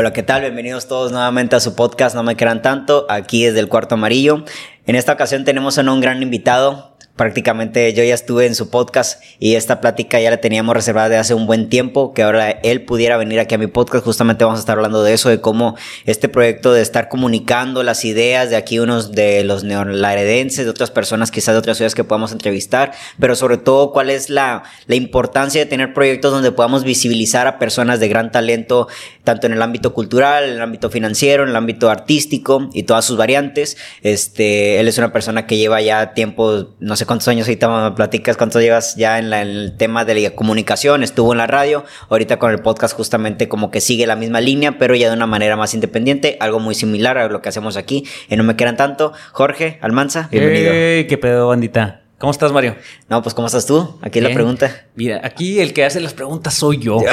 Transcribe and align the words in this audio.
Hola, 0.00 0.14
¿qué 0.14 0.22
tal? 0.22 0.40
Bienvenidos 0.40 0.88
todos 0.88 1.12
nuevamente 1.12 1.56
a 1.56 1.60
su 1.60 1.74
podcast 1.74 2.16
No 2.16 2.22
me 2.22 2.34
quieran 2.34 2.62
tanto, 2.62 3.04
aquí 3.10 3.44
desde 3.44 3.60
el 3.60 3.68
cuarto 3.68 3.96
amarillo. 3.96 4.46
En 4.86 4.96
esta 4.96 5.12
ocasión 5.12 5.44
tenemos 5.44 5.76
a 5.76 5.82
un 5.82 6.00
gran 6.00 6.22
invitado, 6.22 6.96
prácticamente 7.20 7.92
yo 7.92 8.02
ya 8.02 8.14
estuve 8.14 8.46
en 8.46 8.54
su 8.54 8.70
podcast 8.70 9.22
y 9.38 9.54
esta 9.54 9.82
plática 9.82 10.18
ya 10.18 10.30
la 10.30 10.38
teníamos 10.38 10.74
reservada 10.74 11.10
de 11.10 11.18
hace 11.18 11.34
un 11.34 11.46
buen 11.46 11.68
tiempo, 11.68 12.14
que 12.14 12.22
ahora 12.22 12.48
él 12.50 12.86
pudiera 12.86 13.18
venir 13.18 13.40
aquí 13.40 13.54
a 13.54 13.58
mi 13.58 13.66
podcast, 13.66 14.06
justamente 14.06 14.42
vamos 14.42 14.58
a 14.58 14.60
estar 14.60 14.78
hablando 14.78 15.02
de 15.02 15.12
eso, 15.12 15.28
de 15.28 15.38
cómo 15.38 15.76
este 16.06 16.30
proyecto 16.30 16.72
de 16.72 16.80
estar 16.80 17.10
comunicando 17.10 17.82
las 17.82 18.06
ideas 18.06 18.48
de 18.48 18.56
aquí 18.56 18.78
unos 18.78 19.12
de 19.12 19.44
los 19.44 19.64
neolaredenses, 19.64 20.64
de 20.64 20.70
otras 20.70 20.90
personas 20.90 21.30
quizás 21.30 21.54
de 21.54 21.58
otras 21.58 21.76
ciudades 21.76 21.94
que 21.94 22.04
podamos 22.04 22.32
entrevistar, 22.32 22.92
pero 23.18 23.36
sobre 23.36 23.58
todo 23.58 23.92
cuál 23.92 24.08
es 24.08 24.30
la, 24.30 24.62
la 24.86 24.94
importancia 24.94 25.60
de 25.60 25.66
tener 25.66 25.92
proyectos 25.92 26.32
donde 26.32 26.52
podamos 26.52 26.84
visibilizar 26.84 27.46
a 27.46 27.58
personas 27.58 28.00
de 28.00 28.08
gran 28.08 28.32
talento, 28.32 28.88
tanto 29.24 29.46
en 29.46 29.52
el 29.52 29.60
ámbito 29.60 29.92
cultural, 29.92 30.44
en 30.44 30.54
el 30.54 30.62
ámbito 30.62 30.88
financiero, 30.88 31.42
en 31.42 31.50
el 31.50 31.56
ámbito 31.56 31.90
artístico 31.90 32.70
y 32.72 32.84
todas 32.84 33.04
sus 33.04 33.18
variantes. 33.18 33.76
Este, 34.00 34.80
él 34.80 34.88
es 34.88 34.96
una 34.96 35.12
persona 35.12 35.46
que 35.46 35.58
lleva 35.58 35.82
ya 35.82 36.14
tiempo, 36.14 36.68
no 36.80 36.96
sé 36.96 37.09
cuántos 37.10 37.26
años 37.26 37.48
ahorita 37.48 37.90
me 37.90 37.96
platicas, 37.96 38.36
cuánto 38.36 38.60
llevas 38.60 38.94
ya 38.94 39.18
en, 39.18 39.32
el 39.32 39.74
tema 39.76 40.04
de 40.04 40.14
la 40.14 40.30
comunicación, 40.30 41.02
estuvo 41.02 41.32
en 41.32 41.38
la 41.38 41.48
radio, 41.48 41.84
ahorita 42.08 42.38
con 42.38 42.52
el 42.52 42.60
podcast 42.60 42.94
justamente 42.94 43.48
como 43.48 43.72
que 43.72 43.80
sigue 43.80 44.06
la 44.06 44.14
misma 44.14 44.40
línea, 44.40 44.78
pero 44.78 44.94
ya 44.94 45.08
de 45.08 45.16
una 45.16 45.26
manera 45.26 45.56
más 45.56 45.74
independiente, 45.74 46.36
algo 46.38 46.60
muy 46.60 46.76
similar 46.76 47.18
a 47.18 47.26
lo 47.26 47.42
que 47.42 47.48
hacemos 47.48 47.76
aquí 47.76 48.06
en 48.28 48.38
No 48.38 48.44
Me 48.44 48.54
Quieran 48.54 48.76
Tanto. 48.76 49.12
Jorge 49.32 49.80
Almanza, 49.82 50.28
bienvenido. 50.30 50.70
Hey, 50.72 51.08
¿Qué 51.08 51.18
pedo, 51.18 51.48
bandita? 51.48 52.02
¿Cómo 52.18 52.30
estás, 52.30 52.52
Mario? 52.52 52.76
No, 53.08 53.20
pues 53.22 53.34
¿cómo 53.34 53.48
estás 53.48 53.66
tú? 53.66 53.98
Aquí 54.02 54.20
la 54.20 54.32
pregunta. 54.32 54.84
Mira, 54.94 55.20
aquí 55.24 55.58
el 55.58 55.72
que 55.72 55.84
hace 55.84 55.98
las 55.98 56.14
preguntas 56.14 56.54
soy 56.54 56.78
yo. 56.78 56.98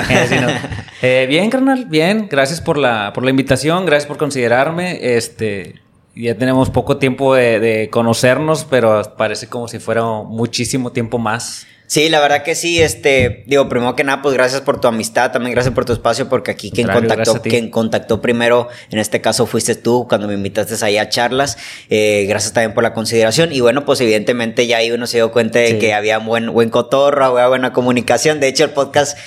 Eh, 1.03 1.25
bien, 1.29 1.51
carnal, 1.51 1.85
bien. 1.85 2.27
Gracias 2.29 2.59
por 2.59 2.77
la, 2.77 3.13
por 3.13 3.23
la 3.23 3.29
invitación, 3.29 3.85
gracias 3.85 4.07
por 4.07 4.17
considerarme. 4.17 5.15
Este, 5.15 5.75
ya 6.19 6.35
tenemos 6.35 6.69
poco 6.69 6.97
tiempo 6.97 7.35
de, 7.35 7.89
conocernos, 7.91 8.65
pero 8.65 9.01
parece 9.17 9.47
como 9.47 9.67
si 9.67 9.79
fuera 9.79 10.03
muchísimo 10.03 10.91
tiempo 10.91 11.17
más. 11.17 11.67
Sí, 11.87 12.09
la 12.09 12.19
verdad 12.19 12.43
que 12.43 12.53
sí, 12.53 12.81
este, 12.81 13.45
digo, 13.47 13.69
primero 13.69 13.95
que 13.95 14.03
nada, 14.03 14.21
pues 14.21 14.33
gracias 14.33 14.59
por 14.59 14.81
tu 14.81 14.89
amistad, 14.89 15.31
también 15.31 15.53
gracias 15.53 15.73
por 15.73 15.85
tu 15.85 15.93
espacio, 15.93 16.27
porque 16.27 16.51
aquí 16.51 16.69
quien 16.69 16.89
contactó, 16.89 17.41
quien 17.41 17.69
contactó 17.69 18.21
primero, 18.21 18.67
en 18.89 18.99
este 18.99 19.21
caso 19.21 19.45
fuiste 19.45 19.73
tú, 19.73 20.05
cuando 20.09 20.27
me 20.27 20.33
invitaste 20.33 20.83
ahí 20.83 20.97
a 20.97 21.07
charlas, 21.07 21.57
eh, 21.89 22.25
gracias 22.27 22.51
también 22.51 22.73
por 22.73 22.83
la 22.83 22.93
consideración, 22.93 23.53
y 23.53 23.61
bueno, 23.61 23.85
pues 23.85 24.01
evidentemente 24.01 24.67
ya 24.67 24.77
ahí 24.77 24.91
uno 24.91 25.07
se 25.07 25.19
dio 25.19 25.31
cuenta 25.31 25.59
de 25.59 25.79
que 25.79 25.93
había 25.93 26.17
buen, 26.17 26.51
buen 26.51 26.69
cotorro, 26.69 27.23
había 27.23 27.47
buena 27.47 27.71
comunicación, 27.71 28.41
de 28.41 28.49
hecho 28.49 28.65
el 28.65 28.71
podcast 28.71 29.17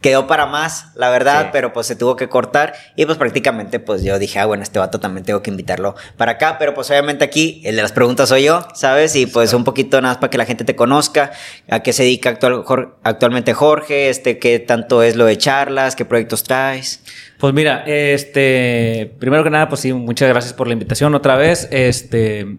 quedó 0.00 0.26
para 0.26 0.46
más, 0.46 0.86
la 0.94 1.10
verdad, 1.10 1.50
pero 1.52 1.72
pues 1.72 1.86
se 1.86 1.94
tuvo 1.94 2.16
que 2.16 2.28
cortar 2.28 2.72
y 2.96 3.04
pues 3.04 3.18
prácticamente 3.18 3.80
pues 3.80 4.02
yo 4.02 4.18
dije, 4.18 4.38
ah, 4.38 4.46
bueno, 4.46 4.62
este 4.62 4.78
vato 4.78 4.98
también 4.98 5.24
tengo 5.24 5.42
que 5.42 5.50
invitarlo 5.50 5.94
para 6.16 6.32
acá, 6.32 6.56
pero 6.58 6.72
pues 6.72 6.90
obviamente 6.90 7.24
aquí 7.24 7.60
el 7.64 7.76
de 7.76 7.82
las 7.82 7.92
preguntas 7.92 8.30
soy 8.30 8.44
yo, 8.44 8.66
¿sabes? 8.74 9.14
Y 9.14 9.26
pues 9.26 9.52
un 9.52 9.64
poquito 9.64 10.00
nada 10.00 10.14
más 10.14 10.18
para 10.18 10.30
que 10.30 10.38
la 10.38 10.46
gente 10.46 10.64
te 10.64 10.74
conozca, 10.74 11.32
a 11.68 11.80
qué 11.80 11.92
se 11.92 12.04
dedica 12.04 12.30
actual, 12.30 12.64
actualmente 13.02 13.52
Jorge, 13.52 14.08
este, 14.08 14.38
qué 14.38 14.58
tanto 14.58 15.02
es 15.02 15.16
lo 15.16 15.26
de 15.26 15.36
charlas, 15.36 15.96
qué 15.96 16.06
proyectos 16.06 16.44
traes. 16.44 17.02
Pues 17.38 17.52
mira, 17.52 17.84
este, 17.86 19.14
primero 19.18 19.44
que 19.44 19.50
nada, 19.50 19.68
pues 19.68 19.82
sí, 19.82 19.92
muchas 19.92 20.28
gracias 20.30 20.54
por 20.54 20.66
la 20.66 20.72
invitación 20.72 21.14
otra 21.14 21.36
vez, 21.36 21.68
este... 21.70 22.56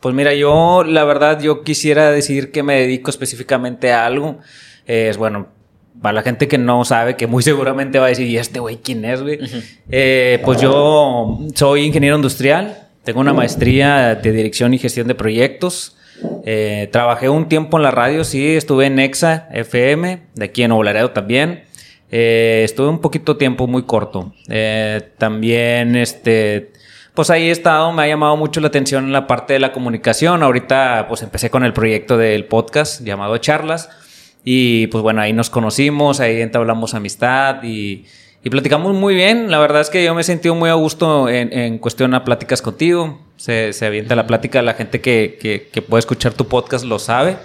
Pues 0.00 0.14
mira, 0.14 0.32
yo 0.32 0.84
la 0.84 1.02
verdad 1.02 1.40
yo 1.40 1.64
quisiera 1.64 2.12
decir 2.12 2.52
que 2.52 2.62
me 2.62 2.78
dedico 2.78 3.10
específicamente 3.10 3.92
a 3.92 4.06
algo. 4.06 4.38
Es 4.86 5.16
bueno, 5.16 5.48
para 6.00 6.14
la 6.14 6.22
gente 6.22 6.48
que 6.48 6.58
no 6.58 6.84
sabe, 6.84 7.16
que 7.16 7.26
muy 7.26 7.42
seguramente 7.44 7.98
va 7.98 8.06
a 8.06 8.08
decir, 8.08 8.26
¿y 8.26 8.38
este 8.38 8.60
güey 8.60 8.76
quién 8.76 9.04
es, 9.04 9.22
güey? 9.22 9.38
Eh, 9.90 10.40
pues 10.44 10.60
yo 10.60 11.40
soy 11.54 11.84
ingeniero 11.84 12.16
industrial, 12.16 12.88
tengo 13.04 13.20
una 13.20 13.32
maestría 13.32 14.14
de 14.14 14.32
dirección 14.32 14.74
y 14.74 14.78
gestión 14.78 15.08
de 15.08 15.14
proyectos. 15.14 15.96
Eh, 16.44 16.88
trabajé 16.90 17.28
un 17.28 17.48
tiempo 17.48 17.76
en 17.76 17.84
la 17.84 17.90
radio, 17.90 18.24
sí, 18.24 18.56
estuve 18.56 18.86
en 18.86 18.98
EXA 18.98 19.48
FM, 19.52 20.20
de 20.34 20.44
aquí 20.44 20.62
en 20.62 20.72
Oblaredo 20.72 21.10
también. 21.10 21.64
Eh, 22.10 22.62
estuve 22.64 22.88
un 22.88 23.00
poquito 23.00 23.36
tiempo, 23.36 23.66
muy 23.66 23.84
corto. 23.84 24.34
también, 25.18 25.96
este, 25.96 26.72
pues 27.14 27.30
ahí 27.30 27.48
he 27.48 27.50
estado, 27.50 27.92
me 27.92 28.02
ha 28.02 28.06
llamado 28.06 28.36
mucho 28.36 28.60
la 28.60 28.68
atención 28.68 29.04
en 29.04 29.12
la 29.12 29.26
parte 29.26 29.54
de 29.54 29.58
la 29.58 29.72
comunicación. 29.72 30.42
Ahorita, 30.42 31.06
pues 31.08 31.22
empecé 31.22 31.50
con 31.50 31.64
el 31.64 31.72
proyecto 31.72 32.16
del 32.16 32.44
podcast 32.44 33.02
llamado 33.02 33.38
Charlas. 33.38 33.88
Y 34.50 34.86
pues 34.86 35.02
bueno, 35.02 35.20
ahí 35.20 35.34
nos 35.34 35.50
conocimos, 35.50 36.20
ahí 36.20 36.40
entablamos 36.40 36.94
amistad 36.94 37.62
y, 37.62 38.06
y 38.42 38.48
platicamos 38.48 38.94
muy 38.94 39.14
bien. 39.14 39.50
La 39.50 39.58
verdad 39.58 39.82
es 39.82 39.90
que 39.90 40.02
yo 40.02 40.14
me 40.14 40.22
he 40.22 40.24
sentido 40.24 40.54
muy 40.54 40.70
a 40.70 40.72
gusto 40.72 41.28
en, 41.28 41.52
en 41.52 41.76
cuestión 41.76 42.14
a 42.14 42.24
pláticas 42.24 42.62
contigo. 42.62 43.20
Se, 43.36 43.74
se 43.74 43.84
avienta 43.84 44.16
la 44.16 44.26
plática, 44.26 44.62
la 44.62 44.72
gente 44.72 45.02
que, 45.02 45.36
que, 45.38 45.68
que, 45.70 45.82
puede 45.82 45.98
escuchar 45.98 46.32
tu 46.32 46.48
podcast 46.48 46.86
lo 46.86 46.98
sabe. 46.98 47.36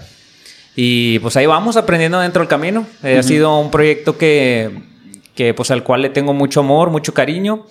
Y 0.78 1.20
pues 1.20 1.36
ahí 1.36 1.46
vamos 1.46 1.76
aprendiendo 1.76 2.22
dentro 2.22 2.40
del 2.40 2.48
camino. 2.48 2.88
Ha 3.04 3.22
sido 3.22 3.60
un 3.60 3.70
proyecto 3.70 4.18
que, 4.18 4.72
que 5.36 5.54
pues 5.54 5.72
al 5.72 5.84
cual 5.84 6.04
le 6.04 6.10
tengo 6.10 6.34
mucho 6.34 6.62
amor, 6.62 6.90
mucho 6.90 7.14
cariño. 7.14 7.66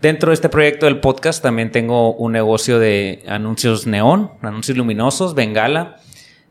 Dentro 0.00 0.30
de 0.30 0.34
este 0.34 0.48
proyecto 0.48 0.86
del 0.86 0.98
podcast 0.98 1.40
también 1.40 1.70
tengo 1.70 2.14
un 2.14 2.32
negocio 2.32 2.80
de 2.80 3.22
anuncios 3.28 3.86
neón, 3.86 4.32
anuncios 4.42 4.76
luminosos, 4.76 5.36
bengala. 5.36 5.98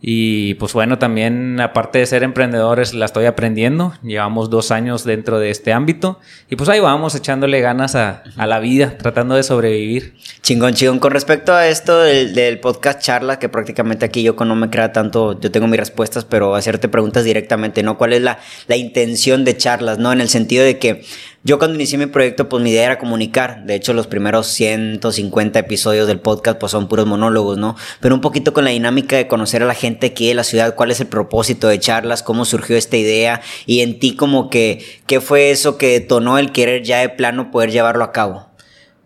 Y 0.03 0.55
pues 0.55 0.73
bueno, 0.73 0.97
también 0.97 1.61
aparte 1.61 1.99
de 1.99 2.07
ser 2.07 2.23
emprendedores, 2.23 2.95
la 2.95 3.05
estoy 3.05 3.25
aprendiendo. 3.25 3.93
Llevamos 4.01 4.49
dos 4.49 4.71
años 4.71 5.03
dentro 5.03 5.37
de 5.37 5.51
este 5.51 5.73
ámbito. 5.73 6.19
Y 6.49 6.55
pues 6.55 6.69
ahí 6.69 6.79
vamos 6.79 7.13
echándole 7.13 7.61
ganas 7.61 7.95
a, 7.95 8.23
la 8.35 8.59
vida, 8.59 8.97
tratando 8.97 9.35
de 9.35 9.43
sobrevivir. 9.43 10.15
Chingón, 10.41 10.73
chingón. 10.73 10.97
Con 10.97 11.11
respecto 11.11 11.53
a 11.53 11.67
esto 11.67 11.99
del, 11.99 12.59
podcast 12.59 12.99
charla, 12.99 13.37
que 13.37 13.47
prácticamente 13.47 14.03
aquí 14.03 14.23
yo 14.23 14.33
no 14.33 14.55
me 14.55 14.71
crea 14.71 14.91
tanto, 14.91 15.39
yo 15.39 15.51
tengo 15.51 15.67
mis 15.67 15.79
respuestas, 15.79 16.25
pero 16.25 16.55
hacerte 16.55 16.89
preguntas 16.89 17.23
directamente, 17.23 17.83
¿no? 17.83 17.99
¿Cuál 17.99 18.13
es 18.13 18.23
la, 18.23 18.39
la 18.67 18.77
intención 18.77 19.45
de 19.45 19.55
charlas, 19.55 19.99
no? 19.99 20.11
En 20.11 20.19
el 20.19 20.29
sentido 20.29 20.65
de 20.65 20.79
que 20.79 21.05
yo 21.43 21.57
cuando 21.57 21.75
inicié 21.75 21.97
mi 21.97 22.05
proyecto, 22.05 22.47
pues 22.49 22.61
mi 22.61 22.69
idea 22.69 22.85
era 22.85 22.99
comunicar. 22.99 23.63
De 23.65 23.73
hecho, 23.73 23.93
los 23.93 24.05
primeros 24.05 24.45
150 24.47 25.57
episodios 25.57 26.07
del 26.07 26.19
podcast, 26.19 26.59
pues 26.59 26.71
son 26.71 26.87
puros 26.87 27.07
monólogos, 27.07 27.57
¿no? 27.57 27.75
Pero 27.99 28.13
un 28.13 28.21
poquito 28.21 28.53
con 28.53 28.63
la 28.63 28.69
dinámica 28.69 29.15
de 29.15 29.27
conocer 29.27 29.63
a 29.63 29.65
la 29.65 29.73
gente 29.73 30.07
aquí 30.07 30.27
de 30.27 30.35
la 30.35 30.43
ciudad, 30.43 30.75
cuál 30.75 30.91
es 30.91 30.99
el 30.99 31.07
propósito 31.07 31.67
de 31.67 31.79
charlas, 31.79 32.21
cómo 32.21 32.45
surgió 32.45 32.77
esta 32.77 32.95
idea 32.95 33.41
y 33.65 33.81
en 33.81 33.97
ti 33.97 34.15
como 34.15 34.51
que, 34.51 34.85
¿qué 35.07 35.19
fue 35.19 35.49
eso 35.49 35.79
que 35.79 35.87
detonó 35.87 36.37
el 36.37 36.51
querer 36.51 36.83
ya 36.83 36.99
de 36.99 37.09
plano 37.09 37.49
poder 37.49 37.71
llevarlo 37.71 38.03
a 38.03 38.11
cabo? 38.11 38.51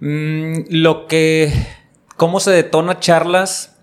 Mm, 0.01 0.63
lo 0.69 1.07
que, 1.07 1.53
¿cómo 2.17 2.41
se 2.41 2.51
detona 2.51 2.99
charlas? 2.99 3.77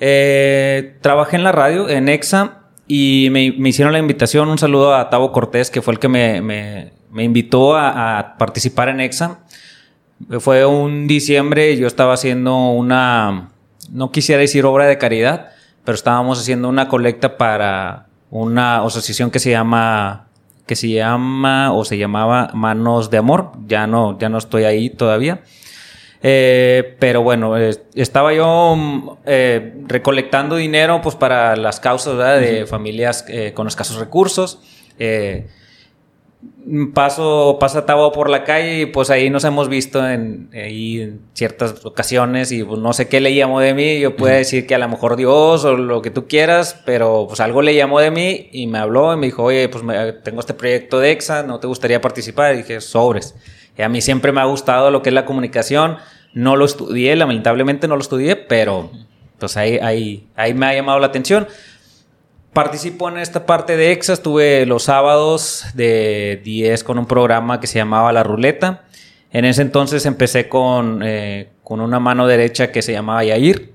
Eh, 0.00 0.96
trabajé 1.00 1.36
en 1.36 1.44
la 1.44 1.52
radio, 1.52 1.88
en 1.88 2.08
EXA, 2.08 2.64
y 2.88 3.28
me, 3.30 3.44
hicieron 3.44 3.92
la 3.92 4.00
invitación. 4.00 4.48
Un 4.48 4.58
saludo 4.58 4.96
a 4.96 5.10
Tavo 5.10 5.30
Cortés, 5.30 5.70
que 5.70 5.80
fue 5.80 5.94
el 5.94 6.00
que 6.00 6.08
me 6.08 6.40
me 6.40 6.97
invitó 7.16 7.76
a, 7.76 8.36
participar 8.38 8.88
en 8.88 9.00
EXA. 9.00 9.40
Fue 10.40 10.66
un 10.66 11.06
diciembre, 11.06 11.76
yo 11.76 11.86
estaba 11.86 12.14
haciendo 12.14 12.70
una, 12.70 13.50
no 13.90 14.10
quisiera 14.10 14.40
decir 14.40 14.64
obra 14.64 14.86
de 14.86 14.98
caridad, 14.98 15.50
pero 15.84 15.94
estábamos 15.94 16.40
haciendo 16.40 16.68
una 16.68 16.88
colecta 16.88 17.38
para 17.38 18.06
una 18.30 18.84
asociación 18.84 19.30
que 19.30 19.38
se 19.38 19.50
llama 19.50 20.26
que 20.66 20.76
se 20.76 20.90
llama 20.90 21.72
o 21.72 21.84
se 21.84 21.96
llamaba 21.96 22.50
Manos 22.52 23.08
de 23.10 23.16
Amor. 23.16 23.52
Ya 23.66 23.86
no, 23.86 24.18
ya 24.18 24.28
no 24.28 24.36
estoy 24.36 24.64
ahí 24.64 24.90
todavía. 24.90 25.40
Eh, 26.22 26.96
pero 26.98 27.22
bueno, 27.22 27.56
estaba 27.94 28.34
yo 28.34 29.18
eh, 29.24 29.82
recolectando 29.86 30.56
dinero 30.56 31.00
pues 31.00 31.14
para 31.14 31.56
las 31.56 31.80
causas 31.80 32.40
de 32.40 32.66
familias 32.66 33.24
eh, 33.28 33.52
con 33.54 33.66
escasos 33.68 33.98
recursos 33.98 34.60
paso, 36.94 37.56
pasa 37.58 37.86
Tabo 37.86 38.12
por 38.12 38.30
la 38.30 38.44
calle 38.44 38.80
y 38.80 38.86
pues 38.86 39.10
ahí 39.10 39.30
nos 39.30 39.44
hemos 39.44 39.68
visto 39.68 40.06
en, 40.06 40.48
en 40.52 41.20
ciertas 41.32 41.84
ocasiones 41.84 42.52
y 42.52 42.62
pues 42.62 42.80
no 42.80 42.92
sé 42.92 43.08
qué 43.08 43.20
le 43.20 43.34
llamó 43.34 43.60
de 43.60 43.74
mí, 43.74 43.98
yo 44.00 44.16
puedo 44.16 44.34
decir 44.34 44.66
que 44.66 44.74
a 44.74 44.78
lo 44.78 44.88
mejor 44.88 45.16
Dios 45.16 45.64
o 45.64 45.76
lo 45.76 46.02
que 46.02 46.10
tú 46.10 46.28
quieras, 46.28 46.80
pero 46.84 47.26
pues 47.26 47.40
algo 47.40 47.62
le 47.62 47.74
llamó 47.74 48.00
de 48.00 48.10
mí 48.10 48.48
y 48.52 48.66
me 48.66 48.78
habló 48.78 49.12
y 49.12 49.16
me 49.16 49.26
dijo, 49.26 49.44
oye, 49.44 49.68
pues 49.68 49.84
tengo 50.22 50.40
este 50.40 50.54
proyecto 50.54 51.00
de 51.00 51.12
EXA, 51.12 51.42
¿no 51.42 51.58
te 51.58 51.66
gustaría 51.66 52.00
participar? 52.00 52.54
Y 52.54 52.58
dije, 52.58 52.80
sobres. 52.80 53.34
Y 53.76 53.82
a 53.82 53.88
mí 53.88 54.00
siempre 54.00 54.32
me 54.32 54.40
ha 54.40 54.44
gustado 54.44 54.90
lo 54.90 55.02
que 55.02 55.10
es 55.10 55.14
la 55.14 55.24
comunicación, 55.24 55.96
no 56.34 56.56
lo 56.56 56.64
estudié, 56.64 57.16
lamentablemente 57.16 57.88
no 57.88 57.96
lo 57.96 58.02
estudié, 58.02 58.36
pero 58.36 58.90
pues 59.38 59.56
ahí, 59.56 59.78
ahí, 59.78 60.26
ahí 60.36 60.52
me 60.52 60.66
ha 60.66 60.74
llamado 60.74 60.98
la 60.98 61.06
atención 61.06 61.46
participo 62.52 63.08
en 63.08 63.18
esta 63.18 63.46
parte 63.46 63.76
de 63.76 63.92
EXA. 63.92 64.14
Estuve 64.14 64.66
los 64.66 64.84
sábados 64.84 65.64
de 65.74 66.40
10 66.44 66.84
con 66.84 66.98
un 66.98 67.06
programa 67.06 67.60
que 67.60 67.66
se 67.66 67.78
llamaba 67.78 68.12
La 68.12 68.22
Ruleta. 68.22 68.84
En 69.30 69.44
ese 69.44 69.62
entonces 69.62 70.06
empecé 70.06 70.48
con, 70.48 71.02
eh, 71.04 71.50
con 71.62 71.80
una 71.80 72.00
mano 72.00 72.26
derecha 72.26 72.72
que 72.72 72.82
se 72.82 72.92
llamaba 72.92 73.24
Yair. 73.24 73.72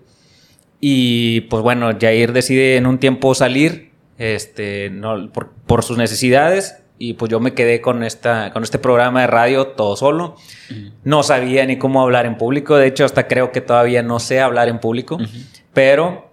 Y 0.80 1.42
pues 1.42 1.64
bueno, 1.64 1.98
Yair 1.98 2.34
decide 2.34 2.76
en 2.76 2.86
un 2.88 2.98
tiempo 2.98 3.36
salir 3.36 3.92
este, 4.18 4.90
no, 4.90 5.32
por, 5.32 5.84
sus 5.84 5.98
necesidades. 5.98 6.78
y 6.98 7.14
pues 7.14 7.30
yo 7.32 7.40
me 7.40 7.54
quedé 7.54 7.82
con, 7.82 8.04
esta, 8.04 8.52
con 8.52 8.64
este 8.64 8.80
programa 8.80 9.22
de 9.22 9.28
radio 9.28 9.68
todo 9.68 9.96
solo. 9.96 10.36
No 11.04 11.24
sabía 11.24 11.66
ni 11.66 11.78
cómo 11.78 12.02
hablar 12.02 12.26
en 12.26 12.38
público, 12.38 12.76
de 12.76 12.88
hecho 12.88 13.06
hasta 13.06 13.28
creo 13.28 13.52
que 13.52 13.62
todavía 13.62 14.04
no 14.04 14.20
sé 14.20 14.40
hablar 14.40 14.68
en 14.68 14.80
público, 14.80 15.18
pero 15.74 16.33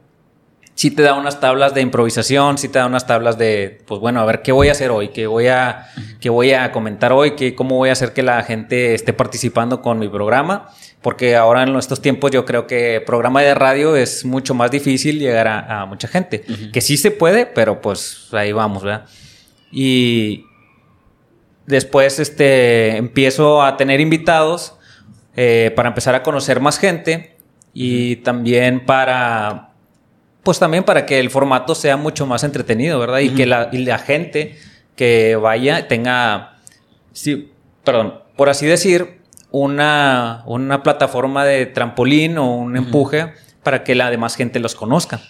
sí 0.81 0.91
te 0.91 1.03
da 1.03 1.13
unas 1.13 1.41
tablas 1.41 1.75
de 1.75 1.83
improvisación, 1.83 2.57
sí 2.57 2.69
te 2.71 2.79
da 2.79 2.87
unas 2.87 3.07
tablas 3.07 3.37
de, 3.37 3.83
pues 3.87 4.01
bueno, 4.01 4.19
a 4.19 4.25
ver 4.25 4.41
qué 4.41 4.51
voy 4.51 4.69
a 4.69 4.73
hacer 4.73 4.91
hoy, 4.91 5.09
qué 5.09 5.27
voy 5.27 5.47
a, 5.49 5.89
qué 6.21 6.31
voy 6.31 6.53
a 6.53 6.73
comentar 6.73 7.13
hoy, 7.13 7.33
qué, 7.33 7.55
cómo 7.55 7.77
voy 7.77 7.91
a 7.91 7.93
hacer 7.93 8.15
que 8.15 8.23
la 8.23 8.43
gente 8.45 8.95
esté 8.95 9.13
participando 9.13 9.83
con 9.83 9.99
mi 9.99 10.09
programa, 10.09 10.71
porque 11.03 11.37
ahora 11.37 11.65
en 11.65 11.77
estos 11.77 12.01
tiempos 12.01 12.31
yo 12.31 12.47
creo 12.47 12.67
que 12.67 13.03
programa 13.05 13.43
de 13.43 13.55
radio 13.55 13.95
es 13.95 14.25
mucho 14.25 14.55
más 14.55 14.71
difícil 14.71 15.19
llegar 15.19 15.49
a, 15.49 15.85
mucha 15.85 16.09
gente, 16.09 16.47
que 16.73 16.81
sí 16.81 16.97
se 16.97 17.11
puede, 17.11 17.45
pero 17.45 17.83
pues 17.83 18.29
ahí 18.33 18.53
vamos, 18.53 18.83
¿verdad? 18.83 19.05
Y 19.71 20.47
después 21.67 22.19
este, 22.21 22.97
empiezo 22.97 23.63
a 23.63 23.77
tener 23.77 24.01
invitados 24.01 24.77
eh, 25.37 25.75
para 25.77 25.91
empezar 25.91 26.15
a 26.15 26.23
conocer 26.23 26.59
más 26.59 26.79
gente 26.79 27.37
y 27.75 28.17
también 28.17 28.87
para 28.87 29.70
pues 30.43 30.59
también 30.59 30.85
para 30.85 31.07
que 31.07 31.21
el 31.21 31.31
formato 31.31 31.75
sea 31.75 31.97
mucho 31.97 32.27
más 32.27 32.45
entretenido, 32.45 32.99
¿verdad? 32.99 33.21
Y 33.21 33.31
que 33.31 33.47
la, 33.47 33.69
la, 33.73 33.99
gente 33.99 34.57
que 34.97 35.37
vaya 35.37 35.89
tenga, 35.89 36.59
sí, 37.13 37.53
perdón, 37.85 38.21
por 38.37 38.49
así 38.49 38.67
decir, 38.67 39.21
una, 39.51 40.43
una 40.47 40.83
plataforma 40.83 41.45
de 41.45 41.67
trampolín 41.67 42.39
o 42.39 42.55
un 42.57 42.77
empuje 42.77 43.33
para 43.63 43.85
que 43.85 43.95
la 43.95 44.11
demás 44.11 44.37
gente 44.37 44.61
los 44.61 44.75
conozca. 44.75 45.21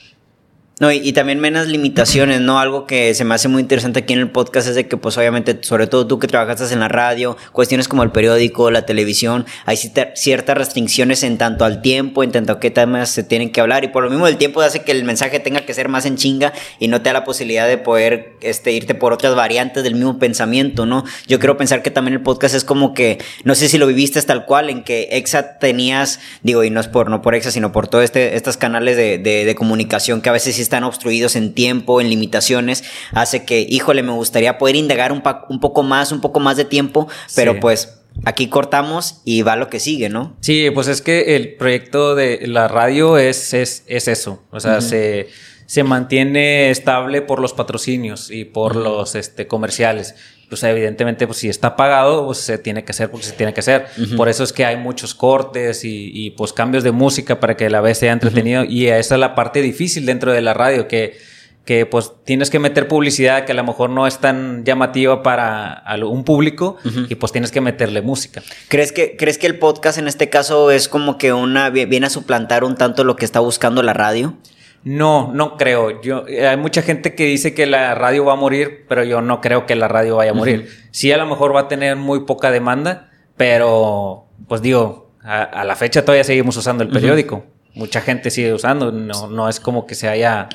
No, 0.81 0.91
y, 0.91 1.13
también 1.13 1.41
menos 1.41 1.67
limitaciones, 1.67 2.41
¿no? 2.41 2.59
Algo 2.59 2.87
que 2.87 3.13
se 3.13 3.23
me 3.27 3.35
hace 3.35 3.49
muy 3.49 3.61
interesante 3.61 3.99
aquí 3.99 4.15
en 4.15 4.21
el 4.21 4.31
podcast 4.31 4.67
es 4.67 4.75
de 4.75 4.89
que, 4.89 4.97
pues 4.97 5.19
obviamente, 5.19 5.59
sobre 5.61 5.87
todo 5.87 6.07
tú 6.07 6.19
que 6.19 6.27
trabajaste 6.27 6.73
en 6.73 6.81
la 6.81 6.89
radio, 6.89 7.37
cuestiones 7.53 7.87
como 7.87 8.03
el 8.03 8.13
periódico, 8.13 8.71
la 8.71 8.87
televisión, 8.87 9.45
hay 9.67 9.77
ciertas 9.77 10.57
restricciones 10.57 11.23
en 11.23 11.37
tanto 11.37 11.67
al 11.67 11.83
tiempo, 11.83 12.25
en 12.25 12.33
tanto 12.33 12.55
a 12.55 12.61
qué 12.61 12.71
temas 12.71 13.11
se 13.11 13.23
tienen 13.23 13.53
que 13.53 13.61
hablar, 13.61 13.85
y 13.85 13.89
por 13.89 14.05
lo 14.05 14.09
mismo 14.09 14.27
el 14.27 14.39
tiempo 14.39 14.63
hace 14.63 14.81
que 14.81 14.93
el 14.93 15.05
mensaje 15.05 15.39
tenga 15.39 15.67
que 15.67 15.75
ser 15.75 15.91
más 15.91 16.07
en 16.07 16.17
chinga 16.17 16.55
y 16.79 16.89
no 16.89 17.03
te 17.03 17.11
da 17.11 17.13
la 17.13 17.25
posibilidad 17.25 17.69
de 17.69 17.77
poder 17.77 18.39
este, 18.41 18.73
irte 18.73 18.95
por 18.95 19.13
otras 19.13 19.35
variantes 19.35 19.85
del 19.85 19.97
mismo 19.97 20.19
pensamiento, 20.19 20.87
¿no? 20.87 21.05
Yo 21.27 21.39
quiero 21.41 21.59
pensar 21.59 21.83
que 21.83 21.91
también 21.91 22.15
el 22.15 22.23
podcast 22.23 22.55
es 22.55 22.65
como 22.65 22.95
que, 22.95 23.19
no 23.45 23.55
sé 23.55 23.69
si 23.69 23.77
lo 23.77 23.87
viviste 23.87 24.23
tal 24.23 24.47
cual, 24.47 24.71
en 24.71 24.83
que 24.83 25.09
Exa 25.13 25.59
tenías, 25.59 26.21
digo, 26.43 26.65
y 26.65 26.71
no 26.71 26.81
es 26.81 26.89
por, 26.89 27.11
no 27.11 27.21
por 27.21 27.35
Exa, 27.35 27.51
sino 27.51 27.71
por 27.71 27.87
todos 27.87 28.05
este, 28.05 28.35
estos 28.35 28.57
canales 28.57 28.97
de, 28.97 29.19
de, 29.19 29.55
comunicación 29.55 30.23
que 30.23 30.31
a 30.31 30.33
veces 30.33 30.59
están 30.71 30.85
obstruidos 30.85 31.35
en 31.35 31.53
tiempo, 31.53 32.01
en 32.01 32.09
limitaciones, 32.09 32.85
hace 33.11 33.45
que, 33.45 33.67
híjole, 33.69 34.05
me 34.05 34.13
gustaría 34.13 34.57
poder 34.57 34.77
indagar 34.77 35.11
un, 35.11 35.21
un 35.49 35.59
poco 35.59 35.83
más, 35.83 36.13
un 36.13 36.21
poco 36.21 36.39
más 36.39 36.57
de 36.57 36.65
tiempo, 36.65 37.09
pero 37.35 37.59
pues 37.59 38.01
aquí 38.25 38.49
cortamos 38.49 39.21
y 39.25 39.43
va 39.43 39.57
lo 39.57 39.69
que 39.69 39.81
sigue, 39.81 40.09
¿no? 40.09 40.37
Sí, 40.41 40.71
pues 40.73 40.87
es 40.87 41.03
que 41.03 41.35
el 41.35 41.57
proyecto 41.57 42.15
de 42.15 42.47
la 42.47 42.69
radio 42.69 43.19
es, 43.19 43.53
es, 43.53 43.83
es 43.89 44.07
eso, 44.07 44.45
o 44.53 44.61
sea, 44.61 44.81
se, 44.81 45.29
se, 45.67 45.83
mantiene 45.83 46.71
estable 46.71 47.21
por 47.21 47.41
los 47.41 47.53
patrocinios 47.53 48.31
y 48.31 48.45
por 48.45 48.77
los 48.77 49.17
este, 49.17 49.49
comerciales 49.49 50.15
pues 50.51 50.65
evidentemente, 50.65 51.27
pues 51.29 51.39
si 51.39 51.49
está 51.49 51.77
pagado, 51.77 52.27
pues 52.27 52.39
se 52.39 52.59
tiene 52.59 52.85
que 52.85 52.91
hacer 52.91 53.09
porque 53.09 53.25
se 53.25 53.33
tiene 53.33 53.55
que 53.55 53.61
hacer. 53.61 53.87
Por 54.17 54.29
eso 54.29 54.43
es 54.43 54.53
que 54.53 54.65
hay 54.65 54.77
muchos 54.77 55.15
cortes 55.15 55.83
y, 55.85 56.35
pues 56.37 56.53
cambios 56.53 56.83
de 56.83 56.91
música 56.91 57.39
para 57.39 57.57
que 57.57 57.71
la 57.71 57.81
vez 57.81 57.99
sea 57.99 58.13
entretenido. 58.13 58.65
Y 58.65 58.89
esa 58.89 59.15
es 59.15 59.21
la 59.21 59.37
parte 59.37 59.63
difícil 59.63 60.05
dentro 60.05 60.33
de 60.33 60.41
la 60.43 60.53
radio, 60.53 60.89
que, 60.89 61.17
que 61.65 61.87
pues 61.87 62.11
tienes 62.25 62.51
que 62.51 62.59
meter 62.59 62.89
publicidad 62.89 63.45
que 63.45 63.53
a 63.53 63.55
lo 63.55 63.63
mejor 63.63 63.91
no 63.91 64.09
es 64.09 64.19
tan 64.19 64.65
llamativa 64.65 65.23
para 65.23 65.85
un 66.05 66.25
público 66.25 66.79
y 67.09 67.15
pues 67.15 67.31
tienes 67.31 67.53
que 67.53 67.61
meterle 67.61 68.03
música. 68.03 68.43
¿Crees 68.67 68.91
que, 68.91 69.17
¿Crees 69.17 69.39
que 69.39 69.47
el 69.47 69.57
podcast 69.57 69.99
en 69.99 70.09
este 70.09 70.31
caso 70.31 70.73
es 70.73 70.89
como 70.89 71.17
que 71.17 71.33
una 71.33 71.71
viene 71.71 72.07
a 72.07 72.11
suplantar 72.11 72.65
un 72.65 72.75
tanto 72.75 73.05
lo 73.05 73.15
que 73.15 73.25
está 73.25 73.39
buscando 73.39 73.85
la 73.85 73.93
radio? 73.93 74.37
No, 74.83 75.31
no 75.33 75.57
creo. 75.57 76.01
Yo, 76.01 76.27
eh, 76.27 76.47
hay 76.47 76.57
mucha 76.57 76.83
gente 76.83 77.15
que 77.15 77.27
dice 77.27 77.55
que 77.55 77.67
la 77.67 77.95
radio 77.95 78.25
va 78.25 78.33
a 78.33 78.37
morir, 78.37 78.87
pero 78.89 79.05
yo 79.05 79.21
no 79.21 79.41
creo 79.41 79.67
que 79.67 79.75
la 79.77 79.89
radio 79.89 80.17
vaya 80.17 80.31
a 80.31 80.35
morir. 80.35 80.69
Sí, 80.91 81.13
a 81.13 81.19
lo 81.19 81.27
mejor 81.27 81.55
va 81.55 81.61
a 81.61 81.69
tener 81.69 81.97
muy 81.97 82.21
poca 82.21 82.51
demanda, 82.51 83.11
pero 83.37 84.27
pues 84.49 84.63
digo, 84.63 85.11
a, 85.23 85.65
la 85.65 85.77
fecha 85.77 86.03
todavía 86.05 86.25
seguimos 86.25 86.57
usando 86.57 86.83
el 86.83 86.91
periódico. 86.91 87.45
Mucha 87.75 88.01
gente 88.01 88.31
sigue 88.31 88.53
usando, 88.53 88.91
no, 88.91 89.29
no 89.29 89.49
es 89.49 89.61
como 89.61 89.87
que 89.87 89.95
se 89.95 90.09
haya 90.09 90.49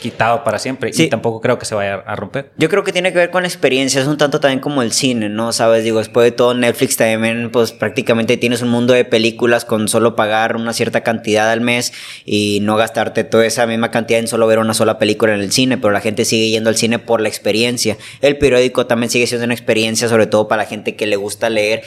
quitado 0.00 0.44
para 0.44 0.58
siempre 0.58 0.90
y 0.94 1.08
tampoco 1.08 1.40
creo 1.40 1.58
que 1.58 1.64
se 1.64 1.74
vaya 1.74 1.94
a 1.94 2.16
romper. 2.16 2.52
Yo 2.56 2.68
creo 2.68 2.84
que 2.84 2.92
tiene 2.92 3.12
que 3.12 3.18
ver 3.18 3.30
con 3.30 3.42
la 3.42 3.48
experiencia, 3.48 4.00
es 4.00 4.06
un 4.06 4.18
tanto 4.18 4.38
también 4.38 4.60
como 4.60 4.82
el 4.82 4.92
cine, 4.92 5.28
¿no? 5.28 5.52
Sabes, 5.52 5.82
digo, 5.82 5.98
después 5.98 6.24
de 6.24 6.32
todo 6.32 6.54
Netflix 6.54 6.96
también 6.96 7.50
pues 7.50 7.72
prácticamente 7.72 8.36
tienes 8.36 8.62
un 8.62 8.68
mundo 8.68 8.92
de 8.92 9.04
películas 9.04 9.64
con 9.64 9.88
solo 9.88 10.14
pagar 10.14 10.56
una 10.56 10.72
cierta 10.72 11.02
cantidad 11.02 11.50
al 11.50 11.60
mes 11.60 11.92
y 12.24 12.60
no 12.62 12.76
gastarte 12.76 13.24
toda 13.24 13.46
esa 13.46 13.66
misma 13.66 13.90
cantidad 13.90 14.20
en 14.20 14.28
solo 14.28 14.46
ver 14.46 14.58
una 14.58 14.74
sola 14.74 14.98
película 14.98 15.34
en 15.34 15.40
el 15.40 15.52
cine, 15.52 15.78
pero 15.78 15.92
la 15.92 16.00
gente 16.00 16.24
sigue 16.24 16.50
yendo 16.50 16.70
al 16.70 16.76
cine 16.76 16.98
por 16.98 17.20
la 17.20 17.28
experiencia. 17.28 17.96
El 18.20 18.38
periódico 18.38 18.86
también 18.86 19.10
sigue 19.10 19.26
siendo 19.26 19.44
una 19.44 19.54
experiencia, 19.54 20.08
sobre 20.08 20.26
todo 20.26 20.48
para 20.48 20.62
la 20.62 20.68
gente 20.68 20.96
que 20.96 21.06
le 21.06 21.16
gusta 21.16 21.50
leer 21.50 21.82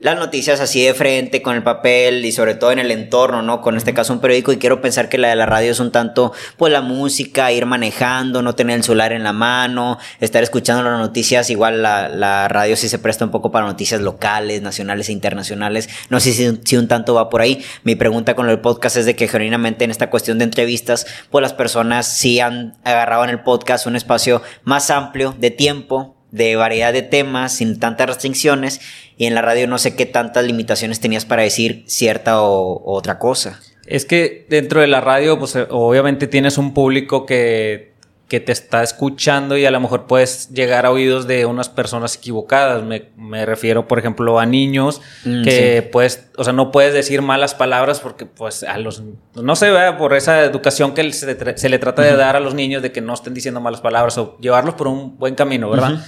las 0.00 0.18
noticias 0.18 0.60
así 0.60 0.82
de 0.82 0.94
frente 0.94 1.42
con 1.42 1.54
el 1.54 1.62
papel 1.62 2.24
y 2.24 2.32
sobre 2.32 2.54
todo 2.54 2.72
en 2.72 2.78
el 2.78 2.90
entorno, 2.90 3.42
¿no? 3.42 3.60
Con 3.60 3.76
este 3.76 3.92
caso 3.92 4.14
un 4.14 4.20
periódico 4.20 4.50
y 4.50 4.56
quiero 4.56 4.80
pensar 4.80 5.10
que 5.10 5.18
la 5.18 5.28
de 5.28 5.36
la 5.36 5.44
radio 5.44 5.70
es 5.70 5.78
un 5.78 5.92
tanto, 5.92 6.32
pues 6.56 6.72
la 6.72 6.80
música, 6.80 7.52
ir 7.52 7.66
manejando, 7.66 8.40
no 8.40 8.54
tener 8.54 8.76
el 8.76 8.82
celular 8.82 9.12
en 9.12 9.22
la 9.22 9.34
mano, 9.34 9.98
estar 10.20 10.42
escuchando 10.42 10.82
las 10.82 10.98
noticias, 10.98 11.50
igual 11.50 11.82
la, 11.82 12.08
la 12.08 12.48
radio 12.48 12.76
sí 12.76 12.88
se 12.88 12.98
presta 12.98 13.26
un 13.26 13.30
poco 13.30 13.50
para 13.50 13.66
noticias 13.66 14.00
locales, 14.00 14.62
nacionales 14.62 15.10
e 15.10 15.12
internacionales, 15.12 15.90
no 16.08 16.18
sé 16.18 16.32
si, 16.32 16.60
si 16.64 16.76
un 16.78 16.88
tanto 16.88 17.12
va 17.14 17.28
por 17.28 17.42
ahí. 17.42 17.62
Mi 17.84 17.94
pregunta 17.94 18.34
con 18.34 18.48
el 18.48 18.60
podcast 18.60 18.96
es 18.96 19.04
de 19.04 19.14
que 19.14 19.28
genuinamente 19.28 19.84
en 19.84 19.90
esta 19.90 20.08
cuestión 20.08 20.38
de 20.38 20.44
entrevistas, 20.44 21.06
pues 21.30 21.42
las 21.42 21.52
personas 21.52 22.06
sí 22.06 22.40
han 22.40 22.78
agarrado 22.84 23.24
en 23.24 23.30
el 23.30 23.42
podcast 23.42 23.86
un 23.86 23.96
espacio 23.96 24.40
más 24.64 24.90
amplio 24.90 25.34
de 25.38 25.50
tiempo, 25.50 26.16
de 26.30 26.56
variedad 26.56 26.92
de 26.92 27.02
temas, 27.02 27.56
sin 27.56 27.78
tantas 27.78 28.06
restricciones, 28.08 28.80
y 29.16 29.26
en 29.26 29.34
la 29.34 29.42
radio 29.42 29.66
no 29.66 29.78
sé 29.78 29.94
qué 29.96 30.06
tantas 30.06 30.44
limitaciones 30.44 31.00
tenías 31.00 31.24
para 31.24 31.42
decir 31.42 31.84
cierta 31.86 32.42
o, 32.42 32.82
otra 32.84 33.18
cosa. 33.18 33.60
Es 33.86 34.04
que 34.04 34.46
dentro 34.48 34.80
de 34.80 34.86
la 34.86 35.00
radio, 35.00 35.38
pues 35.38 35.56
eh, 35.56 35.66
obviamente 35.70 36.26
tienes 36.26 36.58
un 36.58 36.74
público 36.74 37.26
que, 37.26 37.89
que 38.30 38.38
te 38.38 38.52
está 38.52 38.84
escuchando 38.84 39.56
y 39.56 39.66
a 39.66 39.72
lo 39.72 39.80
mejor 39.80 40.06
puedes 40.06 40.50
llegar 40.50 40.86
a 40.86 40.92
oídos 40.92 41.26
de 41.26 41.46
unas 41.46 41.68
personas 41.68 42.14
equivocadas. 42.14 42.84
Me, 42.84 43.08
me 43.16 43.44
refiero, 43.44 43.88
por 43.88 43.98
ejemplo, 43.98 44.38
a 44.38 44.46
niños 44.46 45.02
mm, 45.24 45.42
que 45.42 45.88
pues, 45.90 46.30
o 46.36 46.44
sea, 46.44 46.52
no 46.52 46.70
puedes 46.70 46.94
decir 46.94 47.22
malas 47.22 47.56
palabras 47.56 47.98
porque 47.98 48.26
pues 48.26 48.62
a 48.62 48.78
los, 48.78 49.02
no 49.34 49.56
se 49.56 49.72
ve 49.72 49.92
por 49.98 50.14
esa 50.14 50.44
educación 50.44 50.94
que 50.94 51.12
se, 51.12 51.58
se 51.58 51.68
le 51.68 51.78
trata 51.80 52.02
de 52.02 52.14
dar 52.14 52.36
a 52.36 52.40
los 52.40 52.54
niños 52.54 52.82
de 52.82 52.92
que 52.92 53.00
no 53.00 53.14
estén 53.14 53.34
diciendo 53.34 53.60
malas 53.60 53.80
palabras 53.80 54.16
o 54.16 54.38
llevarlos 54.38 54.76
por 54.76 54.86
un 54.86 55.18
buen 55.18 55.34
camino, 55.34 55.68
¿verdad? 55.68 56.00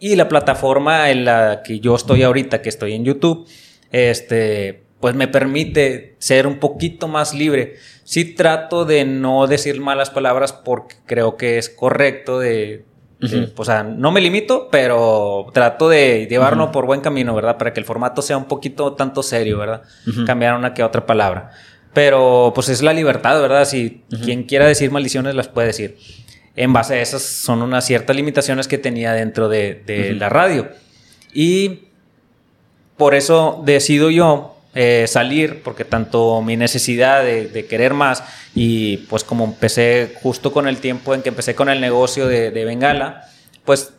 Y 0.00 0.16
la 0.16 0.28
plataforma 0.28 1.10
en 1.10 1.24
la 1.24 1.62
que 1.62 1.78
yo 1.78 1.94
estoy 1.94 2.24
ahorita, 2.24 2.60
que 2.60 2.70
estoy 2.70 2.94
en 2.94 3.04
YouTube, 3.04 3.46
este, 3.92 4.87
pues 5.00 5.14
me 5.14 5.28
permite 5.28 6.16
ser 6.18 6.46
un 6.46 6.58
poquito 6.58 7.08
más 7.08 7.34
libre. 7.34 7.76
Sí 8.04 8.34
trato 8.34 8.84
de 8.84 9.04
no 9.04 9.46
decir 9.46 9.80
malas 9.80 10.10
palabras 10.10 10.52
porque 10.52 10.96
creo 11.06 11.36
que 11.36 11.58
es 11.58 11.68
correcto 11.68 12.38
de, 12.38 12.84
o 13.56 13.64
sea, 13.64 13.82
no 13.82 14.10
me 14.10 14.20
limito, 14.20 14.68
pero 14.70 15.46
trato 15.52 15.88
de 15.88 16.26
llevarlo 16.28 16.72
por 16.72 16.86
buen 16.86 17.00
camino, 17.00 17.34
¿verdad? 17.34 17.58
Para 17.58 17.72
que 17.72 17.80
el 17.80 17.86
formato 17.86 18.22
sea 18.22 18.36
un 18.36 18.46
poquito 18.46 18.94
tanto 18.94 19.22
serio, 19.22 19.58
¿verdad? 19.58 19.82
Cambiar 20.26 20.56
una 20.56 20.74
que 20.74 20.82
otra 20.82 21.06
palabra. 21.06 21.50
Pero 21.92 22.52
pues 22.54 22.68
es 22.68 22.82
la 22.82 22.92
libertad, 22.92 23.40
¿verdad? 23.40 23.64
Si 23.64 24.04
quien 24.24 24.44
quiera 24.44 24.66
decir 24.66 24.90
maldiciones 24.90 25.34
las 25.34 25.48
puede 25.48 25.68
decir 25.68 25.96
en 26.58 26.72
base 26.72 26.94
a 26.94 27.00
esas 27.00 27.22
son 27.22 27.62
unas 27.62 27.86
ciertas 27.86 28.16
limitaciones 28.16 28.66
que 28.66 28.78
tenía 28.78 29.12
dentro 29.12 29.48
de, 29.48 30.16
la 30.18 30.28
radio. 30.28 30.68
Y 31.32 31.84
por 32.96 33.14
eso 33.14 33.62
decido 33.64 34.10
yo 34.10 34.56
eh, 34.74 35.06
salir, 35.08 35.62
porque 35.62 35.84
tanto 35.84 36.42
mi 36.42 36.56
necesidad 36.56 37.24
de, 37.24 37.66
querer 37.68 37.94
más 37.94 38.22
y 38.54 38.98
pues 39.08 39.24
como 39.24 39.44
empecé 39.44 40.14
justo 40.22 40.52
con 40.52 40.68
el 40.68 40.78
tiempo 40.78 41.14
en 41.14 41.22
que 41.22 41.30
empecé 41.30 41.54
con 41.54 41.68
el 41.68 41.80
negocio 41.80 42.26
de, 42.26 42.50
Bengala, 42.50 43.24
pues 43.64 43.94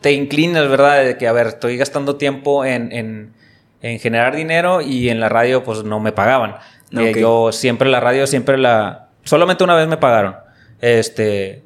te 0.00 0.12
inclinas, 0.12 0.68
¿verdad? 0.68 1.02
De 1.04 1.16
que, 1.16 1.26
a 1.26 1.32
ver, 1.32 1.48
estoy 1.48 1.76
gastando 1.76 2.16
tiempo 2.16 2.64
en, 2.64 3.34
generar 3.80 4.34
dinero 4.36 4.80
y 4.80 5.08
en 5.10 5.20
la 5.20 5.28
radio 5.28 5.62
pues 5.62 5.84
no 5.84 6.00
me 6.00 6.12
pagaban. 6.12 6.56
Eh, 6.92 7.14
yo 7.18 7.52
siempre 7.52 7.88
la 7.88 8.00
radio, 8.00 8.26
siempre 8.26 8.58
la... 8.58 9.08
Solamente 9.24 9.64
una 9.64 9.76
vez 9.76 9.88
me 9.88 9.96
pagaron. 9.96 10.36
Este, 10.80 11.62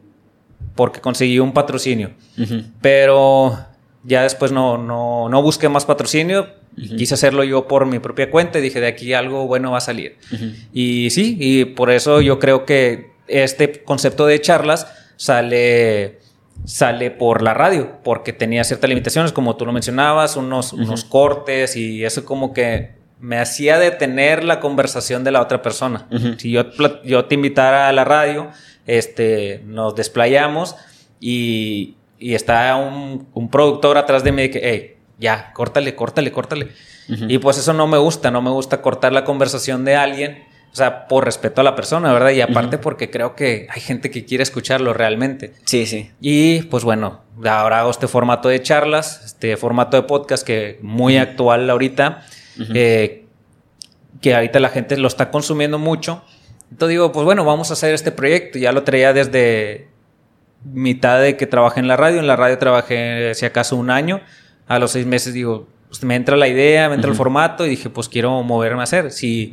porque 0.75 1.01
conseguí 1.01 1.39
un 1.39 1.53
patrocinio. 1.53 2.13
Pero 2.81 3.59
ya 4.05 4.23
después 4.23 4.53
no, 4.53 4.79
no, 4.79 5.29
no 5.29 5.43
busqué 5.43 5.69
más 5.69 5.85
patrocinio. 5.85 6.60
Quise 6.97 7.15
hacerlo 7.15 7.45
yo 7.45 7.69
por 7.69 7.87
mi 7.87 7.99
propia 7.99 8.31
cuenta 8.31 8.59
y 8.59 8.63
dije, 8.63 8.81
de 8.81 8.87
aquí 8.87 9.13
algo 9.13 9.47
bueno 9.47 9.73
va 9.73 9.79
a 9.79 9.83
salir. 9.83 10.17
Y 10.73 11.11
sí, 11.11 11.37
y 11.39 11.65
por 11.65 11.91
eso 11.91 12.21
yo 12.21 12.39
creo 12.39 12.65
que 12.65 13.11
este 13.29 13.83
concepto 13.83 14.27
de 14.27 14.41
charlas 14.41 14.87
sale 15.17 16.19
sale 16.65 17.11
por 17.11 17.43
la 17.43 17.55
radio, 17.55 17.99
porque 18.03 18.33
tenía 18.33 18.65
ciertas 18.65 18.89
limitaciones, 18.89 19.33
como 19.33 19.57
tú 19.57 19.67
lo 19.67 19.73
mencionabas, 19.73 20.37
unos, 20.37 20.73
unos 20.73 21.05
cortes 21.05 21.77
y 21.77 22.05
eso 22.05 22.25
como 22.25 22.53
que 22.53 22.91
me 23.19 23.39
hacía 23.39 23.79
detener 23.79 24.45
la 24.45 24.61
conversación 24.61 25.25
de 25.25 25.31
la 25.31 25.43
otra 25.43 25.63
persona. 25.63 26.09
Si 26.39 26.51
yo, 26.51 26.67
yo 27.05 27.25
te 27.27 27.35
invitara 27.35 27.89
a 27.89 27.93
la 27.93 28.05
radio, 28.05 28.51
este, 28.87 29.63
nos 29.67 29.95
desplayamos 29.95 30.77
y, 31.21 31.97
y 32.19 32.35
está 32.35 32.77
un, 32.77 33.29
un, 33.35 33.51
productor 33.51 33.99
atrás 33.99 34.25
de 34.25 34.33
mí 34.33 34.49
que, 34.49 34.61
hey, 34.63 34.97
ya, 35.21 35.53
córtale, 35.53 35.95
córtale, 35.95 36.33
córtale. 36.33 36.69
Y 37.09 37.39
pues 37.39 37.59
eso 37.59 37.73
no 37.73 37.89
me 37.89 37.99
gusta, 37.99 38.31
no 38.31 38.41
me 38.41 38.51
gusta 38.51 38.81
cortar 38.81 39.13
la 39.13 39.25
conversación 39.25 39.85
de 39.85 39.97
alguien, 39.97 40.45
o 40.73 40.77
sea, 40.77 41.09
por 41.09 41.25
respeto 41.25 41.61
a 41.61 41.65
la 41.65 41.75
persona, 41.75 42.13
¿verdad? 42.13 42.31
Y 42.31 42.41
aparte 42.41 42.79
porque 42.79 43.11
creo 43.11 43.35
que 43.35 43.67
hay 43.69 43.81
gente 43.81 44.11
que 44.11 44.25
quiere 44.25 44.45
escucharlo 44.45 44.95
realmente. 44.95 45.53
Sí, 45.65 45.87
sí. 45.87 46.13
Y 46.21 46.63
pues 46.63 46.85
bueno, 46.85 47.23
ahora 47.45 47.81
hago 47.81 47.91
este 47.91 48.07
formato 48.07 48.49
de 48.49 48.63
charlas, 48.63 49.23
este 49.25 49.57
formato 49.57 49.97
de 49.97 50.05
podcast 50.05 50.47
que 50.47 50.79
muy 50.83 51.17
actual 51.17 51.69
ahorita, 51.69 52.25
eh, 52.75 53.27
que 54.21 54.35
ahorita 54.35 54.61
la 54.61 54.69
gente 54.69 54.97
lo 54.97 55.09
está 55.09 55.33
consumiendo 55.33 55.81
mucho. 55.81 56.23
Entonces 56.71 56.91
digo, 56.91 57.11
pues 57.11 57.25
bueno, 57.25 57.45
vamos 57.45 57.71
a 57.71 57.73
hacer 57.73 57.93
este 57.93 58.13
proyecto. 58.13 58.57
Ya 58.59 58.71
lo 58.71 58.85
traía 58.85 59.13
desde 59.13 59.89
mitad 60.65 61.21
de 61.21 61.37
que 61.37 61.47
trabajé 61.47 61.81
en 61.81 61.89
la 61.89 61.97
radio. 61.97 62.21
En 62.21 62.29
la 62.29 62.37
radio 62.37 62.57
trabajé, 62.59 63.35
si 63.35 63.45
acaso, 63.47 63.75
un 63.75 63.91
año. 63.91 64.21
A 64.71 64.79
los 64.79 64.93
seis 64.93 65.05
meses 65.05 65.35
digo, 65.35 65.67
pues, 65.89 66.05
me 66.05 66.15
entra 66.15 66.37
la 66.37 66.47
idea, 66.47 66.89
me 66.89 66.95
entra 66.95 67.11
el 67.11 67.17
formato 67.17 67.67
y 67.67 67.71
dije, 67.71 67.91
pues 67.91 68.09
quiero 68.09 68.41
moverme 68.45 68.81
a 68.81 68.85
hacer. 68.85 69.11
Si 69.11 69.53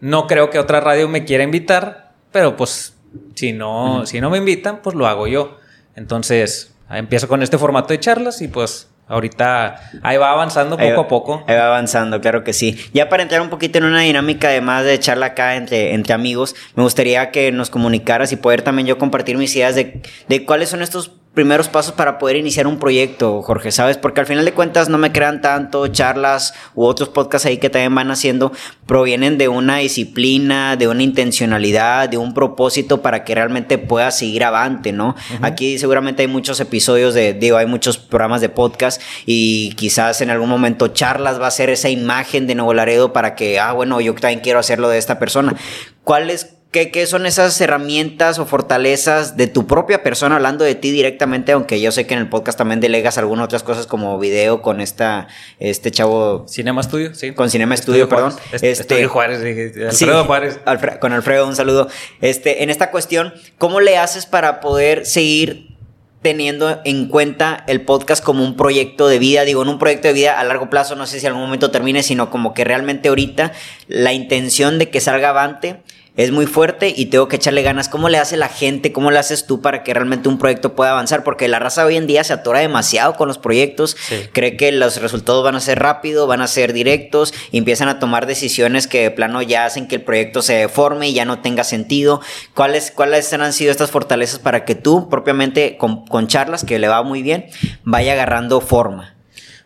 no 0.00 0.26
creo 0.26 0.50
que 0.50 0.58
otra 0.58 0.80
radio 0.80 1.08
me 1.08 1.24
quiera 1.24 1.44
invitar, 1.44 2.10
pero 2.32 2.56
pues 2.56 2.94
si 3.36 3.52
no, 3.52 4.04
si 4.06 4.20
no 4.20 4.28
me 4.28 4.38
invitan, 4.38 4.82
pues 4.82 4.96
lo 4.96 5.06
hago 5.06 5.28
yo. 5.28 5.56
Entonces, 5.94 6.74
empiezo 6.90 7.28
con 7.28 7.44
este 7.44 7.58
formato 7.58 7.92
de 7.92 8.00
charlas 8.00 8.42
y 8.42 8.48
pues 8.48 8.88
Ahorita 9.10 9.90
ahí 10.02 10.18
va 10.18 10.30
avanzando 10.30 10.78
poco 10.78 11.00
a 11.00 11.08
poco. 11.08 11.44
Ahí 11.48 11.56
va 11.56 11.66
avanzando, 11.66 12.20
claro 12.20 12.44
que 12.44 12.52
sí. 12.52 12.78
Ya 12.94 13.08
para 13.08 13.24
entrar 13.24 13.40
un 13.40 13.50
poquito 13.50 13.78
en 13.78 13.84
una 13.84 14.02
dinámica 14.02 14.46
además 14.46 14.84
de 14.84 15.00
charla 15.00 15.26
acá 15.26 15.56
entre, 15.56 15.94
entre 15.94 16.14
amigos, 16.14 16.54
me 16.76 16.84
gustaría 16.84 17.32
que 17.32 17.50
nos 17.50 17.70
comunicaras 17.70 18.30
y 18.30 18.36
poder 18.36 18.62
también 18.62 18.86
yo 18.86 18.98
compartir 18.98 19.36
mis 19.36 19.56
ideas 19.56 19.74
de, 19.74 20.00
de 20.28 20.44
cuáles 20.44 20.68
son 20.68 20.80
estos 20.80 21.10
primeros 21.34 21.68
pasos 21.68 21.92
para 21.92 22.18
poder 22.18 22.36
iniciar 22.36 22.66
un 22.66 22.78
proyecto, 22.78 23.40
Jorge, 23.42 23.70
¿sabes? 23.70 23.96
Porque 23.96 24.20
al 24.20 24.26
final 24.26 24.44
de 24.44 24.52
cuentas 24.52 24.88
no 24.88 24.98
me 24.98 25.12
crean 25.12 25.40
tanto 25.40 25.86
charlas 25.86 26.54
u 26.74 26.84
otros 26.84 27.08
podcasts 27.08 27.46
ahí 27.46 27.58
que 27.58 27.70
también 27.70 27.94
van 27.94 28.10
haciendo, 28.10 28.52
provienen 28.86 29.38
de 29.38 29.46
una 29.46 29.76
disciplina, 29.76 30.76
de 30.76 30.88
una 30.88 31.04
intencionalidad, 31.04 32.08
de 32.08 32.18
un 32.18 32.34
propósito 32.34 33.00
para 33.00 33.22
que 33.24 33.36
realmente 33.36 33.78
pueda 33.78 34.10
seguir 34.10 34.42
avante, 34.42 34.92
¿no? 34.92 35.14
Aquí 35.40 35.78
seguramente 35.78 36.22
hay 36.22 36.28
muchos 36.28 36.58
episodios 36.58 37.14
de, 37.14 37.32
digo, 37.32 37.56
hay 37.58 37.66
muchos 37.66 37.96
programas 37.96 38.40
de 38.40 38.48
podcast 38.48 39.00
y 39.24 39.72
quizás 39.76 40.20
en 40.22 40.30
algún 40.30 40.48
momento 40.48 40.88
charlas 40.88 41.40
va 41.40 41.46
a 41.46 41.52
ser 41.52 41.70
esa 41.70 41.88
imagen 41.88 42.48
de 42.48 42.56
Nuevo 42.56 42.74
Laredo 42.74 43.12
para 43.12 43.36
que, 43.36 43.60
ah, 43.60 43.72
bueno, 43.72 44.00
yo 44.00 44.14
también 44.14 44.40
quiero 44.40 44.58
hacerlo 44.58 44.88
de 44.88 44.98
esta 44.98 45.20
persona. 45.20 45.54
¿Cuál 46.02 46.30
es 46.30 46.59
¿Qué, 46.70 47.04
son 47.06 47.26
esas 47.26 47.60
herramientas 47.60 48.38
o 48.38 48.46
fortalezas 48.46 49.36
de 49.36 49.48
tu 49.48 49.66
propia 49.66 50.04
persona 50.04 50.36
hablando 50.36 50.64
de 50.64 50.76
ti 50.76 50.92
directamente? 50.92 51.50
Aunque 51.50 51.80
yo 51.80 51.90
sé 51.90 52.06
que 52.06 52.14
en 52.14 52.20
el 52.20 52.28
podcast 52.28 52.56
también 52.56 52.78
delegas 52.78 53.18
algunas 53.18 53.46
otras 53.46 53.64
cosas 53.64 53.88
como 53.88 54.16
video 54.20 54.62
con 54.62 54.80
esta, 54.80 55.26
este 55.58 55.90
chavo. 55.90 56.46
Cinema 56.46 56.80
Studio, 56.84 57.12
sí. 57.12 57.32
Con 57.32 57.50
Cinema 57.50 57.76
Studio, 57.76 58.08
perdón. 58.08 58.36
Este, 58.52 59.04
Juárez, 59.08 59.40
Alfredo 59.84 60.24
Juárez. 60.24 60.60
con 61.00 61.12
Alfredo, 61.12 61.48
un 61.48 61.56
saludo. 61.56 61.88
Este, 62.20 62.62
en 62.62 62.70
esta 62.70 62.92
cuestión, 62.92 63.34
¿cómo 63.58 63.80
le 63.80 63.98
haces 63.98 64.26
para 64.26 64.60
poder 64.60 65.06
seguir 65.06 65.76
teniendo 66.22 66.80
en 66.84 67.08
cuenta 67.08 67.64
el 67.66 67.80
podcast 67.80 68.22
como 68.22 68.44
un 68.44 68.56
proyecto 68.56 69.08
de 69.08 69.18
vida, 69.18 69.44
digo, 69.44 69.62
en 69.62 69.68
un 69.68 69.78
proyecto 69.78 70.06
de 70.06 70.14
vida 70.14 70.38
a 70.38 70.44
largo 70.44 70.70
plazo, 70.70 70.94
no 70.94 71.06
sé 71.06 71.18
si 71.18 71.26
en 71.26 71.32
algún 71.32 71.46
momento 71.46 71.70
termine, 71.70 72.02
sino 72.04 72.30
como 72.30 72.54
que 72.54 72.62
realmente 72.62 73.08
ahorita 73.08 73.52
la 73.88 74.12
intención 74.12 74.78
de 74.78 74.90
que 74.90 75.00
salga 75.00 75.30
avante 75.30 75.82
es 76.16 76.32
muy 76.32 76.46
fuerte 76.46 76.92
y 76.94 77.06
tengo 77.06 77.28
que 77.28 77.36
echarle 77.36 77.62
ganas. 77.62 77.88
¿Cómo 77.88 78.08
le 78.08 78.18
hace 78.18 78.36
la 78.36 78.48
gente? 78.48 78.92
¿Cómo 78.92 79.10
le 79.10 79.18
haces 79.18 79.46
tú 79.46 79.60
para 79.62 79.82
que 79.82 79.94
realmente 79.94 80.28
un 80.28 80.38
proyecto 80.38 80.74
pueda 80.74 80.90
avanzar? 80.90 81.24
Porque 81.24 81.48
la 81.48 81.58
raza 81.58 81.84
hoy 81.84 81.96
en 81.96 82.06
día 82.06 82.24
se 82.24 82.32
atora 82.32 82.60
demasiado 82.60 83.14
con 83.14 83.28
los 83.28 83.38
proyectos, 83.38 83.96
cree 84.32 84.56
que 84.56 84.72
los 84.72 85.00
resultados 85.00 85.44
van 85.44 85.56
a 85.56 85.60
ser 85.60 85.78
rápidos, 85.78 86.28
van 86.28 86.40
a 86.40 86.46
ser 86.46 86.72
directos 86.72 87.32
y 87.50 87.58
empiezan 87.58 87.88
a 87.88 87.98
tomar 87.98 88.26
decisiones 88.26 88.86
que 88.86 89.02
de 89.02 89.10
plano 89.10 89.42
ya 89.42 89.64
hacen 89.64 89.88
que 89.88 89.96
el 89.96 90.02
proyecto 90.02 90.42
se 90.42 90.54
deforme 90.54 91.08
y 91.08 91.14
ya 91.14 91.24
no 91.24 91.40
tenga 91.40 91.64
sentido. 91.64 92.20
¿Cuáles, 92.54 92.90
cuáles 92.90 93.32
han 93.32 93.52
sido 93.52 93.70
estas 93.70 93.90
fortalezas 93.90 94.38
para 94.38 94.64
que 94.64 94.74
tú 94.74 95.08
propiamente 95.08 95.76
con, 95.78 96.26
charlas, 96.26 96.64
que 96.64 96.78
le 96.78 96.88
va 96.88 97.02
muy 97.02 97.22
bien, 97.22 97.46
vaya 97.84 98.12
agarrando 98.12 98.60
forma? 98.60 99.14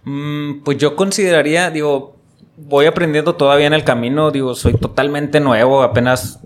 Mm, 0.05 0.63
pues 0.63 0.79
yo 0.79 0.97
consideraría, 0.97 1.71
digo, 1.71 2.14
voy 2.57 2.87
aprendiendo 2.87 3.35
todavía 3.35 3.67
en 3.67 3.75
el 3.75 3.85
camino, 3.85 4.31
digo, 4.31 4.55
soy 4.55 4.75
totalmente 4.75 5.41
nuevo, 5.41 5.83
apenas 5.83 6.41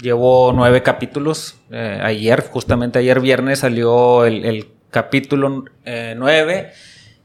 llevo 0.00 0.52
nueve 0.52 0.82
capítulos. 0.82 1.56
Eh, 1.70 1.98
ayer, 2.02 2.46
justamente 2.50 2.98
ayer 2.98 3.20
viernes, 3.20 3.60
salió 3.60 4.24
el, 4.24 4.68
capítulo 4.90 5.64
eh, 5.84 6.14
nueve 6.16 6.70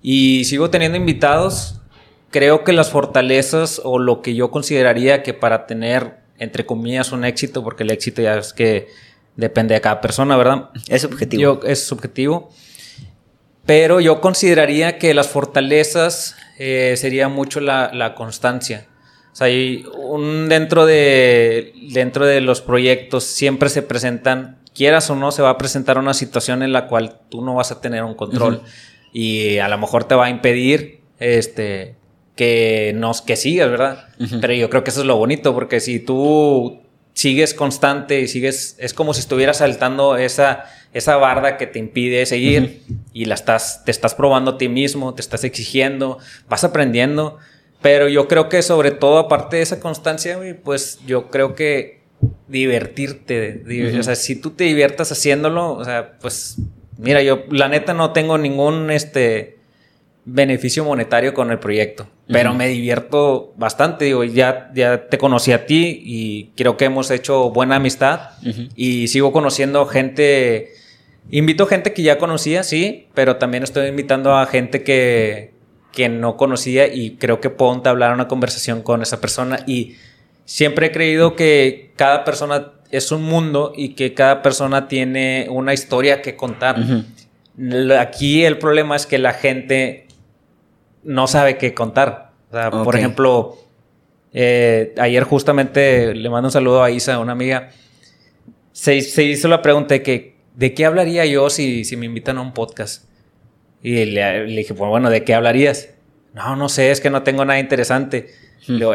y 0.01 0.45
sigo 0.45 0.71
teniendo 0.71 0.97
invitados. 0.97 1.81
Creo 2.31 2.63
que 2.63 2.73
las 2.73 2.89
fortalezas 2.89 3.79
o 3.83 3.99
lo 3.99 4.23
que 4.23 4.33
yo 4.33 4.49
consideraría 4.49 5.21
que 5.21 5.35
para 5.35 5.67
tener, 5.67 6.17
entre 6.39 6.65
comillas, 6.65 7.11
un 7.11 7.25
éxito, 7.25 7.63
porque 7.63 7.83
el 7.83 7.91
éxito 7.91 8.23
ya 8.23 8.37
es 8.37 8.53
que 8.53 8.87
depende 9.35 9.75
de 9.75 9.81
cada 9.81 10.01
persona, 10.01 10.35
¿verdad? 10.35 10.69
Es 10.87 11.03
subjetivo. 11.03 11.61
es 11.63 11.85
subjetivo. 11.85 12.49
Pero 13.65 13.99
yo 13.99 14.19
consideraría 14.19 14.97
que 14.97 15.13
las 15.13 15.27
fortalezas 15.27 16.35
eh, 16.59 16.95
sería 16.97 17.29
mucho 17.29 17.61
la, 17.61 18.13
constancia. 18.15 18.87
O 19.31 19.35
sea, 19.35 19.47
un, 19.95 20.49
dentro, 20.49 20.85
de, 20.85 21.73
dentro 21.93 22.25
de 22.25 22.41
los 22.41 22.61
proyectos 22.61 23.23
siempre 23.23 23.69
se 23.69 23.81
presentan, 23.81 24.59
quieras 24.75 25.09
o 25.09 25.15
no, 25.15 25.31
se 25.31 25.41
va 25.41 25.51
a 25.51 25.57
presentar 25.57 25.97
una 25.97 26.13
situación 26.13 26.61
en 26.61 26.73
la 26.73 26.87
cual 26.87 27.21
tú 27.29 27.41
no 27.41 27.55
vas 27.55 27.71
a 27.71 27.79
tener 27.79 28.03
un 28.03 28.13
control. 28.13 28.61
Y 29.13 29.57
a 29.59 29.69
lo 29.69 29.77
mejor 29.77 30.03
te 30.03 30.15
va 30.15 30.25
a 30.25 30.29
impedir 30.29 30.99
este, 31.19 31.95
que, 32.35 32.91
nos, 32.93 33.21
que 33.21 33.37
sigas, 33.37 33.71
¿verdad? 33.71 34.09
Pero 34.41 34.53
yo 34.53 34.69
creo 34.69 34.83
que 34.83 34.89
eso 34.89 34.99
es 34.99 35.07
lo 35.07 35.15
bonito, 35.15 35.53
porque 35.53 35.79
si 35.79 35.99
tú 35.99 36.81
sigues 37.19 37.53
constante 37.53 38.21
y 38.21 38.29
sigues, 38.29 38.77
es 38.79 38.93
como 38.93 39.13
si 39.13 39.19
estuvieras 39.19 39.57
saltando 39.57 40.15
esa, 40.15 40.63
esa 40.93 41.17
barda 41.17 41.57
que 41.57 41.67
te 41.67 41.77
impide 41.77 42.25
seguir 42.25 42.81
y 43.11 43.25
la 43.25 43.35
estás, 43.35 43.83
te 43.83 43.91
estás 43.91 44.15
probando 44.15 44.51
a 44.51 44.57
ti 44.57 44.69
mismo, 44.69 45.13
te 45.13 45.19
estás 45.19 45.43
exigiendo, 45.43 46.19
vas 46.47 46.63
aprendiendo. 46.63 47.37
Pero 47.81 48.07
yo 48.07 48.29
creo 48.29 48.47
que 48.47 48.61
sobre 48.61 48.91
todo, 48.91 49.17
aparte 49.17 49.57
de 49.57 49.63
esa 49.63 49.81
constancia, 49.81 50.39
pues 50.63 50.99
yo 51.05 51.29
creo 51.29 51.55
que 51.55 52.03
divertirte, 52.47 53.65
o 53.99 54.03
sea, 54.03 54.15
si 54.15 54.37
tú 54.37 54.51
te 54.51 54.63
diviertas 54.63 55.11
haciéndolo, 55.11 55.73
o 55.73 55.83
sea, 55.83 56.17
pues 56.21 56.55
mira, 56.97 57.21
yo 57.21 57.43
la 57.51 57.67
neta 57.67 57.93
no 57.93 58.13
tengo 58.13 58.37
ningún, 58.37 58.91
este, 58.91 59.59
beneficio 60.23 60.85
monetario 60.85 61.33
con 61.33 61.51
el 61.51 61.59
proyecto, 61.59 62.07
pero 62.31 62.53
me 62.53 62.67
divierto 62.67 63.53
bastante, 63.57 64.05
digo, 64.05 64.23
ya, 64.23 64.69
ya 64.75 65.07
te 65.09 65.17
conocí 65.17 65.51
a 65.51 65.65
ti 65.65 65.99
y 66.05 66.51
creo 66.55 66.77
que 66.77 66.85
hemos 66.85 67.09
hecho 67.09 67.49
buena 67.49 67.77
amistad 67.77 68.31
y 68.75 69.07
sigo 69.07 69.31
conociendo 69.31 69.87
gente, 69.87 70.69
invito 71.31 71.65
gente 71.65 71.91
que 71.91 72.03
ya 72.03 72.19
conocía, 72.19 72.61
sí, 72.61 73.07
pero 73.15 73.37
también 73.37 73.63
estoy 73.63 73.87
invitando 73.87 74.35
a 74.35 74.45
gente 74.45 74.83
que, 74.83 75.53
que 75.91 76.07
no 76.07 76.37
conocía 76.37 76.93
y 76.93 77.15
creo 77.15 77.41
que 77.41 77.49
puedo 77.49 77.73
entablar 77.73 78.13
una 78.13 78.27
conversación 78.27 78.83
con 78.83 79.01
esa 79.01 79.19
persona 79.19 79.61
y 79.65 79.95
siempre 80.45 80.87
he 80.87 80.91
creído 80.91 81.35
que 81.35 81.93
cada 81.95 82.23
persona 82.25 82.73
es 82.91 83.11
un 83.11 83.23
mundo 83.23 83.73
y 83.75 83.89
que 83.95 84.13
cada 84.13 84.43
persona 84.43 84.87
tiene 84.87 85.47
una 85.49 85.73
historia 85.73 86.21
que 86.21 86.35
contar. 86.35 86.77
Aquí 87.99 88.43
el 88.43 88.59
problema 88.59 88.95
es 88.95 89.07
que 89.07 89.17
la 89.17 89.33
gente 89.33 90.05
no 91.03 91.27
sabe 91.27 91.57
qué 91.57 91.73
contar. 91.73 92.31
O 92.49 92.53
sea, 92.53 92.71
por 92.71 92.95
ejemplo, 92.95 93.57
eh, 94.33 94.93
ayer 94.97 95.23
justamente 95.23 96.13
le 96.13 96.29
mando 96.29 96.47
un 96.47 96.51
saludo 96.51 96.83
a 96.83 96.91
Isa, 96.91 97.19
una 97.19 97.31
amiga. 97.31 97.69
Se, 98.71 98.95
hizo 98.95 99.47
la 99.47 99.61
pregunta 99.61 99.95
de 99.95 100.03
que, 100.03 100.37
¿de 100.55 100.73
qué 100.73 100.85
hablaría 100.85 101.25
yo 101.25 101.49
si, 101.49 101.83
si 101.83 101.97
me 101.97 102.05
invitan 102.05 102.37
a 102.37 102.41
un 102.41 102.53
podcast? 102.53 103.05
Y 103.81 104.05
le, 104.05 104.47
le 104.47 104.55
dije, 104.57 104.73
pues 104.73 104.89
bueno, 104.89 105.09
¿de 105.09 105.23
qué 105.23 105.33
hablarías? 105.33 105.89
No, 106.33 106.55
no 106.55 106.69
sé, 106.69 106.91
es 106.91 107.01
que 107.01 107.09
no 107.09 107.23
tengo 107.23 107.45
nada 107.45 107.59
interesante 107.59 108.27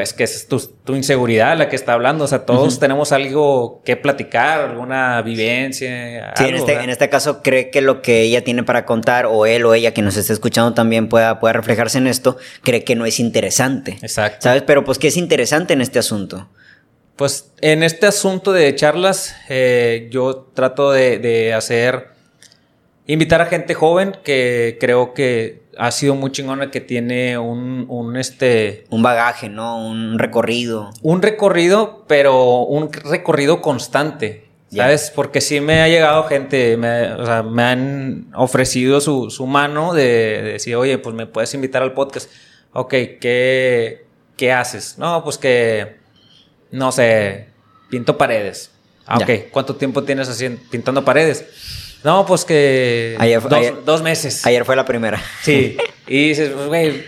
es 0.01 0.13
que 0.13 0.25
es 0.25 0.47
tu, 0.47 0.95
inseguridad 0.95 1.57
la 1.57 1.69
que 1.69 1.77
está 1.77 1.95
hablando. 1.95 2.25
O 2.25 2.29
sea, 2.29 2.47
todos 2.47 2.79
tenemos 2.79 3.13
algo 3.13 3.83
que 3.85 3.97
platicar, 3.97 4.61
alguna 4.61 5.21
vivencia. 5.23 6.33
Sí, 6.37 6.45
en, 6.45 6.55
este, 6.55 6.73
en, 6.75 6.91
este, 6.91 7.09
caso 7.09 7.43
cree 7.43 7.71
que 7.71 7.81
lo 7.81 8.01
que 8.03 8.23
ella 8.23 8.45
tiene 8.45 8.63
para 8.63 8.85
contar, 8.85 9.27
o 9.27 9.47
él 9.47 9.65
o 9.65 9.75
ella 9.75 9.93
que 9.93 10.03
nos 10.03 10.17
esté 10.17 10.33
escuchando 10.33 10.75
también 10.75 11.09
pueda, 11.09 11.41
pueda 11.41 11.55
reflejarse 11.55 11.99
en 11.99 12.07
esto, 12.07 12.37
cree 12.63 12.85
que 12.85 12.95
no 12.95 13.07
es 13.07 13.19
interesante. 13.19 13.99
Exacto. 14.03 14.43
¿Sabes? 14.43 14.63
Pero 14.63 14.85
pues, 14.85 14.99
¿qué 14.99 15.09
es 15.09 15.17
interesante 15.17 15.73
en 15.73 15.81
este 15.81 15.99
asunto? 15.99 16.49
Pues 17.17 17.53
en 17.61 17.83
este 17.83 18.07
asunto 18.07 18.53
de 18.53 18.75
charlas, 18.75 19.37
eh, 19.49 20.09
yo 20.11 20.51
trato 20.55 20.93
de, 20.93 21.19
de 21.19 21.55
hacer 21.55 22.14
invitar 23.07 23.41
a 23.41 23.47
gente 23.47 23.75
joven 23.75 24.17
que 24.25 24.79
creo 24.81 25.15
que 25.15 25.63
ha 25.77 25.91
sido 25.91 26.15
muy 26.15 26.31
chingona, 26.31 26.71
que 26.71 26.81
tiene 26.81 27.39
un, 27.39 27.87
un, 27.89 28.17
este... 28.17 28.85
Un 28.91 29.03
bagaje, 29.03 29.49
¿no? 29.49 29.87
Un 29.87 30.19
recorrido. 30.19 30.91
Un 31.03 31.23
recorrido, 31.23 32.05
pero 32.07 32.63
un 32.63 32.93
recorrido 32.93 33.61
constante. 33.61 34.45
¿Sabes? 34.71 35.13
Porque 35.15 35.41
sí 35.41 35.61
me 35.61 35.83
ha 35.83 35.89
llegado 35.89 36.25
gente, 36.25 36.77
me, 36.77 37.13
o 37.13 37.25
sea, 37.25 37.45
me 37.45 37.63
han 37.63 38.27
ofrecido 38.35 39.01
su, 39.01 39.31
su 39.31 39.47
mano 39.47 39.95
de, 39.95 40.03
de, 40.43 40.53
decir, 40.55 40.75
oye, 40.75 40.99
pues 40.99 41.15
me 41.15 41.27
puedes 41.27 41.55
invitar 41.55 41.85
al 41.85 41.93
podcast. 41.93 42.29
Ok, 42.73 42.91
¿qué, 43.21 44.05
¿qué 44.37 44.53
haces? 44.53 44.99
No, 44.99 45.23
pues 45.23 45.39
que, 45.39 45.99
no 46.73 46.91
sé, 46.91 47.51
pinto 47.89 48.19
paredes. 48.19 48.73
Ah, 49.07 49.19
ok, 49.19 49.51
¿cuánto 49.53 49.77
tiempo 49.77 50.03
tienes 50.03 50.29
así 50.29 50.49
pintando 50.71 51.05
paredes? 51.05 51.84
No, 52.05 52.27
pues 52.27 52.45
que 52.45 53.17
dos, 53.85 54.03
meses. 54.03 54.47
Ayer 54.47 54.65
fue 54.65 54.77
la 54.77 54.85
primera. 54.85 55.21
Sí. 55.43 55.77
Y 56.07 56.29
dices, 56.29 56.51
pues, 56.51 56.67
güey, 56.67 57.05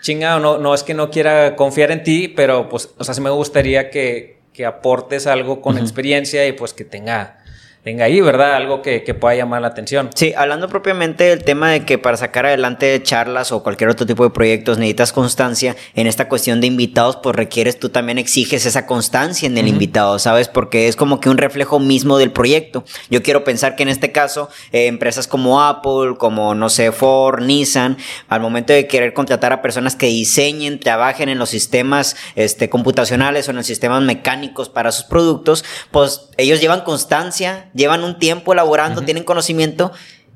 chingado, 0.00 0.38
no, 0.38 0.56
no 0.56 0.74
es 0.74 0.84
que 0.84 0.94
no 0.94 1.10
quiera 1.10 1.56
confiar 1.56 1.90
en 1.90 2.04
ti, 2.04 2.28
pero 2.28 2.68
pues, 2.68 2.90
o 2.96 3.02
sea, 3.02 3.14
sí 3.14 3.20
me 3.20 3.30
gustaría 3.30 3.90
que, 3.90 4.38
que 4.52 4.64
aportes 4.64 5.26
algo 5.26 5.60
con 5.60 5.76
experiencia 5.76 6.46
y 6.46 6.52
pues 6.52 6.72
que 6.72 6.84
tenga 6.84 7.41
tenga 7.82 8.04
ahí, 8.04 8.20
¿verdad? 8.20 8.54
Algo 8.54 8.80
que, 8.80 9.02
que, 9.02 9.12
pueda 9.12 9.34
llamar 9.34 9.60
la 9.60 9.68
atención. 9.68 10.10
Sí, 10.14 10.32
hablando 10.36 10.68
propiamente 10.68 11.24
del 11.24 11.42
tema 11.42 11.70
de 11.70 11.84
que 11.84 11.98
para 11.98 12.16
sacar 12.16 12.46
adelante 12.46 13.02
charlas 13.02 13.50
o 13.50 13.64
cualquier 13.64 13.90
otro 13.90 14.06
tipo 14.06 14.22
de 14.22 14.30
proyectos 14.30 14.78
necesitas 14.78 15.12
constancia, 15.12 15.74
en 15.94 16.06
esta 16.06 16.28
cuestión 16.28 16.60
de 16.60 16.68
invitados, 16.68 17.18
pues 17.20 17.34
requieres, 17.34 17.80
tú 17.80 17.88
también 17.88 18.18
exiges 18.18 18.66
esa 18.66 18.86
constancia 18.86 19.46
en 19.48 19.58
el 19.58 19.66
invitado, 19.66 20.20
¿sabes? 20.20 20.46
Porque 20.46 20.86
es 20.86 20.94
como 20.94 21.18
que 21.18 21.28
un 21.28 21.38
reflejo 21.38 21.80
mismo 21.80 22.18
del 22.18 22.30
proyecto. 22.30 22.84
Yo 23.10 23.22
quiero 23.22 23.42
pensar 23.42 23.74
que 23.74 23.82
en 23.82 23.88
este 23.88 24.12
caso, 24.12 24.48
eh, 24.70 24.86
empresas 24.86 25.26
como 25.26 25.60
Apple, 25.60 26.14
como, 26.18 26.54
no 26.54 26.68
sé, 26.68 26.92
Ford, 26.92 27.42
Nissan, 27.42 27.96
al 28.28 28.40
momento 28.40 28.72
de 28.72 28.86
querer 28.86 29.12
contratar 29.12 29.52
a 29.52 29.60
personas 29.60 29.96
que 29.96 30.06
diseñen, 30.06 30.78
trabajen 30.78 31.28
en 31.28 31.38
los 31.38 31.50
sistemas 31.50 32.16
este, 32.36 32.70
computacionales 32.70 33.48
o 33.48 33.50
en 33.50 33.56
los 33.56 33.66
sistemas 33.66 34.02
mecánicos 34.02 34.68
para 34.68 34.92
sus 34.92 35.04
productos, 35.04 35.64
pues 35.90 36.28
ellos 36.36 36.60
llevan 36.60 36.82
constancia 36.82 37.70
llevan 37.74 38.04
un 38.04 38.18
tiempo 38.18 38.52
elaborando, 38.52 39.02
tienen 39.02 39.24
conocimiento 39.24 39.92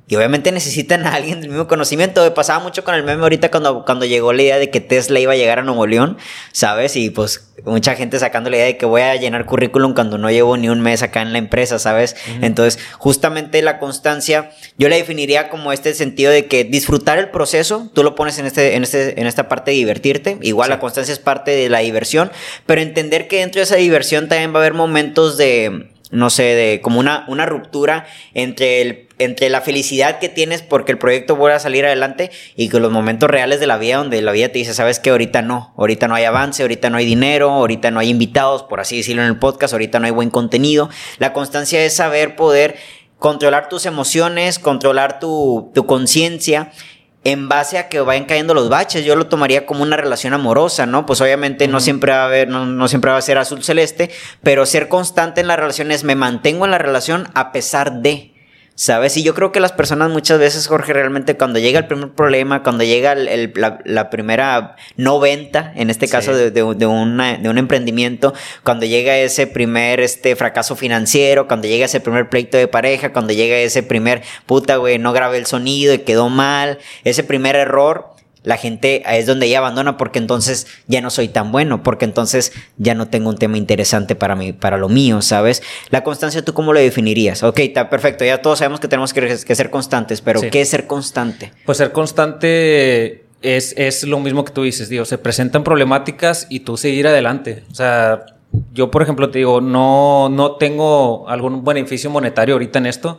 y 0.08 0.14
obviamente 0.14 0.52
necesitan 0.52 1.04
a 1.04 1.14
alguien 1.14 1.40
del 1.40 1.50
mismo 1.50 1.66
conocimiento. 1.66 2.22
Me 2.22 2.30
pasaba 2.30 2.60
mucho 2.62 2.84
con 2.84 2.94
el 2.94 3.02
meme 3.02 3.22
ahorita 3.22 3.50
cuando, 3.50 3.84
cuando 3.84 4.04
llegó 4.04 4.32
la 4.32 4.42
idea 4.42 4.58
de 4.58 4.70
que 4.70 4.80
Tesla 4.80 5.18
iba 5.18 5.32
a 5.32 5.36
llegar 5.36 5.58
a 5.58 5.62
Nuevo 5.62 5.86
León, 5.86 6.16
¿sabes? 6.52 6.94
Y 6.94 7.10
pues 7.10 7.52
mucha 7.64 7.96
gente 7.96 8.18
sacando 8.20 8.48
la 8.48 8.56
idea 8.56 8.66
de 8.66 8.76
que 8.76 8.86
voy 8.86 9.02
a 9.02 9.16
llenar 9.16 9.46
currículum 9.46 9.94
cuando 9.94 10.16
no 10.16 10.30
llevo 10.30 10.56
ni 10.56 10.68
un 10.68 10.80
mes 10.80 11.02
acá 11.02 11.22
en 11.22 11.32
la 11.32 11.38
empresa, 11.38 11.80
¿sabes? 11.80 12.14
Entonces, 12.40 12.80
justamente 12.98 13.60
la 13.62 13.80
constancia, 13.80 14.50
yo 14.78 14.88
la 14.88 14.94
definiría 14.94 15.48
como 15.48 15.72
este 15.72 15.92
sentido 15.92 16.30
de 16.30 16.46
que 16.46 16.62
disfrutar 16.62 17.18
el 17.18 17.30
proceso, 17.30 17.90
tú 17.92 18.04
lo 18.04 18.14
pones 18.14 18.38
en, 18.38 18.46
este, 18.46 18.76
en, 18.76 18.84
este, 18.84 19.20
en 19.20 19.26
esta 19.26 19.48
parte 19.48 19.72
de 19.72 19.78
divertirte, 19.78 20.38
igual 20.42 20.70
la 20.70 20.78
constancia 20.78 21.12
es 21.12 21.18
parte 21.18 21.50
de 21.50 21.68
la 21.68 21.80
diversión, 21.80 22.30
pero 22.64 22.80
entender 22.80 23.26
que 23.26 23.40
dentro 23.40 23.58
de 23.58 23.64
esa 23.64 23.76
diversión 23.76 24.28
también 24.28 24.52
va 24.52 24.58
a 24.58 24.62
haber 24.62 24.74
momentos 24.74 25.36
de 25.36 25.95
no 26.10 26.30
sé, 26.30 26.42
de 26.42 26.80
como 26.80 27.00
una, 27.00 27.24
una 27.28 27.46
ruptura 27.46 28.06
entre, 28.32 28.80
el, 28.80 29.08
entre 29.18 29.50
la 29.50 29.60
felicidad 29.60 30.18
que 30.18 30.28
tienes 30.28 30.62
porque 30.62 30.92
el 30.92 30.98
proyecto 30.98 31.34
vuelve 31.34 31.56
a 31.56 31.60
salir 31.60 31.84
adelante 31.84 32.30
y 32.54 32.68
con 32.68 32.82
los 32.82 32.92
momentos 32.92 33.28
reales 33.28 33.58
de 33.58 33.66
la 33.66 33.76
vida 33.76 33.96
donde 33.96 34.22
la 34.22 34.32
vida 34.32 34.48
te 34.48 34.58
dice, 34.58 34.74
sabes 34.74 35.00
que 35.00 35.10
ahorita 35.10 35.42
no, 35.42 35.74
ahorita 35.76 36.06
no 36.06 36.14
hay 36.14 36.24
avance, 36.24 36.62
ahorita 36.62 36.90
no 36.90 36.98
hay 36.98 37.06
dinero, 37.06 37.50
ahorita 37.50 37.90
no 37.90 37.98
hay 37.98 38.10
invitados, 38.10 38.62
por 38.62 38.80
así 38.80 38.98
decirlo 38.98 39.22
en 39.22 39.28
el 39.28 39.38
podcast, 39.38 39.72
ahorita 39.72 39.98
no 39.98 40.06
hay 40.06 40.12
buen 40.12 40.30
contenido. 40.30 40.88
La 41.18 41.32
constancia 41.32 41.84
es 41.84 41.96
saber 41.96 42.36
poder 42.36 42.76
controlar 43.18 43.68
tus 43.68 43.86
emociones, 43.86 44.58
controlar 44.58 45.18
tu, 45.18 45.72
tu 45.74 45.86
conciencia 45.86 46.70
en 47.26 47.48
base 47.48 47.76
a 47.76 47.88
que 47.88 47.98
vayan 48.00 48.24
cayendo 48.24 48.54
los 48.54 48.68
baches. 48.68 49.04
Yo 49.04 49.16
lo 49.16 49.26
tomaría 49.26 49.66
como 49.66 49.82
una 49.82 49.96
relación 49.96 50.32
amorosa, 50.32 50.86
¿no? 50.86 51.06
Pues 51.06 51.20
obviamente 51.20 51.66
no 51.66 51.80
siempre 51.80 52.12
va 52.12 52.22
a 52.22 52.26
haber, 52.26 52.48
no, 52.48 52.66
no, 52.66 52.86
siempre 52.86 53.10
va 53.10 53.16
a 53.16 53.22
ser 53.22 53.36
azul 53.36 53.64
celeste, 53.64 54.12
pero 54.44 54.64
ser 54.64 54.86
constante 54.88 55.40
en 55.40 55.48
la 55.48 55.56
relación 55.56 55.90
es 55.90 56.04
me 56.04 56.14
mantengo 56.14 56.66
en 56.66 56.70
la 56.70 56.78
relación 56.78 57.28
a 57.34 57.50
pesar 57.50 57.94
de. 57.94 58.35
¿Sabes? 58.78 59.16
Y 59.16 59.22
yo 59.22 59.34
creo 59.34 59.52
que 59.52 59.60
las 59.60 59.72
personas 59.72 60.10
muchas 60.10 60.38
veces, 60.38 60.66
Jorge, 60.66 60.92
realmente 60.92 61.38
cuando 61.38 61.58
llega 61.58 61.78
el 61.78 61.86
primer 61.86 62.10
problema, 62.10 62.62
cuando 62.62 62.84
llega 62.84 63.12
el, 63.12 63.54
la, 63.54 64.10
primera 64.10 64.76
no 64.96 65.18
venta, 65.18 65.72
en 65.76 65.88
este 65.88 66.08
caso 66.08 66.36
de, 66.36 66.50
de, 66.50 66.74
de, 66.74 66.86
una, 66.86 67.38
de 67.38 67.48
un 67.48 67.56
emprendimiento, 67.56 68.34
cuando 68.64 68.84
llega 68.84 69.16
ese 69.16 69.46
primer 69.46 70.00
este, 70.00 70.36
fracaso 70.36 70.76
financiero, 70.76 71.48
cuando 71.48 71.68
llega 71.68 71.86
ese 71.86 72.00
primer 72.00 72.28
pleito 72.28 72.58
de 72.58 72.68
pareja, 72.68 73.14
cuando 73.14 73.32
llega 73.32 73.56
ese 73.56 73.82
primer 73.82 74.22
puta, 74.44 74.76
güey, 74.76 74.98
no 74.98 75.14
grabé 75.14 75.38
el 75.38 75.46
sonido 75.46 75.94
y 75.94 76.00
quedó 76.00 76.28
mal, 76.28 76.76
ese 77.02 77.24
primer 77.24 77.56
error, 77.56 78.15
la 78.46 78.56
gente 78.56 79.02
es 79.18 79.26
donde 79.26 79.48
ya 79.48 79.58
abandona 79.58 79.96
porque 79.96 80.20
entonces 80.20 80.68
ya 80.86 81.00
no 81.00 81.10
soy 81.10 81.26
tan 81.26 81.50
bueno, 81.50 81.82
porque 81.82 82.04
entonces 82.04 82.52
ya 82.78 82.94
no 82.94 83.08
tengo 83.08 83.28
un 83.28 83.36
tema 83.36 83.58
interesante 83.58 84.14
para 84.14 84.36
mí, 84.36 84.52
para 84.52 84.78
lo 84.78 84.88
mío, 84.88 85.20
¿sabes? 85.20 85.64
La 85.90 86.04
constancia, 86.04 86.44
¿tú 86.44 86.54
cómo 86.54 86.72
lo 86.72 86.78
definirías? 86.78 87.42
Ok, 87.42 87.58
está 87.58 87.90
perfecto, 87.90 88.24
ya 88.24 88.40
todos 88.40 88.60
sabemos 88.60 88.78
que 88.78 88.86
tenemos 88.86 89.12
que, 89.12 89.36
ser 89.36 89.70
constantes, 89.70 90.20
pero 90.20 90.40
¿qué 90.40 90.60
es 90.60 90.68
ser 90.68 90.86
constante? 90.86 91.52
Pues 91.64 91.78
ser 91.78 91.90
constante 91.90 93.24
es, 93.42 93.74
es 93.76 94.04
lo 94.04 94.20
mismo 94.20 94.44
que 94.44 94.52
tú 94.52 94.62
dices, 94.62 94.88
digo, 94.88 95.04
se 95.04 95.18
presentan 95.18 95.64
problemáticas 95.64 96.46
y 96.48 96.60
tú 96.60 96.76
seguir 96.76 97.08
adelante. 97.08 97.64
O 97.72 97.74
sea, 97.74 98.26
yo, 98.72 98.92
por 98.92 99.02
ejemplo, 99.02 99.28
te 99.30 99.38
digo, 99.38 99.60
no, 99.60 100.28
no 100.28 100.52
tengo 100.52 101.28
algún 101.28 101.64
beneficio 101.64 102.10
monetario 102.10 102.54
ahorita 102.54 102.78
en 102.78 102.86
esto, 102.86 103.18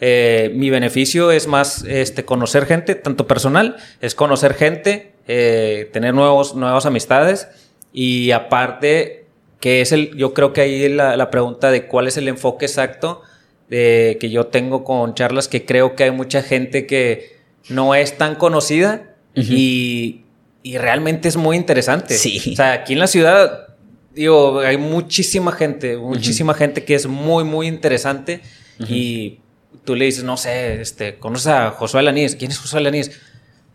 eh, 0.00 0.50
mi 0.54 0.70
beneficio 0.70 1.30
es 1.30 1.46
más 1.46 1.84
este, 1.84 2.24
conocer 2.24 2.64
gente, 2.64 2.94
tanto 2.94 3.26
personal, 3.26 3.76
es 4.00 4.14
conocer 4.14 4.54
gente, 4.54 5.12
eh, 5.28 5.90
tener 5.92 6.14
nuevos, 6.14 6.54
nuevas 6.54 6.86
amistades 6.86 7.48
y 7.92 8.30
aparte, 8.30 9.26
que 9.60 9.82
es 9.82 9.92
el, 9.92 10.16
yo 10.16 10.32
creo 10.32 10.54
que 10.54 10.62
ahí 10.62 10.88
la, 10.88 11.18
la 11.18 11.30
pregunta 11.30 11.70
de 11.70 11.86
cuál 11.86 12.08
es 12.08 12.16
el 12.16 12.28
enfoque 12.28 12.64
exacto 12.64 13.20
de, 13.68 14.16
que 14.18 14.30
yo 14.30 14.46
tengo 14.46 14.84
con 14.84 15.14
charlas, 15.14 15.48
que 15.48 15.66
creo 15.66 15.94
que 15.94 16.04
hay 16.04 16.10
mucha 16.12 16.42
gente 16.42 16.86
que 16.86 17.36
no 17.68 17.94
es 17.94 18.16
tan 18.16 18.36
conocida 18.36 19.14
y, 19.34 20.22
y, 20.62 20.78
realmente 20.78 21.28
es 21.28 21.36
muy 21.36 21.56
interesante. 21.56 22.14
Sí. 22.14 22.52
O 22.52 22.56
sea, 22.56 22.72
aquí 22.72 22.94
en 22.94 22.98
la 22.98 23.06
ciudad, 23.06 23.68
digo, 24.14 24.60
hay 24.60 24.76
muchísima 24.78 25.52
gente, 25.52 25.96
muchísima 25.98 26.54
gente 26.54 26.84
que 26.84 26.94
es 26.94 27.06
muy, 27.06 27.44
muy 27.44 27.68
interesante 27.68 28.40
y 28.88 29.40
tú 29.84 29.94
le 29.94 30.04
dices, 30.06 30.24
no 30.24 30.36
sé, 30.36 30.80
este, 30.80 31.16
conoces 31.16 31.48
a 31.48 31.70
Josué 31.70 32.02
Lanís. 32.02 32.36
¿Quién 32.36 32.50
es 32.50 32.58
Josué 32.58 32.80
Lanís? 32.80 33.10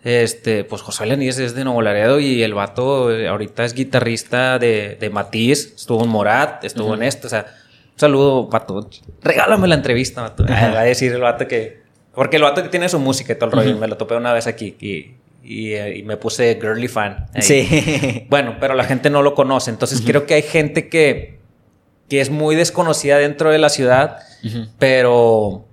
Este, 0.04 0.64
pues 0.64 0.84
Josué 0.84 1.18
es 1.28 1.56
de 1.56 1.64
Nuevo 1.64 1.82
Laredo 1.82 2.20
y 2.20 2.44
el 2.44 2.54
vato 2.54 3.12
eh, 3.12 3.28
ahorita 3.28 3.66
es 3.66 3.74
guitarrista 3.74 4.60
de, 4.60 4.98
de 5.00 5.10
Matiz, 5.10 5.74
estuvo 5.76 6.04
en 6.04 6.10
Morat, 6.10 6.64
estuvo 6.64 6.94
en 6.94 7.02
esto, 7.02 7.26
o 7.26 7.30
sea, 7.32 7.48
un 7.96 8.00
saludo, 8.00 8.48
vato. 8.48 8.88
Regálame 9.24 9.68
la 9.68 9.76
entrevista, 9.76 10.22
vato. 10.22 10.46
Va 10.50 10.82
a 10.82 10.84
decir 10.84 11.12
el 11.12 11.22
vato 11.22 11.48
que. 11.48 11.82
Porque 12.14 12.36
el 12.36 12.44
vato 12.44 12.62
que 12.62 12.70
tiene 12.70 12.88
su 12.88 13.00
música 13.00 13.34
y 13.34 13.36
todo 13.36 13.46
el 13.46 13.52
rollo, 13.52 13.78
me 13.78 13.88
lo 13.88 13.98
topé 13.98 14.16
una 14.16 14.32
vez 14.32 14.48
aquí 14.48 14.76
y, 14.80 15.16
y, 15.44 15.74
eh, 15.74 15.98
y 15.98 16.04
me 16.04 16.18
puse 16.18 16.60
girly 16.62 16.88
fan. 16.88 17.28
Sí. 17.40 18.26
Bueno, 18.30 18.58
pero 18.60 18.76
la 18.76 18.84
gente 18.84 19.10
no 19.10 19.22
lo 19.24 19.34
conoce. 19.34 19.72
Entonces 19.72 20.02
creo 20.06 20.26
que 20.26 20.36
hay 20.36 20.42
gente 20.44 20.88
que, 20.88 21.40
que 22.10 22.22
es 22.22 22.30
muy 22.30 22.56
desconocida 22.56 23.18
dentro 23.18 23.50
de 23.50 23.58
la 23.58 23.70
ciudad, 23.70 24.20
pero 24.78 25.65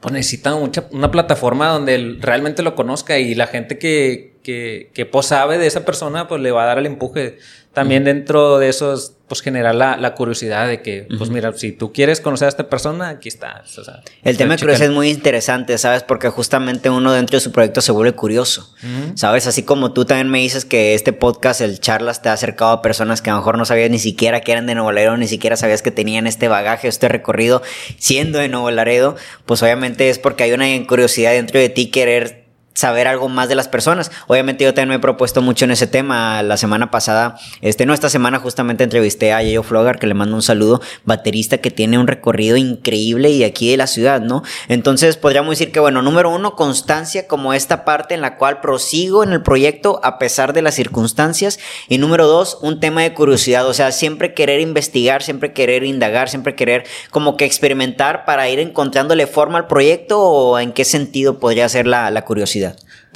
pues 0.00 0.12
necesita 0.12 0.54
mucha, 0.54 0.86
una 0.90 1.10
plataforma 1.10 1.68
donde 1.68 2.18
realmente 2.20 2.62
lo 2.62 2.74
conozca 2.74 3.18
y 3.18 3.34
la 3.34 3.46
gente 3.46 3.78
que, 3.78 4.34
que, 4.42 4.90
que 4.94 5.06
pues 5.06 5.26
sabe 5.26 5.58
de 5.58 5.66
esa 5.66 5.84
persona, 5.84 6.28
pues 6.28 6.40
le 6.40 6.50
va 6.50 6.64
a 6.64 6.66
dar 6.66 6.78
el 6.78 6.86
empuje. 6.86 7.38
También 7.76 8.04
dentro 8.04 8.58
de 8.58 8.70
eso, 8.70 8.98
pues 9.28 9.42
generar 9.42 9.74
la, 9.74 9.98
la 9.98 10.14
curiosidad 10.14 10.66
de 10.66 10.80
que, 10.80 11.06
pues 11.18 11.28
mira, 11.28 11.52
si 11.52 11.72
tú 11.72 11.92
quieres 11.92 12.22
conocer 12.22 12.46
a 12.46 12.48
esta 12.48 12.70
persona, 12.70 13.10
aquí 13.10 13.28
está. 13.28 13.64
O 13.66 13.84
sea, 13.84 14.00
el 14.24 14.38
tema 14.38 14.54
de 14.54 14.60
curiosidad 14.60 14.88
es 14.88 14.94
muy 14.94 15.10
interesante, 15.10 15.76
¿sabes? 15.76 16.02
Porque 16.02 16.30
justamente 16.30 16.88
uno 16.88 17.12
dentro 17.12 17.36
de 17.36 17.42
su 17.42 17.52
proyecto 17.52 17.82
se 17.82 17.92
vuelve 17.92 18.14
curioso, 18.14 18.74
¿sabes? 19.14 19.46
Así 19.46 19.62
como 19.62 19.92
tú 19.92 20.06
también 20.06 20.30
me 20.30 20.38
dices 20.38 20.64
que 20.64 20.94
este 20.94 21.12
podcast, 21.12 21.60
el 21.60 21.78
Charlas, 21.78 22.22
te 22.22 22.30
ha 22.30 22.32
acercado 22.32 22.70
a 22.70 22.80
personas 22.80 23.20
que 23.20 23.28
a 23.28 23.34
lo 23.34 23.40
mejor 23.40 23.58
no 23.58 23.66
sabías 23.66 23.90
ni 23.90 23.98
siquiera 23.98 24.40
que 24.40 24.52
eran 24.52 24.64
de 24.64 24.74
Nuevo 24.74 24.90
Laredo, 24.90 25.18
ni 25.18 25.28
siquiera 25.28 25.56
sabías 25.56 25.82
que 25.82 25.90
tenían 25.90 26.26
este 26.26 26.48
bagaje, 26.48 26.88
este 26.88 27.08
recorrido 27.08 27.60
siendo 27.98 28.38
de 28.38 28.48
Nuevo 28.48 28.70
Laredo, 28.70 29.16
pues 29.44 29.62
obviamente 29.62 30.08
es 30.08 30.18
porque 30.18 30.44
hay 30.44 30.52
una 30.52 30.66
curiosidad 30.86 31.32
dentro 31.32 31.60
de 31.60 31.68
ti 31.68 31.90
querer 31.90 32.45
saber 32.76 33.08
algo 33.08 33.28
más 33.28 33.48
de 33.48 33.54
las 33.54 33.68
personas. 33.68 34.12
Obviamente 34.26 34.64
yo 34.64 34.74
también 34.74 34.90
me 34.90 34.94
he 34.96 35.00
propuesto 35.00 35.40
mucho 35.40 35.64
en 35.64 35.70
ese 35.70 35.86
tema. 35.86 36.42
La 36.42 36.58
semana 36.58 36.90
pasada, 36.90 37.36
este, 37.62 37.86
no, 37.86 37.94
esta 37.94 38.10
semana 38.10 38.38
justamente 38.38 38.84
entrevisté 38.84 39.32
a 39.32 39.42
Yayo 39.42 39.62
Flogar, 39.62 39.98
que 39.98 40.06
le 40.06 40.14
mando 40.14 40.36
un 40.36 40.42
saludo, 40.42 40.82
baterista 41.04 41.58
que 41.58 41.70
tiene 41.70 41.98
un 41.98 42.06
recorrido 42.06 42.56
increíble 42.58 43.30
y 43.30 43.44
aquí 43.44 43.70
de 43.70 43.78
la 43.78 43.86
ciudad, 43.86 44.20
¿no? 44.20 44.42
Entonces 44.68 45.16
podríamos 45.16 45.58
decir 45.58 45.72
que, 45.72 45.80
bueno, 45.80 46.02
número 46.02 46.28
uno, 46.30 46.54
constancia 46.54 47.26
como 47.26 47.54
esta 47.54 47.86
parte 47.86 48.14
en 48.14 48.20
la 48.20 48.36
cual 48.36 48.60
prosigo 48.60 49.24
en 49.24 49.32
el 49.32 49.42
proyecto 49.42 49.98
a 50.02 50.18
pesar 50.18 50.52
de 50.52 50.60
las 50.60 50.74
circunstancias. 50.74 51.58
Y 51.88 51.96
número 51.96 52.26
dos, 52.26 52.58
un 52.60 52.78
tema 52.78 53.02
de 53.02 53.14
curiosidad, 53.14 53.66
o 53.66 53.72
sea, 53.72 53.90
siempre 53.90 54.34
querer 54.34 54.60
investigar, 54.60 55.22
siempre 55.22 55.54
querer 55.54 55.82
indagar, 55.82 56.28
siempre 56.28 56.54
querer 56.54 56.84
como 57.10 57.38
que 57.38 57.46
experimentar 57.46 58.26
para 58.26 58.50
ir 58.50 58.58
encontrándole 58.58 59.26
forma 59.26 59.56
al 59.56 59.66
proyecto 59.66 60.20
o 60.20 60.58
en 60.58 60.72
qué 60.72 60.84
sentido 60.84 61.38
podría 61.38 61.68
ser 61.70 61.86
la, 61.86 62.10
la 62.10 62.24
curiosidad. 62.26 62.65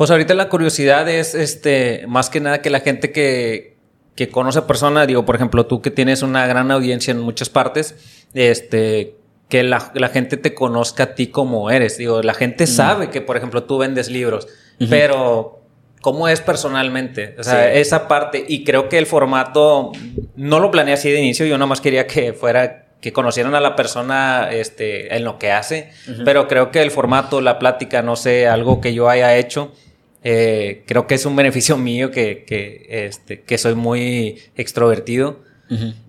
Pues 0.01 0.11
ahorita 0.11 0.33
la 0.33 0.49
curiosidad 0.49 1.07
es, 1.11 1.35
este, 1.35 2.07
más 2.09 2.31
que 2.31 2.41
nada 2.41 2.63
que 2.63 2.71
la 2.71 2.81
gente 2.81 3.13
que, 3.13 3.77
que 4.15 4.31
conoce 4.31 4.61
a 4.61 4.67
persona, 4.67 5.05
digo, 5.05 5.27
por 5.27 5.37
ejemplo, 5.37 5.67
tú 5.67 5.83
que 5.83 5.91
tienes 5.91 6.23
una 6.23 6.47
gran 6.47 6.71
audiencia 6.71 7.11
en 7.11 7.21
muchas 7.21 7.51
partes, 7.51 7.97
este, 8.33 9.17
que 9.51 9.63
la, 9.63 9.93
la 9.93 10.09
gente 10.09 10.39
te 10.39 10.55
conozca 10.55 11.03
a 11.03 11.15
ti 11.15 11.27
como 11.27 11.71
eres. 11.71 11.99
Digo, 11.99 12.23
la 12.23 12.33
gente 12.33 12.67
sabe 12.67 13.11
que, 13.11 13.21
por 13.21 13.37
ejemplo, 13.37 13.65
tú 13.65 13.77
vendes 13.77 14.09
libros, 14.09 14.49
pero 14.89 15.61
¿cómo 16.01 16.29
es 16.29 16.41
personalmente? 16.41 17.37
O 17.39 17.45
sea, 17.45 17.71
esa 17.71 18.09
parte, 18.09 18.43
y 18.49 18.65
creo 18.65 18.89
que 18.89 18.97
el 18.97 19.05
formato, 19.05 19.93
no 20.35 20.61
lo 20.61 20.71
planeé 20.71 20.95
así 20.95 21.11
de 21.11 21.19
inicio, 21.19 21.45
yo 21.45 21.59
más 21.67 21.83
quería 21.83 22.07
que 22.07 22.33
fuera 22.33 22.87
que 23.03 23.13
conocieran 23.13 23.55
a 23.55 23.61
la 23.61 23.77
persona 23.77 24.49
este, 24.51 25.15
en 25.15 25.25
lo 25.25 25.39
que 25.39 25.53
hace, 25.53 25.91
pero 26.25 26.49
creo 26.49 26.71
que 26.71 26.81
el 26.81 26.91
formato, 26.91 27.43
la 27.43 27.59
plática, 27.59 28.01
no 28.01 28.17
sé, 28.17 28.49
algo 28.49 28.81
que 28.81 28.95
yo 28.95 29.11
haya 29.11 29.37
hecho, 29.37 29.73
eh, 30.23 30.85
creo 30.87 31.07
que 31.07 31.15
es 31.15 31.27
un 31.27 31.37
beneficio 31.37 31.77
mío 31.77 32.11
que, 32.11 32.45
que, 32.45 32.87
este, 33.07 33.43
que 33.43 33.59
soy 33.59 33.75
muy 33.75 34.41
extrovertido. 34.57 35.41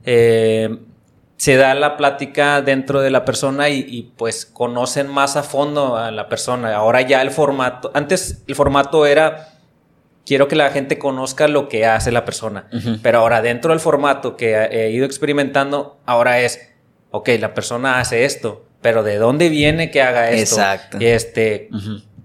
Eh, 0.05 0.77
se 1.37 1.55
da 1.55 1.75
la 1.75 1.97
plática 1.97 2.61
dentro 2.61 3.01
de 3.01 3.11
la 3.11 3.25
persona 3.25 3.69
y, 3.69 3.85
y, 3.87 4.11
pues 4.15 4.45
conocen 4.45 5.07
más 5.07 5.37
a 5.37 5.43
fondo 5.43 5.97
a 5.97 6.11
la 6.11 6.29
persona. 6.29 6.75
Ahora 6.75 7.01
ya 7.01 7.21
el 7.21 7.31
formato, 7.31 7.91
antes 7.93 8.43
el 8.47 8.55
formato 8.55 9.05
era 9.05 9.49
quiero 10.25 10.47
que 10.47 10.55
la 10.55 10.69
gente 10.71 10.97
conozca 10.97 11.47
lo 11.47 11.67
que 11.67 11.85
hace 11.85 12.11
la 12.11 12.25
persona, 12.25 12.67
pero 13.01 13.19
ahora 13.19 13.41
dentro 13.41 13.71
del 13.71 13.79
formato 13.79 14.37
que 14.37 14.55
he 14.55 14.91
ido 14.91 15.05
experimentando, 15.05 15.99
ahora 16.05 16.39
es 16.39 16.71
ok, 17.11 17.29
la 17.39 17.53
persona 17.53 17.99
hace 17.99 18.25
esto, 18.25 18.65
pero 18.81 19.03
¿de 19.03 19.17
dónde 19.17 19.49
viene 19.49 19.91
que 19.91 20.01
haga 20.01 20.31
esto? 20.31 20.55
Exacto. 20.55 20.97
Este, 20.99 21.69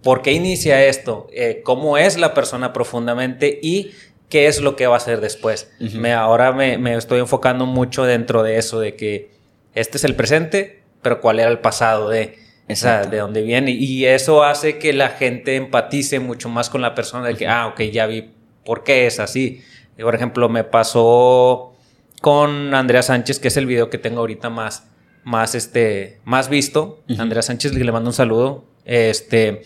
¿Por 0.07 0.23
qué 0.23 0.31
inicia 0.31 0.85
esto? 0.85 1.27
Eh, 1.33 1.63
¿Cómo 1.65 1.99
es 1.99 2.17
la 2.17 2.33
persona 2.33 2.73
profundamente? 2.73 3.59
Y 3.61 3.91
qué 4.29 4.47
es 4.47 4.61
lo 4.61 4.77
que 4.77 4.87
va 4.87 4.95
a 4.95 4.99
hacer 4.99 5.21
después. 5.21 5.73
me, 5.81 6.13
ahora 6.13 6.53
me, 6.53 6.97
estoy 6.97 7.19
enfocando 7.19 7.67
mucho 7.67 8.05
dentro 8.05 8.45
de 8.45 8.57
eso, 8.57 8.79
de 8.79 8.95
que 8.95 9.33
este 9.75 9.99
es 9.99 10.05
el 10.05 10.15
presente, 10.15 10.85
pero 11.03 11.21
cuál 11.21 11.41
era 11.41 11.51
el 11.51 11.59
pasado 11.59 12.09
de, 12.09 12.39
de 12.69 13.17
dónde 13.17 13.43
viene. 13.43 13.73
Y 13.73 14.05
eso 14.05 14.45
hace 14.45 14.79
que 14.79 14.93
la 14.93 15.09
gente 15.09 15.57
empatice 15.57 16.21
mucho 16.21 16.49
más 16.49 16.71
con 16.71 16.83
la 16.83 16.95
persona, 16.95 17.27
de 17.27 17.35
que, 17.35 17.49
ah, 17.49 17.67
ok, 17.67 17.81
ya 17.91 18.07
vi 18.07 18.31
por 18.65 18.85
qué 18.85 19.09
es 19.09 19.19
así. 19.19 19.61
Por 20.01 20.15
ejemplo, 20.15 20.49
me 20.49 20.63
pasó 20.63 21.75
con 22.21 22.77
Andrea 22.77 23.03
Sánchez, 23.03 23.41
que 23.41 23.49
es 23.49 23.57
el 23.57 23.67
video 23.67 23.91
que 23.91 23.99
tengo 23.99 24.21
ahorita 24.21 24.51
más, 24.51 24.87
más, 25.25 25.57
este, 25.57 26.21
más 26.25 26.49
visto. 26.49 27.03
Andrea 27.19 27.43
Sánchez, 27.43 27.73
le 27.73 27.91
mando 27.91 28.11
un 28.11 28.15
saludo. 28.15 28.67
Este, 28.85 29.65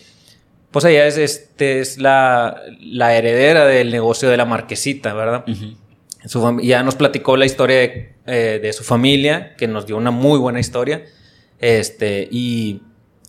pues 0.71 0.85
ella 0.85 1.07
es, 1.07 1.19
este, 1.19 1.81
es 1.81 1.99
la, 1.99 2.63
la 2.81 3.17
heredera 3.17 3.67
del 3.67 3.91
negocio 3.91 4.29
de 4.29 4.37
la 4.37 4.45
marquesita, 4.45 5.15
¿verdad? 5.15 5.45
ya 6.63 6.83
nos 6.83 6.97
platicó 6.97 7.37
la 7.37 7.47
historia 7.47 7.77
de, 7.77 8.15
eh, 8.27 8.61
de, 8.63 8.73
su 8.73 8.85
familia, 8.85 9.55
que 9.57 9.67
nos 9.67 9.87
dio 9.87 9.97
una 9.97 10.11
muy 10.11 10.39
buena 10.39 10.61
historia. 10.61 11.05
Este, 11.59 12.29
y 12.31 12.83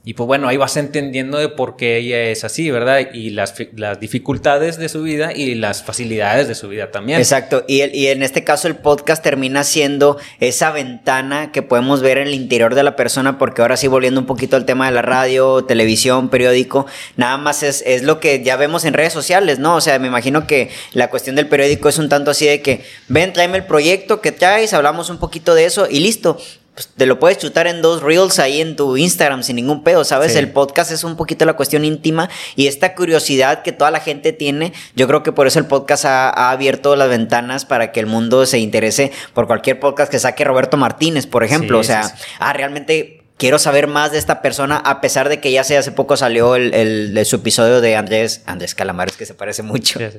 y 0.03 0.15
pues 0.15 0.25
bueno, 0.25 0.47
ahí 0.47 0.57
vas 0.57 0.77
entendiendo 0.77 1.37
de 1.37 1.47
por 1.47 1.75
qué 1.75 1.97
ella 1.97 2.23
es 2.23 2.43
así, 2.43 2.71
¿verdad? 2.71 3.13
Y 3.13 3.29
las, 3.29 3.53
las 3.75 3.99
dificultades 3.99 4.77
de 4.77 4.89
su 4.89 5.03
vida 5.03 5.31
y 5.31 5.53
las 5.53 5.83
facilidades 5.83 6.47
de 6.47 6.55
su 6.55 6.69
vida 6.69 6.89
también. 6.89 7.19
Exacto. 7.19 7.63
Y, 7.67 7.83
y 7.95 8.07
en 8.07 8.23
este 8.23 8.43
caso 8.43 8.67
el 8.67 8.77
podcast 8.77 9.21
termina 9.23 9.63
siendo 9.63 10.17
esa 10.39 10.71
ventana 10.71 11.51
que 11.51 11.61
podemos 11.61 12.01
ver 12.01 12.17
en 12.17 12.29
el 12.29 12.33
interior 12.33 12.73
de 12.73 12.81
la 12.81 12.95
persona, 12.95 13.37
porque 13.37 13.61
ahora 13.61 13.77
sí 13.77 13.85
volviendo 13.85 14.19
un 14.19 14.25
poquito 14.25 14.55
al 14.55 14.65
tema 14.65 14.87
de 14.87 14.91
la 14.91 15.03
radio, 15.03 15.65
televisión, 15.65 16.29
periódico, 16.29 16.87
nada 17.15 17.37
más 17.37 17.61
es, 17.61 17.83
es 17.85 18.01
lo 18.01 18.19
que 18.19 18.41
ya 18.41 18.55
vemos 18.55 18.85
en 18.85 18.95
redes 18.95 19.13
sociales, 19.13 19.59
¿no? 19.59 19.75
O 19.75 19.81
sea, 19.81 19.99
me 19.99 20.07
imagino 20.07 20.47
que 20.47 20.71
la 20.93 21.11
cuestión 21.11 21.35
del 21.35 21.47
periódico 21.47 21.89
es 21.89 21.99
un 21.99 22.09
tanto 22.09 22.31
así 22.31 22.47
de 22.47 22.63
que, 22.63 22.83
ven, 23.07 23.33
tráeme 23.33 23.59
el 23.59 23.65
proyecto 23.65 24.19
que 24.19 24.31
traes, 24.31 24.73
hablamos 24.73 25.11
un 25.11 25.19
poquito 25.19 25.53
de 25.53 25.65
eso 25.65 25.87
y 25.87 25.99
listo 25.99 26.39
pues, 26.73 26.87
te 26.95 27.05
lo 27.05 27.19
puedes 27.19 27.37
chutar 27.37 27.67
en 27.67 27.81
dos 27.81 28.01
reels 28.01 28.39
ahí 28.39 28.61
en 28.61 28.75
tu 28.75 28.95
Instagram 28.95 29.43
sin 29.43 29.57
ningún 29.57 29.83
pedo, 29.83 30.03
¿sabes? 30.03 30.35
El 30.35 30.51
podcast 30.51 30.91
es 30.91 31.03
un 31.03 31.17
poquito 31.17 31.45
la 31.45 31.53
cuestión 31.53 31.83
íntima 31.83 32.29
y 32.55 32.67
esta 32.67 32.95
curiosidad 32.95 33.61
que 33.61 33.71
toda 33.71 33.91
la 33.91 33.99
gente 33.99 34.31
tiene, 34.31 34.71
yo 34.95 35.07
creo 35.07 35.21
que 35.21 35.31
por 35.31 35.47
eso 35.47 35.59
el 35.59 35.65
podcast 35.65 36.05
ha, 36.05 36.51
abierto 36.51 36.95
las 36.95 37.09
ventanas 37.09 37.65
para 37.65 37.91
que 37.91 37.99
el 37.99 38.05
mundo 38.05 38.45
se 38.45 38.59
interese 38.59 39.11
por 39.33 39.47
cualquier 39.47 39.79
podcast 39.79 40.11
que 40.11 40.19
saque 40.19 40.43
Roberto 40.43 40.77
Martínez, 40.77 41.27
por 41.27 41.43
ejemplo. 41.43 41.79
o 41.79 41.83
sea, 41.83 42.13
ah, 42.39 42.53
realmente 42.53 43.20
quiero 43.37 43.57
saber 43.57 43.87
más 43.87 44.11
de 44.11 44.19
esta 44.19 44.41
persona, 44.41 44.77
a 44.77 45.01
pesar 45.01 45.27
de 45.27 45.39
que 45.39 45.51
ya 45.51 45.63
sé, 45.63 45.77
hace 45.77 45.91
poco 45.91 46.15
salió 46.15 46.55
el, 46.55 46.73
el, 46.73 47.25
su 47.25 47.37
episodio 47.37 47.81
de 47.81 47.95
Andrés, 47.95 48.43
Andrés 48.45 48.75
Calamares, 48.75 49.17
que 49.17 49.25
se 49.25 49.33
parece 49.33 49.63
mucho. 49.63 49.99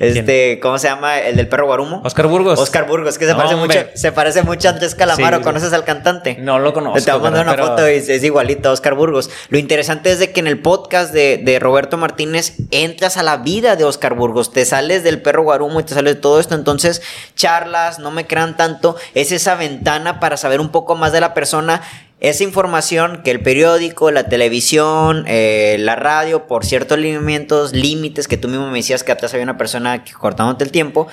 Este, 0.00 0.58
¿cómo 0.60 0.78
se 0.78 0.88
llama? 0.88 1.20
El 1.20 1.36
del 1.36 1.48
perro 1.48 1.66
Guarumo. 1.66 2.02
Oscar 2.04 2.26
Burgos. 2.26 2.58
Oscar 2.58 2.86
Burgos, 2.86 3.18
que 3.18 3.26
se 3.26 3.34
parece 3.34 3.56
mucho, 3.56 3.78
se 3.94 4.10
parece 4.10 4.42
mucho 4.42 4.68
a 4.68 4.72
Andrés 4.72 4.94
Calamaro. 4.94 5.42
¿Conoces 5.42 5.72
al 5.72 5.84
cantante? 5.84 6.36
No 6.40 6.58
lo 6.58 6.72
conozco. 6.72 7.00
Te 7.00 7.12
voy 7.12 7.20
a 7.20 7.22
mandar 7.22 7.46
una 7.46 7.56
foto 7.56 7.88
y 7.88 7.94
es 7.94 8.24
igualito 8.24 8.68
a 8.68 8.72
Oscar 8.72 8.94
Burgos. 8.94 9.30
Lo 9.48 9.58
interesante 9.58 10.10
es 10.10 10.18
de 10.18 10.32
que 10.32 10.40
en 10.40 10.48
el 10.48 10.60
podcast 10.60 11.12
de, 11.12 11.38
de 11.38 11.58
Roberto 11.58 11.98
Martínez 11.98 12.54
entras 12.70 13.16
a 13.16 13.22
la 13.22 13.36
vida 13.36 13.76
de 13.76 13.84
Oscar 13.84 14.14
Burgos, 14.14 14.52
te 14.52 14.64
sales 14.64 15.04
del 15.04 15.22
perro 15.22 15.44
Guarumo 15.44 15.80
y 15.80 15.84
te 15.84 15.94
sales 15.94 16.14
de 16.14 16.20
todo 16.20 16.40
esto, 16.40 16.54
entonces 16.54 17.02
charlas, 17.36 17.98
no 17.98 18.10
me 18.10 18.26
crean 18.26 18.56
tanto, 18.56 18.96
es 19.14 19.30
esa 19.32 19.54
ventana 19.54 20.20
para 20.20 20.36
saber 20.36 20.60
un 20.60 20.70
poco 20.70 20.96
más 20.96 21.12
de 21.12 21.20
la 21.20 21.34
persona 21.34 21.82
esa 22.22 22.44
información 22.44 23.22
que 23.24 23.32
el 23.32 23.40
periódico, 23.40 24.12
la 24.12 24.28
televisión, 24.28 25.24
eh, 25.26 25.76
la 25.80 25.96
radio, 25.96 26.46
por 26.46 26.64
ciertos 26.64 26.96
lineamientos, 26.96 27.72
límites 27.72 28.28
que 28.28 28.36
tú 28.36 28.46
mismo 28.46 28.70
me 28.70 28.78
decías 28.78 29.02
que 29.02 29.10
atrás 29.10 29.34
había 29.34 29.42
una 29.42 29.58
persona 29.58 30.04
que 30.04 30.12
cortándote 30.12 30.62
el 30.62 30.70
tiempo, 30.70 31.08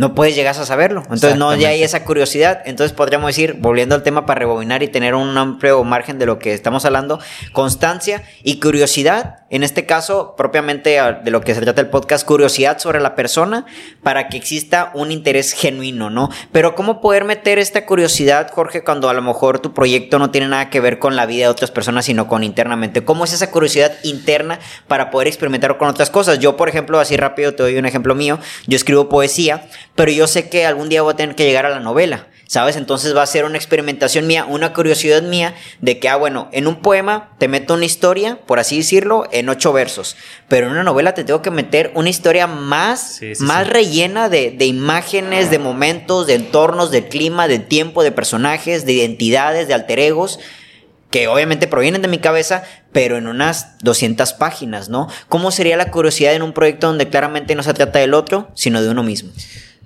no 0.00 0.14
puedes 0.14 0.34
llegar 0.34 0.58
a 0.58 0.64
saberlo. 0.64 1.02
Entonces 1.02 1.36
no 1.36 1.54
ya 1.54 1.68
hay 1.68 1.82
esa 1.82 2.04
curiosidad. 2.04 2.62
Entonces 2.64 2.96
podríamos 2.96 3.26
decir, 3.26 3.56
volviendo 3.58 3.94
al 3.94 4.02
tema 4.02 4.24
para 4.24 4.38
rebobinar 4.38 4.82
y 4.82 4.88
tener 4.88 5.14
un 5.14 5.36
amplio 5.36 5.84
margen 5.84 6.18
de 6.18 6.24
lo 6.24 6.38
que 6.38 6.54
estamos 6.54 6.86
hablando, 6.86 7.20
constancia 7.52 8.22
y 8.42 8.60
curiosidad. 8.60 9.40
En 9.50 9.62
este 9.62 9.84
caso, 9.84 10.36
propiamente 10.36 10.98
de 11.22 11.30
lo 11.30 11.42
que 11.42 11.54
se 11.54 11.60
trata 11.60 11.82
el 11.82 11.88
podcast, 11.88 12.26
curiosidad 12.26 12.78
sobre 12.78 12.98
la 12.98 13.14
persona 13.14 13.66
para 14.02 14.28
que 14.28 14.38
exista 14.38 14.90
un 14.94 15.10
interés 15.10 15.52
genuino, 15.52 16.08
¿no? 16.08 16.30
Pero 16.50 16.74
¿cómo 16.74 17.02
poder 17.02 17.24
meter 17.24 17.58
esta 17.58 17.84
curiosidad, 17.84 18.50
Jorge, 18.54 18.82
cuando 18.82 19.10
a 19.10 19.12
lo 19.12 19.20
mejor 19.20 19.58
tu 19.58 19.74
proyecto 19.74 20.18
no 20.18 20.30
tiene 20.30 20.48
nada 20.48 20.70
que 20.70 20.80
ver 20.80 20.98
con 20.98 21.14
la 21.14 21.26
vida 21.26 21.44
de 21.44 21.50
otras 21.50 21.70
personas, 21.70 22.06
sino 22.06 22.26
con 22.26 22.42
internamente? 22.42 23.04
¿Cómo 23.04 23.24
es 23.24 23.34
esa 23.34 23.50
curiosidad 23.50 23.92
interna 24.02 24.60
para 24.88 25.10
poder 25.10 25.28
experimentar 25.28 25.76
con 25.76 25.88
otras 25.88 26.08
cosas? 26.08 26.38
Yo, 26.38 26.56
por 26.56 26.70
ejemplo, 26.70 26.98
así 27.00 27.18
rápido 27.18 27.52
te 27.54 27.64
doy 27.64 27.76
un 27.76 27.84
ejemplo 27.84 28.14
mío. 28.14 28.38
Yo 28.66 28.76
escribo 28.76 29.10
poesía 29.10 29.68
pero 29.94 30.10
yo 30.10 30.26
sé 30.26 30.48
que 30.48 30.66
algún 30.66 30.88
día 30.88 31.02
voy 31.02 31.12
a 31.12 31.16
tener 31.16 31.36
que 31.36 31.44
llegar 31.44 31.66
a 31.66 31.70
la 31.70 31.80
novela, 31.80 32.28
¿sabes? 32.46 32.76
Entonces 32.76 33.14
va 33.14 33.22
a 33.22 33.26
ser 33.26 33.44
una 33.44 33.56
experimentación 33.56 34.26
mía, 34.26 34.44
una 34.44 34.72
curiosidad 34.72 35.22
mía 35.22 35.54
de 35.80 35.98
que, 35.98 36.08
ah, 36.08 36.16
bueno, 36.16 36.48
en 36.52 36.66
un 36.66 36.82
poema 36.82 37.30
te 37.38 37.48
meto 37.48 37.74
una 37.74 37.84
historia, 37.84 38.38
por 38.46 38.58
así 38.58 38.78
decirlo, 38.78 39.28
en 39.30 39.48
ocho 39.48 39.72
versos, 39.72 40.16
pero 40.48 40.66
en 40.66 40.72
una 40.72 40.82
novela 40.82 41.14
te 41.14 41.24
tengo 41.24 41.42
que 41.42 41.50
meter 41.50 41.92
una 41.94 42.08
historia 42.08 42.46
más, 42.46 43.20
más 43.40 43.68
rellena 43.68 44.28
de, 44.28 44.50
de 44.50 44.66
imágenes, 44.66 45.50
de 45.50 45.58
momentos, 45.58 46.26
de 46.26 46.34
entornos, 46.34 46.90
de 46.90 47.08
clima, 47.08 47.46
de 47.46 47.58
tiempo, 47.58 48.02
de 48.02 48.12
personajes, 48.12 48.86
de 48.86 48.94
identidades, 48.94 49.68
de 49.68 49.74
alter 49.74 49.98
egos 49.98 50.40
que 51.10 51.26
obviamente 51.28 51.66
provienen 51.66 52.02
de 52.02 52.08
mi 52.08 52.18
cabeza, 52.18 52.62
pero 52.92 53.16
en 53.16 53.26
unas 53.26 53.78
200 53.80 54.32
páginas, 54.34 54.88
¿no? 54.88 55.08
¿Cómo 55.28 55.50
sería 55.50 55.76
la 55.76 55.90
curiosidad 55.90 56.34
en 56.34 56.42
un 56.42 56.52
proyecto 56.52 56.86
donde 56.86 57.08
claramente 57.08 57.54
no 57.54 57.62
se 57.62 57.74
trata 57.74 57.98
del 57.98 58.14
otro, 58.14 58.50
sino 58.54 58.80
de 58.80 58.88
uno 58.88 59.02
mismo? 59.02 59.32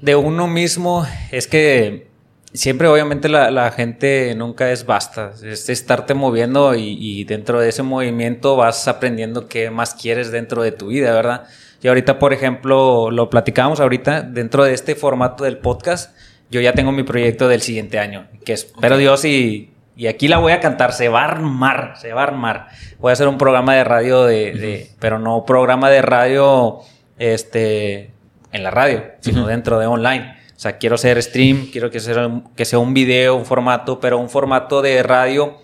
De 0.04 0.16
uno 0.16 0.46
mismo 0.46 1.06
es 1.30 1.46
que 1.46 2.08
siempre 2.52 2.88
obviamente 2.88 3.30
la, 3.30 3.70
gente 3.70 4.34
nunca 4.36 4.70
es 4.70 4.84
basta, 4.84 5.32
es 5.42 5.70
estarte 5.70 6.12
moviendo 6.12 6.74
y, 6.74 7.24
dentro 7.24 7.58
de 7.58 7.70
ese 7.70 7.82
movimiento 7.82 8.54
vas 8.54 8.86
aprendiendo 8.86 9.48
qué 9.48 9.70
más 9.70 9.94
quieres 9.94 10.30
dentro 10.30 10.62
de 10.62 10.72
tu 10.72 10.88
vida, 10.88 11.14
¿verdad? 11.14 11.44
Y 11.82 11.88
ahorita, 11.88 12.18
por 12.18 12.34
ejemplo, 12.34 13.10
lo 13.10 13.30
platicamos 13.30 13.80
ahorita 13.80 14.20
dentro 14.20 14.64
de 14.64 14.74
este 14.74 14.94
formato 14.94 15.44
del 15.44 15.56
podcast, 15.56 16.14
yo 16.50 16.60
ya 16.60 16.74
tengo 16.74 16.92
mi 16.92 17.02
proyecto 17.02 17.48
del 17.48 17.62
siguiente 17.62 17.98
año, 17.98 18.28
que 18.44 18.52
espero 18.52 18.98
Dios 18.98 19.24
y 19.24 19.70
y 19.96 20.08
aquí 20.08 20.26
la 20.26 20.38
voy 20.38 20.52
a 20.52 20.58
cantar, 20.58 20.92
se 20.92 21.08
va 21.08 21.22
a 21.22 21.26
armar, 21.26 21.94
se 22.00 22.12
va 22.12 22.22
a 22.22 22.24
armar. 22.24 22.66
Voy 22.98 23.10
a 23.10 23.12
hacer 23.12 23.28
un 23.28 23.38
programa 23.38 23.76
de 23.76 23.84
radio 23.84 24.24
de, 24.24 24.90
pero 24.98 25.20
no 25.20 25.44
programa 25.44 25.88
de 25.88 26.02
radio, 26.02 26.80
este, 27.16 28.10
en 28.54 28.62
la 28.62 28.70
radio, 28.70 29.02
sino 29.20 29.46
dentro 29.46 29.78
de 29.78 29.86
online. 29.86 30.36
O 30.56 30.58
sea, 30.58 30.78
quiero 30.78 30.94
hacer 30.94 31.20
stream, 31.22 31.70
quiero 31.72 31.90
que 31.90 31.98
sea, 31.98 32.42
que 32.56 32.64
sea 32.64 32.78
un 32.78 32.94
video, 32.94 33.34
un 33.34 33.44
formato, 33.44 33.98
pero 33.98 34.16
un 34.16 34.30
formato 34.30 34.80
de 34.80 35.02
radio, 35.02 35.58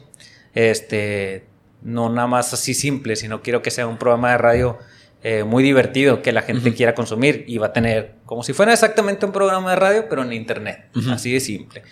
este, 0.55 1.47
no 1.83 2.11
nada 2.11 2.27
más 2.27 2.53
así 2.53 2.75
simple, 2.75 3.15
sino 3.15 3.43
quiero 3.43 3.63
que 3.63 3.71
sea 3.71 3.87
un 3.87 3.97
programa 3.97 4.33
de 4.33 4.39
radio 4.39 4.79
eh, 5.23 5.45
muy 5.45 5.63
divertido 5.63 6.21
que 6.21 6.33
la 6.33 6.43
gente 6.43 6.75
quiera 6.75 6.95
consumir 6.95 7.45
y 7.47 7.59
va 7.59 7.69
a 7.69 7.73
tener 7.73 8.17
como 8.27 8.43
si 8.43 8.53
fuera 8.53 8.73
exactamente 8.73 9.25
un 9.25 9.33
programa 9.33 9.71
de 9.71 9.77
radio, 9.77 10.07
pero 10.11 10.23
en 10.23 10.33
internet, 10.33 10.89
así 11.11 11.33
de 11.33 11.39
simple. 11.39 11.83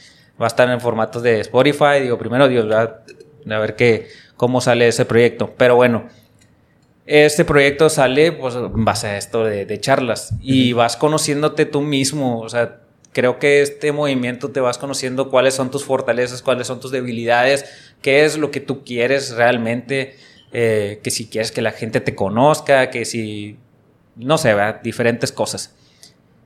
Va 0.41 0.47
a 0.47 0.49
estar 0.49 0.69
en 0.69 0.81
formatos 0.81 1.23
de 1.23 1.41
Spotify, 1.41 2.01
digo, 2.03 2.19
primero 2.19 2.49
Dios, 2.49 2.67
a 2.75 3.59
ver 3.59 3.77
qué, 3.77 4.09
cómo 4.37 4.61
sale 4.61 4.89
ese 4.89 5.05
proyecto. 5.05 5.55
Pero 5.57 5.77
bueno, 5.77 6.09
este 7.09 7.47
proyecto 7.47 7.89
sale 7.89 8.33
pues 8.33 8.55
en 8.55 8.85
base 8.85 9.07
a 9.07 9.17
esto 9.17 9.43
de, 9.43 9.81
charlas 9.81 10.35
y 10.43 10.75
vas 10.75 10.99
conociéndote 10.99 11.65
tú 11.65 11.81
mismo, 11.81 12.41
o 12.41 12.49
sea, 12.51 12.81
creo 13.13 13.39
que 13.39 13.63
este 13.63 13.93
movimiento 13.93 14.51
te 14.51 14.61
vas 14.61 14.77
conociendo 14.77 15.31
cuáles 15.31 15.55
son 15.55 15.71
tus 15.71 15.87
fortalezas, 15.87 16.43
cuáles 16.43 16.67
son 16.67 16.81
tus 16.81 16.91
debilidades, 16.91 17.65
qué 18.03 18.27
es 18.27 18.37
lo 18.37 18.51
que 18.51 18.61
tú 18.61 18.85
quieres 18.85 19.31
realmente 19.31 20.17
eh, 20.53 21.01
que 21.03 21.11
si 21.11 21.29
quieres 21.29 21.51
que 21.51 21.63
la 21.63 21.73
gente 21.73 22.03
te 22.03 22.15
conozca, 22.15 22.91
que 22.91 23.07
si, 23.07 23.57
no 24.15 24.37
sé, 24.37 24.55
diferentes 24.83 25.33
cosas. 25.33 25.75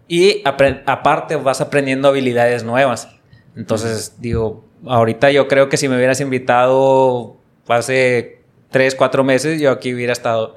Y 0.07 0.43
aparte 0.45 1.35
vas 1.35 1.61
aprendiendo 1.61 2.07
habilidades 2.07 2.63
nuevas. 2.63 3.09
Entonces, 3.57 4.15
digo, 4.21 4.65
ahorita 4.87 5.33
yo 5.33 5.49
creo 5.49 5.69
que 5.69 5.77
si 5.77 5.89
me 5.89 5.97
hubieras 5.97 6.21
invitado 6.21 7.37
hace 7.67 8.42
tres, 8.73 8.95
cuatro 8.95 9.23
meses, 9.23 9.61
yo 9.61 9.71
aquí 9.71 9.95
hubiera 9.95 10.13
estado. 10.13 10.55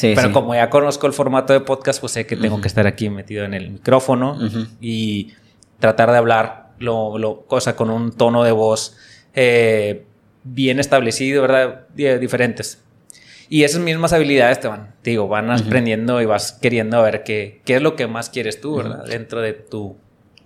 Pero 0.00 0.32
como 0.32 0.54
ya 0.54 0.68
conozco 0.70 1.06
el 1.06 1.12
formato 1.12 1.52
de 1.52 1.60
podcast, 1.60 2.00
pues 2.00 2.12
sé 2.12 2.26
que 2.26 2.36
tengo 2.36 2.60
que 2.60 2.68
estar 2.68 2.86
aquí 2.86 3.08
metido 3.10 3.44
en 3.44 3.54
el 3.54 3.70
micrófono 3.70 4.38
y 4.80 5.32
tratar 5.78 6.10
de 6.10 6.16
hablar 6.16 6.70
lo, 6.78 7.18
lo, 7.18 7.42
cosa 7.42 7.76
con 7.76 7.90
un 7.90 8.12
tono 8.12 8.42
de 8.42 8.52
voz 8.52 8.96
eh, 9.34 10.04
bien 10.42 10.80
establecido, 10.80 11.42
¿verdad? 11.42 11.86
Diferentes. 11.94 12.82
Y 13.48 13.62
esas 13.62 13.80
mismas 13.80 14.12
habilidades 14.12 14.58
te 14.58 14.66
van, 14.66 14.94
digo, 15.04 15.28
van 15.28 15.50
aprendiendo 15.50 16.20
y 16.20 16.24
vas 16.24 16.52
queriendo 16.52 17.00
ver 17.02 17.22
qué, 17.22 17.60
qué 17.64 17.76
es 17.76 17.82
lo 17.82 17.94
que 17.94 18.08
más 18.08 18.28
quieres 18.28 18.60
tú, 18.60 18.76
¿verdad? 18.76 19.04
Dentro 19.04 19.40
de 19.40 19.52
tu 19.52 19.96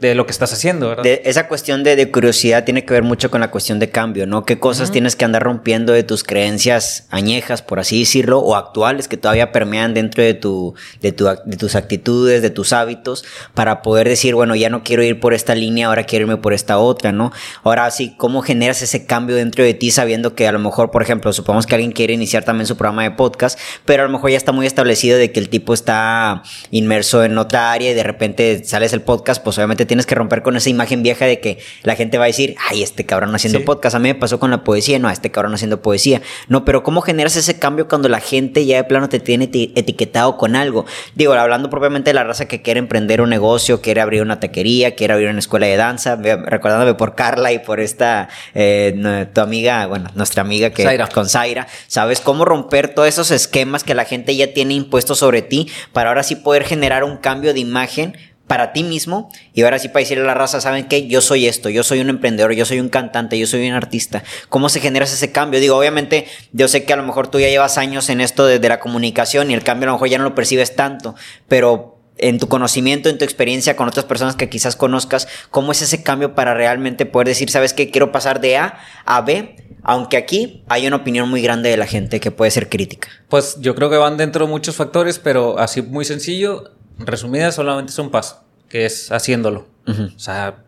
de 0.00 0.14
lo 0.14 0.24
que 0.24 0.32
estás 0.32 0.52
haciendo, 0.52 0.88
¿verdad? 0.88 1.06
esa 1.06 1.46
cuestión 1.46 1.84
de, 1.84 2.10
curiosidad 2.10 2.64
tiene 2.64 2.84
que 2.84 2.94
ver 2.94 3.02
mucho 3.02 3.30
con 3.30 3.40
la 3.40 3.50
cuestión 3.50 3.78
de 3.78 3.90
cambio, 3.90 4.26
¿no? 4.26 4.44
¿Qué 4.44 4.58
cosas 4.58 4.90
tienes 4.90 5.14
que 5.14 5.26
andar 5.26 5.42
rompiendo 5.42 5.92
de 5.92 6.02
tus 6.02 6.24
creencias 6.24 7.06
añejas, 7.10 7.60
por 7.60 7.80
así 7.80 8.00
decirlo, 8.00 8.38
o 8.38 8.56
actuales 8.56 9.08
que 9.08 9.18
todavía 9.18 9.52
permean 9.52 9.92
dentro 9.92 10.24
de, 10.24 10.32
tu, 10.32 10.74
de, 11.02 11.12
tu, 11.12 11.26
de 11.26 11.56
tus 11.58 11.74
actitudes, 11.74 12.40
de 12.40 12.48
tus 12.48 12.72
hábitos, 12.72 13.24
para 13.52 13.82
poder 13.82 14.08
decir, 14.08 14.34
bueno, 14.34 14.56
ya 14.56 14.70
no 14.70 14.82
quiero 14.84 15.02
ir 15.02 15.20
por 15.20 15.34
esta 15.34 15.54
línea, 15.54 15.88
ahora 15.88 16.04
quiero 16.04 16.24
irme 16.24 16.38
por 16.38 16.54
esta 16.54 16.78
otra, 16.78 17.12
¿no? 17.12 17.30
Ahora 17.62 17.90
sí, 17.90 18.14
¿cómo 18.16 18.40
generas 18.40 18.80
ese 18.80 19.04
cambio 19.04 19.36
dentro 19.36 19.62
de 19.62 19.74
ti 19.74 19.90
sabiendo 19.90 20.34
que 20.34 20.48
a 20.48 20.52
lo 20.52 20.58
mejor, 20.58 20.90
por 20.90 21.02
ejemplo, 21.02 21.30
supongamos 21.34 21.66
que 21.66 21.74
alguien 21.74 21.92
quiere 21.92 22.14
iniciar 22.14 22.44
también 22.44 22.66
su 22.66 22.76
programa 22.76 23.02
de 23.02 23.10
podcast, 23.10 23.58
pero 23.84 24.02
a 24.02 24.06
lo 24.06 24.12
mejor 24.12 24.30
ya 24.30 24.38
está 24.38 24.52
muy 24.52 24.64
establecido 24.66 25.18
de 25.18 25.30
que 25.30 25.40
el 25.40 25.50
tipo 25.50 25.74
está 25.74 26.42
inmerso 26.70 27.22
en 27.22 27.36
otra 27.36 27.72
área 27.72 27.90
y 27.90 27.94
de 27.94 28.02
repente 28.02 28.64
sales 28.64 28.94
el 28.94 29.02
podcast, 29.02 29.42
pues 29.44 29.58
obviamente 29.58 29.89
tienes 29.90 30.07
que 30.07 30.14
romper 30.14 30.42
con 30.42 30.57
esa 30.57 30.70
imagen 30.70 31.03
vieja 31.03 31.24
de 31.26 31.40
que 31.40 31.59
la 31.83 31.96
gente 31.96 32.16
va 32.16 32.22
a 32.22 32.26
decir, 32.29 32.55
ay, 32.68 32.81
este 32.81 33.05
cabrón 33.05 33.35
haciendo 33.35 33.64
podcast. 33.64 33.96
A 33.96 33.98
mí 33.98 34.07
me 34.07 34.14
pasó 34.14 34.38
con 34.38 34.53
la 34.53 34.62
poesía, 34.62 35.00
no, 35.00 35.11
este 35.11 35.33
cabrón 35.33 35.53
haciendo 35.53 35.83
poesía. 35.83 36.22
No, 36.46 36.64
pero 36.64 36.85
¿cómo 36.85 37.00
generas 37.00 37.35
ese 37.35 37.59
cambio 37.59 37.88
cuando 37.88 38.09
la 38.09 38.20
gente 38.20 38.64
ya 38.64 38.76
de 38.76 38.85
plano 38.85 39.09
te 39.09 39.18
tiene 39.18 39.50
etiquetado 39.74 40.37
con 40.37 40.55
algo? 40.55 40.87
Digo, 41.16 41.33
hablando 41.33 41.70
propiamente 41.70 42.11
de 42.11 42.14
la 42.14 42.22
raza 42.22 42.46
que 42.46 42.62
quiere 42.62 42.79
emprender 42.79 43.20
un 43.20 43.31
negocio, 43.31 43.81
quiere 43.81 44.00
abrir 44.00 44.22
una 44.22 44.38
taquería, 44.38 44.94
quiere 44.94 45.12
abrir 45.12 45.29
una 45.29 45.40
escuela 45.40 45.66
de 45.66 45.76
danza, 45.76 46.14
recordándome 46.14 46.94
por 46.94 47.16
Carla 47.16 47.50
y 47.50 47.59
por 47.59 47.81
esta, 47.81 48.29
eh, 48.55 49.26
tu 49.35 49.40
amiga, 49.40 49.88
bueno, 49.88 50.09
nuestra 50.14 50.42
amiga 50.42 50.70
que 50.70 51.05
con 51.12 51.29
Zaira, 51.29 51.66
¿sabes 51.88 52.20
cómo 52.20 52.44
romper 52.44 52.94
todos 52.94 53.09
esos 53.09 53.33
esquemas 53.33 53.83
que 53.83 53.96
la 53.96 54.05
gente 54.05 54.37
ya 54.37 54.53
tiene 54.53 54.74
impuestos 54.74 55.18
sobre 55.18 55.42
ti 55.42 55.68
para 55.92 56.11
ahora 56.11 56.22
sí 56.22 56.37
poder 56.37 56.62
generar 56.62 57.03
un 57.03 57.16
cambio 57.16 57.53
de 57.53 57.59
imagen 57.59 58.16
para 58.50 58.72
ti 58.72 58.82
mismo 58.82 59.30
y 59.54 59.62
ahora 59.62 59.78
sí 59.78 59.86
para 59.86 60.00
decirle 60.00 60.24
a 60.24 60.26
la 60.26 60.34
raza, 60.34 60.60
¿saben 60.60 60.88
qué? 60.88 61.06
Yo 61.06 61.20
soy 61.20 61.46
esto, 61.46 61.68
yo 61.68 61.84
soy 61.84 62.00
un 62.00 62.08
emprendedor, 62.08 62.52
yo 62.52 62.64
soy 62.64 62.80
un 62.80 62.88
cantante, 62.88 63.38
yo 63.38 63.46
soy 63.46 63.68
un 63.68 63.76
artista. 63.76 64.24
¿Cómo 64.48 64.68
se 64.68 64.80
genera 64.80 65.04
ese 65.04 65.30
cambio? 65.30 65.60
Digo, 65.60 65.76
obviamente 65.76 66.26
yo 66.50 66.66
sé 66.66 66.82
que 66.82 66.92
a 66.92 66.96
lo 66.96 67.04
mejor 67.04 67.28
tú 67.28 67.38
ya 67.38 67.48
llevas 67.48 67.78
años 67.78 68.08
en 68.08 68.20
esto 68.20 68.46
de, 68.46 68.58
la 68.68 68.80
comunicación 68.80 69.52
y 69.52 69.54
el 69.54 69.62
cambio 69.62 69.84
a 69.84 69.90
lo 69.90 69.92
mejor 69.92 70.08
ya 70.08 70.18
no 70.18 70.24
lo 70.24 70.34
percibes 70.34 70.74
tanto, 70.74 71.14
pero 71.46 72.00
en 72.18 72.40
tu 72.40 72.48
conocimiento, 72.48 73.08
en 73.08 73.18
tu 73.18 73.24
experiencia 73.24 73.76
con 73.76 73.86
otras 73.86 74.04
personas 74.04 74.34
que 74.34 74.48
quizás 74.48 74.74
conozcas, 74.74 75.28
¿cómo 75.52 75.70
es 75.70 75.80
ese 75.82 76.02
cambio 76.02 76.34
para 76.34 76.52
realmente 76.52 77.06
poder 77.06 77.28
decir, 77.28 77.50
sabes 77.50 77.72
qué, 77.72 77.92
quiero 77.92 78.10
pasar 78.10 78.40
de 78.40 78.56
A 78.56 78.80
a 79.04 79.20
B? 79.20 79.54
Aunque 79.84 80.16
aquí 80.16 80.64
hay 80.68 80.88
una 80.88 80.96
opinión 80.96 81.30
muy 81.30 81.40
grande 81.40 81.70
de 81.70 81.76
la 81.76 81.86
gente 81.86 82.18
que 82.18 82.32
puede 82.32 82.50
ser 82.50 82.68
crítica. 82.68 83.10
Pues 83.28 83.58
yo 83.60 83.76
creo 83.76 83.90
que 83.90 83.96
van 83.96 84.16
dentro 84.16 84.46
de 84.46 84.50
muchos 84.50 84.74
factores, 84.74 85.20
pero 85.20 85.60
así 85.60 85.82
muy 85.82 86.04
sencillo, 86.04 86.72
resumida, 86.98 87.53
solamente 87.53 87.92
es 87.92 87.98
un 87.98 88.11
paso, 88.11 88.44
que 88.68 88.87
es 88.87 89.11
haciéndolo. 89.12 89.66
O 89.87 90.18
sea, 90.18 90.62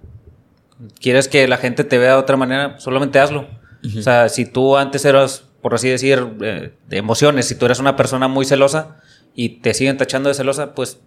quieres 1.00 1.28
que 1.28 1.46
la 1.46 1.56
gente 1.56 1.84
te 1.84 1.98
vea 1.98 2.12
de 2.12 2.18
otra 2.18 2.36
manera, 2.36 2.78
solamente 2.80 3.20
hazlo. 3.20 3.46
O 3.84 4.02
sea, 4.02 4.28
si 4.28 4.46
tú 4.46 4.76
antes 4.76 5.04
eras, 5.04 5.44
por 5.60 5.74
así 5.74 5.88
decir, 5.88 6.36
eh, 6.40 6.74
de 6.88 6.96
emociones, 6.96 7.46
si 7.46 7.54
tú 7.54 7.66
eres 7.66 7.78
una 7.78 7.96
persona 7.96 8.28
muy 8.28 8.44
celosa 8.44 8.96
y 9.34 9.60
te 9.60 9.74
siguen 9.74 9.96
tachando 9.96 10.28
de 10.28 10.34
celosa, 10.34 10.74
pues 10.74 10.98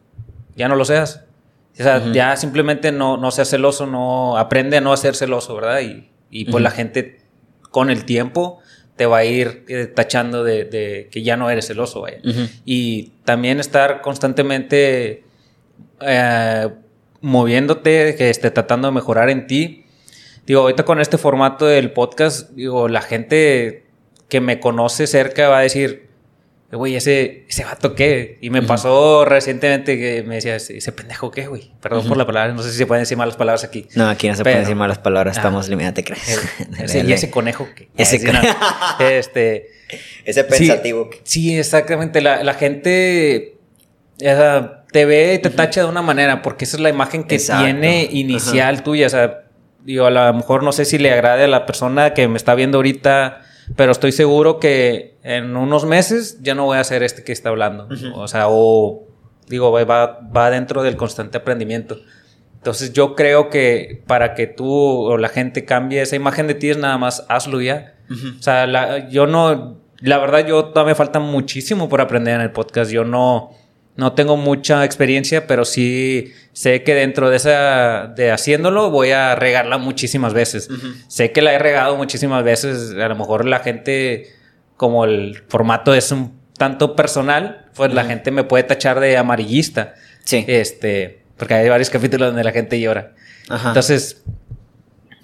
ya 0.56 0.68
no 0.68 0.76
lo 0.76 0.86
seas. 0.86 1.24
O 1.78 1.84
sea, 1.84 2.12
ya 2.14 2.38
simplemente 2.38 2.94
no, 2.94 3.18
no 3.18 3.32
seas 3.32 3.50
celoso, 3.50 3.86
no 3.86 4.38
aprende 4.38 4.78
a 4.78 4.82
no 4.82 4.96
ser 4.96 5.16
celoso, 5.16 5.56
¿verdad? 5.56 5.82
Y, 5.82 6.10
y 6.30 6.46
pues 6.46 6.64
la 6.64 6.72
gente 6.72 7.22
con 7.70 7.90
el 7.90 8.06
tiempo 8.06 8.62
te 8.96 9.06
va 9.06 9.18
a 9.18 9.26
ir 9.26 9.66
eh, 9.68 9.88
tachando 9.88 10.44
de, 10.44 11.10
que 11.12 11.22
ya 11.24 11.38
no 11.38 11.50
eres 11.50 11.68
celoso, 11.68 12.02
vaya. 12.02 12.20
Y 12.64 13.12
también 13.24 13.60
estar 13.60 14.02
constantemente 14.02 15.24
eh, 16.02 16.70
moviéndote, 17.22 18.16
que 18.16 18.30
esté 18.30 18.52
tratando 18.52 18.88
de 18.88 18.94
mejorar 18.94 19.30
en 19.30 19.48
ti. 19.48 19.86
Digo, 20.46 20.62
ahorita 20.62 20.86
con 20.86 21.02
este 21.02 21.18
formato 21.18 21.66
del 21.66 21.92
podcast, 21.92 22.52
digo, 22.52 22.88
la 22.88 23.02
gente 23.02 23.86
que 24.30 24.42
me 24.42 24.60
conoce 24.60 25.08
cerca 25.08 25.50
va 25.50 25.60
a 25.60 25.62
decir, 25.62 26.05
güey, 26.78 26.96
ese, 26.96 27.46
ese 27.48 27.64
vato 27.64 27.96
qué. 27.96 28.38
Y 28.42 28.50
me 28.50 28.62
pasó 28.62 29.26
recientemente 29.26 29.98
que 29.98 30.24
me 30.24 30.36
decía, 30.36 30.56
ese 30.56 30.92
pendejo 30.92 31.32
qué, 31.32 31.48
güey. 31.48 31.72
Perdón 31.82 32.08
por 32.08 32.18
la 32.18 32.26
palabra, 32.26 32.54
no 32.54 32.62
sé 32.62 32.72
si 32.72 32.78
se 32.78 32.86
pueden 32.86 33.04
decir 33.04 33.18
malas 33.18 33.36
palabras 33.36 33.64
aquí. 33.64 33.88
No, 33.96 34.10
aquí 34.10 34.28
no 34.28 34.36
se 34.36 34.44
pueden 34.44 34.60
decir 34.60 34.76
malas 34.76 35.00
palabras, 35.00 35.38
estamos 35.38 35.70
ah, 35.70 35.94
¿te 35.94 36.04
crees? 36.04 36.40
y 37.08 37.12
ese 37.12 37.30
conejo 37.30 37.68
que. 37.76 37.90
Ese, 37.98 38.22
este, 39.00 39.70
ese 40.26 40.44
pensativo. 40.44 41.10
Sí, 41.24 41.58
exactamente. 41.58 42.22
La, 42.22 42.44
la 42.44 42.54
gente 42.54 43.58
te 44.18 45.06
ve 45.06 45.34
y 45.36 45.40
te 45.40 45.50
tacha 45.50 45.82
de 45.82 45.88
una 45.88 46.02
manera, 46.02 46.42
porque 46.42 46.66
esa 46.66 46.78
es 46.78 46.82
la 46.82 46.90
imagen 46.90 47.24
que 47.24 47.38
tiene 47.38 48.08
inicial 48.12 48.84
tuya. 48.84 49.08
O 49.08 49.10
sea, 49.10 49.44
digo, 49.84 50.06
a 50.06 50.12
lo 50.12 50.34
mejor 50.34 50.64
no 50.64 50.72
sé 50.72 50.86
si 50.86 50.98
le 50.98 51.12
agrade 51.12 51.46
a 51.46 51.48
la 51.48 51.66
persona 51.66 52.14
que 52.14 52.28
me 52.28 52.38
está 52.38 52.56
viendo 52.56 52.78
ahorita 52.78 53.42
pero 53.76 53.92
estoy 53.92 54.12
seguro 54.12 54.60
que 54.60 55.18
en 55.24 55.56
unos 55.56 55.86
meses 55.86 56.40
ya 56.42 56.56
no 56.56 56.66
voy 56.66 56.78
a 56.78 56.84
ser 56.84 57.04
este 57.04 57.24
que 57.24 57.32
está 57.32 57.50
hablando. 57.50 57.88
O 58.16 58.28
sea, 58.28 58.46
o 58.48 59.08
digo, 59.48 59.72
va, 59.72 60.20
va 60.36 60.50
dentro 60.50 60.84
del 60.84 60.96
constante 60.96 61.38
aprendimiento. 61.38 61.98
Entonces 62.58 62.94
yo 62.94 63.16
creo 63.16 63.50
que 63.50 64.04
para 64.08 64.34
que 64.34 64.48
tú 64.48 64.68
o 64.68 65.18
la 65.18 65.30
gente 65.30 65.66
cambie 65.66 66.02
esa 66.02 66.16
imagen 66.16 66.48
de 66.48 66.56
ti 66.56 66.70
es 66.70 66.78
nada 66.78 66.98
más 66.98 67.26
hazlo 67.30 67.62
ya. 67.62 67.96
O 68.40 68.42
sea, 68.42 68.66
la, 68.68 69.10
yo 69.10 69.28
no, 69.28 69.78
la 70.00 70.18
verdad 70.18 70.46
yo 70.46 70.66
todavía 70.66 70.92
me 70.92 70.96
falta 70.96 71.20
muchísimo 71.20 71.90
por 71.90 72.02
aprender 72.02 72.36
en 72.36 72.42
el 72.42 72.52
podcast. 72.52 72.92
Yo 72.92 73.04
no, 73.04 73.52
no 73.98 74.14
tengo 74.14 74.36
mucha 74.36 74.84
experiencia, 74.84 75.48
pero 75.48 75.64
sí 75.64 76.34
sé 76.52 76.84
que 76.84 76.94
dentro 76.94 77.30
de 77.30 77.38
esa, 77.38 78.08
de 78.08 78.32
haciéndolo, 78.32 78.92
voy 78.92 79.12
a 79.12 79.36
regarla 79.36 79.78
muchísimas 79.78 80.34
veces. 80.34 80.70
Sé 81.08 81.32
que 81.32 81.42
la 81.42 81.54
he 81.54 81.60
regado 81.60 81.96
muchísimas 81.96 82.44
veces. 82.44 82.92
A 82.92 83.08
lo 83.08 83.16
mejor 83.16 83.46
la 83.46 83.60
gente, 83.60 84.34
como 84.76 85.06
el 85.06 85.44
formato 85.48 85.94
es 85.94 86.12
un 86.12 86.38
tanto 86.58 86.96
personal, 86.96 87.70
pues 87.74 87.94
la 87.94 88.04
gente 88.04 88.32
me 88.32 88.44
puede 88.44 88.64
tachar 88.64 89.00
de 89.00 89.16
amarillista. 89.18 89.96
Sí. 90.26 90.44
Este, 90.48 91.22
porque 91.38 91.54
hay 91.54 91.70
varios 91.70 91.90
capítulos 91.90 92.30
donde 92.30 92.44
la 92.44 92.52
gente 92.52 92.80
llora. 92.80 93.14
Entonces, 93.50 94.24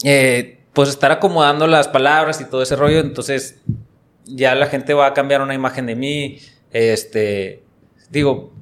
eh, 0.06 0.60
pues 0.72 0.88
estar 0.88 1.12
acomodando 1.12 1.68
las 1.68 1.90
palabras 1.90 2.40
y 2.40 2.46
todo 2.46 2.62
ese 2.62 2.78
rollo, 2.78 3.00
entonces 3.00 3.60
ya 4.26 4.56
la 4.56 4.68
gente 4.68 4.94
va 4.94 5.08
a 5.08 5.14
cambiar 5.14 5.42
una 5.42 5.54
imagen 5.54 5.88
de 5.88 5.96
mí. 5.96 6.40
Este, 6.72 7.64
digo, 8.10 8.54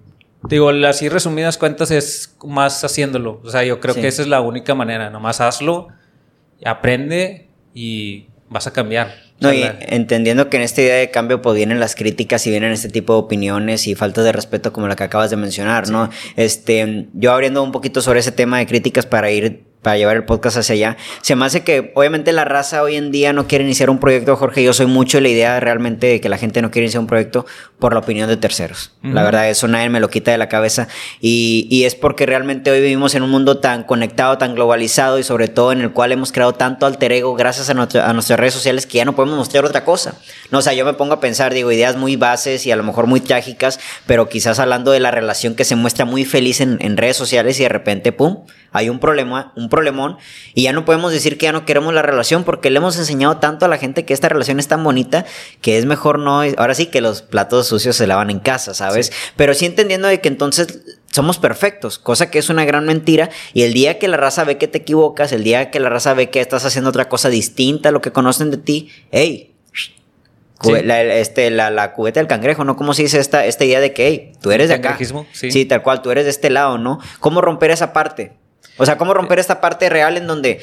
Digo, 0.43 0.69
así 0.69 1.09
resumidas 1.09 1.57
cuentas 1.57 1.91
es 1.91 2.35
más 2.45 2.83
haciéndolo. 2.83 3.41
O 3.43 3.49
sea, 3.49 3.63
yo 3.63 3.79
creo 3.79 3.95
que 3.95 4.07
esa 4.07 4.21
es 4.21 4.27
la 4.27 4.41
única 4.41 4.73
manera. 4.73 5.09
Nomás 5.09 5.41
hazlo, 5.41 5.89
aprende 6.63 7.49
y 7.73 8.27
vas 8.49 8.65
a 8.67 8.73
cambiar. 8.73 9.13
No, 9.41 9.53
y 9.53 9.63
entendiendo 9.63 10.49
que 10.49 10.57
en 10.57 10.63
esta 10.63 10.81
idea 10.81 10.95
de 10.95 11.11
cambio 11.11 11.41
pues 11.41 11.55
vienen 11.55 11.79
las 11.79 11.95
críticas 11.95 12.45
y 12.45 12.49
vienen 12.49 12.73
este 12.73 12.89
tipo 12.89 13.13
de 13.13 13.19
opiniones 13.19 13.87
y 13.87 13.95
faltas 13.95 14.25
de 14.25 14.33
respeto 14.33 14.73
como 14.73 14.87
la 14.87 14.97
que 14.97 15.03
acabas 15.03 15.29
de 15.29 15.37
mencionar, 15.37 15.89
¿no? 15.89 16.09
Este, 16.35 17.07
yo 17.13 17.31
abriendo 17.31 17.63
un 17.63 17.71
poquito 17.71 18.01
sobre 18.01 18.19
ese 18.19 18.33
tema 18.33 18.59
de 18.59 18.67
críticas 18.67 19.05
para 19.05 19.31
ir 19.31 19.68
para 19.81 19.97
llevar 19.97 20.17
el 20.17 20.25
podcast 20.25 20.57
hacia 20.57 20.73
allá. 20.73 20.97
Se 21.21 21.35
me 21.35 21.45
hace 21.45 21.63
que 21.63 21.91
obviamente 21.95 22.33
la 22.33 22.43
raza 22.43 22.83
hoy 22.83 22.97
en 22.97 23.11
día 23.11 23.31
no 23.31 23.47
quiere 23.47 23.63
iniciar 23.63 23.89
un 23.89 23.99
proyecto, 23.99 24.35
Jorge. 24.35 24.63
Yo 24.63 24.73
soy 24.73 24.87
mucho 24.87 25.17
de 25.17 25.21
la 25.21 25.29
idea 25.29 25.59
realmente 25.59 26.07
de 26.07 26.21
que 26.21 26.27
la 26.27 26.37
gente 26.37 26.61
no 26.61 26.69
quiere 26.69 26.85
iniciar 26.85 27.01
un 27.01 27.07
proyecto 27.07 27.45
por 27.79 27.93
la 27.93 27.99
opinión 27.99 28.27
de 28.27 28.35
terceros. 28.35 28.91
La 29.01 29.23
verdad, 29.23 29.49
eso 29.49 29.67
nadie 29.67 29.89
me 29.89 30.01
lo 30.01 30.09
quita 30.09 30.31
de 30.31 30.37
la 30.37 30.49
cabeza. 30.49 30.89
Y, 31.21 31.67
y, 31.69 31.85
es 31.85 31.95
porque 31.95 32.25
realmente 32.25 32.71
hoy 32.71 32.81
vivimos 32.81 33.15
en 33.15 33.23
un 33.23 33.29
mundo 33.29 33.59
tan 33.59 33.83
conectado, 33.83 34.37
tan 34.37 34.53
globalizado 34.53 35.17
y 35.17 35.23
sobre 35.23 35.47
todo 35.47 35.71
en 35.71 35.81
el 35.81 35.91
cual 35.91 36.11
hemos 36.11 36.33
creado 36.33 36.53
tanto 36.53 36.85
alter 36.85 37.13
ego 37.13 37.35
gracias 37.35 37.69
a, 37.69 37.71
a 37.71 38.13
nuestras 38.13 38.39
redes 38.39 38.53
sociales 38.53 38.85
que 38.85 38.97
ya 38.97 39.05
no 39.05 39.15
podemos 39.15 39.37
mostrar 39.37 39.63
otra 39.63 39.85
cosa. 39.85 40.15
No, 40.51 40.57
o 40.59 40.61
sea, 40.61 40.73
yo 40.73 40.83
me 40.83 40.93
pongo 40.93 41.13
a 41.13 41.19
pensar, 41.21 41.53
digo, 41.53 41.71
ideas 41.71 41.95
muy 41.95 42.17
bases 42.17 42.65
y 42.65 42.71
a 42.71 42.75
lo 42.75 42.83
mejor 42.83 43.07
muy 43.07 43.21
trágicas, 43.21 43.79
pero 44.05 44.27
quizás 44.27 44.59
hablando 44.59 44.91
de 44.91 44.99
la 44.99 45.11
relación 45.11 45.55
que 45.55 45.63
se 45.63 45.75
muestra 45.75 46.03
muy 46.03 46.25
feliz 46.25 46.59
en, 46.59 46.77
en 46.81 46.97
redes 46.97 47.15
sociales 47.15 47.59
y 47.59 47.63
de 47.63 47.69
repente, 47.69 48.11
pum, 48.11 48.43
hay 48.71 48.89
un 48.89 48.99
problema, 48.99 49.51
un 49.55 49.68
problemón, 49.69 50.17
y 50.53 50.63
ya 50.63 50.73
no 50.73 50.85
podemos 50.85 51.11
decir 51.11 51.37
que 51.37 51.45
ya 51.45 51.51
no 51.51 51.65
queremos 51.65 51.93
la 51.93 52.01
relación 52.01 52.43
porque 52.43 52.69
le 52.69 52.77
hemos 52.77 52.97
enseñado 52.97 53.37
tanto 53.37 53.65
a 53.65 53.67
la 53.67 53.77
gente 53.77 54.05
que 54.05 54.13
esta 54.13 54.29
relación 54.29 54.59
es 54.59 54.67
tan 54.67 54.83
bonita 54.83 55.25
que 55.61 55.77
es 55.77 55.85
mejor 55.85 56.19
no, 56.19 56.41
ahora 56.41 56.75
sí 56.75 56.87
que 56.87 57.01
los 57.01 57.21
platos 57.21 57.67
sucios 57.67 57.95
se 57.95 58.07
lavan 58.07 58.29
en 58.29 58.39
casa, 58.39 58.73
¿sabes? 58.73 59.11
Pero 59.35 59.53
sí 59.53 59.65
entendiendo 59.65 60.07
de 60.07 60.21
que 60.21 60.27
entonces 60.27 60.97
somos 61.11 61.37
perfectos, 61.37 61.97
cosa 61.97 62.29
que 62.29 62.39
es 62.39 62.49
una 62.49 62.65
gran 62.65 62.85
mentira. 62.85 63.29
Y 63.53 63.63
el 63.63 63.73
día 63.73 63.99
que 63.99 64.07
la 64.07 64.17
raza 64.17 64.43
ve 64.43 64.57
que 64.57 64.67
te 64.67 64.79
equivocas, 64.79 65.31
el 65.31 65.43
día 65.43 65.71
que 65.71 65.79
la 65.79 65.89
raza 65.89 66.13
ve 66.13 66.29
que 66.29 66.39
estás 66.39 66.65
haciendo 66.65 66.89
otra 66.89 67.09
cosa 67.09 67.29
distinta 67.29 67.89
a 67.89 67.91
lo 67.91 68.01
que 68.01 68.11
conocen 68.11 68.51
de 68.51 68.57
ti, 68.57 68.89
hey, 69.11 69.55
la, 70.63 71.01
este, 71.01 71.49
la, 71.51 71.69
la, 71.69 71.93
cubeta 71.93 72.19
del 72.19 72.27
cangrejo, 72.27 72.65
¿no? 72.65 72.75
¿Cómo 72.75 72.93
se 72.93 73.03
dice 73.03 73.19
esta, 73.19 73.45
esta 73.45 73.65
idea 73.65 73.79
de 73.79 73.93
que, 73.93 74.07
hey, 74.07 74.31
tú 74.41 74.51
eres 74.51 74.67
de 74.67 74.75
acá? 74.75 74.97
Sí. 75.31 75.51
sí, 75.51 75.65
tal 75.65 75.81
cual, 75.81 76.01
tú 76.01 76.11
eres 76.11 76.25
de 76.25 76.31
este 76.31 76.49
lado, 76.49 76.77
¿no? 76.77 76.99
¿Cómo 77.19 77.41
romper 77.41 77.71
esa 77.71 77.93
parte? 77.93 78.33
O 78.79 78.85
sea, 78.85 78.97
¿cómo 78.97 79.13
romper 79.13 79.39
esta 79.39 79.59
parte 79.59 79.89
real 79.89 80.15
en 80.15 80.25
donde 80.25 80.61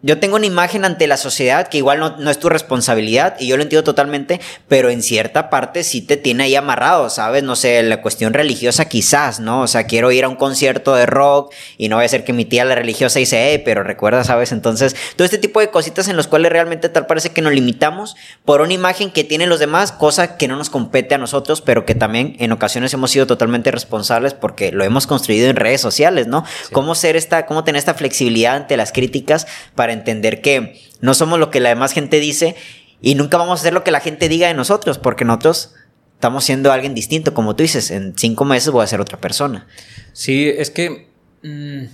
yo 0.00 0.20
tengo 0.20 0.36
una 0.36 0.46
imagen 0.46 0.84
ante 0.84 1.08
la 1.08 1.16
sociedad 1.16 1.66
que 1.66 1.78
igual 1.78 1.98
no, 1.98 2.30
es 2.30 2.38
tu 2.38 2.48
responsabilidad 2.48 3.34
y 3.40 3.48
yo 3.48 3.56
lo 3.56 3.64
entiendo 3.64 3.82
totalmente, 3.82 4.40
pero 4.68 4.90
en 4.90 5.02
cierta 5.02 5.50
parte 5.50 5.82
sí 5.82 6.02
te 6.02 6.16
tiene 6.16 6.44
ahí 6.44 6.54
amarrado, 6.54 7.10
¿sabes? 7.10 7.42
No 7.42 7.56
sé, 7.56 7.82
la 7.82 8.00
cuestión 8.00 8.32
religiosa 8.32 8.84
quizás, 8.84 9.40
¿no? 9.40 9.62
O 9.62 9.66
sea, 9.66 9.86
quiero 9.86 10.12
ir 10.12 10.24
a 10.24 10.28
un 10.28 10.36
concierto 10.36 10.94
de 10.94 11.06
rock 11.06 11.52
y 11.78 11.88
no 11.88 11.96
voy 11.96 12.04
a 12.04 12.08
ser 12.08 12.22
que 12.22 12.32
mi 12.32 12.44
tía 12.44 12.64
la 12.64 12.76
religiosa 12.76 13.18
dice, 13.18 13.54
eh, 13.54 13.58
pero 13.58 13.82
recuerda, 13.82 14.22
¿sabes? 14.22 14.52
Entonces, 14.52 14.94
todo 15.16 15.24
este 15.24 15.38
tipo 15.38 15.58
de 15.58 15.70
cositas 15.70 16.06
en 16.06 16.16
los 16.16 16.28
cuales 16.28 16.52
realmente 16.52 16.88
tal 16.88 17.06
parece 17.06 17.30
que 17.30 17.42
nos 17.42 17.52
limitamos 17.52 18.14
por 18.44 18.60
una 18.60 18.72
imagen 18.72 19.10
que 19.10 19.24
tienen 19.24 19.48
los 19.48 19.58
demás, 19.58 19.90
cosa 19.90 20.36
que 20.36 20.46
no 20.46 20.54
nos 20.54 20.70
compete 20.70 21.16
a 21.16 21.18
nosotros, 21.18 21.60
pero 21.60 21.84
que 21.84 21.96
también 21.96 22.36
en 22.38 22.52
ocasiones 22.52 22.94
hemos 22.94 23.10
sido 23.10 23.26
totalmente 23.26 23.72
responsables 23.72 24.32
porque 24.32 24.70
lo 24.70 24.84
hemos 24.84 25.08
construido 25.08 25.50
en 25.50 25.56
redes 25.56 25.80
sociales, 25.80 26.28
¿no? 26.28 26.44
Cómo 26.72 26.94
ser 26.94 27.16
esta, 27.16 27.46
cómo 27.46 27.64
tener 27.64 27.80
esta 27.80 27.94
flexibilidad 27.94 28.54
ante 28.54 28.76
las 28.76 28.92
críticas 28.92 29.48
para 29.74 29.87
entender 29.92 30.40
que 30.40 30.80
no 31.00 31.14
somos 31.14 31.38
lo 31.38 31.50
que 31.50 31.60
la 31.60 31.70
demás 31.70 31.92
gente 31.92 32.20
dice 32.20 32.56
y 33.00 33.14
nunca 33.14 33.36
vamos 33.36 33.60
a 33.60 33.62
hacer 33.62 33.72
lo 33.72 33.84
que 33.84 33.90
la 33.90 34.00
gente 34.00 34.28
diga 34.28 34.48
de 34.48 34.54
nosotros, 34.54 34.98
porque 34.98 35.24
nosotros 35.24 35.74
estamos 36.14 36.44
siendo 36.44 36.72
alguien 36.72 36.94
distinto, 36.94 37.32
como 37.32 37.54
tú 37.54 37.62
dices, 37.62 37.90
en 37.90 38.16
cinco 38.16 38.44
meses 38.44 38.70
voy 38.70 38.82
a 38.82 38.86
ser 38.88 39.00
otra 39.00 39.20
persona. 39.20 39.68
Sí, 40.12 40.48
es 40.48 40.70
que, 40.70 41.08
mm, 41.42 41.84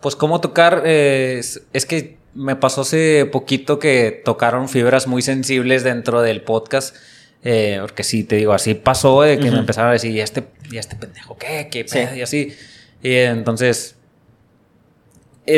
pues 0.00 0.16
cómo 0.16 0.40
tocar, 0.40 0.82
es, 0.86 1.60
que 1.88 2.18
me 2.34 2.56
pasó 2.56 2.80
hace 2.80 3.26
poquito 3.26 3.78
que 3.78 4.22
tocaron 4.24 4.68
fibras 4.68 5.06
muy 5.06 5.22
sensibles 5.22 5.84
dentro 5.84 6.22
del 6.22 6.42
podcast. 6.42 6.96
Eh, 7.42 7.78
porque 7.80 8.02
sí, 8.02 8.24
te 8.24 8.36
digo, 8.36 8.52
así 8.52 8.74
pasó 8.74 9.22
de 9.22 9.38
que 9.38 9.50
me 9.50 9.58
empezaron 9.58 9.90
a 9.90 9.92
decir, 9.94 10.10
¿y 10.10 10.20
este, 10.20 10.44
y 10.70 10.76
este 10.76 10.96
pendejo 10.96 11.38
qué? 11.38 11.68
¿Qué 11.70 11.86
Y 12.16 12.20
así. 12.20 12.54
Y 13.02 13.14
entonces, 13.14 13.94
eh, 13.94 13.99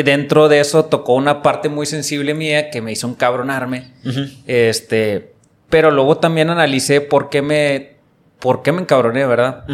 dentro 0.01 0.49
de 0.49 0.59
eso 0.59 0.85
tocó 0.85 1.13
una 1.13 1.43
parte 1.43 1.69
muy 1.69 1.85
sensible 1.85 2.33
mía 2.33 2.71
que 2.71 2.81
me 2.81 2.91
hizo 2.91 3.07
encabronarme. 3.07 3.91
Este, 4.47 5.33
pero 5.69 5.91
luego 5.91 6.17
también 6.17 6.49
analicé 6.49 7.01
por 7.01 7.29
qué 7.29 7.41
me, 7.41 7.93
por 8.39 8.63
qué 8.63 8.71
me 8.71 8.81
encabroné, 8.81 9.25
¿verdad? 9.25 9.65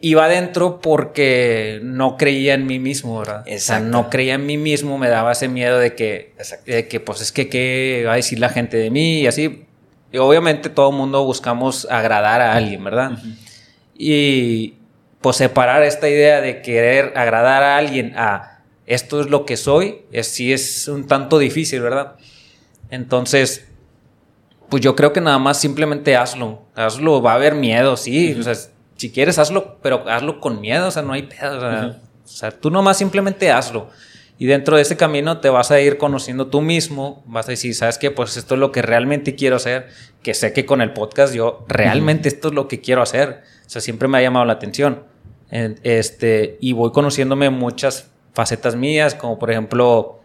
Iba 0.00 0.24
adentro 0.24 0.80
porque 0.80 1.80
no 1.82 2.16
creía 2.16 2.54
en 2.54 2.66
mí 2.66 2.78
mismo, 2.78 3.18
¿verdad? 3.18 3.44
O 3.46 3.58
sea, 3.58 3.80
no 3.80 4.08
creía 4.08 4.34
en 4.34 4.46
mí 4.46 4.56
mismo, 4.56 4.96
me 4.96 5.08
daba 5.08 5.32
ese 5.32 5.48
miedo 5.48 5.78
de 5.78 5.94
que, 5.94 6.34
de 6.64 6.88
que 6.88 7.00
pues 7.00 7.20
es 7.20 7.32
que 7.32 7.48
qué 7.48 8.04
va 8.06 8.14
a 8.14 8.16
decir 8.16 8.38
la 8.38 8.48
gente 8.48 8.76
de 8.76 8.90
mí 8.90 9.20
y 9.20 9.26
así. 9.26 9.66
Y 10.12 10.18
obviamente 10.18 10.70
todo 10.70 10.90
el 10.90 10.96
mundo 10.96 11.24
buscamos 11.24 11.86
agradar 11.90 12.40
a 12.40 12.54
alguien, 12.54 12.82
¿verdad? 12.82 13.12
Y 13.94 14.74
pues 15.20 15.36
separar 15.36 15.82
esta 15.82 16.08
idea 16.08 16.40
de 16.40 16.62
querer 16.62 17.12
agradar 17.16 17.62
a 17.62 17.76
alguien 17.76 18.14
a 18.16 18.59
esto 18.86 19.20
es 19.20 19.30
lo 19.30 19.44
que 19.44 19.56
soy, 19.56 20.02
es, 20.12 20.28
sí 20.28 20.52
es 20.52 20.88
un 20.88 21.06
tanto 21.06 21.38
difícil, 21.38 21.80
¿verdad? 21.80 22.16
Entonces, 22.90 23.66
pues 24.68 24.82
yo 24.82 24.96
creo 24.96 25.12
que 25.12 25.20
nada 25.20 25.38
más 25.38 25.60
simplemente 25.60 26.16
hazlo. 26.16 26.62
Hazlo, 26.74 27.20
va 27.22 27.32
a 27.32 27.34
haber 27.34 27.54
miedo, 27.54 27.96
sí. 27.96 28.36
O 28.38 28.42
sea, 28.42 28.54
si 28.96 29.10
quieres 29.10 29.38
hazlo, 29.38 29.78
pero 29.82 30.08
hazlo 30.08 30.40
con 30.40 30.60
miedo, 30.60 30.88
o 30.88 30.90
sea, 30.90 31.02
no 31.02 31.12
hay 31.12 31.22
pedo. 31.22 31.96
O 32.24 32.28
sea, 32.28 32.50
tú 32.50 32.70
nomás 32.70 32.98
simplemente 32.98 33.50
hazlo. 33.50 33.88
Y 34.38 34.46
dentro 34.46 34.76
de 34.76 34.82
ese 34.82 34.96
camino 34.96 35.38
te 35.38 35.50
vas 35.50 35.70
a 35.70 35.80
ir 35.80 35.98
conociendo 35.98 36.46
tú 36.46 36.62
mismo, 36.62 37.22
vas 37.26 37.46
a 37.46 37.50
decir, 37.50 37.74
¿sabes 37.74 37.98
qué? 37.98 38.10
Pues 38.10 38.36
esto 38.38 38.54
es 38.54 38.60
lo 38.60 38.72
que 38.72 38.80
realmente 38.80 39.34
quiero 39.34 39.56
hacer, 39.56 39.88
que 40.22 40.32
sé 40.32 40.54
que 40.54 40.64
con 40.64 40.80
el 40.80 40.94
podcast 40.94 41.34
yo 41.34 41.66
realmente 41.68 42.28
esto 42.28 42.48
es 42.48 42.54
lo 42.54 42.66
que 42.66 42.80
quiero 42.80 43.02
hacer. 43.02 43.42
O 43.66 43.68
sea, 43.68 43.82
siempre 43.82 44.08
me 44.08 44.16
ha 44.16 44.22
llamado 44.22 44.46
la 44.46 44.54
atención. 44.54 45.02
Este, 45.50 46.56
y 46.60 46.72
voy 46.72 46.92
conociéndome 46.92 47.50
muchas 47.50 48.10
facetas 48.32 48.76
mías, 48.76 49.14
como 49.14 49.38
por 49.38 49.50
ejemplo, 49.50 50.20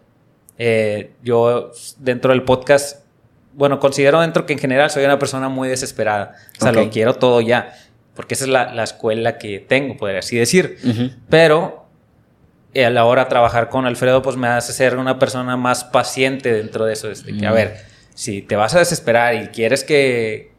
eh, 0.58 1.12
yo 1.24 1.72
dentro 1.98 2.32
del 2.32 2.44
podcast, 2.44 3.06
bueno, 3.54 3.80
considero 3.80 4.22
dentro 4.22 4.46
que 4.46 4.54
en 4.54 4.60
general 4.60 4.90
soy 4.90 5.06
una 5.06 5.20
persona 5.20 5.50
muy 5.50 5.70
desesperada. 5.70 6.36
O 6.60 6.62
sea, 6.62 6.72
lo 6.72 6.90
quiero 6.90 7.16
todo 7.16 7.42
ya, 7.42 7.74
porque 8.16 8.34
esa 8.34 8.46
es 8.46 8.50
la, 8.50 8.84
escuela 8.84 9.38
que 9.38 9.60
tengo, 9.60 9.98
podría 9.98 10.20
así 10.20 10.38
decir. 10.38 10.78
Pero 11.30 11.86
eh, 12.74 12.86
a 12.86 12.90
la 12.90 13.06
hora 13.06 13.24
de 13.24 13.30
trabajar 13.30 13.70
con 13.70 13.86
Alfredo, 13.86 14.22
pues 14.22 14.36
me 14.36 14.48
hace 14.48 14.74
ser 14.74 14.98
una 14.98 15.18
persona 15.18 15.56
más 15.56 15.86
paciente 15.86 16.52
dentro 16.52 16.86
de 16.86 16.94
eso. 16.94 17.08
De 17.08 17.38
que, 17.38 17.46
a 17.46 17.52
ver, 17.52 17.78
si 18.14 18.42
te 18.42 18.58
vas 18.58 18.76
a 18.76 18.80
desesperar 18.80 19.36
y 19.36 19.48
quieres 19.48 19.86
que, 19.86 20.52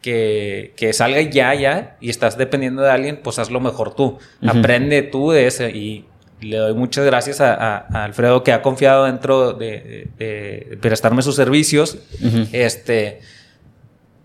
que, 0.00 0.72
que, 0.76 0.94
salga 0.94 1.20
ya, 1.20 1.52
ya, 1.54 1.96
y 2.00 2.08
estás 2.08 2.38
dependiendo 2.38 2.80
de 2.80 2.90
alguien, 2.90 3.20
pues 3.22 3.38
hazlo 3.38 3.60
mejor 3.60 3.94
tú. 3.94 4.18
Aprende 4.46 5.02
tú 5.02 5.30
de 5.30 5.46
eso 5.46 5.68
y 5.68 6.06
le 6.40 6.56
doy 6.56 6.74
muchas 6.74 7.04
gracias 7.04 7.40
a, 7.40 7.76
Alfredo 8.04 8.42
que 8.42 8.52
ha 8.52 8.62
confiado 8.62 9.04
dentro 9.04 9.52
de, 9.52 10.78
prestarme 10.80 11.22
sus 11.22 11.36
servicios. 11.36 11.98
Este 12.52 13.20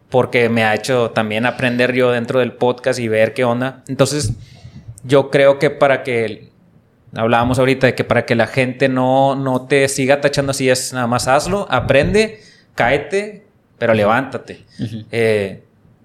porque 0.09 0.47
me 0.47 0.63
ha 0.63 0.75
hecho 0.75 1.09
también 1.09 1.47
aprender 1.47 1.91
yo 1.93 2.11
dentro 2.11 2.39
del 2.39 2.51
podcast 2.51 2.99
y 2.99 3.07
ver 3.07 3.33
qué 3.33 3.45
onda. 3.45 3.83
Entonces, 3.87 4.33
yo 5.03 5.31
creo 5.31 5.57
que 5.57 5.71
para 5.71 6.03
que 6.03 6.51
hablábamos 7.15 7.57
ahorita 7.57 7.87
de 7.87 7.95
que 7.95 8.03
para 8.03 8.23
que 8.23 8.35
la 8.35 8.45
gente 8.45 8.89
no, 8.89 9.35
no 9.35 9.65
te 9.65 9.87
siga 9.87 10.21
tachando 10.21 10.51
así 10.51 10.69
es 10.69 10.93
nada 10.93 11.07
más 11.07 11.27
hazlo, 11.27 11.65
aprende, 11.67 12.41
cáete, 12.75 13.47
pero 13.79 13.95
levántate. 13.95 14.63
Eh, 15.11 15.63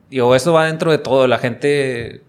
digo, 0.08 0.34
eso 0.34 0.54
va 0.54 0.64
dentro 0.64 0.90
de 0.90 0.98
todo. 0.98 1.26
La 1.26 1.36
gente 1.38 2.22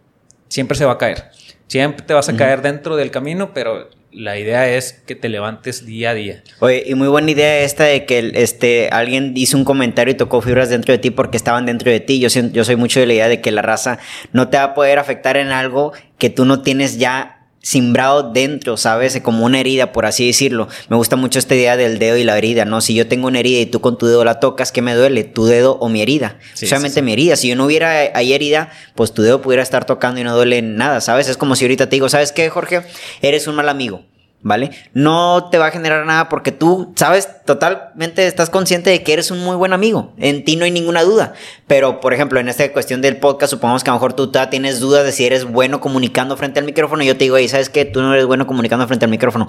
siempre 0.50 0.78
se 0.78 0.84
va 0.84 0.92
a 0.92 0.98
caer. 0.98 1.32
Siempre 1.69 2.03
te 2.05 2.15
vas 2.15 2.27
a 2.29 2.36
caer 2.36 2.63
dentro 2.63 2.95
del 2.95 3.12
camino, 3.12 3.53
pero 3.53 3.89
la 4.12 4.39
idea 4.39 4.67
es 4.67 4.93
que 5.05 5.13
te 5.13 5.29
levantes 5.29 5.86
día 5.86 6.10
a 6.10 6.13
día. 6.15 6.43
Oye, 6.62 6.84
y 6.88 6.95
muy 6.95 7.08
buena 7.08 7.29
idea 7.29 7.60
esta 7.60 7.84
de 7.84 8.05
que 8.05 8.32
este, 8.34 8.89
alguien 8.89 9.34
hizo 9.36 9.55
un 9.55 9.65
comentario 9.65 10.12
y 10.13 10.17
tocó 10.17 10.41
fibras 10.41 10.69
dentro 10.69 10.91
de 10.91 10.97
ti 10.97 11.12
porque 11.12 11.38
estaban 11.38 11.67
dentro 11.67 11.91
de 11.91 11.99
ti. 11.99 12.19
Yo, 12.19 12.27
yo 12.27 12.63
soy 12.63 12.75
mucho 12.75 12.99
de 12.99 13.05
la 13.05 13.13
idea 13.13 13.27
de 13.27 13.39
que 13.39 13.51
la 13.51 13.62
raza 13.62 13.99
no 14.34 14.49
te 14.49 14.58
va 14.58 14.63
a 14.63 14.73
poder 14.73 14.97
afectar 14.97 15.38
en 15.38 15.49
algo 15.49 15.93
que 16.17 16.32
tú 16.32 16.43
no 16.43 16.63
tienes 16.63 16.97
ya 16.97 17.38
simbrado 17.62 18.32
dentro, 18.32 18.78
¿sabes? 18.78 19.19
Como 19.22 19.45
una 19.45 19.60
herida, 19.60 19.91
por 19.91 20.06
así 20.06 20.26
decirlo. 20.28 20.67
Me 20.89 20.95
gusta 20.95 21.15
mucho 21.15 21.39
esta 21.39 21.56
idea 21.56 21.78
del 21.78 22.00
dedo 22.00 22.17
y 22.17 22.24
la 22.24 22.38
herida, 22.38 22.65
¿no? 22.65 22.82
Si 22.82 22.93
yo 22.93 23.08
tengo 23.08 23.28
una 23.28 23.39
herida 23.39 23.60
y 23.60 23.65
tú 23.65 23.82
con 23.82 23.98
tu 23.98 24.08
dedo 24.08 24.24
la 24.24 24.39
tocas, 24.39 24.72
¿qué 24.72 24.82
me 24.82 24.95
duele? 24.95 25.24
¿Tu 25.24 25.45
dedo 25.45 25.78
o 25.80 25.89
mi 25.89 26.02
herida? 26.02 26.38
Solamente 26.54 27.02
mi 27.02 27.13
herida. 27.13 27.36
Si 27.36 27.48
yo 27.48 27.56
no 27.56 27.65
hubiera 27.65 28.12
ahí 28.13 28.34
herida, 28.34 28.72
pues 28.95 29.13
tu 29.13 29.22
dedo 29.22 29.41
pudiera 29.41 29.63
estar 29.63 29.86
tocando 29.86 30.19
y 30.22 30.24
no 30.24 30.36
duele 30.36 30.62
nada, 30.62 31.02
¿sabes? 31.02 31.28
Es 31.28 31.38
como 31.38 31.56
si 31.56 31.65
ahorita 31.65 31.89
te 31.89 31.95
digo, 31.95 32.10
¿sabes 32.10 32.32
qué, 32.32 32.50
Jorge? 32.50 32.82
Eres 33.21 33.48
un 33.48 33.56
mal 33.56 33.69
amigo. 33.69 34.04
¿Vale? 34.42 34.71
No 34.94 35.50
te 35.52 35.58
va 35.58 35.67
a 35.67 35.71
generar 35.71 36.06
nada 36.06 36.29
porque 36.29 36.52
tú 36.52 36.94
sabes 36.96 37.27
totalmente, 37.46 38.25
estás 38.25 38.50
consciente 38.50 38.90
de 38.90 39.04
que 39.04 39.13
eres 39.13 39.31
un 39.31 39.40
muy 39.40 39.56
buen 39.56 39.73
amigo. 39.73 40.13
En 40.17 40.46
ti 40.46 40.56
no 40.56 40.65
hay 40.65 40.71
ninguna 40.71 41.04
duda. 41.04 41.33
Pero, 41.67 42.00
por 42.00 42.13
ejemplo, 42.13 42.40
en 42.40 42.48
esta 42.48 42.71
cuestión 42.71 43.02
del 43.02 43.17
podcast, 43.17 43.52
supongamos 43.52 43.83
que 43.83 43.90
a 43.90 43.94
lo 43.94 43.98
mejor 43.98 44.13
tú 44.13 44.31
tienes 44.50 44.79
dudas 44.79 45.06
de 45.06 45.12
si 45.12 45.25
eres 45.25 45.46
bueno 45.46 45.79
comunicando 45.81 46.37
frente 46.37 46.60
al 46.60 46.65
micrófono. 46.65 47.04
Y 47.04 47.08
yo 47.08 47.17
te 47.17 47.25
digo, 47.25 47.37
¿y 47.37 47.48
¿sabes 47.48 47.69
qué? 47.69 47.85
Tú 47.85 48.02
no 48.02 48.13
eres 48.13 48.25
bueno 48.25 48.48
comunicando 48.48 48.87
frente 48.87 49.06
al 49.06 49.12
micrófono. 49.12 49.48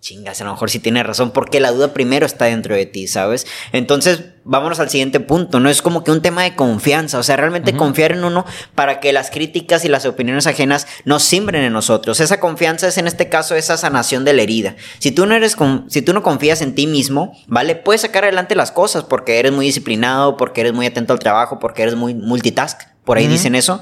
Chingas, 0.00 0.40
a 0.40 0.44
lo 0.44 0.52
mejor 0.52 0.70
sí 0.70 0.78
tiene 0.78 1.02
razón, 1.02 1.30
porque 1.30 1.60
la 1.60 1.72
duda 1.72 1.92
primero 1.92 2.24
está 2.24 2.46
dentro 2.46 2.74
de 2.74 2.86
ti, 2.86 3.06
¿sabes? 3.06 3.46
Entonces, 3.72 4.24
vámonos 4.44 4.80
al 4.80 4.88
siguiente 4.88 5.20
punto, 5.20 5.60
no 5.60 5.68
es 5.68 5.82
como 5.82 6.02
que 6.04 6.10
un 6.10 6.22
tema 6.22 6.42
de 6.42 6.56
confianza, 6.56 7.18
o 7.18 7.22
sea, 7.22 7.36
realmente 7.36 7.76
confiar 7.76 8.12
en 8.12 8.24
uno 8.24 8.46
para 8.74 8.98
que 9.00 9.12
las 9.12 9.30
críticas 9.30 9.84
y 9.84 9.88
las 9.88 10.06
opiniones 10.06 10.46
ajenas 10.46 10.86
no 11.04 11.20
simbren 11.20 11.64
en 11.64 11.72
nosotros. 11.72 12.20
Esa 12.20 12.40
confianza 12.40 12.88
es 12.88 12.96
en 12.98 13.06
este 13.06 13.28
caso 13.28 13.54
esa 13.54 13.76
sanación 13.76 14.24
de 14.24 14.32
la 14.32 14.42
herida. 14.42 14.76
Si 14.98 15.12
tú 15.12 15.26
no 15.26 15.34
eres 15.34 15.56
si 15.88 16.02
tú 16.02 16.14
no 16.14 16.22
confías 16.22 16.62
en 16.62 16.74
ti 16.74 16.86
mismo, 16.86 17.36
¿vale? 17.46 17.76
Puedes 17.76 18.00
sacar 18.00 18.24
adelante 18.24 18.54
las 18.54 18.72
cosas 18.72 19.04
porque 19.04 19.38
eres 19.38 19.52
muy 19.52 19.66
disciplinado, 19.66 20.36
porque 20.36 20.62
eres 20.62 20.72
muy 20.72 20.86
atento 20.86 21.12
al 21.12 21.18
trabajo, 21.18 21.58
porque 21.58 21.82
eres 21.82 21.94
muy 21.94 22.14
multitask. 22.14 22.80
Por 23.04 23.18
ahí 23.18 23.26
dicen 23.26 23.54
eso, 23.54 23.80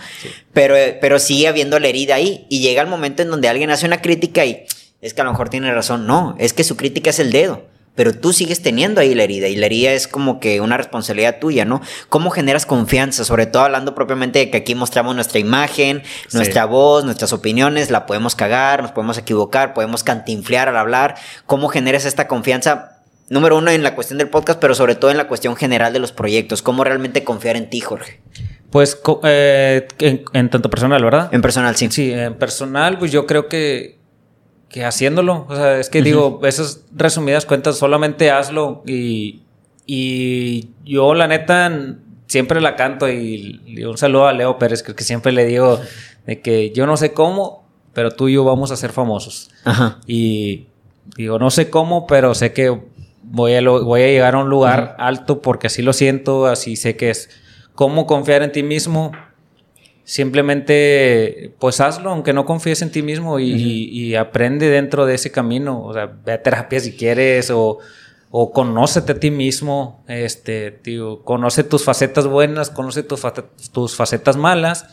pero, 0.55 0.75
pero 1.01 1.19
sigue 1.19 1.49
habiendo 1.49 1.79
la 1.79 1.89
herida 1.89 2.15
ahí 2.15 2.47
y 2.49 2.61
llega 2.61 2.81
el 2.81 2.89
momento 2.89 3.23
en 3.23 3.29
donde 3.29 3.49
alguien 3.49 3.69
hace 3.69 3.85
una 3.85 4.01
crítica 4.01 4.45
y 4.47 4.65
es 5.01 5.15
que 5.15 5.21
a 5.21 5.25
lo 5.25 5.31
mejor 5.31 5.49
tiene 5.49 5.73
razón. 5.73 6.07
No, 6.07 6.35
es 6.39 6.53
que 6.53 6.65
su 6.65 6.77
crítica 6.77 7.11
es 7.11 7.19
el 7.19 7.33
dedo. 7.33 7.63
Pero 7.99 8.15
tú 8.15 8.33
sigues 8.33 8.63
teniendo 8.63 9.01
ahí 9.01 9.13
la 9.13 9.25
herida 9.25 9.49
y 9.49 9.57
la 9.57 9.67
herida 9.67 9.91
es 9.91 10.07
como 10.07 10.39
que 10.39 10.61
una 10.61 10.77
responsabilidad 10.77 11.41
tuya, 11.41 11.65
¿no? 11.65 11.81
¿Cómo 12.09 12.31
generas 12.31 12.65
confianza? 12.65 13.25
Sobre 13.25 13.47
todo 13.47 13.65
hablando 13.65 13.97
propiamente 13.97 14.39
de 14.39 14.51
que 14.51 14.59
aquí 14.59 14.77
mostramos 14.77 15.17
nuestra 15.17 15.41
imagen, 15.41 16.05
nuestra 16.33 16.65
voz, 16.65 17.05
nuestras 17.05 17.33
opiniones, 17.33 17.91
la 17.91 18.07
podemos 18.07 18.37
cagar, 18.37 18.83
nos 18.83 18.93
podemos 18.93 19.19
equivocar, 19.19 19.75
podemos 19.75 20.05
cantinflear 20.05 20.69
al 20.69 20.77
hablar. 20.77 21.17
¿Cómo 21.47 21.69
generas 21.69 22.05
esta 22.05 22.29
confianza? 22.29 23.01
Número 23.31 23.59
uno 23.59 23.73
en 23.73 23.83
la 23.83 23.97
cuestión 23.97 24.19
del 24.19 24.29
podcast, 24.29 24.61
pero 24.61 24.77
sobre 24.77 24.95
todo 24.95 25.11
en 25.11 25.17
la 25.17 25.27
cuestión 25.27 25.57
general 25.57 25.93
de 25.93 25.99
los 25.99 26.13
proyectos. 26.13 26.63
¿Cómo 26.63 26.85
realmente 26.85 27.25
confiar 27.25 27.57
en 27.57 27.69
ti, 27.69 27.81
Jorge? 27.81 28.21
Pues 28.71 29.01
eh, 29.25 29.89
en, 29.99 30.51
tanto 30.51 30.71
personal, 30.71 31.03
¿verdad? 31.03 31.31
En 31.33 31.43
personal, 31.43 31.75
sí. 31.75 31.89
Sí, 31.91 32.13
en 32.13 32.35
personal, 32.35 32.97
pues 32.97 33.11
yo 33.11 33.27
creo 33.27 33.49
que 33.49 33.98
que 34.69 34.85
haciéndolo. 34.85 35.47
O 35.49 35.57
sea, 35.57 35.79
es 35.79 35.89
que 35.89 36.03
digo, 36.03 36.41
esas 36.45 36.85
resumidas 36.95 37.47
cuentas, 37.47 37.79
solamente 37.79 38.31
hazlo. 38.31 38.83
Y, 38.87 39.43
y 39.87 40.71
yo, 40.85 41.15
la 41.15 41.27
neta, 41.27 41.97
siempre 42.27 42.61
la 42.61 42.77
canto. 42.77 43.09
Y, 43.09 43.85
un 43.85 43.99
saludo 43.99 44.29
a 44.29 44.33
Leo 44.33 44.59
Pérez, 44.59 44.83
que, 44.83 45.03
siempre 45.03 45.33
le 45.33 45.47
digo 45.47 45.81
de 46.27 46.41
que 46.41 46.71
yo 46.71 46.87
no 46.87 46.97
sé 46.97 47.13
cómo, 47.13 47.65
pero 47.95 48.11
tú 48.11 48.29
y 48.29 48.35
yo 48.35 48.45
vamos 48.45 48.71
a 48.71 48.77
ser 48.77 48.93
famosos. 48.93 49.51
Ajá. 49.65 49.99
Y 50.07 50.67
digo, 51.17 51.39
no 51.39 51.51
sé 51.51 51.71
cómo, 51.71 52.07
pero 52.07 52.35
sé 52.35 52.53
que 52.53 52.79
voy 53.23 53.55
a, 53.55 53.63
voy 53.63 54.03
a 54.03 54.07
llegar 54.07 54.35
a 54.35 54.39
un 54.39 54.49
lugar 54.49 54.97
alto 54.99 55.41
porque 55.41 55.69
así 55.69 55.83
lo 55.83 55.93
siento, 55.93 56.47
así 56.47 56.77
sé 56.77 56.97
que 56.97 57.11
es. 57.11 57.31
¿Cómo 57.75 58.07
confiar 58.07 58.43
en 58.43 58.51
ti 58.51 58.63
mismo? 58.63 59.13
Simplemente 60.09 61.55
pues 61.59 61.83
hazlo, 61.83 62.09
aunque 62.09 62.33
no 62.33 62.47
confíes 62.47 62.81
en 62.81 62.91
ti 62.91 63.03
mismo 63.03 63.39
y, 63.39 64.15
aprende 64.15 64.71
dentro 64.71 65.05
de 65.05 65.15
ese 65.15 65.31
camino. 65.31 65.85
O 65.85 65.93
sea, 65.93 66.07
ve 66.07 66.33
a 66.33 66.43
terapia 66.43 66.81
si 66.81 66.93
quieres 66.93 67.51
o, 67.51 67.79
o 68.31 68.51
conócete 68.51 69.13
a 69.13 69.21
ti 69.21 69.31
mismo, 69.31 70.03
este, 70.09 70.81
digo, 70.83 71.23
conoce 71.25 71.63
tus 71.63 71.85
facetas 71.85 72.27
buenas, 72.27 72.71
conoce 72.71 73.03
tus, 73.03 73.21
tus 73.71 73.97
facetas 73.97 74.39
malas 74.39 74.87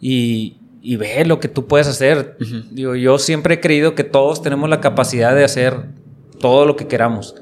y, 0.00 0.58
y, 0.80 0.94
ve 0.94 1.24
lo 1.24 1.40
que 1.40 1.48
tú 1.48 1.66
puedes 1.66 1.88
hacer. 1.88 2.36
Digo, 2.70 2.94
yo 2.94 3.18
siempre 3.18 3.54
he 3.54 3.60
creído 3.60 3.96
que 3.96 4.04
todos 4.04 4.42
tenemos 4.42 4.70
la 4.70 4.80
capacidad 4.80 5.34
de 5.34 5.42
hacer 5.42 5.86
todo 6.38 6.66
lo 6.66 6.76
que 6.76 6.86
queramos, 6.86 7.34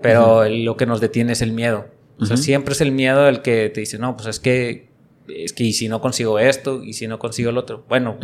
pero 0.00 0.48
lo 0.48 0.76
que 0.76 0.86
nos 0.86 1.00
detiene 1.00 1.32
es 1.32 1.42
el 1.42 1.50
miedo. 1.50 1.86
O 2.20 2.26
sea, 2.26 2.36
siempre 2.36 2.74
es 2.74 2.80
el 2.80 2.92
miedo 2.92 3.26
el 3.26 3.42
que 3.42 3.70
te 3.70 3.80
dice, 3.80 3.98
no, 3.98 4.16
pues 4.16 4.28
es 4.28 4.38
que 4.38 4.93
es 5.28 5.52
que 5.52 5.64
y 5.64 5.72
si 5.72 5.88
no 5.88 6.00
consigo 6.00 6.38
esto, 6.38 6.82
y 6.82 6.92
si 6.92 7.06
no 7.06 7.18
consigo 7.18 7.50
el 7.50 7.58
otro, 7.58 7.84
bueno, 7.88 8.18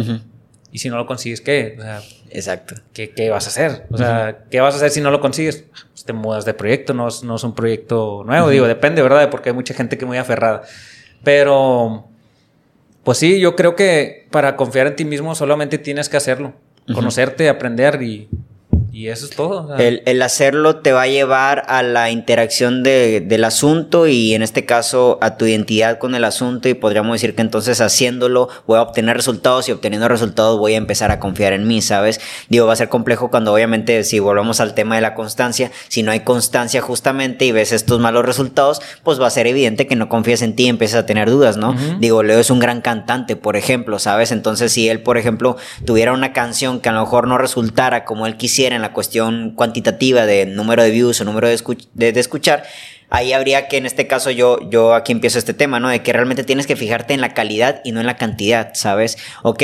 y 0.73 0.79
si 0.79 0.89
no 0.89 0.97
lo 0.97 1.07
consigues, 1.07 1.41
¿qué? 1.41 1.77
O 1.79 1.83
sea, 1.83 2.03
Exacto. 2.31 2.77
¿qué, 2.93 3.11
¿qué, 3.11 3.31
vas 3.31 3.47
a 3.47 3.51
hacer? 3.51 3.87
O 3.91 3.99
sea, 3.99 4.45
¿qué 4.51 4.61
vas 4.61 4.75
a 4.75 4.77
hacer 4.77 4.91
si 4.91 5.01
no 5.01 5.11
lo 5.11 5.21
consigues? 5.21 5.65
Pues 5.93 6.05
te 6.05 6.13
mudas 6.13 6.45
de 6.45 6.55
proyecto, 6.55 6.95
no, 6.95 7.09
no 7.25 7.37
es 7.37 7.45
un 7.45 7.55
proyecto 7.55 8.23
nuevo, 8.25 8.49
digo, 8.51 8.67
depende, 8.67 9.03
¿verdad? 9.03 9.31
Porque 9.31 9.51
hay 9.51 9.55
mucha 9.55 9.75
gente 9.75 9.99
que 9.99 10.07
muy 10.07 10.19
aferrada. 10.19 10.63
Pero, 11.25 12.07
pues 13.03 13.19
sí, 13.19 13.41
yo 13.41 13.57
creo 13.57 13.75
que 13.75 14.29
para 14.31 14.57
confiar 14.57 14.87
en 14.87 14.97
ti 14.97 15.05
mismo 15.05 15.35
solamente 15.35 15.79
tienes 15.79 16.09
que 16.09 16.17
hacerlo, 16.17 16.55
conocerte, 16.95 17.49
aprender 17.49 18.01
y 18.03 18.29
y 19.01 19.09
eso 19.09 19.25
es 19.25 19.31
todo. 19.31 19.75
el, 19.79 20.21
hacerlo 20.21 20.77
te 20.77 20.93
va 20.93 21.03
a 21.03 21.07
llevar 21.07 21.65
a 21.69 21.83
la 21.83 22.11
interacción 22.11 22.83
del 22.83 23.45
asunto 23.45 24.07
y 24.07 24.35
en 24.35 24.43
este 24.43 24.67
caso 24.67 25.19
a 25.23 25.39
tu 25.39 25.47
identidad 25.47 25.99
con 25.99 26.15
el 26.15 26.23
asunto 26.23 26.69
y 26.69 26.75
podríamos 26.75 27.15
decir 27.15 27.35
que 27.35 27.41
entonces 27.41 27.81
haciéndolo 27.81 28.51
voy 28.67 28.77
a 28.77 28.83
obtener 28.83 29.17
resultados 29.17 29.71
y 29.71 29.73
obteniendo 29.73 30.07
resultados 30.07 30.59
voy 30.59 30.75
a 30.75 30.77
empezar 30.77 31.11
a 31.11 31.19
confiar 31.19 31.55
en 31.55 31.67
mí, 31.67 31.81
¿sabes? 31.81 32.21
Digo, 32.51 32.67
va 32.67 32.75
a 32.75 32.77
ser 32.77 32.91
complejo 32.91 33.31
cuando 33.31 33.55
obviamente 33.55 34.05
si 34.05 34.19
volvemos 34.19 34.61
al 34.61 34.75
tema 34.75 34.97
de 34.97 35.01
la 35.01 35.15
constancia, 35.15 35.73
si 35.89 36.03
no 36.03 36.13
hay 36.13 36.21
constancia 36.21 36.83
justamente 36.83 37.47
y 37.47 37.53
ves 37.53 37.73
estos 37.73 38.01
malos 38.01 38.27
resultados, 38.27 38.83
pues 39.03 39.19
va 39.19 39.29
a 39.29 39.31
ser 39.31 39.47
evidente 39.47 39.87
que 39.87 39.97
no 39.97 40.11
confías 40.11 40.43
en 40.43 40.55
ti 40.55 40.65
y 40.65 40.69
empiezas 40.69 41.05
a 41.05 41.07
tener 41.07 41.31
dudas, 41.31 41.57
¿no? 41.57 41.75
Digo, 42.01 42.23
Leo 42.23 42.39
es 42.39 42.51
un 42.51 42.59
gran 42.59 42.83
cantante, 42.83 43.35
por 43.35 43.57
ejemplo, 43.57 43.99
¿sabes? 43.99 44.31
Entonces 44.31 44.73
si 44.73 44.91
él, 44.91 45.03
por 45.03 45.17
ejemplo, 45.17 45.57
tuviera 45.87 46.13
una 46.13 46.35
canción 46.35 46.81
que 46.81 46.91
a 46.91 46.93
lo 46.93 47.01
mejor 47.01 47.27
no 47.27 47.39
resultara 47.39 48.05
como 48.05 48.27
él 48.27 48.37
quisiera 48.37 48.77
en 48.77 48.83
la 48.83 48.90
cuestión 48.93 49.55
cuantitativa 49.55 50.27
de 50.27 50.47
número 50.47 50.83
de 50.83 50.91
views 50.91 51.21
o 51.21 51.25
número 51.25 51.49
de, 51.49 52.13
de, 52.13 52.21
escuchar, 52.21 52.65
ahí 53.09 53.33
habría 53.33 53.69
que 53.69 53.77
en 53.77 53.87
este 53.87 54.07
caso 54.07 54.31
yo, 54.31 54.59
yo 54.71 54.95
aquí 54.95 55.13
empiezo 55.13 55.39
este 55.39 55.55
tema, 55.55 55.81
¿no? 55.81 55.89
De 55.89 56.03
que 56.03 56.13
realmente 56.13 56.45
tienes 56.45 56.67
que 56.67 56.77
fijarte 56.77 57.15
en 57.15 57.21
la 57.21 57.35
calidad 57.35 57.81
y 57.85 57.93
no 57.93 58.01
en 58.01 58.07
la 58.07 58.17
cantidad, 58.17 58.73
¿sabes? 58.75 59.19
Ok, 59.43 59.63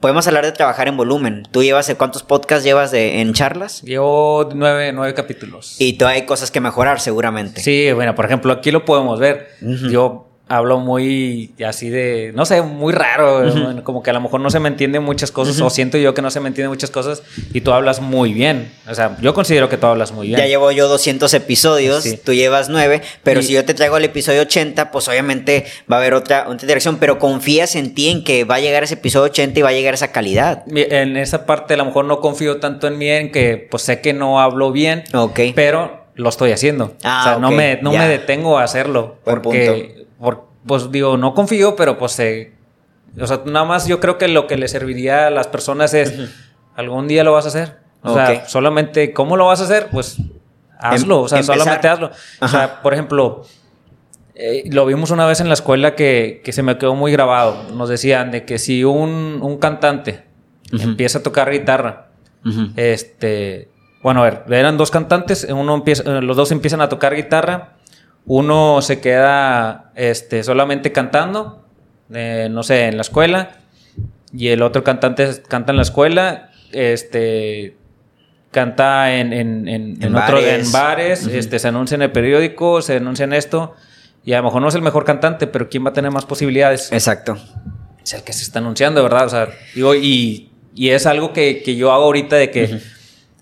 podemos 0.00 0.26
hablar 0.26 0.44
de 0.44 0.52
trabajar 0.52 0.88
en 0.88 0.96
volumen. 0.96 1.44
¿Tú 1.50 1.62
llevas, 1.62 1.92
cuántos 1.96 2.22
podcasts 2.22 2.64
llevas 2.64 2.90
de, 2.90 3.20
en 3.20 3.32
charlas? 3.32 3.82
Llevo 3.82 4.50
nueve, 4.54 4.92
nueve 4.92 5.14
capítulos. 5.14 5.76
Y 5.78 5.94
todavía 5.94 6.20
hay 6.20 6.26
cosas 6.26 6.50
que 6.50 6.60
mejorar 6.60 7.00
seguramente. 7.00 7.62
Sí, 7.62 7.90
bueno, 7.92 8.14
por 8.14 8.26
ejemplo, 8.26 8.52
aquí 8.52 8.70
lo 8.70 8.84
podemos 8.84 9.18
ver. 9.18 9.48
Yo 9.90 10.33
hablo 10.46 10.78
muy 10.78 11.54
así 11.66 11.88
de, 11.88 12.32
no 12.34 12.44
sé, 12.44 12.60
muy 12.60 12.92
raro, 12.92 13.82
como 13.82 14.02
que 14.02 14.10
a 14.10 14.12
lo 14.12 14.20
mejor 14.20 14.40
no 14.40 14.50
se 14.50 14.60
me 14.60 14.68
entienden 14.68 15.02
muchas 15.02 15.32
cosas, 15.32 15.58
o 15.60 15.70
siento 15.70 15.96
yo 15.96 16.12
que 16.12 16.20
no 16.20 16.30
se 16.30 16.40
me 16.40 16.48
entienden 16.48 16.70
muchas 16.70 16.90
cosas, 16.90 17.22
y 17.52 17.62
tú 17.62 17.72
hablas 17.72 18.00
muy 18.00 18.34
bien. 18.34 18.70
O 18.88 18.94
sea, 18.94 19.16
yo 19.22 19.32
considero 19.32 19.68
que 19.68 19.76
tú 19.78 19.86
hablas 19.86 20.12
muy 20.12 20.28
bien. 20.28 20.38
Ya 20.38 20.46
llevo 20.46 20.70
yo 20.70 20.88
200 20.88 21.32
episodios, 21.34 22.04
tú 22.24 22.34
llevas 22.34 22.68
9, 22.68 23.00
pero 23.22 23.42
si 23.42 23.54
yo 23.54 23.64
te 23.64 23.74
traigo 23.74 23.96
el 23.96 24.04
episodio 24.04 24.42
80, 24.42 24.90
pues 24.90 25.08
obviamente 25.08 25.64
va 25.90 25.96
a 25.96 25.98
haber 26.00 26.14
otra, 26.14 26.46
otra 26.48 26.66
dirección, 26.66 26.98
pero 26.98 27.18
confías 27.18 27.74
en 27.74 27.94
ti, 27.94 28.10
en 28.10 28.22
que 28.22 28.44
va 28.44 28.56
a 28.56 28.60
llegar 28.60 28.84
ese 28.84 28.94
episodio 28.94 29.30
80 29.30 29.58
y 29.58 29.62
va 29.62 29.70
a 29.70 29.72
llegar 29.72 29.94
esa 29.94 30.12
calidad. 30.12 30.64
En 30.66 31.16
esa 31.16 31.46
parte 31.46 31.74
a 31.74 31.76
lo 31.78 31.86
mejor 31.86 32.04
no 32.04 32.20
confío 32.20 32.58
tanto 32.58 32.86
en 32.86 32.98
mí, 32.98 33.08
en 33.08 33.32
que 33.32 33.66
pues 33.70 33.82
sé 33.82 34.00
que 34.00 34.12
no 34.12 34.40
hablo 34.40 34.72
bien, 34.72 35.04
okay. 35.14 35.54
pero 35.54 36.04
lo 36.14 36.28
estoy 36.28 36.52
haciendo. 36.52 36.94
Ah, 37.02 37.20
o 37.20 37.24
sea, 37.24 37.38
no, 37.38 37.50
me, 37.50 37.78
no 37.80 37.92
me 37.92 38.08
detengo 38.08 38.58
a 38.58 38.64
hacerlo. 38.64 39.16
porque 39.24 40.04
pues 40.66 40.90
digo, 40.90 41.16
no 41.16 41.34
confío, 41.34 41.76
pero 41.76 41.98
pues 41.98 42.18
eh, 42.20 42.54
o 43.20 43.26
sea, 43.26 43.42
nada 43.44 43.64
más 43.64 43.86
yo 43.86 44.00
creo 44.00 44.18
que 44.18 44.28
lo 44.28 44.46
que 44.46 44.56
le 44.56 44.68
serviría 44.68 45.28
a 45.28 45.30
las 45.30 45.46
personas 45.46 45.94
es, 45.94 46.14
algún 46.74 47.06
día 47.06 47.24
lo 47.24 47.32
vas 47.32 47.44
a 47.44 47.48
hacer. 47.48 47.78
O 48.02 48.12
sea, 48.12 48.46
solamente, 48.46 49.12
¿cómo 49.12 49.36
lo 49.36 49.46
vas 49.46 49.60
a 49.60 49.64
hacer? 49.64 49.88
Pues 49.90 50.18
hazlo, 50.78 51.22
o 51.22 51.28
sea, 51.28 51.42
solamente 51.42 51.88
hazlo. 51.88 52.10
O 52.40 52.48
sea, 52.48 52.82
por 52.82 52.92
ejemplo, 52.92 53.44
eh, 54.34 54.64
lo 54.70 54.84
vimos 54.84 55.10
una 55.10 55.26
vez 55.26 55.40
en 55.40 55.48
la 55.48 55.54
escuela 55.54 55.94
que, 55.94 56.42
que, 56.44 56.52
se 56.52 56.62
me 56.62 56.76
quedó 56.76 56.94
muy 56.94 57.12
grabado. 57.12 57.70
Nos 57.72 57.88
decían 57.88 58.30
de 58.30 58.44
que 58.44 58.58
si 58.58 58.84
un, 58.84 59.38
un 59.40 59.58
cantante 59.58 60.24
empieza 60.72 61.20
a 61.20 61.22
tocar 61.22 61.50
guitarra, 61.50 62.08
este, 62.76 63.68
bueno, 64.02 64.22
a 64.22 64.24
ver, 64.24 64.44
eran 64.50 64.76
dos 64.76 64.90
cantantes, 64.90 65.46
uno 65.48 65.74
empieza, 65.74 66.02
los 66.20 66.36
dos 66.36 66.52
empiezan 66.52 66.82
a 66.82 66.88
tocar 66.88 67.14
guitarra 67.14 67.73
uno 68.26 68.80
se 68.82 69.00
queda 69.00 69.92
este, 69.94 70.42
solamente 70.42 70.92
cantando, 70.92 71.64
eh, 72.12 72.48
no 72.50 72.62
sé, 72.62 72.86
en 72.86 72.96
la 72.96 73.02
escuela, 73.02 73.58
y 74.32 74.48
el 74.48 74.62
otro 74.62 74.82
cantante 74.82 75.42
canta 75.46 75.72
en 75.72 75.76
la 75.76 75.82
escuela, 75.82 76.50
este, 76.72 77.76
canta 78.50 79.14
en, 79.14 79.32
en, 79.32 79.68
en, 79.68 80.12
bares, 80.12 80.66
en 80.66 80.72
bares 80.72 81.26
este, 81.26 81.58
se 81.58 81.68
anuncia 81.68 81.94
en 81.94 82.02
el 82.02 82.12
periódico, 82.12 82.82
se 82.82 82.96
anuncia 82.96 83.24
en 83.24 83.32
esto, 83.32 83.74
y 84.24 84.32
a 84.32 84.38
lo 84.38 84.44
mejor 84.44 84.62
no 84.62 84.68
es 84.68 84.74
el 84.74 84.82
mejor 84.82 85.04
cantante, 85.04 85.46
pero 85.46 85.68
¿quién 85.68 85.84
va 85.84 85.90
a 85.90 85.92
tener 85.92 86.10
más 86.10 86.24
posibilidades? 86.24 86.90
Exacto. 86.92 87.36
Es 88.02 88.14
el 88.14 88.22
que 88.22 88.32
se 88.32 88.42
está 88.42 88.58
anunciando, 88.58 89.02
¿verdad? 89.02 89.26
O 89.26 89.28
sea, 89.28 89.48
digo, 89.74 89.94
y, 89.94 90.50
y 90.74 90.90
es 90.90 91.06
algo 91.06 91.32
que, 91.32 91.62
que, 91.62 91.76
yo 91.76 91.92
hago 91.92 92.04
ahorita 92.04 92.36
de 92.36 92.50
que... 92.50 92.80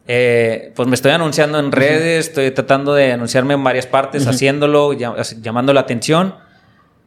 Eh, 0.08 0.72
pues 0.74 0.88
me 0.88 0.94
estoy 0.94 1.12
anunciando 1.12 1.58
en 1.58 1.70
redes, 1.70 2.28
estoy 2.28 2.50
tratando 2.50 2.94
de 2.94 3.12
anunciarme 3.12 3.54
en 3.54 3.62
varias 3.62 3.86
partes, 3.86 4.26
haciéndolo, 4.26 4.92
llamando 4.92 5.72
la 5.72 5.80
atención. 5.80 6.34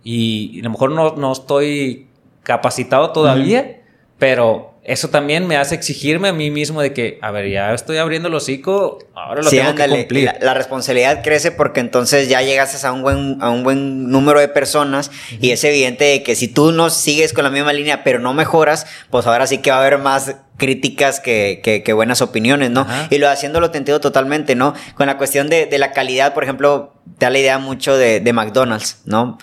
Y, 0.04 0.60
a 0.60 0.64
lo 0.64 0.70
mejor 0.70 0.92
no, 0.92 1.16
no 1.16 1.32
estoy 1.32 2.08
capacitado 2.44 3.12
todavía, 3.12 3.82
pero 4.20 4.75
eso 4.86 5.10
también 5.10 5.48
me 5.48 5.58
hace 5.58 5.74
exigirme 5.74 6.28
a 6.28 6.34
mí 6.34 6.52
mismo 6.52 6.80
de 6.80 6.94
que, 6.94 7.18
a 7.24 7.32
ver, 7.32 7.50
ya 7.50 7.74
estoy 7.74 7.98
abriendo 7.98 8.28
el 8.28 8.36
hocico, 8.36 9.00
ahora 9.16 9.42
lo 9.42 9.50
tengo 9.50 9.74
que 9.74 9.88
cumplir. 9.88 10.32
La, 10.40 10.54
responsabilidad 10.54 11.24
crece 11.24 11.52
porque 11.52 11.80
entonces 11.80 12.30
ya 12.30 12.44
llegas 12.44 12.86
a 12.86 12.92
un 12.92 13.02
buen, 13.02 13.42
a 13.42 13.50
un 13.50 13.64
buen 13.64 14.12
número 14.12 14.40
de 14.40 14.48
personas 14.48 15.10
y 15.42 15.50
es 15.50 15.64
evidente 15.64 16.22
que 16.22 16.36
si 16.36 16.48
tú 16.48 16.72
no 16.72 16.92
sigues 16.92 17.34
con 17.34 17.44
la 17.44 17.50
misma 17.50 17.74
línea 17.74 18.04
pero 18.04 18.20
no 18.20 18.36
mejoras, 18.36 18.86
pues 19.10 19.26
ahora 19.26 19.48
sí 19.48 19.58
que 19.58 19.72
va 19.72 19.78
a 19.78 19.80
haber 19.80 19.98
más 19.98 20.36
críticas 20.58 21.20
que, 21.20 21.62
que, 21.84 21.94
buenas 21.94 22.22
opiniones, 22.22 22.70
¿no? 22.70 22.86
Y 23.10 23.18
lo 23.18 23.28
haciéndolo 23.28 23.72
te 23.72 23.80
entiendo 23.80 24.00
totalmente, 24.00 24.54
¿no? 24.54 24.76
Con 24.94 25.08
la 25.08 25.18
cuestión 25.18 25.50
de, 25.50 25.66
de 25.66 25.80
la 25.80 25.92
calidad, 25.94 26.36
por 26.36 26.44
ejemplo, 26.44 26.94
te 27.18 27.26
da 27.26 27.32
la 27.32 27.40
idea 27.40 27.58
mucho 27.58 27.98
de, 27.98 28.20
de 28.20 28.34
McDonald's, 28.34 29.00
¿no? 29.06 29.40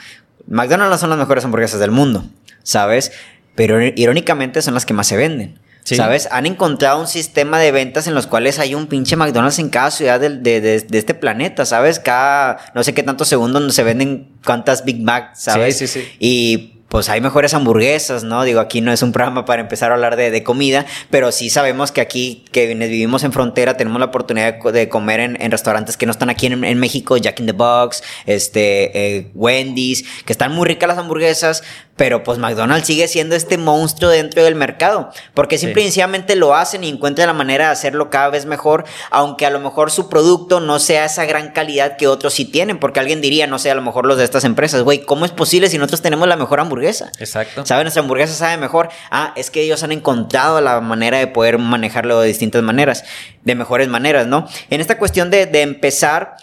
McDonald's 0.47 0.91
no 0.91 0.99
son 0.99 1.11
las 1.11 1.19
mejores 1.19 1.45
hamburguesas 1.45 1.81
del 1.81 1.91
mundo, 1.91 2.25
¿sabes? 2.63 3.13
Pero 3.55 3.83
irónicamente 3.83 4.63
son 4.63 4.75
las 4.75 4.87
que 4.87 4.95
más 4.95 5.07
se 5.07 5.17
venden. 5.17 5.59
¿Sabes? 5.85 6.29
Han 6.31 6.47
encontrado 6.47 7.01
un 7.01 7.09
sistema 7.09 7.59
de 7.59 7.73
ventas 7.73 8.07
en 8.07 8.15
los 8.15 8.29
cuales 8.29 8.61
hay 8.61 8.75
un 8.75 8.87
pinche 8.87 9.17
McDonald's 9.17 9.59
en 9.59 9.69
cada 9.69 9.91
ciudad 9.91 10.21
de, 10.21 10.31
de, 10.31 10.61
de, 10.61 10.99
este 10.99 11.13
planeta, 11.13 11.67
¿sabes? 11.67 11.99
Cada 11.99 12.59
no 12.73 12.85
sé 12.85 12.95
qué 12.95 13.03
tantos 13.03 13.27
segundos 13.27 13.75
se 13.75 13.83
venden 13.83 14.29
cuántas 14.45 14.85
Big 14.85 15.03
Mac, 15.03 15.35
¿sabes? 15.35 15.77
Sí, 15.77 15.89
sí, 15.89 16.01
sí. 16.01 16.09
Y 16.21 16.73
pues 16.93 17.09
hay 17.09 17.23
mejores 17.23 17.55
hamburguesas, 17.55 18.23
¿no? 18.23 18.45
Digo, 18.45 18.61
aquí 18.61 18.83
no 18.83 18.93
es 18.93 19.03
un 19.03 19.13
programa 19.13 19.47
para 19.47 19.63
empezar 19.63 19.91
a 19.91 19.95
hablar 19.95 20.15
de, 20.17 20.43
comida, 20.43 20.85
pero 21.09 21.33
sí 21.33 21.49
sabemos 21.49 21.91
que 21.91 22.03
aquí, 22.03 22.45
que 22.53 22.67
vivimos 22.75 23.25
en 23.25 23.33
frontera, 23.33 23.79
tenemos 23.79 23.99
la 23.99 24.05
oportunidad 24.05 24.63
de, 24.63 24.89
comer 24.91 25.21
en, 25.21 25.51
restaurantes 25.51 25.97
que 25.97 26.05
no 26.05 26.13
están 26.13 26.29
aquí 26.29 26.49
en, 26.49 26.79
México, 26.79 27.17
Jack 27.17 27.41
in 27.41 27.47
the 27.47 27.53
Box, 27.53 28.03
este, 28.27 29.17
eh, 29.17 29.31
Wendy's, 29.35 30.05
que 30.27 30.35
están 30.35 30.53
muy 30.53 30.69
ricas 30.69 30.87
las 30.87 30.99
hamburguesas, 30.99 31.63
pero 31.97 32.23
pues 32.23 32.39
McDonald's 32.39 32.87
sigue 32.87 33.07
siendo 33.09 33.37
este 33.37 33.59
monstruo 33.59 34.11
dentro 34.11 34.43
del 34.43 34.55
mercado, 34.55 35.11
porque 35.35 35.59
simple 35.59 35.83
y 35.83 36.35
lo 36.37 36.55
hacen 36.55 36.85
y 36.85 36.89
encuentran 36.89 37.27
la 37.27 37.33
manera 37.33 37.67
de 37.67 37.73
hacerlo 37.73 38.11
cada 38.11 38.31
vez 38.31 38.47
mejor, 38.47 38.85
aunque 39.11 39.47
a 39.47 39.51
lo 39.51 39.61
mejor 39.61 39.91
su 39.91 40.09
producto 40.09 40.61
no 40.61 40.79
sea 40.79 41.05
esa 41.05 41.25
gran 41.27 41.53
calidad 41.53 41.97
que 41.97 42.07
otros 42.07 42.35
sí 42.35 42.45
tienen, 42.45 42.79
porque 42.79 43.01
alguien 43.01 43.21
diría, 43.21 43.47
no 43.47 43.59
sé, 43.59 43.71
a 43.71 43.75
lo 43.75 43.83
mejor 43.83 44.07
los 44.07 44.17
de 44.17 44.25
estas 44.25 44.45
empresas, 44.45 44.83
güey, 44.83 45.05
¿cómo 45.05 45.25
es 45.25 45.33
posible 45.33 45.69
si 45.69 45.79
nosotros 45.79 46.03
tenemos 46.03 46.27
la 46.29 46.37
mejor 46.37 46.61
hamburguesa? 46.61 47.11
Exacto. 47.19 47.67
¿Saben? 47.67 47.85
Nuestra 47.85 48.03
hamburguesa 48.03 48.35
sabe 48.35 48.57
mejor. 48.57 48.89
Ah, 49.11 49.33
es 49.37 49.51
que 49.51 49.63
ellos 49.63 49.83
han 49.83 49.93
encontrado 49.93 50.61
la 50.61 50.81
manera 50.81 51.19
de 51.19 51.27
poder 51.27 51.59
manejarlo 51.59 52.21
de 52.21 52.29
distintas 52.29 52.63
maneras, 52.63 53.05
de 53.43 53.55
mejores 53.55 53.89
maneras, 53.89 54.27
¿no? 54.27 54.49
En 54.71 54.81
esta 54.81 54.99
cuestión 54.99 55.31
de, 55.31 55.47
de 55.47 55.63
empezar 55.63 56.37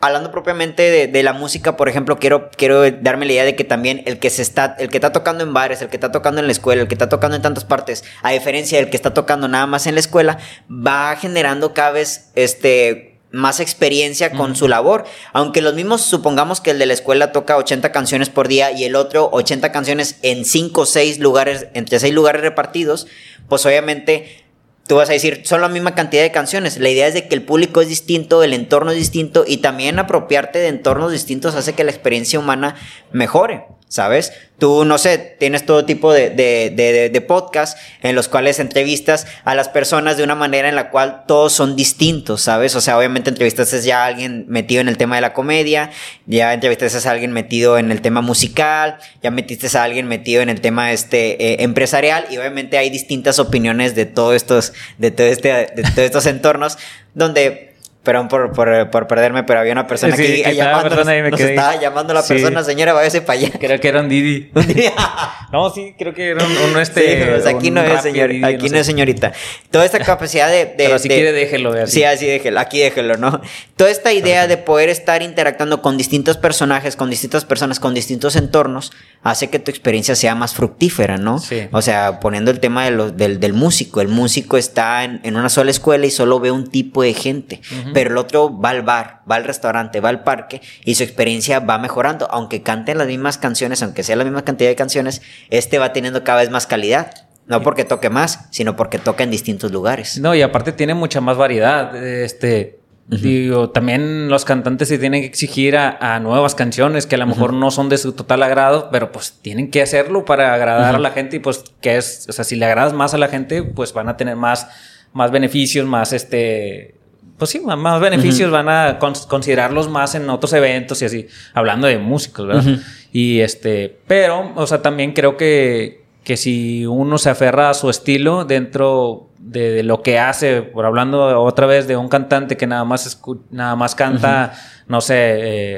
hablando 0.00 0.30
propiamente 0.30 1.08
de, 1.08 1.22
la 1.22 1.32
música, 1.32 1.76
por 1.76 1.88
ejemplo, 1.88 2.18
quiero, 2.18 2.50
quiero 2.50 2.90
darme 2.90 3.26
la 3.26 3.32
idea 3.32 3.44
de 3.44 3.56
que 3.56 3.64
también 3.64 4.02
el 4.06 4.18
que 4.18 4.30
se 4.30 4.42
está, 4.42 4.76
el 4.78 4.88
que 4.88 4.98
está 4.98 5.12
tocando 5.12 5.42
en 5.42 5.54
bares, 5.54 5.82
el 5.82 5.88
que 5.88 5.96
está 5.96 6.12
tocando 6.12 6.40
en 6.40 6.46
la 6.46 6.52
escuela, 6.52 6.82
el 6.82 6.88
que 6.88 6.94
está 6.94 7.08
tocando 7.08 7.36
en 7.36 7.42
tantas 7.42 7.64
partes, 7.64 8.04
a 8.22 8.30
diferencia 8.32 8.78
del 8.78 8.90
que 8.90 8.96
está 8.96 9.14
tocando 9.14 9.48
nada 9.48 9.66
más 9.66 9.86
en 9.86 9.94
la 9.94 10.00
escuela, 10.00 10.38
va 10.70 11.16
generando 11.16 11.72
cada 11.74 11.92
vez 11.92 12.30
este 12.34 13.16
más 13.32 13.60
experiencia 13.60 14.30
con 14.32 14.56
su 14.56 14.68
labor. 14.68 15.04
Aunque 15.32 15.60
los 15.60 15.74
mismos, 15.74 16.02
supongamos 16.02 16.60
que 16.60 16.70
el 16.70 16.78
de 16.78 16.86
la 16.86 16.94
escuela 16.94 17.32
toca 17.32 17.56
80 17.56 17.92
canciones 17.92 18.30
por 18.30 18.48
día 18.48 18.70
y 18.70 18.84
el 18.84 18.96
otro 18.96 19.28
80 19.32 19.72
canciones 19.72 20.18
en 20.22 20.44
5 20.44 20.80
o 20.80 20.86
6 20.86 21.18
lugares, 21.18 21.66
entre 21.74 21.98
6 21.98 22.14
lugares 22.14 22.40
repartidos, 22.40 23.06
pues 23.48 23.66
obviamente 23.66 24.45
tú 24.86 24.96
vas 24.96 25.08
a 25.10 25.12
decir, 25.12 25.42
son 25.44 25.60
la 25.60 25.68
misma 25.68 25.94
cantidad 25.94 26.22
de 26.22 26.30
canciones. 26.30 26.78
La 26.78 26.88
idea 26.88 27.06
es 27.06 27.14
de 27.14 27.28
que 27.28 27.34
el 27.34 27.42
público 27.42 27.80
es 27.80 27.88
distinto, 27.88 28.42
el 28.42 28.52
entorno 28.52 28.90
es 28.90 28.96
distinto 28.96 29.44
y 29.46 29.58
también 29.58 29.98
apropiarte 29.98 30.58
de 30.58 30.68
entornos 30.68 31.12
distintos 31.12 31.54
hace 31.54 31.74
que 31.74 31.84
la 31.84 31.90
experiencia 31.90 32.38
humana 32.38 32.76
mejore. 33.12 33.64
¿Sabes? 33.88 34.32
Tú, 34.58 34.84
no 34.84 34.96
sé, 34.98 35.36
tienes 35.38 35.66
todo 35.66 35.84
tipo 35.84 36.12
de, 36.12 36.30
de, 36.30 37.10
de, 37.10 37.20
podcasts 37.20 37.78
en 38.02 38.14
los 38.14 38.26
cuales 38.26 38.58
entrevistas 38.58 39.26
a 39.44 39.54
las 39.54 39.68
personas 39.68 40.16
de 40.16 40.24
una 40.24 40.34
manera 40.34 40.68
en 40.68 40.74
la 40.74 40.90
cual 40.90 41.24
todos 41.28 41.52
son 41.52 41.76
distintos, 41.76 42.40
¿sabes? 42.40 42.74
O 42.74 42.80
sea, 42.80 42.96
obviamente 42.96 43.28
entrevistas 43.28 43.84
ya 43.84 44.02
a 44.02 44.06
alguien 44.06 44.46
metido 44.48 44.80
en 44.80 44.88
el 44.88 44.96
tema 44.96 45.16
de 45.16 45.20
la 45.20 45.34
comedia, 45.34 45.90
ya 46.24 46.54
entrevistas 46.54 47.04
a 47.04 47.10
alguien 47.10 47.32
metido 47.32 47.76
en 47.76 47.92
el 47.92 48.00
tema 48.00 48.22
musical, 48.22 48.96
ya 49.22 49.30
metiste 49.30 49.76
a 49.76 49.82
alguien 49.82 50.08
metido 50.08 50.42
en 50.42 50.48
el 50.48 50.60
tema 50.60 50.92
este 50.92 51.52
eh, 51.52 51.62
empresarial 51.62 52.26
y 52.30 52.38
obviamente 52.38 52.78
hay 52.78 52.88
distintas 52.88 53.38
opiniones 53.38 53.94
de 53.94 54.06
todos 54.06 54.34
estos, 54.34 54.72
de 54.96 55.10
todo 55.10 55.26
este, 55.26 55.48
de 55.48 55.82
todos 55.82 55.98
estos 55.98 56.26
entornos 56.26 56.78
donde 57.14 57.75
perdón 58.06 58.28
por, 58.28 58.52
por, 58.52 58.88
por, 58.90 59.08
perderme, 59.08 59.42
pero 59.42 59.58
había 59.58 59.72
una 59.72 59.88
persona 59.88 60.14
aquí 60.14 60.44
llamando, 60.54 60.94
nos, 60.94 61.40
estaba 61.40 61.74
llamando 61.74 62.14
la 62.14 62.22
persona, 62.22 62.62
señora, 62.62 62.92
váyase 62.92 63.20
para 63.20 63.40
allá. 63.40 63.50
Creo 63.58 63.80
que 63.80 63.88
era 63.88 64.00
un 64.00 64.08
Didi. 64.08 64.52
no, 65.52 65.70
sí, 65.70 65.92
creo 65.98 66.14
que 66.14 66.30
era 66.30 66.44
un, 66.44 66.78
este. 66.78 67.42
Sí, 67.42 67.48
aquí 67.48 67.72
no 67.72 67.82
es 67.82 68.02
señor, 68.02 68.30
aquí 68.44 68.68
no, 68.68 68.78
es 68.78 68.86
señorita. 68.86 69.32
Toda 69.72 69.84
esta 69.84 69.98
capacidad 69.98 70.48
de. 70.48 70.66
de 70.66 70.74
pero 70.76 71.00
si 71.00 71.08
quiere 71.08 71.32
déjelo, 71.32 71.72
así. 71.72 71.96
Sí, 71.96 72.04
así 72.04 72.26
déjelo, 72.26 72.60
aquí 72.60 72.78
déjelo, 72.78 73.16
¿no? 73.16 73.40
Toda 73.74 73.90
esta 73.90 74.12
idea 74.12 74.46
de 74.46 74.56
poder 74.56 74.88
estar 74.88 75.22
interactuando 75.22 75.82
con 75.82 75.98
distintos 75.98 76.36
personajes, 76.36 76.94
con 76.94 77.10
distintas 77.10 77.44
personas, 77.44 77.80
con 77.80 77.92
distintos 77.92 78.36
entornos, 78.36 78.92
hace 79.22 79.50
que 79.50 79.58
tu 79.58 79.70
experiencia 79.70 80.14
sea 80.14 80.34
más 80.34 80.54
fructífera, 80.54 81.16
¿no? 81.16 81.38
Sí. 81.38 81.68
O 81.72 81.82
sea, 81.82 82.20
poniendo 82.20 82.50
el 82.50 82.60
tema 82.60 82.84
de 82.84 82.92
lo, 82.92 83.10
del, 83.10 83.40
del 83.40 83.52
músico. 83.52 84.00
El 84.00 84.08
músico 84.08 84.56
está 84.56 85.04
en, 85.04 85.20
en, 85.24 85.36
una 85.36 85.48
sola 85.48 85.70
escuela 85.70 86.06
y 86.06 86.10
solo 86.10 86.40
ve 86.40 86.50
un 86.50 86.68
tipo 86.68 87.02
de 87.02 87.14
gente 87.14 87.60
pero 87.92 88.10
el 88.10 88.18
otro 88.18 88.58
va 88.58 88.70
al 88.70 88.82
bar, 88.82 89.20
va 89.30 89.36
al 89.36 89.44
restaurante, 89.44 90.00
va 90.00 90.08
al 90.08 90.22
parque 90.22 90.60
y 90.84 90.94
su 90.94 91.02
experiencia 91.02 91.60
va 91.60 91.78
mejorando. 91.78 92.28
Aunque 92.30 92.62
canten 92.62 92.98
las 92.98 93.06
mismas 93.06 93.38
canciones, 93.38 93.82
aunque 93.82 94.02
sea 94.02 94.16
la 94.16 94.24
misma 94.24 94.44
cantidad 94.44 94.68
de 94.68 94.76
canciones, 94.76 95.22
este 95.50 95.78
va 95.78 95.92
teniendo 95.92 96.24
cada 96.24 96.40
vez 96.40 96.50
más 96.50 96.66
calidad. 96.66 97.28
No 97.46 97.62
porque 97.62 97.84
toque 97.84 98.10
más, 98.10 98.48
sino 98.50 98.74
porque 98.74 98.98
toca 98.98 99.22
en 99.22 99.30
distintos 99.30 99.70
lugares. 99.70 100.18
No, 100.18 100.34
y 100.34 100.42
aparte 100.42 100.72
tiene 100.72 100.94
mucha 100.94 101.20
más 101.20 101.36
variedad. 101.36 101.94
Este, 101.96 102.80
Digo, 103.08 103.70
también 103.70 104.28
los 104.28 104.44
cantantes 104.44 104.88
se 104.88 104.98
tienen 104.98 105.20
que 105.20 105.28
exigir 105.28 105.76
a, 105.76 106.18
nuevas 106.18 106.56
canciones 106.56 107.06
que 107.06 107.14
a 107.14 107.18
lo 107.18 107.26
mejor 107.26 107.52
no 107.52 107.70
son 107.70 107.88
de 107.88 107.98
su 107.98 108.12
total 108.12 108.42
agrado, 108.42 108.88
pero 108.90 109.12
pues 109.12 109.38
tienen 109.42 109.70
que 109.70 109.80
hacerlo 109.80 110.24
para 110.24 110.52
agradar 110.54 110.96
a 110.96 110.98
la 110.98 111.10
gente 111.10 111.36
y 111.36 111.38
pues 111.38 111.62
que 111.80 111.96
es, 111.96 112.26
o 112.28 112.32
sea, 112.32 112.44
si 112.44 112.56
le 112.56 112.64
agradas 112.64 112.94
más 112.94 113.14
a 113.14 113.18
la 113.18 113.28
gente, 113.28 113.62
pues 113.62 113.92
van 113.92 114.08
a 114.08 114.16
tener 114.16 114.34
más, 114.34 114.66
más 115.12 115.30
beneficios, 115.30 115.86
más 115.86 116.12
este, 116.12 116.96
pues 117.38 117.50
sí, 117.50 117.60
más 117.60 118.00
beneficios 118.00 118.50
van 118.50 118.68
a 118.68 118.98
considerarlos 118.98 119.88
más 119.88 120.16
en 120.16 120.28
otros 120.28 120.52
eventos 120.52 121.00
y 121.02 121.04
así, 121.04 121.28
hablando 121.54 121.86
de 121.86 121.98
músicos, 121.98 122.46
¿verdad? 122.46 122.80
Y 123.12 123.40
este, 123.40 123.98
pero, 124.08 124.52
o 124.56 124.66
sea, 124.66 124.82
también 124.82 125.12
creo 125.12 125.36
que, 125.36 126.02
que 126.24 126.36
si 126.36 126.86
uno 126.86 127.18
se 127.18 127.30
aferra 127.30 127.70
a 127.70 127.74
su 127.74 127.88
estilo 127.88 128.44
dentro 128.44 129.28
de, 129.46 129.82
lo 129.82 130.02
que 130.02 130.18
hace, 130.18 130.62
por 130.62 130.84
hablando 130.84 131.40
otra 131.42 131.66
vez 131.66 131.86
de 131.86 131.96
un 131.96 132.08
cantante 132.08 132.56
que 132.56 132.66
nada 132.66 132.84
más, 132.84 133.20
nada 133.50 133.76
más 133.76 133.94
canta, 133.94 134.52
no 134.88 135.00
sé, 135.00 135.14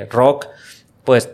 eh, 0.00 0.08
rock, 0.10 0.46
pues 1.04 1.30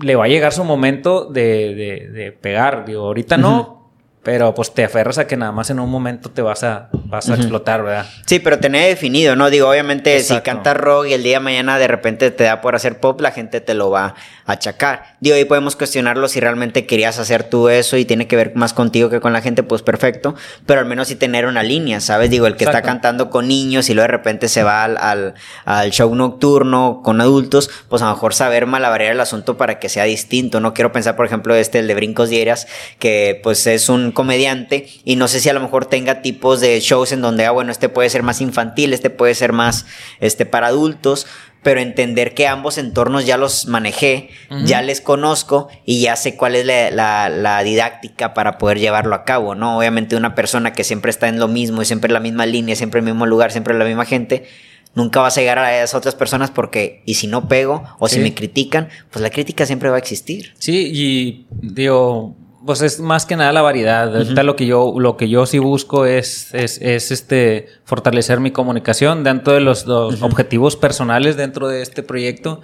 le 0.00 0.16
va 0.16 0.24
a 0.24 0.28
llegar 0.28 0.52
su 0.52 0.64
momento 0.64 1.24
de, 1.26 2.10
de, 2.12 2.32
pegar. 2.32 2.84
Digo, 2.84 3.06
ahorita 3.06 3.36
no, 3.36 3.90
pero 4.22 4.54
pues 4.54 4.72
te 4.72 4.84
aferras 4.84 5.18
a 5.18 5.26
que 5.26 5.36
nada 5.36 5.52
más 5.52 5.70
en 5.70 5.80
un 5.80 5.90
momento 5.90 6.30
te 6.30 6.40
vas 6.40 6.64
a, 6.64 6.88
vas 7.12 7.28
a 7.28 7.34
explotar, 7.34 7.82
¿verdad? 7.82 8.06
Sí, 8.24 8.38
pero 8.38 8.58
tener 8.58 8.88
definido, 8.88 9.36
¿no? 9.36 9.50
Digo, 9.50 9.68
obviamente 9.68 10.18
si 10.20 10.40
cantas 10.40 10.74
rock 10.78 11.08
y 11.08 11.12
el 11.12 11.22
día 11.22 11.36
de 11.36 11.44
mañana 11.44 11.78
de 11.78 11.86
repente 11.86 12.30
te 12.30 12.44
da 12.44 12.62
por 12.62 12.74
hacer 12.74 13.00
pop, 13.00 13.20
la 13.20 13.32
gente 13.32 13.60
te 13.60 13.74
lo 13.74 13.90
va 13.90 14.14
a 14.46 14.52
achacar. 14.52 15.16
Digo, 15.20 15.36
ahí 15.36 15.44
podemos 15.44 15.76
cuestionarlo 15.76 16.26
si 16.26 16.40
realmente 16.40 16.86
querías 16.86 17.18
hacer 17.18 17.44
tú 17.44 17.68
eso 17.68 17.98
y 17.98 18.06
tiene 18.06 18.26
que 18.26 18.34
ver 18.34 18.56
más 18.56 18.72
contigo 18.72 19.10
que 19.10 19.20
con 19.20 19.34
la 19.34 19.42
gente, 19.42 19.62
pues 19.62 19.82
perfecto. 19.82 20.34
Pero 20.64 20.80
al 20.80 20.86
menos 20.86 21.08
sí 21.08 21.16
tener 21.16 21.44
una 21.44 21.62
línea, 21.62 22.00
¿sabes? 22.00 22.30
Digo, 22.30 22.46
el 22.46 22.56
que 22.56 22.64
está 22.64 22.80
cantando 22.80 23.28
con 23.28 23.46
niños 23.46 23.90
y 23.90 23.94
luego 23.94 24.04
de 24.04 24.12
repente 24.12 24.48
se 24.48 24.62
va 24.62 24.82
al, 24.82 25.34
al, 25.66 25.90
show 25.90 26.14
nocturno 26.14 27.02
con 27.04 27.20
adultos, 27.20 27.68
pues 27.90 28.00
a 28.00 28.06
lo 28.06 28.12
mejor 28.12 28.32
saber 28.32 28.64
malabarear 28.64 29.12
el 29.12 29.20
asunto 29.20 29.58
para 29.58 29.78
que 29.78 29.90
sea 29.90 30.04
distinto. 30.04 30.60
No 30.60 30.72
quiero 30.72 30.92
pensar, 30.92 31.14
por 31.14 31.26
ejemplo, 31.26 31.54
este, 31.54 31.80
el 31.80 31.88
de 31.88 31.94
Brincos 31.94 32.30
Dieras, 32.30 32.66
que 32.98 33.38
pues 33.42 33.66
es 33.66 33.90
un 33.90 34.12
comediante 34.12 34.88
y 35.04 35.16
no 35.16 35.28
sé 35.28 35.40
si 35.40 35.50
a 35.50 35.52
lo 35.52 35.60
mejor 35.60 35.84
tenga 35.84 36.22
tipos 36.22 36.60
de 36.60 36.80
shows 37.02 37.12
en 37.12 37.20
donde, 37.20 37.44
ah, 37.46 37.50
bueno, 37.50 37.72
este 37.72 37.88
puede 37.88 38.08
ser 38.10 38.22
más 38.22 38.40
infantil, 38.40 38.92
este 38.92 39.10
puede 39.10 39.34
ser 39.34 39.52
más, 39.52 39.86
este, 40.20 40.46
para 40.46 40.68
adultos, 40.68 41.26
pero 41.62 41.80
entender 41.80 42.34
que 42.34 42.46
ambos 42.48 42.76
entornos 42.76 43.24
ya 43.24 43.36
los 43.36 43.66
manejé, 43.66 44.30
ya 44.64 44.82
les 44.82 45.00
conozco 45.00 45.68
y 45.84 46.00
ya 46.00 46.16
sé 46.16 46.36
cuál 46.36 46.56
es 46.56 46.66
la, 46.66 47.28
la, 47.28 47.62
didáctica 47.62 48.34
para 48.34 48.58
poder 48.58 48.80
llevarlo 48.80 49.14
a 49.14 49.24
cabo, 49.24 49.54
¿no? 49.54 49.78
Obviamente 49.78 50.16
una 50.16 50.34
persona 50.34 50.72
que 50.72 50.82
siempre 50.82 51.10
está 51.10 51.28
en 51.28 51.38
lo 51.38 51.46
mismo 51.46 51.80
y 51.80 51.84
siempre 51.84 52.08
en 52.08 52.14
la 52.14 52.20
misma 52.20 52.46
línea, 52.46 52.74
siempre 52.74 52.98
en 52.98 53.06
el 53.06 53.14
mismo 53.14 53.26
lugar, 53.26 53.52
siempre 53.52 53.74
en 53.74 53.78
la 53.78 53.84
misma 53.84 54.04
gente, 54.04 54.48
nunca 54.96 55.20
vas 55.20 55.38
a 55.38 55.40
llegar 55.40 55.58
a 55.60 55.76
esas 55.76 55.94
otras 55.94 56.16
personas 56.16 56.50
porque, 56.50 57.02
y 57.06 57.14
si 57.14 57.28
no 57.28 57.46
pego 57.46 57.84
o 58.00 58.08
si 58.08 58.18
me 58.18 58.34
critican, 58.34 58.88
pues 59.10 59.22
la 59.22 59.30
crítica 59.30 59.64
siempre 59.64 59.88
va 59.88 59.96
a 59.96 60.00
existir. 60.00 60.54
Sí, 60.58 60.90
y 60.92 61.46
digo, 61.60 62.34
pues 62.64 62.82
es 62.82 63.00
más 63.00 63.26
que 63.26 63.36
nada 63.36 63.52
la 63.52 63.62
variedad. 63.62 64.14
Ahorita 64.14 64.42
lo 64.42 64.56
que 64.56 64.66
yo, 64.66 64.94
lo 64.98 65.16
que 65.16 65.28
yo 65.28 65.46
sí 65.46 65.58
busco 65.58 66.06
es, 66.06 66.52
es, 66.54 66.80
este 66.80 67.68
fortalecer 67.84 68.40
mi 68.40 68.50
comunicación 68.50 69.24
dentro 69.24 69.52
de 69.54 69.60
los, 69.60 69.86
objetivos 69.88 70.76
personales 70.76 71.36
dentro 71.36 71.68
de 71.68 71.82
este 71.82 72.02
proyecto. 72.02 72.60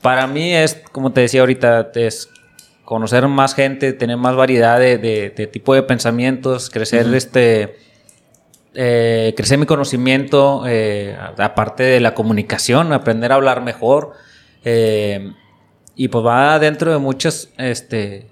Para 0.00 0.26
mí 0.26 0.54
es, 0.54 0.82
como 0.92 1.12
te 1.12 1.22
decía 1.22 1.40
ahorita, 1.40 1.90
es 1.94 2.30
conocer 2.84 3.28
más 3.28 3.54
gente, 3.54 3.92
tener 3.92 4.16
más 4.16 4.34
variedad 4.34 4.78
de, 4.78 4.96
de, 4.98 5.46
tipo 5.46 5.74
de 5.74 5.82
pensamientos, 5.82 6.70
crecer 6.70 7.12
este 7.14 7.76
eh, 8.74 9.34
crecer 9.36 9.58
mi 9.58 9.66
conocimiento, 9.66 10.62
eh, 10.66 11.16
aparte 11.38 11.82
de 11.82 12.00
la 12.00 12.14
comunicación, 12.14 12.92
aprender 12.92 13.32
a 13.32 13.34
hablar 13.34 13.62
mejor. 13.62 14.12
Eh, 14.64 15.32
y 15.96 16.08
pues 16.08 16.24
va 16.24 16.58
dentro 16.60 16.92
de 16.92 16.98
muchas, 16.98 17.48
este, 17.58 18.28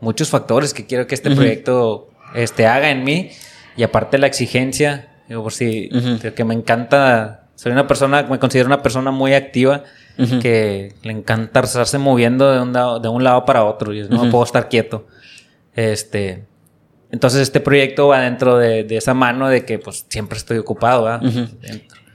muchos 0.00 0.30
factores 0.30 0.74
que 0.74 0.86
quiero 0.86 1.06
que 1.06 1.14
este 1.14 1.30
proyecto 1.30 2.08
este, 2.34 2.66
haga 2.66 2.90
en 2.90 3.04
mí. 3.04 3.30
y 3.76 3.82
aparte 3.82 4.18
la 4.18 4.26
exigencia, 4.26 5.08
digo, 5.28 5.42
por 5.42 5.52
si, 5.52 5.90
que 6.34 6.44
me 6.44 6.54
encanta, 6.54 7.48
soy 7.54 7.72
una 7.72 7.86
persona, 7.86 8.22
me 8.24 8.38
considero 8.38 8.66
una 8.66 8.82
persona 8.82 9.10
muy 9.10 9.34
activa, 9.34 9.84
que 10.40 10.94
le 11.02 11.12
encanta 11.12 11.60
estarse 11.60 11.98
moviendo 11.98 12.50
de 12.50 12.60
un, 12.60 12.72
lado, 12.72 13.00
de 13.00 13.08
un 13.08 13.22
lado 13.22 13.44
para 13.44 13.64
otro, 13.64 13.92
y 13.92 14.08
no 14.08 14.30
puedo 14.30 14.44
estar 14.44 14.68
quieto. 14.68 15.06
Este, 15.74 16.44
entonces 17.10 17.42
este 17.42 17.60
proyecto 17.60 18.08
va 18.08 18.20
dentro 18.20 18.56
de, 18.56 18.86
esa 18.90 19.14
mano 19.14 19.48
de 19.48 19.64
que 19.64 19.78
pues 19.78 20.06
siempre 20.08 20.38
estoy 20.38 20.58
ocupado, 20.58 21.04
¿verdad? 21.04 21.50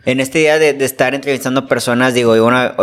En 0.04 0.20
este 0.20 0.40
día 0.40 0.58
de, 0.58 0.70
estar 0.84 1.14
entrevistando 1.14 1.68
personas, 1.68 2.16
digo, 2.16 2.36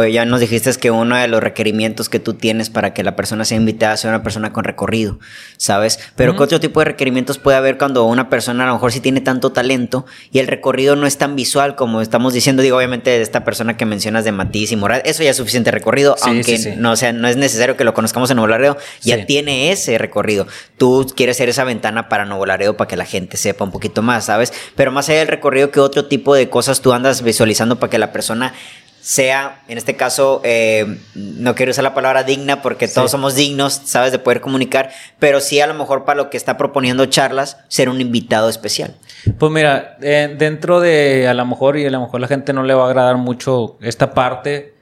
ya 0.07 0.25
nos 0.25 0.39
dijiste 0.39 0.73
que 0.75 0.93
uno 0.93 1.16
de 1.16 1.27
los 1.27 1.43
requerimientos 1.43 2.09
que 2.09 2.21
tú 2.21 2.35
tienes 2.35 2.71
para 2.71 2.95
que 2.95 3.03
la 3.03 3.16
persona 3.16 3.45
sea 3.45 3.57
invitada 3.57 3.97
sea 3.97 4.11
una 4.11 4.23
persona 4.23 4.53
con 4.53 4.62
recorrido, 4.62 5.19
¿sabes? 5.57 5.99
Pero 6.14 6.37
¿qué 6.37 6.45
otro 6.45 6.61
tipo 6.61 6.79
de 6.79 6.85
requerimientos 6.85 7.39
puede 7.39 7.57
haber 7.57 7.77
cuando 7.77 8.05
una 8.05 8.29
persona 8.29 8.64
a 8.64 8.66
lo 8.69 8.75
mejor 8.75 8.93
sí 8.93 9.01
tiene 9.01 9.21
tanto 9.21 9.51
talento 9.51 10.07
y 10.31 10.39
el 10.39 10.47
recorrido 10.47 10.95
no 10.95 11.09
es 11.09 11.19
tan 11.19 11.35
visual 11.35 11.75
como 11.75 12.03
estamos 12.03 12.35
diciendo? 12.35 12.62
Digo, 12.62 12.77
obviamente, 12.77 13.11
de 13.11 13.23
esta 13.23 13.45
persona 13.45 13.77
que 13.77 13.85
mencionas 13.85 14.25
de 14.25 14.31
Matiz 14.31 14.71
y 14.71 14.77
Moral, 14.77 15.03
eso 15.05 15.25
ya 15.25 15.31
es 15.31 15.37
suficiente 15.37 15.73
recorrido, 15.73 16.14
aunque 16.23 16.77
No, 16.77 16.95
sea, 16.95 17.12
no 17.12 17.27
es 17.27 17.37
necesario 17.37 17.77
que 17.77 17.83
lo 17.83 17.95
conozcamos 17.95 18.31
en 18.31 18.37
Nuevo 18.37 18.49
Laredo, 18.49 18.77
ya 19.03 19.27
tiene 19.27 19.73
ese 19.73 19.99
recorrido. 19.99 20.47
Tú 20.77 21.11
quieres 21.16 21.37
ser 21.37 21.49
esa 21.49 21.64
ventana 21.64 22.09
para 22.09 22.27
Nuevo 22.27 22.47
Laredo 22.47 22.77
para 22.77 22.87
que 22.87 22.97
la 22.97 23.07
gente 23.07 23.37
sepa 23.37 23.64
un 23.64 23.73
poquito 23.73 24.03
más, 24.03 24.27
¿sabes? 24.27 24.53
Pero 24.77 24.93
más 24.93 25.09
allá 25.09 25.19
del 25.19 25.29
recorrido, 25.29 25.73
¿qué 25.73 25.81
otro 25.81 26.05
tipo 26.05 26.35
de 26.37 26.49
cosas 26.49 26.81
tú 26.81 26.93
andas 26.93 27.08
visualizando 27.23 27.79
para 27.79 27.91
que 27.91 27.99
la 27.99 28.13
persona 28.13 28.53
sea, 29.01 29.63
en 29.69 29.79
este 29.79 29.97
caso, 29.97 30.41
eh, 30.45 30.99
no 31.15 31.55
quiero 31.55 31.71
usar 31.71 31.85
la 31.85 31.95
palabra 31.95 32.25
digna 32.25 32.63
porque 32.63 32.89
todos 32.89 33.11
somos 33.11 33.35
dignos, 33.35 33.81
sabes, 33.85 34.13
de 34.13 34.19
poder 34.19 34.41
comunicar, 34.41 34.91
pero 35.19 35.41
sí 35.41 35.61
a 35.61 35.67
lo 35.67 35.75
mejor 35.75 36.05
para 36.05 36.19
lo 36.19 36.31
que 36.31 36.37
está 36.37 36.59
proponiendo 36.59 37.07
charlas, 37.07 37.59
ser 37.69 37.89
un 37.89 38.01
invitado 38.01 38.49
especial. 38.49 38.97
Pues 39.39 39.53
mira, 39.53 39.97
eh, 40.03 40.35
dentro 40.37 40.81
de 40.81 41.29
a 41.29 41.35
lo 41.35 41.47
mejor, 41.47 41.79
y 41.79 41.87
a 41.87 41.91
lo 41.91 42.01
mejor 42.01 42.21
la 42.21 42.29
gente 42.29 42.53
no 42.53 42.65
le 42.65 42.75
va 42.75 42.85
a 42.85 42.87
agradar 42.89 43.17
mucho 43.17 43.79
esta 43.81 44.13
parte, 44.13 44.75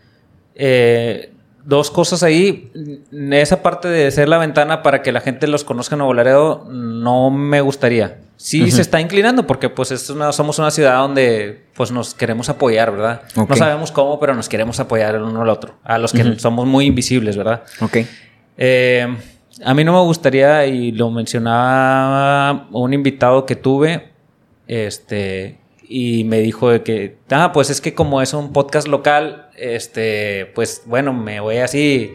eh, 0.55 1.33
dos 1.65 1.91
cosas 1.91 2.23
ahí. 2.23 2.73
Esa 3.31 3.63
parte 3.63 3.89
de 3.89 4.11
ser 4.11 4.29
la 4.29 4.39
ventana 4.39 4.83
para 4.83 5.03
que 5.03 5.13
la 5.13 5.21
gente 5.21 5.47
los 5.47 5.63
conozca 5.63 5.95
en 5.95 5.99
Nuevo 5.99 6.15
Laredo, 6.15 6.67
no 6.69 7.31
me 7.31 7.61
gustaría 7.61 8.17
sí 8.37 8.71
se 8.71 8.83
está 8.83 9.01
inclinando 9.01 9.47
porque 9.47 9.69
pues 9.69 9.89
somos 9.89 10.59
una 10.59 10.71
ciudad 10.71 10.99
donde 10.99 11.65
pues 11.75 11.91
nos 11.91 12.15
queremos 12.15 12.49
apoyar, 12.49 12.93
¿verdad? 12.93 13.23
No 13.35 13.57
sabemos 13.57 13.91
cómo, 13.93 14.19
pero 14.21 14.35
nos 14.35 14.49
queremos 14.49 14.79
apoyar 14.81 15.15
el 15.15 15.23
uno 15.23 15.43
al 15.43 15.49
otro, 15.49 15.77
a 15.85 15.99
los 15.99 16.13
que 16.13 16.39
somos 16.39 16.67
muy 16.67 16.87
invisibles, 16.87 17.37
¿verdad? 17.37 17.63
Ok. 17.81 17.99
Eh, 18.59 19.17
a 19.65 19.75
mí 19.75 19.85
no 19.85 19.93
me 19.93 20.01
gustaría, 20.01 20.67
y 20.67 20.93
lo 20.93 21.11
mencionaba 21.11 22.69
un 22.73 22.93
invitado 22.93 23.47
que 23.47 23.57
tuve, 23.57 24.11
este, 24.67 25.59
y 25.89 26.25
me 26.25 26.41
dijo 26.41 26.71
de 26.71 26.83
que, 26.83 27.19
ah, 27.31 27.53
pues 27.53 27.71
es 27.71 27.81
que 27.81 27.95
como 27.95 28.21
es 28.21 28.35
un 28.35 28.53
podcast 28.53 28.89
local, 28.89 29.49
este, 29.57 30.53
pues 30.55 30.83
bueno, 30.87 31.13
me 31.13 31.41
voy 31.41 31.59
así, 31.59 32.13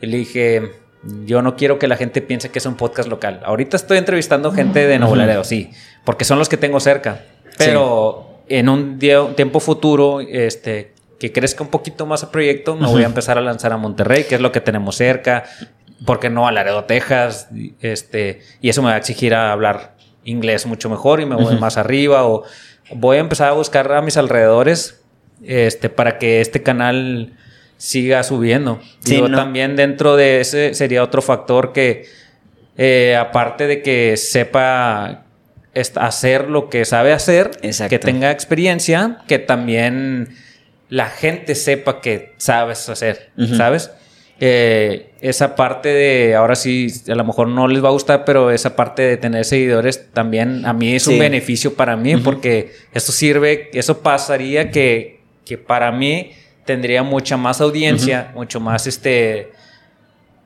y 0.00 0.06
le 0.06 0.18
dije, 0.18 0.72
yo 1.02 1.42
no 1.42 1.56
quiero 1.56 1.78
que 1.78 1.88
la 1.88 1.96
gente 1.96 2.20
piense 2.20 2.50
que 2.50 2.58
es 2.58 2.66
un 2.66 2.76
podcast 2.76 3.08
local. 3.08 3.40
Ahorita 3.44 3.76
estoy 3.76 3.98
entrevistando 3.98 4.52
gente 4.52 4.86
de 4.86 4.98
Nuevo 4.98 5.16
Laredo, 5.16 5.44
sí, 5.44 5.70
porque 6.04 6.24
son 6.24 6.38
los 6.38 6.48
que 6.48 6.56
tengo 6.56 6.80
cerca. 6.80 7.24
Pero 7.56 8.42
en 8.48 8.68
un, 8.68 8.98
tiempo 8.98 9.60
futuro, 9.60 10.20
este, 10.20 10.92
que 11.18 11.32
crezca 11.32 11.62
un 11.62 11.70
poquito 11.70 12.06
más 12.06 12.22
el 12.22 12.28
proyecto, 12.28 12.76
me 12.76 12.86
voy 12.86 13.02
a 13.02 13.06
empezar 13.06 13.38
a 13.38 13.40
lanzar 13.40 13.72
a 13.72 13.76
Monterrey, 13.76 14.24
que 14.24 14.34
es 14.34 14.40
lo 14.40 14.52
que 14.52 14.60
tenemos 14.60 14.96
cerca. 14.96 15.44
porque 16.04 16.30
no 16.30 16.46
a 16.46 16.52
Laredo, 16.52 16.84
Texas? 16.84 17.48
Este, 17.80 18.40
y 18.60 18.68
eso 18.68 18.82
me 18.82 18.88
va 18.88 18.94
a 18.94 18.98
exigir 18.98 19.34
a 19.34 19.52
hablar 19.52 19.94
inglés 20.24 20.66
mucho 20.66 20.90
mejor 20.90 21.20
y 21.20 21.26
me 21.26 21.36
voy 21.36 21.58
más 21.58 21.76
arriba. 21.76 22.26
O 22.26 22.44
voy 22.94 23.16
a 23.16 23.20
empezar 23.20 23.48
a 23.48 23.52
buscar 23.52 23.90
a 23.92 24.02
mis 24.02 24.16
alrededores 24.16 25.02
este, 25.42 25.88
para 25.88 26.18
que 26.18 26.40
este 26.40 26.62
canal 26.62 27.34
siga 27.80 28.22
subiendo. 28.22 28.78
Sí, 28.98 29.22
también 29.34 29.74
dentro 29.74 30.14
de 30.14 30.42
ese 30.42 30.74
sería 30.74 31.02
otro 31.02 31.22
factor 31.22 31.72
que, 31.72 32.04
eh, 32.76 33.16
aparte 33.18 33.66
de 33.66 33.80
que 33.80 34.18
sepa 34.18 35.24
hacer 35.96 36.50
lo 36.50 36.68
que 36.68 36.84
sabe 36.84 37.14
hacer, 37.14 37.52
que 37.88 37.98
tenga 37.98 38.32
experiencia, 38.32 39.22
que 39.26 39.38
también 39.38 40.28
la 40.90 41.06
gente 41.06 41.54
sepa 41.54 42.02
que 42.02 42.34
sabes 42.36 42.86
hacer, 42.90 43.30
¿sabes? 43.56 43.90
Eh, 44.40 45.12
esa 45.22 45.54
parte 45.54 45.88
de, 45.88 46.34
ahora 46.34 46.56
sí, 46.56 46.88
a 47.08 47.14
lo 47.14 47.24
mejor 47.24 47.48
no 47.48 47.66
les 47.66 47.82
va 47.82 47.88
a 47.88 47.92
gustar, 47.92 48.26
pero 48.26 48.50
esa 48.50 48.76
parte 48.76 49.00
de 49.02 49.16
tener 49.16 49.46
seguidores 49.46 50.12
también 50.12 50.66
a 50.66 50.74
mí 50.74 50.94
es 50.94 51.06
un 51.06 51.18
beneficio 51.18 51.72
para 51.74 51.96
mí, 51.96 52.18
porque 52.18 52.72
eso 52.92 53.10
sirve, 53.10 53.70
eso 53.72 54.02
pasaría 54.02 54.70
que, 54.70 55.20
que 55.46 55.56
para 55.56 55.92
mí 55.92 56.32
tendría 56.70 57.02
mucha 57.02 57.36
más 57.36 57.60
audiencia, 57.60 58.30
mucho 58.32 58.60
más 58.60 58.86
este, 58.86 59.50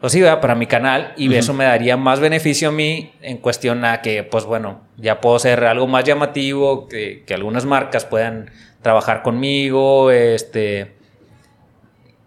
pues 0.00 0.14
sí, 0.14 0.22
para 0.40 0.54
mi 0.54 0.66
canal 0.66 1.12
y 1.18 1.34
eso 1.34 1.52
me 1.52 1.64
daría 1.64 1.98
más 1.98 2.18
beneficio 2.18 2.70
a 2.70 2.72
mí 2.72 3.12
en 3.20 3.36
cuestión 3.36 3.84
a 3.84 4.00
que, 4.00 4.22
pues 4.22 4.46
bueno, 4.46 4.80
ya 4.96 5.20
puedo 5.20 5.38
ser 5.38 5.66
algo 5.66 5.86
más 5.86 6.04
llamativo, 6.04 6.88
que, 6.88 7.26
algunas 7.34 7.66
marcas 7.66 8.06
puedan 8.06 8.50
trabajar 8.80 9.22
conmigo, 9.22 10.10
este, 10.10 10.94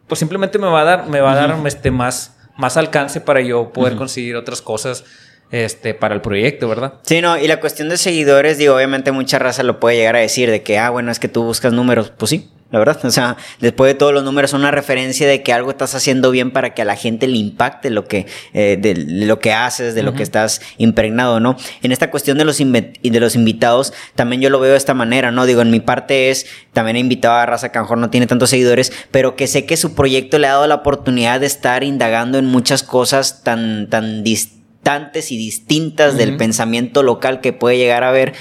pues 0.07 0.19
simplemente 0.19 0.59
me 0.59 0.67
va 0.67 0.81
a 0.81 0.83
dar, 0.83 1.07
me 1.07 1.19
va 1.19 1.31
a 1.31 1.35
dar 1.35 1.57
este 1.65 1.89
más, 1.89 2.37
más 2.55 2.77
alcance 2.77 3.19
para 3.19 3.41
yo 3.41 3.73
poder 3.73 3.95
conseguir 3.95 4.35
otras 4.35 4.61
cosas 4.61 5.05
este, 5.49 5.95
para 5.95 6.13
el 6.13 6.21
proyecto, 6.21 6.69
¿verdad? 6.69 6.99
Sí, 7.01 7.19
no, 7.21 7.35
y 7.35 7.47
la 7.47 7.59
cuestión 7.59 7.89
de 7.89 7.97
seguidores, 7.97 8.59
digo, 8.59 8.75
obviamente 8.75 9.11
mucha 9.11 9.39
raza 9.39 9.63
lo 9.63 9.79
puede 9.79 9.97
llegar 9.97 10.17
a 10.17 10.19
decir 10.19 10.51
de 10.51 10.61
que, 10.61 10.77
ah, 10.77 10.91
bueno, 10.91 11.09
es 11.09 11.17
que 11.17 11.29
tú 11.29 11.41
buscas 11.43 11.73
números, 11.73 12.11
pues 12.15 12.29
sí, 12.29 12.51
la 12.69 12.79
verdad. 12.79 12.99
O 13.03 13.11
sea, 13.11 13.37
después 13.59 13.89
de 13.89 13.95
todos 13.95 14.13
los 14.13 14.23
números 14.23 14.51
son 14.51 14.61
una 14.61 14.71
referencia 14.71 15.27
de 15.27 15.41
que 15.41 15.53
algo 15.53 15.71
estás 15.71 15.95
haciendo 15.95 16.31
bien 16.31 16.51
para 16.51 16.73
que 16.73 16.81
a 16.81 16.85
la 16.85 16.95
gente 16.95 17.27
le 17.27 17.37
impacte 17.37 17.89
lo 17.89 18.05
que, 18.05 18.25
eh, 18.53 18.77
de 18.79 18.95
lo 19.25 19.39
que 19.39 19.53
haces, 19.53 19.95
de 19.95 20.03
lo 20.03 20.13
que 20.13 20.23
estás 20.23 20.61
impregnado, 20.77 21.39
¿no? 21.39 21.55
En 21.81 21.91
esta 21.91 22.11
cuestión 22.11 22.37
de 22.37 22.45
los, 22.45 22.57
de 22.57 23.19
los 23.19 23.35
invitados, 23.35 23.93
también 24.15 24.41
yo 24.41 24.49
lo 24.49 24.59
veo 24.59 24.71
de 24.71 24.77
esta 24.77 24.93
manera, 24.93 25.31
¿no? 25.31 25.45
Digo, 25.45 25.61
en 25.61 25.71
mi 25.71 25.79
parte 25.79 26.29
es, 26.29 26.45
también 26.73 26.97
he 26.97 26.99
invitado 26.99 27.35
a 27.35 27.45
Raza 27.45 27.71
mejor 27.73 27.97
no 27.97 28.09
tiene 28.09 28.27
tantos 28.27 28.49
seguidores, 28.49 28.91
pero 29.11 29.35
que 29.35 29.47
sé 29.47 29.65
que 29.65 29.77
su 29.77 29.95
proyecto 29.95 30.39
le 30.39 30.47
ha 30.47 30.51
dado 30.53 30.67
la 30.67 30.75
oportunidad 30.75 31.39
de 31.39 31.45
estar 31.45 31.83
indagando 31.83 32.37
en 32.37 32.45
muchas 32.45 32.83
cosas 32.83 33.43
tan, 33.43 33.89
tan 33.89 34.23
distantes 34.23 35.31
y 35.31 35.37
distintas 35.37 36.17
del 36.17 36.37
pensamiento 36.37 37.03
local 37.03 37.41
que 37.41 37.53
puede 37.53 37.77
llegar 37.77 38.03
a 38.03 38.11
ver 38.11 38.33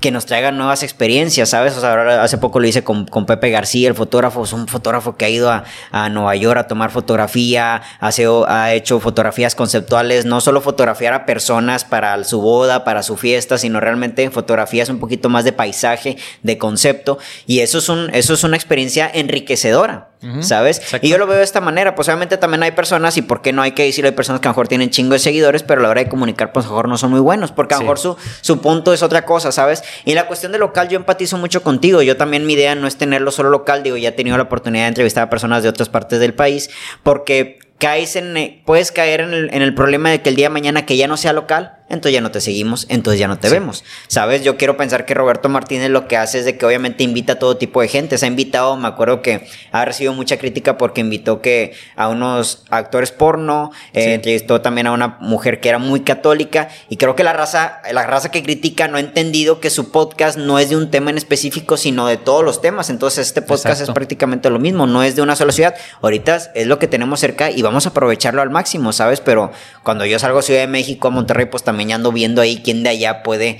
que 0.00 0.12
nos 0.12 0.26
traigan 0.26 0.56
nuevas 0.56 0.84
experiencias, 0.84 1.48
¿sabes? 1.48 1.76
O 1.76 1.80
sea, 1.80 1.90
ahora 1.90 2.22
hace 2.22 2.38
poco 2.38 2.60
lo 2.60 2.68
hice 2.68 2.84
con, 2.84 3.06
con, 3.06 3.26
Pepe 3.26 3.50
García, 3.50 3.88
el 3.88 3.94
fotógrafo, 3.94 4.44
es 4.44 4.52
un 4.52 4.68
fotógrafo 4.68 5.16
que 5.16 5.24
ha 5.24 5.28
ido 5.28 5.50
a, 5.50 5.64
a 5.90 6.08
Nueva 6.08 6.36
York 6.36 6.58
a 6.58 6.66
tomar 6.68 6.90
fotografía, 6.90 7.82
hace, 7.98 8.26
ha 8.46 8.72
hecho 8.74 9.00
fotografías 9.00 9.56
conceptuales, 9.56 10.24
no 10.24 10.40
solo 10.40 10.60
fotografiar 10.60 11.14
a 11.14 11.26
personas 11.26 11.84
para 11.84 12.22
su 12.22 12.40
boda, 12.40 12.84
para 12.84 13.02
su 13.02 13.16
fiesta, 13.16 13.58
sino 13.58 13.80
realmente 13.80 14.30
fotografías 14.30 14.88
un 14.88 15.00
poquito 15.00 15.28
más 15.28 15.44
de 15.44 15.52
paisaje, 15.52 16.16
de 16.44 16.58
concepto, 16.58 17.18
y 17.46 17.60
eso 17.60 17.78
es, 17.78 17.88
un, 17.88 18.10
eso 18.14 18.34
es 18.34 18.44
una 18.44 18.56
experiencia 18.56 19.10
enriquecedora. 19.12 20.10
¿Sabes? 20.40 20.82
Y 21.00 21.08
yo 21.08 21.18
lo 21.18 21.26
veo 21.26 21.38
de 21.38 21.44
esta 21.44 21.60
manera. 21.60 21.94
Pues 21.94 22.08
obviamente 22.08 22.36
también 22.36 22.62
hay 22.62 22.72
personas, 22.72 23.16
y 23.16 23.22
por 23.22 23.40
qué 23.40 23.52
no 23.52 23.62
hay 23.62 23.72
que 23.72 23.84
decir, 23.84 24.04
hay 24.04 24.12
personas 24.12 24.40
que 24.40 24.48
a 24.48 24.50
lo 24.50 24.52
mejor 24.54 24.68
tienen 24.68 24.90
chingo 24.90 25.12
de 25.12 25.18
seguidores, 25.18 25.62
pero 25.62 25.80
a 25.80 25.82
la 25.84 25.90
hora 25.90 26.02
de 26.02 26.08
comunicar, 26.08 26.52
pues 26.52 26.66
a 26.66 26.68
lo 26.68 26.74
mejor 26.74 26.88
no 26.88 26.98
son 26.98 27.10
muy 27.10 27.20
buenos, 27.20 27.52
porque 27.52 27.74
a 27.74 27.78
lo 27.78 27.82
mejor 27.82 27.98
su, 27.98 28.16
su 28.40 28.60
punto 28.60 28.92
es 28.92 29.02
otra 29.02 29.24
cosa, 29.24 29.52
¿sabes? 29.52 29.84
Y 30.04 30.14
la 30.14 30.26
cuestión 30.26 30.52
de 30.52 30.58
local, 30.58 30.88
yo 30.88 30.96
empatizo 30.96 31.38
mucho 31.38 31.62
contigo. 31.62 32.02
Yo 32.02 32.16
también 32.16 32.46
mi 32.46 32.54
idea 32.54 32.74
no 32.74 32.86
es 32.86 32.96
tenerlo 32.96 33.30
solo 33.30 33.50
local, 33.50 33.82
digo, 33.82 33.96
ya 33.96 34.08
he 34.10 34.12
tenido 34.12 34.36
la 34.36 34.44
oportunidad 34.44 34.84
de 34.84 34.88
entrevistar 34.88 35.24
a 35.24 35.30
personas 35.30 35.62
de 35.62 35.68
otras 35.68 35.88
partes 35.88 36.18
del 36.18 36.34
país, 36.34 36.70
porque 37.02 37.58
caes 37.78 38.16
en, 38.16 38.36
eh, 38.36 38.62
puedes 38.64 38.92
caer 38.92 39.20
en 39.20 39.32
el, 39.32 39.54
en 39.54 39.62
el 39.62 39.74
problema 39.74 40.10
de 40.10 40.20
que 40.20 40.30
el 40.30 40.36
día 40.36 40.46
de 40.46 40.50
mañana 40.50 40.84
que 40.84 40.96
ya 40.96 41.06
no 41.06 41.16
sea 41.16 41.32
local, 41.32 41.78
entonces 41.88 42.12
ya 42.12 42.20
no 42.20 42.30
te 42.30 42.40
seguimos, 42.40 42.86
entonces 42.90 43.18
ya 43.18 43.28
no 43.28 43.38
te 43.38 43.48
vemos. 43.48 43.82
¿Sabes? 44.08 44.42
Yo 44.42 44.56
quiero 44.56 44.76
pensar 44.76 45.06
que 45.06 45.14
Roberto 45.14 45.48
Martínez 45.48 45.88
lo 45.90 46.06
que 46.06 46.16
hace 46.16 46.40
es 46.40 46.44
de 46.44 46.58
que 46.58 46.66
obviamente 46.66 47.02
invita 47.02 47.34
a 47.34 47.38
todo 47.38 47.56
tipo 47.56 47.80
de 47.80 47.88
gente. 47.88 48.18
Se 48.18 48.26
ha 48.26 48.28
invitado, 48.28 48.76
me 48.76 48.88
acuerdo 48.88 49.22
que 49.22 49.46
ha 49.72 49.84
recibido 49.84 50.12
mucha 50.12 50.36
crítica 50.36 50.76
porque 50.76 51.00
invitó 51.00 51.40
que 51.40 51.72
a 51.96 52.08
unos 52.08 52.64
actores 52.68 53.10
porno, 53.10 53.70
eh, 53.94 54.14
entrevistó 54.14 54.60
también 54.60 54.86
a 54.86 54.92
una 54.92 55.16
mujer 55.20 55.60
que 55.60 55.70
era 55.70 55.78
muy 55.78 56.00
católica 56.00 56.68
y 56.88 56.96
creo 56.96 57.16
que 57.16 57.24
la 57.24 57.32
raza, 57.32 57.80
la 57.90 58.06
raza 58.06 58.30
que 58.30 58.42
critica 58.42 58.88
no 58.88 58.98
ha 58.98 59.00
entendido 59.00 59.60
que 59.60 59.70
su 59.70 59.90
podcast 59.90 60.36
no 60.36 60.58
es 60.58 60.68
de 60.68 60.76
un 60.76 60.90
tema 60.90 61.10
en 61.10 61.16
específico, 61.16 61.76
sino 61.78 62.06
de 62.06 62.18
todos 62.18 62.44
los 62.44 62.60
temas. 62.60 62.90
Entonces 62.90 63.26
este 63.28 63.40
podcast 63.40 63.80
es 63.80 63.90
prácticamente 63.90 64.50
lo 64.50 64.58
mismo, 64.58 64.86
no 64.86 65.02
es 65.02 65.16
de 65.16 65.22
una 65.22 65.36
sola 65.36 65.52
ciudad. 65.52 65.74
Ahorita 66.02 66.36
es 66.54 66.66
lo 66.66 66.78
que 66.78 66.86
tenemos 66.86 67.20
cerca 67.20 67.50
y 67.50 67.62
vamos 67.68 67.86
a 67.86 67.90
aprovecharlo 67.90 68.42
al 68.42 68.50
máximo, 68.50 68.92
¿sabes? 68.92 69.20
Pero 69.20 69.52
cuando 69.82 70.04
yo 70.04 70.18
salgo 70.18 70.40
a 70.40 70.42
Ciudad 70.42 70.60
de 70.60 70.66
México, 70.66 71.08
a 71.08 71.10
Monterrey, 71.10 71.46
pues 71.46 71.62
también 71.62 71.92
ando 71.92 72.12
viendo 72.12 72.42
ahí 72.42 72.60
quién 72.62 72.82
de 72.82 72.90
allá 72.90 73.22
puede 73.22 73.58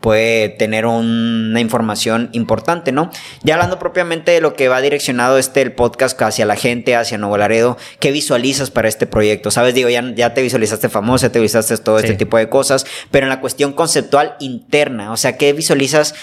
puede 0.00 0.48
tener 0.48 0.86
una 0.86 1.60
información 1.60 2.30
importante, 2.32 2.90
¿no? 2.90 3.10
Ya 3.42 3.54
hablando 3.54 3.78
propiamente 3.78 4.32
de 4.32 4.40
lo 4.40 4.54
que 4.54 4.68
va 4.68 4.80
direccionado 4.80 5.36
este 5.36 5.60
el 5.60 5.72
podcast 5.72 6.20
hacia 6.22 6.46
la 6.46 6.56
gente, 6.56 6.96
hacia 6.96 7.18
Nuevo 7.18 7.36
Laredo, 7.36 7.76
¿qué 7.98 8.10
visualizas 8.10 8.70
para 8.70 8.88
este 8.88 9.06
proyecto? 9.06 9.50
Sabes, 9.50 9.74
digo, 9.74 9.90
ya, 9.90 10.02
ya 10.14 10.32
te 10.32 10.40
visualizaste 10.40 10.88
famosa, 10.88 11.30
te 11.30 11.38
visualizaste 11.38 11.84
todo 11.84 11.98
este 11.98 12.14
tipo 12.14 12.38
de 12.38 12.48
cosas, 12.48 12.86
pero 13.10 13.26
en 13.26 13.30
la 13.30 13.40
cuestión 13.40 13.74
conceptual 13.74 14.36
interna, 14.40 15.12
o 15.12 15.18
sea, 15.18 15.36
¿qué 15.36 15.52
visualizas 15.52 16.14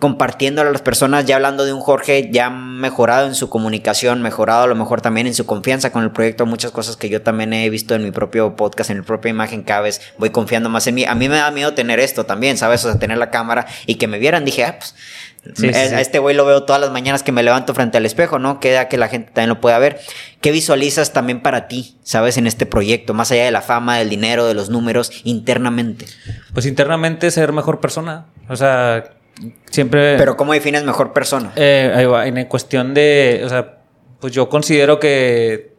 compartiéndolo 0.00 0.70
a 0.70 0.72
las 0.72 0.80
personas, 0.80 1.26
ya 1.26 1.36
hablando 1.36 1.66
de 1.66 1.74
un 1.74 1.80
Jorge 1.80 2.30
ya 2.32 2.48
mejorado 2.48 3.26
en 3.26 3.34
su 3.34 3.50
comunicación, 3.50 4.22
mejorado 4.22 4.62
a 4.62 4.66
lo 4.66 4.74
mejor 4.74 5.02
también 5.02 5.26
en 5.26 5.34
su 5.34 5.44
confianza 5.44 5.92
con 5.92 6.02
el 6.02 6.10
proyecto, 6.10 6.46
muchas 6.46 6.72
cosas 6.72 6.96
que 6.96 7.10
yo 7.10 7.20
también 7.20 7.52
he 7.52 7.68
visto 7.68 7.94
en 7.94 8.02
mi 8.02 8.10
propio 8.10 8.56
podcast, 8.56 8.90
en 8.90 8.98
mi 8.98 9.02
propia 9.04 9.28
imagen, 9.28 9.62
cada 9.62 9.82
vez 9.82 10.00
voy 10.16 10.30
confiando 10.30 10.70
más 10.70 10.86
en 10.86 10.94
mí. 10.94 11.04
A 11.04 11.14
mí 11.14 11.28
me 11.28 11.36
da 11.36 11.50
miedo 11.50 11.74
tener 11.74 12.00
esto 12.00 12.24
también, 12.24 12.56
¿sabes? 12.56 12.82
O 12.86 12.90
sea, 12.90 12.98
tener 12.98 13.18
la 13.18 13.30
cámara 13.30 13.66
y 13.86 13.96
que 13.96 14.08
me 14.08 14.18
vieran, 14.18 14.46
dije, 14.46 14.64
ah, 14.64 14.78
pues... 14.78 14.94
a 15.74 16.00
este 16.00 16.18
güey 16.18 16.34
lo 16.34 16.46
veo 16.46 16.64
todas 16.64 16.80
las 16.80 16.90
mañanas 16.90 17.22
que 17.22 17.32
me 17.32 17.42
levanto 17.42 17.74
frente 17.74 17.98
al 17.98 18.06
espejo, 18.06 18.38
¿no? 18.38 18.58
Queda 18.58 18.88
que 18.88 18.96
la 18.96 19.08
gente 19.08 19.32
también 19.32 19.50
lo 19.50 19.60
pueda 19.60 19.78
ver. 19.78 20.00
¿Qué 20.40 20.50
visualizas 20.50 21.12
también 21.12 21.42
para 21.42 21.68
ti, 21.68 21.98
sabes, 22.02 22.38
en 22.38 22.46
este 22.46 22.64
proyecto, 22.64 23.12
más 23.12 23.30
allá 23.32 23.44
de 23.44 23.50
la 23.50 23.60
fama, 23.60 23.98
del 23.98 24.08
dinero, 24.08 24.46
de 24.46 24.54
los 24.54 24.70
números, 24.70 25.12
internamente? 25.24 26.06
Pues 26.54 26.64
internamente 26.64 27.30
ser 27.30 27.52
mejor 27.52 27.80
persona. 27.80 28.26
O 28.48 28.56
sea, 28.56 29.04
siempre... 29.70 30.16
Pero 30.16 30.36
¿cómo 30.36 30.52
defines 30.52 30.84
mejor 30.84 31.12
persona? 31.12 31.52
Eh, 31.56 31.92
ahí 31.94 32.06
va, 32.06 32.26
en 32.26 32.44
cuestión 32.46 32.94
de, 32.94 33.42
o 33.44 33.48
sea, 33.48 33.78
pues 34.20 34.32
yo 34.32 34.48
considero 34.48 35.00
que, 35.00 35.74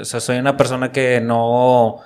o 0.00 0.04
sea, 0.04 0.20
soy 0.20 0.38
una 0.38 0.56
persona 0.56 0.92
que 0.92 1.20
no, 1.20 2.00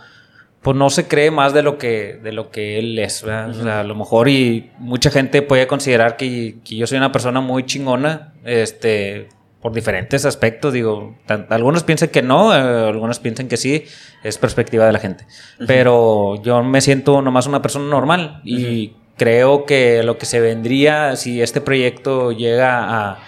pues 0.63 0.77
no 0.77 0.91
se 0.91 1.07
cree 1.09 1.31
más 1.31 1.53
de 1.53 1.63
lo 1.63 1.79
que, 1.79 2.19
de 2.23 2.33
lo 2.33 2.51
que 2.51 2.79
él 2.79 2.99
es, 2.99 3.23
¿verdad? 3.23 3.51
O 3.51 3.63
sea, 3.63 3.81
a 3.81 3.85
lo 3.85 3.95
mejor 3.95 4.29
y 4.29 4.71
mucha 4.79 5.11
gente 5.11 5.43
puede 5.43 5.67
considerar 5.67 6.17
que, 6.17 6.57
que 6.65 6.77
yo 6.77 6.87
soy 6.87 6.99
una 6.99 7.13
persona 7.13 7.41
muy 7.41 7.65
chingona, 7.65 8.35
este, 8.45 9.29
por 9.61 9.73
diferentes 9.73 10.25
aspectos, 10.25 10.73
digo, 10.73 11.17
algunos 11.49 11.83
piensan 11.83 12.11
que 12.11 12.23
no, 12.23 12.55
eh, 12.55 12.89
algunos 12.89 13.19
piensan 13.19 13.49
que 13.49 13.57
sí, 13.57 13.85
es 14.23 14.39
perspectiva 14.39 14.87
de 14.87 14.93
la 14.93 14.99
gente, 14.99 15.27
pero 15.67 16.41
yo 16.43 16.63
me 16.63 16.81
siento 16.81 17.23
nomás 17.23 17.47
una 17.47 17.61
persona 17.61 17.87
normal 17.87 18.41
y 18.45 18.95
creo 19.19 19.67
que 19.67 20.03
lo 20.03 20.17
que 20.17 20.25
se 20.25 20.41
vendría, 20.41 21.17
si 21.17 21.43
este 21.43 21.61
proyecto 21.61 22.33
llega 22.33 23.11
a, 23.11 23.19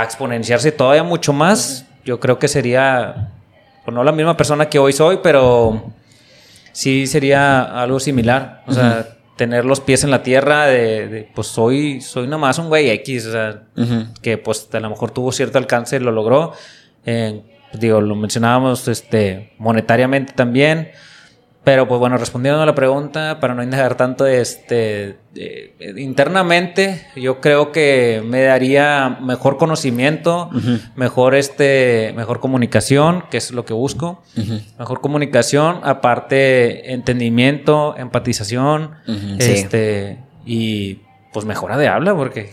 exponenciarse 0.00 0.70
todavía 0.70 1.02
mucho 1.02 1.32
más, 1.32 1.84
yo 2.04 2.20
creo 2.20 2.38
que 2.38 2.46
sería, 2.46 3.32
pues 3.84 3.92
no 3.92 4.04
la 4.04 4.12
misma 4.12 4.36
persona 4.36 4.68
que 4.68 4.78
hoy 4.78 4.92
soy, 4.92 5.18
pero 5.24 5.90
sí 6.70 7.08
sería 7.08 7.62
algo 7.62 7.98
similar. 7.98 8.62
O 8.68 8.72
sea, 8.72 9.08
tener 9.34 9.64
los 9.64 9.80
pies 9.80 10.04
en 10.04 10.12
la 10.12 10.22
tierra 10.22 10.66
de, 10.66 11.28
pues 11.34 11.48
soy, 11.48 12.00
soy 12.00 12.28
nomás 12.28 12.60
un 12.60 12.68
güey 12.68 12.90
X, 12.90 13.26
o 13.26 13.32
sea, 13.32 13.62
que 14.22 14.38
pues 14.38 14.68
a 14.72 14.78
lo 14.78 14.90
mejor 14.90 15.10
tuvo 15.10 15.32
cierto 15.32 15.58
alcance, 15.58 15.98
lo 15.98 16.12
logró. 16.12 16.52
Eh, 17.04 17.42
digo, 17.72 18.00
lo 18.00 18.14
mencionábamos 18.14 18.86
este, 18.86 19.52
monetariamente 19.58 20.32
también. 20.32 20.92
Pero 21.68 21.86
pues 21.86 21.98
bueno, 21.98 22.16
respondiendo 22.16 22.62
a 22.62 22.64
la 22.64 22.74
pregunta, 22.74 23.40
para 23.40 23.52
no 23.52 23.62
indagar 23.62 23.94
tanto, 23.94 24.24
este, 24.24 25.18
internamente 25.98 27.06
yo 27.14 27.42
creo 27.42 27.72
que 27.72 28.22
me 28.24 28.40
daría 28.40 29.18
mejor 29.20 29.58
conocimiento, 29.58 30.48
mejor, 30.96 31.34
este, 31.34 32.14
mejor 32.16 32.40
comunicación, 32.40 33.24
que 33.30 33.36
es 33.36 33.50
lo 33.50 33.66
que 33.66 33.74
busco, 33.74 34.22
mejor 34.78 35.02
comunicación, 35.02 35.80
aparte 35.82 36.94
entendimiento, 36.94 37.94
empatización, 37.98 38.92
este, 39.38 40.20
y 40.46 41.00
pues 41.34 41.44
mejora 41.44 41.76
de 41.76 41.86
habla, 41.86 42.16
porque 42.16 42.50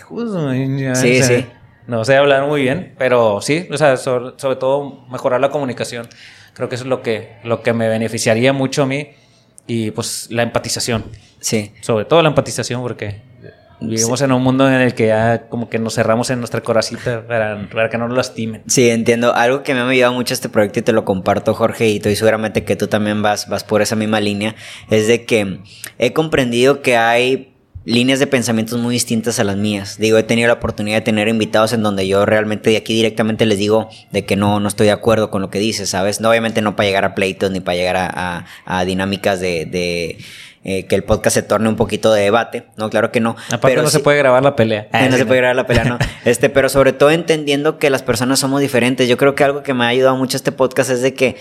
sí, 0.93 1.23
sí. 1.23 1.45
no 1.87 2.03
sé 2.03 2.17
hablar 2.17 2.47
muy 2.47 2.63
bien, 2.63 2.93
pero 2.97 3.39
sí, 3.39 3.65
o 3.71 3.77
sea, 3.77 3.95
sobre 3.95 4.57
todo 4.57 5.05
mejorar 5.09 5.39
la 5.39 5.51
comunicación. 5.51 6.09
Creo 6.55 6.69
que 6.69 6.75
eso 6.75 6.85
es 6.85 6.89
lo 6.89 7.01
que, 7.01 7.33
lo 7.43 7.61
que 7.61 7.73
me 7.73 7.89
beneficiaría 7.89 8.53
mucho 8.53 8.83
a 8.83 8.85
mí. 8.85 9.09
Y 9.67 9.91
pues 9.91 10.27
la 10.31 10.43
empatización. 10.43 11.05
Sí. 11.39 11.73
Sobre 11.81 12.05
todo 12.05 12.21
la 12.21 12.29
empatización, 12.29 12.81
porque 12.81 13.21
vivimos 13.81 14.21
en 14.21 14.31
un 14.31 14.41
mundo 14.41 14.67
en 14.67 14.75
el 14.75 14.93
que 14.93 15.07
ya 15.07 15.47
como 15.49 15.69
que 15.69 15.79
nos 15.79 15.95
cerramos 15.95 16.29
en 16.29 16.39
nuestra 16.39 16.61
coracita 16.61 17.25
para, 17.27 17.67
para, 17.69 17.89
que 17.89 17.97
no 17.97 18.07
nos 18.07 18.15
lastimen. 18.15 18.63
Sí, 18.67 18.89
entiendo. 18.89 19.33
Algo 19.33 19.63
que 19.63 19.73
me 19.73 19.81
ha 19.81 19.87
ayudado 19.87 20.13
mucho 20.13 20.33
este 20.33 20.49
proyecto 20.49 20.79
y 20.79 20.83
te 20.83 20.91
lo 20.91 21.03
comparto, 21.03 21.53
Jorge, 21.53 21.89
y 21.89 21.97
estoy 21.97 22.15
seguramente 22.15 22.63
que 22.63 22.75
tú 22.75 22.87
también 22.87 23.21
vas, 23.21 23.49
vas 23.49 23.63
por 23.63 23.81
esa 23.81 23.95
misma 23.95 24.19
línea, 24.19 24.55
es 24.89 25.07
de 25.07 25.25
que 25.25 25.59
he 25.97 26.13
comprendido 26.13 26.81
que 26.81 26.95
hay 26.95 27.54
líneas 27.85 28.19
de 28.19 28.27
pensamientos 28.27 28.79
muy 28.79 28.93
distintas 28.93 29.39
a 29.39 29.43
las 29.43 29.55
mías. 29.55 29.97
Digo, 29.99 30.17
he 30.17 30.23
tenido 30.23 30.47
la 30.47 30.55
oportunidad 30.55 30.97
de 30.97 31.01
tener 31.01 31.27
invitados 31.27 31.71
en 31.71 31.83
donde 31.83 32.07
yo 32.07 32.25
realmente 32.25 32.71
de 32.71 32.77
aquí 32.77 32.95
directamente 32.95 33.45
les 33.45 33.59
digo 33.59 33.89
de 34.11 34.25
que 34.25 34.35
no, 34.35 34.59
no 34.59 34.67
estoy 34.67 34.87
de 34.87 34.91
acuerdo 34.91 35.29
con 35.29 35.41
lo 35.41 35.49
que 35.49 35.59
dices, 35.59 35.89
¿sabes? 35.89 36.19
No, 36.19 36.29
obviamente 36.29 36.61
no 36.61 36.75
para 36.75 36.87
llegar 36.87 37.05
a 37.05 37.15
pleitos 37.15 37.51
ni 37.51 37.59
para 37.59 37.77
llegar 37.77 37.95
a, 37.95 38.45
a, 38.65 38.85
dinámicas 38.85 39.39
de, 39.39 39.65
de 39.65 40.17
eh, 40.63 40.87
que 40.87 40.95
el 40.95 41.03
podcast 41.03 41.35
se 41.35 41.43
torne 41.43 41.69
un 41.69 41.75
poquito 41.75 42.11
de 42.11 42.23
debate, 42.23 42.65
¿no? 42.75 42.89
Claro 42.89 43.11
que 43.11 43.19
no. 43.19 43.35
pero 43.61 43.81
no 43.83 43.89
se 43.89 43.99
puede 43.99 44.17
grabar 44.17 44.43
la 44.43 44.55
pelea. 44.55 44.87
no 44.91 45.15
se 45.15 45.25
puede 45.27 45.41
grabar 45.41 45.55
la 45.55 45.67
pelea, 45.67 45.83
no. 45.83 45.99
Este, 46.25 46.49
pero 46.49 46.69
sobre 46.69 46.91
todo 46.91 47.11
entendiendo 47.11 47.77
que 47.77 47.91
las 47.91 48.01
personas 48.01 48.39
somos 48.39 48.61
diferentes. 48.61 49.07
Yo 49.07 49.15
creo 49.15 49.35
que 49.35 49.43
algo 49.43 49.61
que 49.61 49.75
me 49.75 49.85
ha 49.85 49.89
ayudado 49.89 50.17
mucho 50.17 50.37
este 50.37 50.51
podcast 50.51 50.89
es 50.89 51.03
de 51.03 51.13
que 51.13 51.35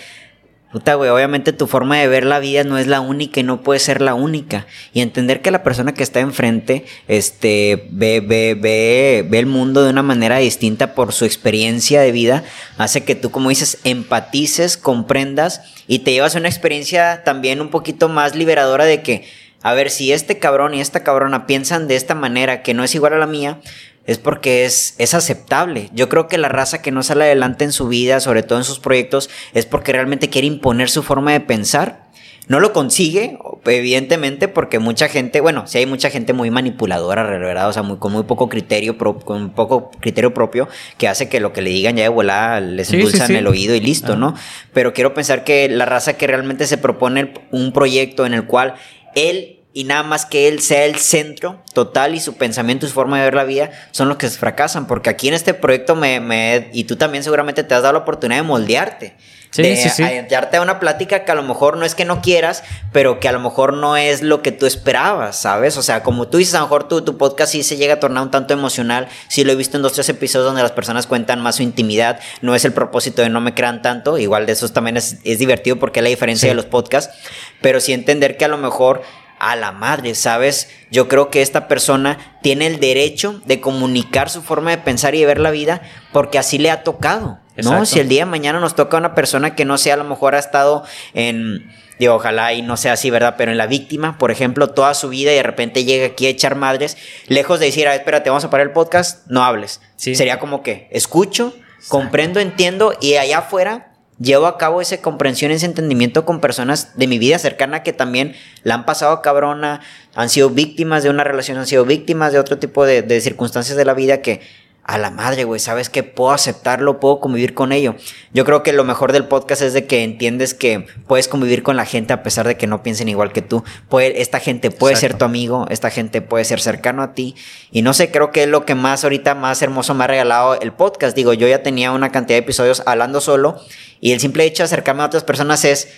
Güey, 0.75 1.09
obviamente 1.09 1.53
tu 1.53 1.69
forma 1.69 1.99
de 1.99 2.09
ver 2.09 2.25
la 2.25 2.41
vida 2.41 2.65
no 2.65 2.79
es 2.79 2.89
la 2.89 3.01
única 3.01 3.39
y 3.39 3.45
no 3.45 3.63
puede 3.63 3.79
ser 3.79 4.01
la 4.01 4.15
única. 4.15 4.67
Y 4.93 5.03
entender 5.03 5.41
que 5.41 5.53
la 5.53 5.63
persona 5.63 5.95
que 5.95 6.03
está 6.03 6.19
enfrente, 6.19 6.85
este, 7.07 7.87
ve, 7.93 8.21
ve, 8.21 8.57
ve, 8.61 9.25
ve 9.29 9.39
el 9.39 9.47
mundo 9.47 9.85
de 9.85 9.91
una 9.91 10.03
manera 10.03 10.39
distinta 10.39 10.95
por 10.95 11.13
su 11.13 11.25
experiencia 11.25 12.01
de 12.01 12.11
vida, 12.11 12.43
hace 12.77 13.05
que 13.05 13.15
tú, 13.15 13.31
como 13.31 13.51
dices, 13.51 13.79
empatices, 13.85 14.77
comprendas 14.77 15.61
y 15.87 16.01
te 16.01 16.11
llevas 16.11 16.35
una 16.35 16.49
experiencia 16.49 17.23
también 17.25 17.61
un 17.61 17.69
poquito 17.69 18.09
más 18.09 18.35
liberadora 18.35 18.85
de 18.85 19.01
que, 19.01 19.29
a 19.63 19.75
ver, 19.75 19.91
si 19.91 20.13
este 20.13 20.41
cabrón 20.41 20.75
y 20.75 20.81
esta 20.81 21.05
cabrona 21.05 21.47
piensan 21.47 21.87
de 21.87 21.95
esta 21.95 22.17
manera 22.17 22.63
que 22.63 22.75
no 22.75 22.83
es 22.83 22.97
igual 22.97 23.13
a 23.13 23.19
la 23.19 23.27
mía, 23.29 23.61
es 24.07 24.19
porque 24.19 24.65
es, 24.65 24.95
es 24.99 25.15
aceptable. 25.15 25.91
Yo 25.93 26.09
creo 26.09 26.29
que 26.29 26.39
la 26.39 26.49
raza 26.49 26.83
que 26.83 26.91
no 26.91 27.03
sale 27.03 27.25
adelante 27.25 27.65
en 27.65 27.73
su 27.73 27.89
vida, 27.89 28.21
sobre 28.21 28.43
todo 28.43 28.59
en 28.59 28.65
sus 28.65 28.79
proyectos, 28.79 29.31
es 29.55 29.67
porque 29.67 29.93
realmente 29.93 30.29
quiere 30.29 30.47
imponer 30.47 30.91
su 30.91 31.03
forma 31.03 31.33
de 31.33 31.41
pensar. 31.41 32.05
No 32.47 32.61
lo 32.61 32.75
consigue, 32.75 33.39
evidentemente, 33.65 34.49
porque 34.49 34.79
mucha 34.79 35.09
gente, 35.09 35.41
bueno, 35.41 35.67
sí 35.67 35.79
hay 35.79 35.87
mucha 35.87 36.11
gente 36.11 36.35
muy 36.35 36.51
manipuladora, 36.51 37.23
¿verdad? 37.23 37.71
O 37.71 37.73
sea, 37.73 37.83
muy, 37.83 37.97
con 37.97 38.13
muy 38.13 38.25
poco 38.25 38.51
criterio, 38.51 38.99
con 38.99 39.55
poco 39.55 39.91
criterio 39.99 40.35
propio, 40.35 40.69
que 40.99 41.09
hace 41.09 41.31
que 41.31 41.41
lo 41.41 41.55
que 41.55 41.63
le 41.63 41.71
digan 41.71 41.97
ya 41.97 42.03
de 42.03 42.11
volada 42.11 42.61
les 42.61 42.93
endulzan 42.93 43.35
el 43.35 43.47
oído 43.47 43.75
y 43.75 43.81
listo, 43.81 44.17
¿no? 44.17 44.35
Pero 44.75 44.93
quiero 44.93 45.15
pensar 45.15 45.43
que 45.45 45.71
la 45.71 45.87
raza 45.87 46.19
que 46.19 46.27
realmente 46.27 46.67
se 46.67 46.77
propone 46.77 47.33
un 47.51 47.73
proyecto 47.73 48.27
en 48.27 48.35
el 48.35 48.45
cual 48.45 48.75
él 49.15 49.64
y 49.77 49.83
nada 49.83 50.05
más 50.05 50.25
que 50.25 50.47
él 50.47 50.61
sea 50.61 50.85
el 50.85 51.01
centro 51.01 51.61
total 51.73 52.15
y 52.15 52.21
su 52.21 52.37
pensamiento 52.37 52.87
y 52.87 52.89
su 52.89 52.95
forma 52.95 53.19
de 53.19 53.25
ver 53.25 53.35
la 53.35 53.43
vida 53.43 53.73
son 53.91 54.09
los 54.09 54.19
que 54.19 54.31
fracasan. 54.31 54.87
Porque 54.87 55.11
aquí 55.11 55.27
en 55.27 55.35
este 55.35 55.53
proyecto 55.53 55.97
me, 55.97 56.21
me 56.21 56.71
y 56.73 56.85
tú 56.85 56.95
también 56.95 57.25
seguramente 57.25 57.65
te 57.65 57.75
has 57.75 57.83
dado 57.83 57.95
la 57.95 57.99
oportunidad 57.99 58.39
de 58.39 58.47
moldearte. 58.47 59.17
Sí, 59.51 59.63
de 59.63 59.77
sí, 59.77 59.89
sí. 59.89 60.03
a 60.03 60.63
una 60.63 60.81
plática 60.81 61.25
que 61.25 61.31
a 61.31 61.35
lo 61.35 61.43
mejor 61.45 61.77
no 61.77 61.85
es 61.85 61.95
que 61.95 62.05
no 62.05 62.23
quieras, 62.23 62.65
pero 62.93 63.21
que 63.21 63.29
a 63.29 63.33
lo 63.33 63.39
mejor 63.39 63.73
no 63.73 63.97
es 63.97 64.21
lo 64.23 64.43
que 64.43 64.51
tú 64.51 64.67
esperabas, 64.67 65.37
¿sabes? 65.37 65.77
O 65.77 65.83
sea, 65.83 66.03
como 66.03 66.27
tú 66.27 66.39
dices, 66.39 66.55
a 66.55 66.59
lo 66.59 66.65
mejor 66.65 66.89
tu, 66.89 67.03
tu 67.03 67.17
podcast 67.19 67.53
sí 67.53 67.63
se 67.63 67.77
llega 67.77 67.95
a 67.95 68.01
tornar 68.01 68.25
un 68.25 68.33
tanto 68.33 68.53
emocional. 68.53 69.09
Sí 69.29 69.45
lo 69.45 69.53
he 69.53 69.57
visto 69.57 69.77
en 69.77 69.85
dos, 69.85 69.93
tres 69.93 70.09
episodios 70.09 70.47
donde 70.47 70.63
las 70.63 70.73
personas 70.73 71.07
cuentan 71.07 71.41
más 71.41 71.57
su 71.57 71.63
intimidad. 71.63 72.19
No 72.43 72.57
es 72.57 72.65
el 72.65 72.73
propósito 72.73 73.23
de 73.23 73.29
no 73.29 73.41
me 73.41 73.55
crean 73.55 73.81
tanto. 73.83 74.19
Igual 74.19 74.47
de 74.47 74.53
eso 74.53 74.69
también 74.71 74.97
es, 74.97 75.19
es 75.23 75.39
divertido 75.39 75.77
porque 75.77 76.01
es 76.01 76.05
la 76.05 76.11
diferencia 76.11 76.49
de 76.49 76.55
los 76.57 76.67
podcasts. 76.67 77.15
Pero 77.61 77.81
sí 77.81 77.93
entender 77.93 78.37
que 78.37 78.45
a 78.45 78.49
lo 78.49 78.59
mejor 78.59 79.03
a 79.39 79.57
la 79.57 79.73
madre, 79.73 80.15
¿sabes? 80.15 80.69
Yo 80.91 81.09
creo 81.09 81.31
que 81.31 81.43
esta 81.43 81.69
persona 81.69 82.39
tiene 82.43 82.67
el 82.67 82.81
derecho 82.81 83.41
de 83.47 83.61
comunicar 83.61 84.31
su 84.31 84.43
forma 84.43 84.71
de 84.71 84.79
pensar 84.79 85.15
y 85.15 85.21
de 85.21 85.27
ver 85.27 85.39
la 85.39 85.51
vida 85.51 85.83
porque 86.13 86.39
así 86.39 86.59
le 86.59 86.71
ha 86.71 86.83
tocado, 86.83 87.39
¿no? 87.57 87.87
Si 87.87 88.01
el 88.01 88.09
día 88.09 88.25
de 88.25 88.31
mañana 88.31 88.61
nos 88.61 88.75
toca 88.75 88.97
una 88.97 89.15
persona 89.15 89.55
que 89.55 89.65
no 89.65 89.79
sea, 89.79 89.95
a 89.95 89.99
lo 89.99 90.05
mejor 90.05 90.35
ha 90.35 90.39
estado 90.39 90.85
en, 91.15 91.71
digo, 91.99 92.15
ojalá 92.15 92.53
y 92.53 92.63
no 92.63 92.77
sea 92.77 92.95
así, 92.95 93.11
¿verdad? 93.11 93.35
Pero 93.37 93.53
en 93.53 93.59
la 93.59 93.67
víctima, 93.67 94.19
por 94.19 94.31
ejemplo, 94.31 94.71
toda 94.71 94.95
su 94.95 95.09
vida 95.09 95.33
y 95.33 95.37
de 95.37 95.43
repente 95.43 95.85
llega 95.85 96.07
aquí 96.07 96.27
a 96.27 96.31
echar 96.31 96.55
madres, 96.55 96.97
lejos 97.29 97.61
de 97.61 97.67
decir, 97.67 97.87
a 97.87 97.91
ver, 97.91 98.01
espérate, 98.01 98.31
vamos 98.31 98.45
a 98.45 98.51
parar 98.51 98.67
el 98.67 98.73
podcast, 98.73 99.27
no 99.29 99.45
hables. 99.45 99.81
Sería 99.97 100.39
como 100.39 100.63
que 100.63 100.89
escucho, 100.91 101.55
comprendo, 101.89 102.41
entiendo 102.41 102.97
y 103.01 103.15
allá 103.15 103.39
afuera 103.39 103.94
llevo 104.21 104.47
a 104.47 104.59
cabo 104.59 104.81
esa 104.81 104.99
comprensión, 104.99 105.51
ese 105.51 105.67
entendimiento 105.67 106.25
con 106.25 106.41
personas 106.41 106.97
de 106.97 107.07
mi 107.07 107.19
vida 107.19 107.39
cercana 107.39 107.83
que 107.83 107.93
también 107.93 108.35
la 108.63 108.75
han 108.75 108.87
pasado 108.87 109.23
cabrona, 109.23 109.81
han 110.15 110.29
sido 110.29 110.51
víctimas 110.51 111.03
de 111.03 111.11
una 111.11 111.25
relación, 111.25 111.59
han 111.59 111.67
sido 111.67 111.85
víctimas 111.85 112.33
de 112.33 112.39
otro 112.39 112.59
tipo 112.59 112.85
de, 112.85 113.21
circunstancias 113.21 113.77
de 113.77 113.85
la 113.85 113.95
vida 113.95 114.23
que 114.23 114.41
a 114.87 114.99
la 114.99 115.11
madre, 115.11 115.45
güey, 115.45 115.61
sabes 115.61 115.89
que 115.89 116.03
puedo 116.03 116.33
aceptarlo, 116.33 117.01
puedo 117.01 117.19
convivir 117.19 117.55
con 117.55 117.73
ello. 117.73 117.95
Yo 118.35 118.45
creo 118.45 118.63
que 118.63 118.75
lo 118.75 118.85
mejor 118.85 119.13
del 119.13 119.25
podcast 119.25 119.63
es 119.63 119.73
de 119.73 119.87
que 119.87 120.05
entiendes 120.05 120.53
que 120.53 120.85
puedes 121.07 121.27
convivir 121.27 121.63
con 121.63 121.77
la 121.77 121.87
gente 121.87 122.13
a 122.13 122.23
pesar 122.23 122.47
de 122.47 122.59
que 122.59 122.67
no 122.67 122.83
piensen 122.83 123.09
igual 123.09 123.33
que 123.33 123.41
tú. 123.41 123.65
Puede, 123.89 124.21
esta 124.21 124.41
gente 124.41 124.71
puede 124.71 124.97
ser 124.97 125.17
tu 125.17 125.25
amigo, 125.25 125.67
esta 125.71 125.89
gente 125.89 126.21
puede 126.21 126.45
ser 126.45 126.61
cercano 126.61 127.03
a 127.03 127.15
ti. 127.15 127.35
Y 127.71 127.81
no 127.81 127.95
sé, 127.95 128.11
creo 128.11 128.31
que 128.31 128.43
es 128.43 128.49
lo 128.51 128.67
que 128.67 128.75
más 128.75 129.05
ahorita 129.05 129.35
más 129.35 129.63
hermoso 129.63 129.95
me 129.95 130.05
ha 130.05 130.07
regalado 130.07 130.61
el 130.61 130.75
podcast. 130.75 131.17
Digo, 131.17 131.33
yo 131.33 131.49
ya 131.49 131.63
tenía 131.63 131.91
una 131.91 132.13
cantidad 132.13 132.35
de 132.35 132.45
episodios 132.45 132.83
hablando 132.85 133.23
solo 133.23 133.63
y 134.05 134.13
el 134.13 134.21
simple 134.21 134.45
hecho 134.45 134.63
de 134.63 134.67
acercarme 134.67 135.03
a 135.03 135.07
otras 135.07 135.25
personas 135.25 135.65
es, 135.65 135.89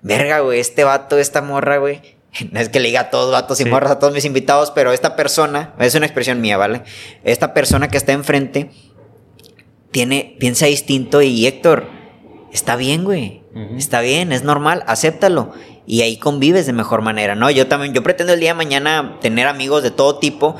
verga, 0.00 0.40
güey, 0.40 0.60
este 0.60 0.82
vato, 0.82 1.18
esta 1.18 1.42
morra, 1.42 1.76
güey, 1.76 2.00
no 2.52 2.58
es 2.58 2.70
que 2.70 2.80
le 2.80 2.88
diga 2.88 3.00
a 3.00 3.10
todos 3.10 3.30
vatos 3.30 3.60
y 3.60 3.66
morras 3.66 3.90
a 3.90 3.98
todos 3.98 4.14
mis 4.14 4.24
invitados, 4.24 4.70
pero 4.70 4.94
esta 4.94 5.14
persona, 5.14 5.74
es 5.78 5.94
una 5.94 6.06
expresión 6.06 6.40
mía, 6.40 6.56
¿vale? 6.56 6.84
Esta 7.22 7.52
persona 7.52 7.88
que 7.88 7.98
está 7.98 8.12
enfrente 8.12 8.70
tiene, 9.90 10.36
piensa 10.40 10.64
distinto 10.64 11.20
y 11.20 11.46
Héctor, 11.46 11.86
está 12.50 12.76
bien, 12.76 13.04
güey. 13.04 13.42
Está 13.76 14.00
bien, 14.00 14.32
es 14.32 14.42
normal, 14.42 14.82
acéptalo. 14.86 15.52
Y 15.84 16.00
ahí 16.00 16.16
convives 16.16 16.64
de 16.64 16.72
mejor 16.72 17.02
manera, 17.02 17.34
¿no? 17.34 17.50
Yo 17.50 17.66
también, 17.66 17.92
yo 17.92 18.02
pretendo 18.02 18.32
el 18.32 18.40
día 18.40 18.50
de 18.50 18.54
mañana 18.54 19.18
tener 19.20 19.46
amigos 19.46 19.82
de 19.82 19.90
todo 19.90 20.18
tipo. 20.18 20.56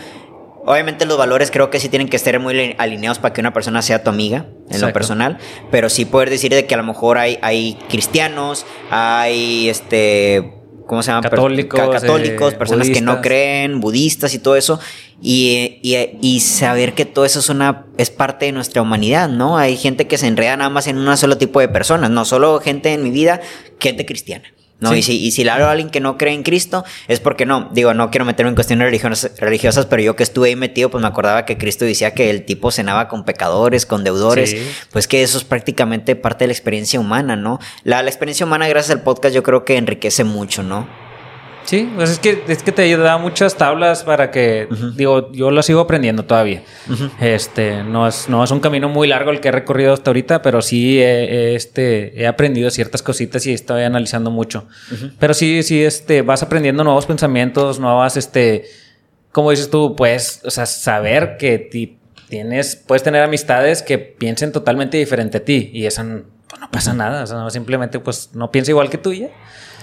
Obviamente 0.65 1.07
los 1.07 1.17
valores 1.17 1.51
creo 1.51 1.71
que 1.71 1.81
sí 1.81 1.89
tienen 1.89 2.09
que 2.09 2.17
estar 2.17 2.39
muy 2.39 2.75
alineados 2.79 3.19
para 3.19 3.33
que 3.33 3.41
una 3.41 3.53
persona 3.53 3.83
sea 3.83 4.03
tu 4.03 4.11
amiga 4.11 4.47
en 4.71 4.81
lo 4.81 4.93
personal, 4.93 5.39
pero 5.71 5.89
sí 5.89 6.05
poder 6.05 6.31
decir 6.31 6.53
de 6.53 6.67
que 6.67 6.75
a 6.75 6.77
lo 6.77 6.85
mejor 6.85 7.19
hay, 7.19 7.39
hay 7.43 7.79
cristianos, 7.89 8.67
hay 8.91 9.69
este 9.69 10.61
¿cómo 10.91 11.05
se 11.05 11.13
llama? 11.13 11.23
Católicos. 11.23 11.81
católicos, 11.89 12.55
personas 12.55 12.91
que 12.91 13.01
no 13.01 13.21
creen, 13.21 13.81
budistas 13.81 14.35
y 14.35 14.41
todo 14.41 14.57
eso. 14.57 14.81
Y, 15.23 15.79
y, 15.83 16.41
saber 16.41 16.95
que 16.95 17.05
todo 17.05 17.25
eso 17.25 17.39
es 17.39 17.49
una 17.49 17.87
es 17.97 18.11
parte 18.11 18.47
de 18.47 18.53
nuestra 18.53 18.83
humanidad, 18.83 19.29
¿no? 19.29 19.57
Hay 19.57 19.77
gente 19.77 20.09
que 20.09 20.19
se 20.19 20.27
enreda 20.27 20.57
nada 20.57 20.71
más 20.71 20.89
en 20.89 20.99
un 20.99 21.17
solo 21.17 21.39
tipo 21.39 21.61
de 21.61 21.69
personas, 21.69 22.11
no 22.11 22.25
solo 22.25 22.59
gente 22.59 22.93
en 22.93 23.05
mi 23.05 23.11
vida, 23.11 23.41
gente 23.79 24.05
cristiana. 24.05 24.45
¿No? 24.81 24.95
Y, 24.95 25.03
si, 25.03 25.25
y 25.25 25.31
si 25.31 25.45
le 25.45 25.51
hablo 25.51 25.67
a 25.67 25.73
alguien 25.73 25.91
que 25.91 26.01
no 26.01 26.19
cree 26.19 26.35
en 26.35 26.43
Cristo, 26.43 26.85
es 27.09 27.21
porque 27.21 27.47
no, 27.47 27.69
digo, 27.73 27.95
no 27.95 28.11
quiero 28.11 28.25
meterme 28.25 28.51
en 28.51 28.55
cuestiones 28.55 28.87
religiosas, 28.87 29.33
religiosas, 29.39 29.87
pero 29.87 30.03
yo 30.03 30.17
que 30.17 30.23
estuve 30.23 30.49
ahí 30.49 30.57
metido, 30.57 30.91
pues 30.91 31.03
me 31.03 31.09
acordaba 31.09 31.45
que 31.45 31.59
Cristo 31.59 31.85
decía 31.85 32.15
que 32.15 32.31
el 32.31 32.45
tipo 32.45 32.71
cenaba 32.71 33.09
con 33.09 33.25
pecadores, 33.25 33.87
con 33.87 34.05
deudores, 34.05 34.57
pues 34.93 35.07
que 35.07 35.23
eso 35.23 35.39
es 35.39 35.45
prácticamente 35.45 36.17
parte 36.17 36.45
de 36.45 36.49
la 36.49 36.53
experiencia 36.53 36.99
humana, 36.99 37.37
¿no? 37.37 37.61
La, 37.85 38.03
la 38.03 38.11
experiencia 38.11 38.47
humana, 38.47 38.69
gracias 38.69 38.97
al 38.97 39.03
podcast, 39.03 39.35
yo 39.35 39.43
creo 39.43 39.65
que 39.65 39.77
enriquece 39.77 40.25
mucho, 40.25 40.63
¿no? 40.63 41.10
Sí, 41.71 41.89
pues 41.95 42.11
es 42.11 42.19
que, 42.19 42.43
es 42.49 42.65
que 42.65 42.73
te 42.73 42.97
da 42.97 43.17
muchas 43.17 43.57
tablas 43.57 44.03
para 44.03 44.33
que, 44.33 44.67
digo, 44.97 45.31
yo 45.31 45.53
lo 45.53 45.63
sigo 45.63 45.79
aprendiendo 45.79 46.25
todavía. 46.25 46.65
Este, 47.21 47.85
no 47.85 48.09
es, 48.09 48.29
no 48.29 48.43
es 48.43 48.51
un 48.51 48.59
camino 48.59 48.89
muy 48.89 49.07
largo 49.07 49.31
el 49.31 49.39
que 49.39 49.47
he 49.47 49.53
recorrido 49.53 49.93
hasta 49.93 50.11
ahorita, 50.11 50.43
pero 50.43 50.63
sí 50.63 51.01
he, 51.01 51.55
este, 51.55 52.21
he 52.21 52.27
aprendido 52.27 52.71
ciertas 52.71 53.05
cositas 53.05 53.47
y 53.47 53.53
estoy 53.53 53.85
analizando 53.85 54.33
mucho. 54.33 54.67
Pero 55.21 55.33
sí, 55.33 55.63
sí, 55.63 55.85
este, 55.85 56.23
vas 56.23 56.43
aprendiendo 56.43 56.83
nuevos 56.83 57.07
pensamientos, 57.07 57.79
nuevas, 57.79 58.17
este, 58.17 58.65
como 59.31 59.53
dices 59.53 59.71
tú, 59.71 59.95
puedes, 59.95 60.41
o 60.45 60.51
sea, 60.51 60.67
saber 60.67 61.37
que 61.39 61.71
tienes, 62.29 62.75
puedes 62.75 63.05
tener 63.05 63.23
amistades 63.23 63.83
que 63.85 63.97
piensen 63.99 64.51
totalmente 64.51 64.97
diferente 64.97 65.39
a 65.39 65.45
ti 65.45 65.71
y 65.73 65.87
eso 65.87 66.03
pues, 66.49 66.61
no 66.61 66.69
pasa 66.69 66.95
nada, 66.95 67.23
o 67.23 67.27
sea, 67.29 67.49
simplemente 67.51 68.01
pues 68.01 68.31
no 68.35 68.51
piensa 68.51 68.73
igual 68.73 68.91
que 68.91 68.99
tú 68.99 69.13
ya. 69.13 69.29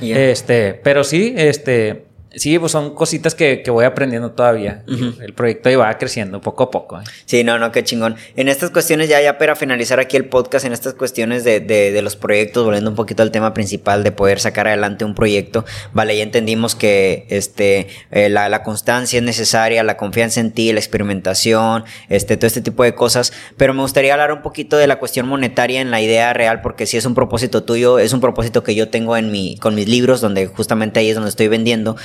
Este, 0.02 0.74
pero 0.74 1.04
sí, 1.04 1.34
este, 1.38 2.07
Sí, 2.38 2.60
pues 2.60 2.72
son 2.72 2.94
cositas 2.94 3.34
que, 3.34 3.64
voy 3.68 3.84
aprendiendo 3.84 4.32
todavía. 4.32 4.84
El 4.88 5.34
proyecto 5.34 5.70
ahí 5.70 5.76
va 5.76 5.98
creciendo 5.98 6.40
poco 6.40 6.64
a 6.64 6.72
poco. 6.72 7.00
¿eh? 7.00 7.04
Sí, 7.26 7.44
no, 7.44 7.58
no, 7.58 7.72
qué 7.72 7.84
chingón. 7.84 8.16
En 8.36 8.48
estas 8.48 8.70
cuestiones, 8.70 9.10
ya, 9.10 9.20
ya 9.22 9.38
para 9.40 9.56
finalizar 9.56 10.00
aquí 10.00 10.18
el 10.18 10.26
podcast, 10.26 10.66
en 10.66 10.72
estas 10.72 10.94
cuestiones 10.94 11.44
de, 11.44 11.60
de, 11.60 12.02
los 12.02 12.16
proyectos, 12.16 12.64
volviendo 12.64 12.92
un 12.92 12.96
poquito 12.96 13.24
al 13.24 13.32
tema 13.32 13.54
principal 13.54 14.04
de 14.04 14.12
poder 14.12 14.40
sacar 14.40 14.68
adelante 14.68 15.04
un 15.04 15.16
proyecto, 15.16 15.66
vale, 15.94 16.16
ya 16.16 16.24
entendimos 16.24 16.76
que 16.76 17.26
este, 17.30 17.88
eh, 18.12 18.30
la, 18.30 18.50
la, 18.50 18.62
constancia 18.62 19.18
es 19.18 19.24
necesaria, 19.24 19.84
la 19.84 19.98
confianza 19.98 20.40
en 20.40 20.52
ti, 20.52 20.72
la 20.72 20.80
experimentación, 20.80 21.86
este, 22.10 22.38
todo 22.38 22.48
este 22.48 22.62
tipo 22.62 22.84
de 22.84 22.94
cosas. 22.94 23.34
Pero 23.58 23.74
me 23.74 23.82
gustaría 23.82 24.14
hablar 24.14 24.32
un 24.32 24.44
poquito 24.44 24.78
de 24.78 24.86
la 24.86 25.00
cuestión 25.00 25.28
monetaria 25.28 25.82
en 25.82 25.90
la 25.90 26.02
idea 26.02 26.34
real, 26.34 26.62
porque 26.62 26.86
si 26.86 26.98
es 26.98 27.06
un 27.06 27.16
propósito 27.16 27.64
tuyo, 27.64 27.98
es 27.98 28.14
un 28.14 28.22
propósito 28.22 28.64
que 28.64 28.76
yo 28.76 28.90
tengo 28.90 29.18
en 29.18 29.32
mi, 29.32 29.58
con 29.58 29.74
mis 29.74 29.88
libros, 29.88 30.22
donde 30.22 30.46
justamente 30.46 31.00
ahí 31.00 31.10
es 31.10 31.16
donde 31.16 31.30
estoy 31.30 31.48
vendiendo 31.48 31.98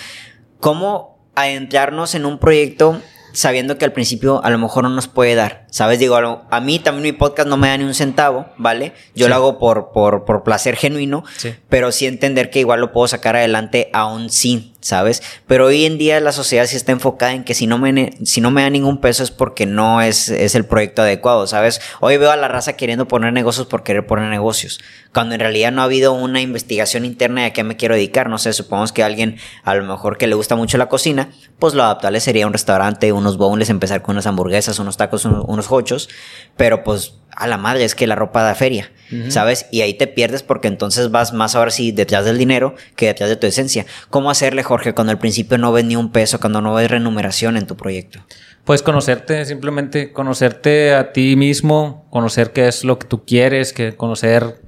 cómo 0.62 1.18
adentrarnos 1.34 2.14
en 2.14 2.24
un 2.24 2.38
proyecto 2.38 3.02
sabiendo 3.32 3.78
que 3.78 3.84
al 3.84 3.92
principio 3.92 4.44
a 4.44 4.50
lo 4.50 4.58
mejor 4.58 4.84
no 4.84 4.90
nos 4.90 5.08
puede 5.08 5.34
dar. 5.34 5.66
¿Sabes? 5.70 5.98
Digo, 5.98 6.16
a, 6.16 6.60
mí 6.60 6.78
también 6.78 7.02
mi 7.02 7.12
podcast 7.12 7.48
no 7.48 7.56
me 7.56 7.66
da 7.66 7.76
ni 7.76 7.84
un 7.84 7.94
centavo, 7.94 8.46
¿vale? 8.58 8.92
Yo 9.16 9.28
lo 9.28 9.34
hago 9.34 9.58
por, 9.58 9.90
por, 9.90 10.24
por 10.24 10.44
placer 10.44 10.76
genuino, 10.76 11.24
pero 11.68 11.90
sí 11.90 12.06
entender 12.06 12.48
que 12.48 12.60
igual 12.60 12.80
lo 12.80 12.92
puedo 12.92 13.08
sacar 13.08 13.34
adelante 13.34 13.90
aún 13.92 14.30
sin 14.30 14.71
¿sabes? 14.82 15.22
Pero 15.46 15.66
hoy 15.66 15.86
en 15.86 15.96
día 15.96 16.20
la 16.20 16.32
sociedad 16.32 16.66
sí 16.66 16.76
está 16.76 16.92
enfocada 16.92 17.32
en 17.32 17.44
que 17.44 17.54
si 17.54 17.66
no 17.66 17.78
me, 17.78 18.10
si 18.24 18.40
no 18.40 18.50
me 18.50 18.62
da 18.62 18.70
ningún 18.70 19.00
peso 19.00 19.22
es 19.22 19.30
porque 19.30 19.64
no 19.64 20.02
es, 20.02 20.28
es 20.28 20.54
el 20.54 20.66
proyecto 20.66 21.02
adecuado, 21.02 21.46
¿sabes? 21.46 21.80
Hoy 22.00 22.18
veo 22.18 22.30
a 22.30 22.36
la 22.36 22.48
raza 22.48 22.74
queriendo 22.74 23.08
poner 23.08 23.32
negocios 23.32 23.66
por 23.66 23.84
querer 23.84 24.06
poner 24.06 24.28
negocios, 24.28 24.80
cuando 25.14 25.34
en 25.34 25.40
realidad 25.40 25.72
no 25.72 25.80
ha 25.80 25.84
habido 25.84 26.12
una 26.12 26.40
investigación 26.40 27.04
interna 27.04 27.42
de 27.42 27.46
a 27.48 27.52
qué 27.52 27.64
me 27.64 27.76
quiero 27.76 27.94
dedicar, 27.94 28.28
no 28.28 28.38
sé, 28.38 28.52
supongamos 28.52 28.92
que 28.92 29.04
alguien 29.04 29.38
a 29.62 29.74
lo 29.74 29.84
mejor 29.84 30.18
que 30.18 30.26
le 30.26 30.34
gusta 30.34 30.56
mucho 30.56 30.76
la 30.78 30.88
cocina, 30.88 31.30
pues 31.58 31.74
lo 31.74 31.84
adaptable 31.84 32.20
sería 32.20 32.46
un 32.46 32.52
restaurante, 32.52 33.12
unos 33.12 33.38
bowls, 33.38 33.70
empezar 33.70 34.02
con 34.02 34.16
unas 34.16 34.26
hamburguesas, 34.26 34.78
unos 34.80 34.96
tacos, 34.96 35.24
unos, 35.24 35.44
unos 35.46 35.70
hochos, 35.70 36.08
pero 36.56 36.82
pues 36.82 37.14
a 37.36 37.46
la 37.46 37.58
madre, 37.58 37.84
es 37.84 37.94
que 37.94 38.06
la 38.06 38.14
ropa 38.14 38.42
da 38.42 38.54
feria, 38.54 38.90
¿sabes? 39.28 39.66
Y 39.70 39.82
ahí 39.82 39.94
te 39.94 40.06
pierdes 40.06 40.42
porque 40.42 40.68
entonces 40.68 41.10
vas 41.10 41.32
más 41.32 41.54
ahora 41.54 41.70
sí 41.70 41.92
detrás 41.92 42.24
del 42.24 42.38
dinero 42.38 42.74
que 42.96 43.06
detrás 43.06 43.28
de 43.30 43.36
tu 43.36 43.46
esencia. 43.46 43.86
¿Cómo 44.10 44.30
hacerle, 44.30 44.62
Jorge, 44.62 44.94
cuando 44.94 45.10
al 45.10 45.18
principio 45.18 45.58
no 45.58 45.72
ves 45.72 45.84
ni 45.84 45.96
un 45.96 46.12
peso, 46.12 46.40
cuando 46.40 46.60
no 46.60 46.74
ves 46.74 46.90
remuneración 46.90 47.56
en 47.56 47.66
tu 47.66 47.76
proyecto? 47.76 48.24
Pues 48.64 48.82
conocerte, 48.82 49.44
simplemente 49.44 50.12
conocerte 50.12 50.94
a 50.94 51.12
ti 51.12 51.36
mismo, 51.36 52.06
conocer 52.10 52.52
qué 52.52 52.68
es 52.68 52.84
lo 52.84 52.98
que 52.98 53.06
tú 53.06 53.24
quieres, 53.24 53.72
que 53.72 53.96
conocer, 53.96 54.60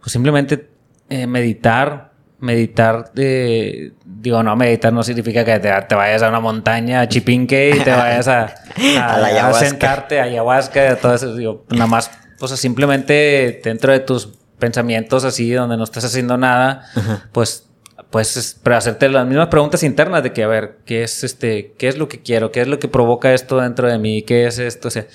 pues 0.00 0.12
simplemente 0.12 0.68
eh, 1.08 1.26
meditar, 1.26 2.11
meditar 2.42 3.12
de, 3.14 3.92
digo, 4.04 4.42
no, 4.42 4.54
meditar 4.56 4.92
no 4.92 5.02
significa 5.02 5.44
que 5.44 5.58
te, 5.60 5.94
vayas 5.94 6.22
a 6.22 6.28
una 6.28 6.40
montaña, 6.40 7.00
a 7.00 7.08
Chipinque 7.08 7.76
y 7.76 7.80
te 7.80 7.90
vayas 7.90 8.28
a, 8.28 8.54
a, 8.98 9.14
a, 9.14 9.48
a 9.48 9.54
sentarte 9.54 10.20
a 10.20 10.24
ayahuasca, 10.24 10.96
todo 10.96 11.14
eso, 11.14 11.34
digo, 11.36 11.64
nada 11.70 11.86
más, 11.86 12.10
pues 12.38 12.50
simplemente 12.52 13.60
dentro 13.62 13.92
de 13.92 14.00
tus 14.00 14.28
pensamientos 14.58 15.24
así, 15.24 15.50
donde 15.52 15.76
no 15.76 15.84
estás 15.84 16.04
haciendo 16.04 16.36
nada, 16.36 16.84
pues 17.32 17.68
pues 18.10 18.58
pero 18.62 18.76
hacerte 18.76 19.08
las 19.08 19.26
mismas 19.26 19.48
preguntas 19.48 19.82
internas 19.82 20.22
de 20.22 20.32
que 20.32 20.42
a 20.42 20.46
ver 20.46 20.78
qué 20.84 21.02
es 21.02 21.24
este 21.24 21.74
qué 21.78 21.88
es 21.88 21.96
lo 21.96 22.08
que 22.08 22.20
quiero 22.20 22.52
qué 22.52 22.60
es 22.60 22.68
lo 22.68 22.78
que 22.78 22.86
provoca 22.86 23.32
esto 23.32 23.58
dentro 23.58 23.88
de 23.88 23.98
mí 23.98 24.22
qué 24.22 24.46
es 24.46 24.58
esto 24.58 24.88
o 24.88 24.90
sea 24.90 25.06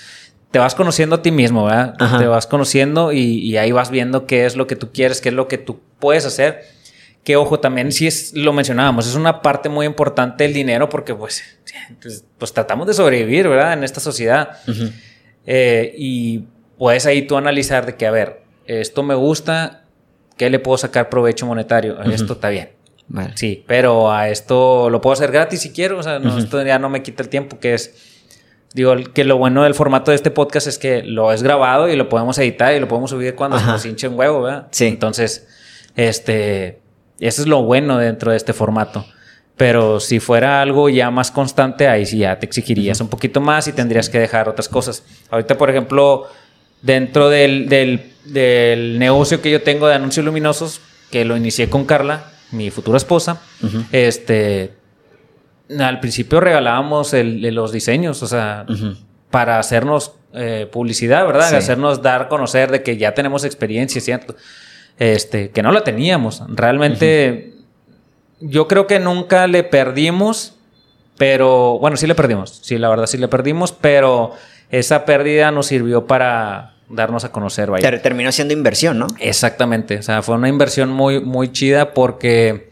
te 0.50 0.58
vas 0.58 0.74
conociendo 0.74 1.18
a 1.18 1.22
ti 1.22 1.32
mismo 1.32 1.66
verdad 1.66 1.96
te 2.18 2.26
vas 2.26 2.48
conociendo 2.48 3.12
y, 3.12 3.20
y, 3.20 3.58
ahí 3.58 3.72
vas 3.72 3.92
viendo 3.92 4.26
qué 4.26 4.46
es 4.48 4.56
lo 4.56 4.66
que 4.66 4.76
tú 4.76 4.92
quieres 4.92 5.22
qué 5.22 5.30
es 5.30 5.36
lo 5.36 5.48
que 5.48 5.60
tú 5.60 5.80
puedes 6.00 6.26
hacer 6.26 6.64
que 7.28 7.36
ojo, 7.36 7.60
también 7.60 7.92
sí 7.92 8.08
es, 8.08 8.32
lo 8.34 8.54
mencionábamos, 8.54 9.06
es 9.06 9.16
una 9.16 9.42
parte 9.42 9.68
muy 9.68 9.86
importante 9.86 10.46
el 10.46 10.54
dinero 10.54 10.88
porque 10.88 11.14
pues, 11.14 11.44
pues, 12.02 12.24
pues 12.38 12.54
tratamos 12.54 12.88
de 12.88 12.94
sobrevivir, 12.94 13.50
¿verdad? 13.50 13.74
En 13.74 13.84
esta 13.84 14.00
sociedad. 14.00 14.60
Eh, 15.46 15.94
y 15.98 16.46
puedes 16.78 17.06
ahí 17.06 17.24
tú 17.24 17.36
analizar 17.36 17.86
de 17.86 17.98
que, 17.98 18.08
a 18.08 18.12
ver, 18.12 18.44
esto 18.66 19.04
me 19.04 19.14
gusta, 19.14 19.84
¿qué 20.38 20.50
le 20.50 20.60
puedo 20.60 20.78
sacar 20.78 21.10
provecho 21.10 21.46
monetario? 21.46 22.02
Esto 22.04 22.32
está 22.32 22.48
bien. 22.48 22.70
Sí, 23.36 23.62
pero 23.68 24.10
a 24.10 24.30
esto 24.30 24.90
lo 24.90 25.02
puedo 25.02 25.12
hacer 25.12 25.34
gratis 25.34 25.60
si 25.60 25.74
quiero, 25.74 25.98
o 25.98 26.04
sea, 26.04 26.22
esto 26.38 26.66
ya 26.66 26.80
no 26.80 26.88
me 26.88 27.04
quita 27.04 27.24
el 27.24 27.28
tiempo, 27.28 27.60
que 27.60 27.74
es... 27.74 27.94
Digo, 28.74 28.96
que 29.14 29.26
lo 29.26 29.38
bueno 29.38 29.64
del 29.64 29.74
formato 29.74 30.12
de 30.12 30.16
este 30.16 30.32
podcast 30.32 30.68
es 30.68 30.78
que 30.78 31.04
lo 31.04 31.34
es 31.34 31.44
grabado 31.44 31.90
y 31.90 31.98
lo 31.98 32.08
podemos 32.08 32.38
editar 32.38 32.74
y 32.74 32.80
lo 32.80 32.88
podemos 32.88 33.10
subir 33.10 33.36
cuando 33.36 33.60
se 33.60 33.66
nos 33.66 33.86
hinche 33.86 34.08
un 34.08 34.18
huevo, 34.18 34.44
¿verdad? 34.44 34.70
Sí. 34.72 34.86
Entonces, 34.86 35.46
este, 35.98 36.87
eso 37.20 37.42
es 37.42 37.48
lo 37.48 37.64
bueno 37.64 37.98
dentro 37.98 38.32
de 38.32 38.38
este 38.38 38.54
formato. 38.54 39.06
Pero 39.56 40.00
si 40.00 40.20
fuera 40.20 40.62
algo 40.62 40.88
ya 40.88 41.10
más 41.10 41.32
constante, 41.32 41.88
ahí 41.88 42.06
sí 42.06 42.20
ya 42.20 42.38
te 42.38 42.46
exigirías 42.46 43.02
un 43.02 43.08
poquito 43.08 43.42
más 43.42 43.68
y 43.68 43.74
tendrías 43.74 44.08
que 44.08 44.20
dejar 44.20 44.48
otras 44.48 44.70
cosas. 44.70 45.04
Ahorita, 45.32 45.58
por 45.58 45.72
ejemplo, 45.72 46.28
dentro 46.84 47.30
del, 47.30 47.68
del, 47.68 49.00
negocio 49.00 49.42
que 49.42 49.50
yo 49.50 49.64
tengo 49.64 49.88
de 49.88 49.96
anuncios 49.96 50.24
luminosos, 50.24 50.80
que 51.10 51.26
lo 51.26 51.36
inicié 51.36 51.70
con 51.70 51.86
Carla, 51.86 52.32
mi 52.52 52.70
futura 52.70 52.98
esposa, 52.98 53.42
este, 53.92 54.74
al 55.80 56.00
principio 56.00 56.40
regalábamos 56.40 57.14
el, 57.16 57.42
los 57.54 57.72
diseños, 57.72 58.22
o 58.22 58.28
sea, 58.28 58.66
para 59.32 59.58
hacernos 59.58 60.14
eh, 60.34 60.68
publicidad, 60.72 61.26
¿verdad? 61.26 61.56
Hacernos 61.56 62.04
dar 62.04 62.24
a 62.24 62.28
conocer 62.28 62.70
de 62.70 62.84
que 62.84 62.98
ya 62.98 63.14
tenemos 63.14 63.44
experiencia, 63.44 64.00
¿cierto? 64.02 64.36
Este, 65.00 65.52
que 65.52 65.62
no 65.64 65.72
la 65.72 65.84
teníamos. 65.84 66.44
Realmente 66.48 67.54
yo 68.40 68.68
creo 68.68 68.88
que 68.88 69.00
nunca 69.00 69.48
le 69.48 69.64
perdimos 69.64 70.54
Pero 71.18 71.80
bueno, 71.80 71.98
sí 71.98 72.08
le 72.08 72.16
perdimos. 72.16 72.60
Sí, 72.62 72.78
la 72.78 72.90
verdad 72.90 73.08
sí 73.08 73.18
le 73.18 73.28
perdimos, 73.28 73.72
pero 73.72 74.34
esa 74.70 75.06
pérdida 75.06 75.52
nos 75.52 75.68
sirvió 75.68 76.06
para 76.06 76.76
darnos 76.90 77.26
a 77.26 77.32
conocer. 77.32 77.72
Vaya. 77.72 78.02
Terminó 78.02 78.32
siendo 78.32 78.54
inversión, 78.54 79.00
¿no? 79.00 79.08
Exactamente. 79.20 79.98
O 79.98 80.04
sea, 80.04 80.22
fue 80.22 80.36
una 80.36 80.50
inversión 80.50 80.90
muy, 80.90 81.20
muy 81.20 81.52
chida 81.52 81.94
porque 81.94 82.70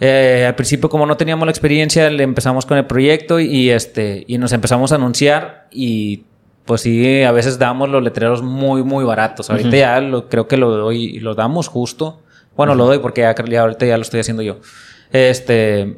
eh, 0.00 0.44
al 0.46 0.54
principio, 0.56 0.88
como 0.88 1.06
no 1.06 1.16
teníamos 1.16 1.46
la 1.46 1.52
experiencia, 1.52 2.10
le 2.10 2.22
empezamos 2.22 2.66
con 2.66 2.76
el 2.76 2.86
proyecto 2.86 3.40
y, 3.40 3.70
este, 3.70 4.24
y 4.26 4.38
nos 4.38 4.52
empezamos 4.52 4.92
a 4.92 4.96
anunciar 4.96 5.68
y 5.70 6.24
pues 6.66 6.80
sí, 6.80 7.22
a 7.22 7.30
veces 7.30 7.58
damos 7.58 7.88
los 7.88 8.02
letreros 8.02 8.42
muy, 8.42 8.82
muy 8.82 9.04
baratos. 9.04 9.48
Ahorita 9.50 9.76
ya 9.76 10.00
lo, 10.00 10.28
creo 10.28 10.48
que 10.48 10.56
lo 10.56 10.70
doy 10.70 11.20
lo 11.20 11.34
damos 11.34 11.68
justo. 11.68 12.20
Bueno, 12.56 12.74
lo 12.74 12.86
doy 12.86 12.98
porque 12.98 13.20
ya, 13.20 13.60
ahorita 13.60 13.86
ya 13.86 13.96
lo 13.96 14.02
estoy 14.02 14.20
haciendo 14.20 14.42
yo. 14.42 14.58
Este, 15.12 15.96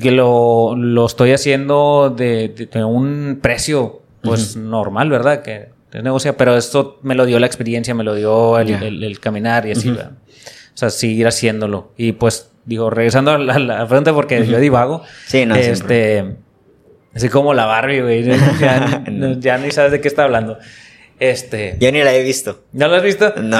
que 0.00 0.10
lo, 0.10 0.76
lo 0.76 1.06
estoy 1.06 1.32
haciendo 1.32 2.14
de, 2.14 2.68
un 2.84 3.38
precio, 3.40 4.02
pues 4.22 4.56
normal, 4.56 5.08
¿verdad? 5.08 5.42
Que 5.42 5.70
es 5.92 6.02
negocia, 6.02 6.36
pero 6.36 6.56
esto 6.56 6.98
me 7.02 7.14
lo 7.14 7.24
dio 7.24 7.38
la 7.38 7.46
experiencia, 7.46 7.94
me 7.94 8.04
lo 8.04 8.14
dio 8.14 8.58
el, 8.58 9.18
caminar 9.20 9.66
y 9.66 9.70
así, 9.70 9.90
O 9.90 9.96
sea, 10.74 10.90
seguir 10.90 11.26
haciéndolo. 11.26 11.92
Y 11.96 12.12
pues, 12.12 12.50
digo, 12.66 12.90
regresando 12.90 13.30
a 13.30 13.38
la, 13.38 13.86
pregunta 13.86 14.12
porque 14.12 14.46
yo 14.46 14.58
divago. 14.58 15.02
Sí, 15.26 15.46
no, 15.46 15.54
Este, 15.54 16.36
así 17.14 17.28
como 17.28 17.54
la 17.54 17.66
Barbie, 17.66 18.00
güey. 18.00 18.24
Ya, 19.40 19.58
ni 19.58 19.70
sabes 19.70 19.92
de 19.92 20.00
qué 20.00 20.08
está 20.08 20.24
hablando. 20.24 20.58
Este. 21.20 21.76
Yo 21.80 21.92
ni 21.92 22.02
la 22.02 22.14
he 22.14 22.22
visto. 22.22 22.64
¿No 22.72 22.88
la 22.88 22.98
has 22.98 23.02
visto? 23.02 23.34
No. 23.36 23.58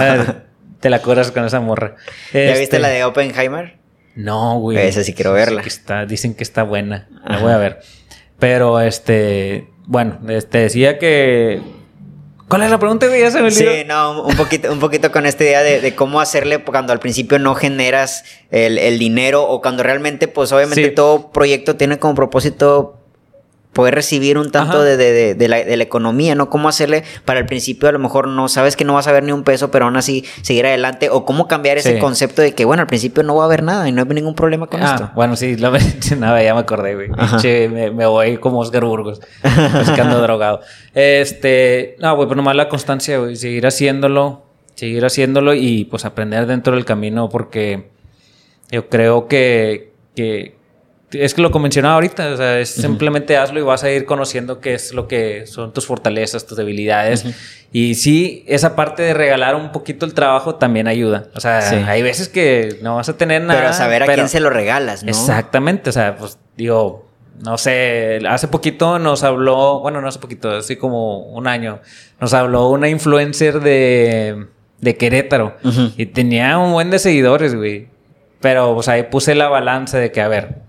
te 0.80 0.90
la 0.90 1.00
cobras 1.00 1.30
con 1.30 1.44
esa 1.44 1.60
morra. 1.60 1.96
¿Ya 2.32 2.40
viste 2.40 2.62
este, 2.62 2.78
la 2.78 2.88
de 2.88 3.04
Oppenheimer? 3.04 3.76
No, 4.16 4.58
güey. 4.58 4.78
Esa 4.78 5.02
sí 5.02 5.14
quiero 5.14 5.32
verla. 5.32 5.62
está, 5.62 6.06
dicen 6.06 6.34
que 6.34 6.42
está 6.42 6.62
buena. 6.62 7.08
La 7.26 7.38
voy 7.38 7.52
a 7.52 7.58
ver. 7.58 7.80
Pero 8.38 8.80
este, 8.80 9.68
bueno, 9.86 10.18
te 10.26 10.36
este, 10.36 10.58
decía 10.58 10.98
que 10.98 11.62
¿Cuál 12.48 12.62
es 12.62 12.70
la 12.70 12.78
pregunta, 12.78 13.06
güey? 13.06 13.20
Ya 13.20 13.30
se 13.30 13.40
me 13.40 13.50
Sí, 13.50 13.66
no, 13.86 14.22
un 14.22 14.36
poquito, 14.36 14.70
un 14.70 14.78
poquito 14.78 15.10
con 15.10 15.24
esta 15.26 15.44
idea 15.44 15.62
de, 15.62 15.94
cómo 15.94 16.20
hacerle 16.20 16.62
cuando 16.62 16.92
al 16.92 17.00
principio 17.00 17.38
no 17.38 17.54
generas 17.54 18.24
el, 18.50 18.98
dinero 18.98 19.42
o 19.48 19.60
cuando 19.60 19.82
realmente, 19.82 20.28
pues 20.28 20.52
obviamente 20.52 20.90
todo 20.90 21.32
proyecto 21.32 21.76
tiene 21.76 21.98
como 21.98 22.14
propósito 22.14 23.03
poder 23.74 23.94
recibir 23.94 24.38
un 24.38 24.50
tanto 24.50 24.82
de, 24.82 24.96
de, 24.96 25.34
de, 25.34 25.48
la, 25.48 25.56
de, 25.58 25.76
la, 25.76 25.82
economía, 25.82 26.34
¿no? 26.34 26.48
Cómo 26.48 26.68
hacerle 26.68 27.04
para 27.24 27.40
el 27.40 27.46
principio 27.46 27.88
a 27.88 27.92
lo 27.92 27.98
mejor 27.98 28.28
no 28.28 28.48
sabes 28.48 28.76
que 28.76 28.84
no 28.84 28.94
vas 28.94 29.06
a 29.06 29.12
ver 29.12 29.22
ni 29.24 29.32
un 29.32 29.42
peso, 29.42 29.70
pero 29.70 29.84
aún 29.84 29.96
así 29.96 30.24
seguir 30.40 30.64
adelante 30.64 31.10
o 31.10 31.24
cómo 31.24 31.46
cambiar 31.48 31.76
ese 31.76 31.98
concepto 31.98 32.40
de 32.40 32.54
que, 32.54 32.64
bueno, 32.64 32.80
al 32.80 32.86
principio 32.86 33.22
no 33.22 33.36
va 33.36 33.42
a 33.42 33.46
haber 33.46 33.62
nada 33.62 33.86
y 33.88 33.92
no 33.92 34.02
hay 34.02 34.08
ningún 34.08 34.34
problema 34.34 34.68
con 34.68 34.82
ah, 34.82 34.94
esto. 34.94 35.10
Bueno, 35.14 35.36
sí, 35.36 35.56
lo 35.56 35.70
nada, 36.18 36.42
ya 36.42 36.54
me 36.54 36.60
acordé, 36.60 36.94
güey. 36.94 37.10
me, 37.68 37.90
me, 37.90 38.06
voy 38.06 38.38
como 38.38 38.60
Oscar 38.60 38.84
Burgos, 38.84 39.20
buscando 39.78 40.22
drogado. 40.22 40.60
Este, 40.94 41.96
no, 41.98 42.14
güey, 42.16 42.28
pues 42.28 42.36
nomás 42.36 42.56
la 42.56 42.68
constancia, 42.68 43.18
güey, 43.18 43.36
seguir 43.36 43.66
haciéndolo, 43.66 44.44
seguir 44.74 45.04
haciéndolo 45.04 45.54
y 45.54 45.84
pues 45.84 46.04
aprender 46.04 46.46
dentro 46.46 46.74
del 46.74 46.84
camino 46.84 47.28
porque 47.28 47.90
yo 48.70 48.88
creo 48.88 49.28
que, 49.28 49.92
que 50.14 50.56
es 51.14 51.34
que 51.34 51.42
lo 51.42 51.50
mencionaba 51.50 51.94
ahorita, 51.94 52.28
o 52.32 52.36
sea, 52.36 52.58
es 52.58 52.70
simplemente 52.70 53.36
hazlo 53.36 53.60
y 53.60 53.62
vas 53.62 53.84
a 53.84 53.90
ir 53.90 54.04
conociendo 54.04 54.60
qué 54.60 54.74
es 54.74 54.92
lo 54.92 55.08
que 55.08 55.46
son 55.46 55.72
tus 55.72 55.86
fortalezas, 55.86 56.46
tus 56.46 56.56
debilidades. 56.56 57.24
Y 57.72 57.94
sí, 57.94 58.44
esa 58.46 58.76
parte 58.76 59.02
de 59.02 59.14
regalar 59.14 59.56
un 59.56 59.72
poquito 59.72 60.06
el 60.06 60.14
trabajo 60.14 60.56
también 60.56 60.86
ayuda. 60.86 61.28
O 61.34 61.40
sea, 61.40 61.58
hay 61.88 62.02
veces 62.02 62.28
que 62.28 62.78
no 62.82 62.96
vas 62.96 63.08
a 63.08 63.16
tener 63.16 63.42
nada. 63.42 63.60
Pero 63.60 63.72
saber 63.72 64.02
a 64.02 64.06
quién 64.06 64.28
se 64.28 64.40
lo 64.40 64.50
regalas, 64.50 65.02
¿no? 65.02 65.10
Exactamente, 65.10 65.90
o 65.90 65.92
sea, 65.92 66.16
pues 66.16 66.38
digo, 66.56 67.06
no 67.42 67.58
sé, 67.58 68.20
hace 68.28 68.48
poquito 68.48 68.98
nos 68.98 69.22
habló, 69.24 69.80
bueno, 69.80 70.00
no 70.00 70.08
hace 70.08 70.18
poquito, 70.18 70.50
así 70.50 70.76
como 70.76 71.18
un 71.18 71.46
año, 71.46 71.80
nos 72.20 72.32
habló 72.34 72.68
una 72.68 72.88
influencer 72.88 73.60
de, 73.60 74.46
de 74.80 74.96
Querétaro 74.96 75.56
y 75.96 76.06
tenía 76.06 76.58
un 76.58 76.72
buen 76.72 76.90
de 76.90 76.98
seguidores, 76.98 77.54
güey. 77.54 77.88
Pero, 78.40 78.76
o 78.76 78.82
sea, 78.82 78.94
ahí 78.94 79.04
puse 79.04 79.34
la 79.34 79.48
balanza 79.48 79.96
de 79.98 80.12
que, 80.12 80.20
a 80.20 80.28
ver, 80.28 80.63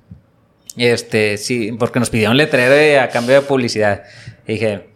este, 0.77 1.37
sí, 1.37 1.71
porque 1.77 1.99
nos 1.99 2.09
pidió 2.09 2.31
un 2.31 2.37
letrero 2.37 3.01
a 3.01 3.07
cambio 3.09 3.35
de 3.35 3.41
publicidad. 3.41 4.03
dije, 4.47 4.95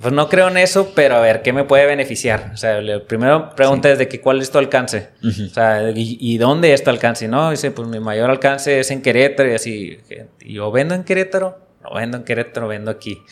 pues 0.00 0.14
no 0.14 0.28
creo 0.28 0.48
en 0.48 0.56
eso, 0.58 0.92
pero 0.94 1.16
a 1.16 1.20
ver, 1.20 1.42
¿qué 1.42 1.52
me 1.52 1.64
puede 1.64 1.84
beneficiar? 1.86 2.52
O 2.54 2.56
sea, 2.56 2.80
la 2.80 3.02
primero 3.02 3.50
pregunta 3.56 3.90
es 3.90 3.98
de 3.98 4.06
que 4.06 4.20
cuál 4.20 4.40
es 4.40 4.50
tu 4.50 4.58
alcance. 4.58 5.08
O 5.24 5.52
sea, 5.52 5.90
y, 5.92 6.38
dónde 6.38 6.72
es 6.72 6.84
tu 6.84 6.90
alcance? 6.90 7.26
No, 7.26 7.50
dice, 7.50 7.72
pues 7.72 7.88
mi 7.88 7.98
mayor 7.98 8.30
alcance 8.30 8.78
es 8.78 8.92
en 8.92 9.02
Querétaro 9.02 9.50
y 9.50 9.54
así. 9.54 9.98
¿Y 10.40 10.54
yo 10.54 10.70
vendo 10.70 10.94
en 10.94 11.02
Querétaro? 11.02 11.58
No 11.82 11.94
vendo 11.96 12.16
en 12.16 12.22
Querétaro, 12.22 12.68
vendo 12.68 12.92
aquí. 12.92 13.22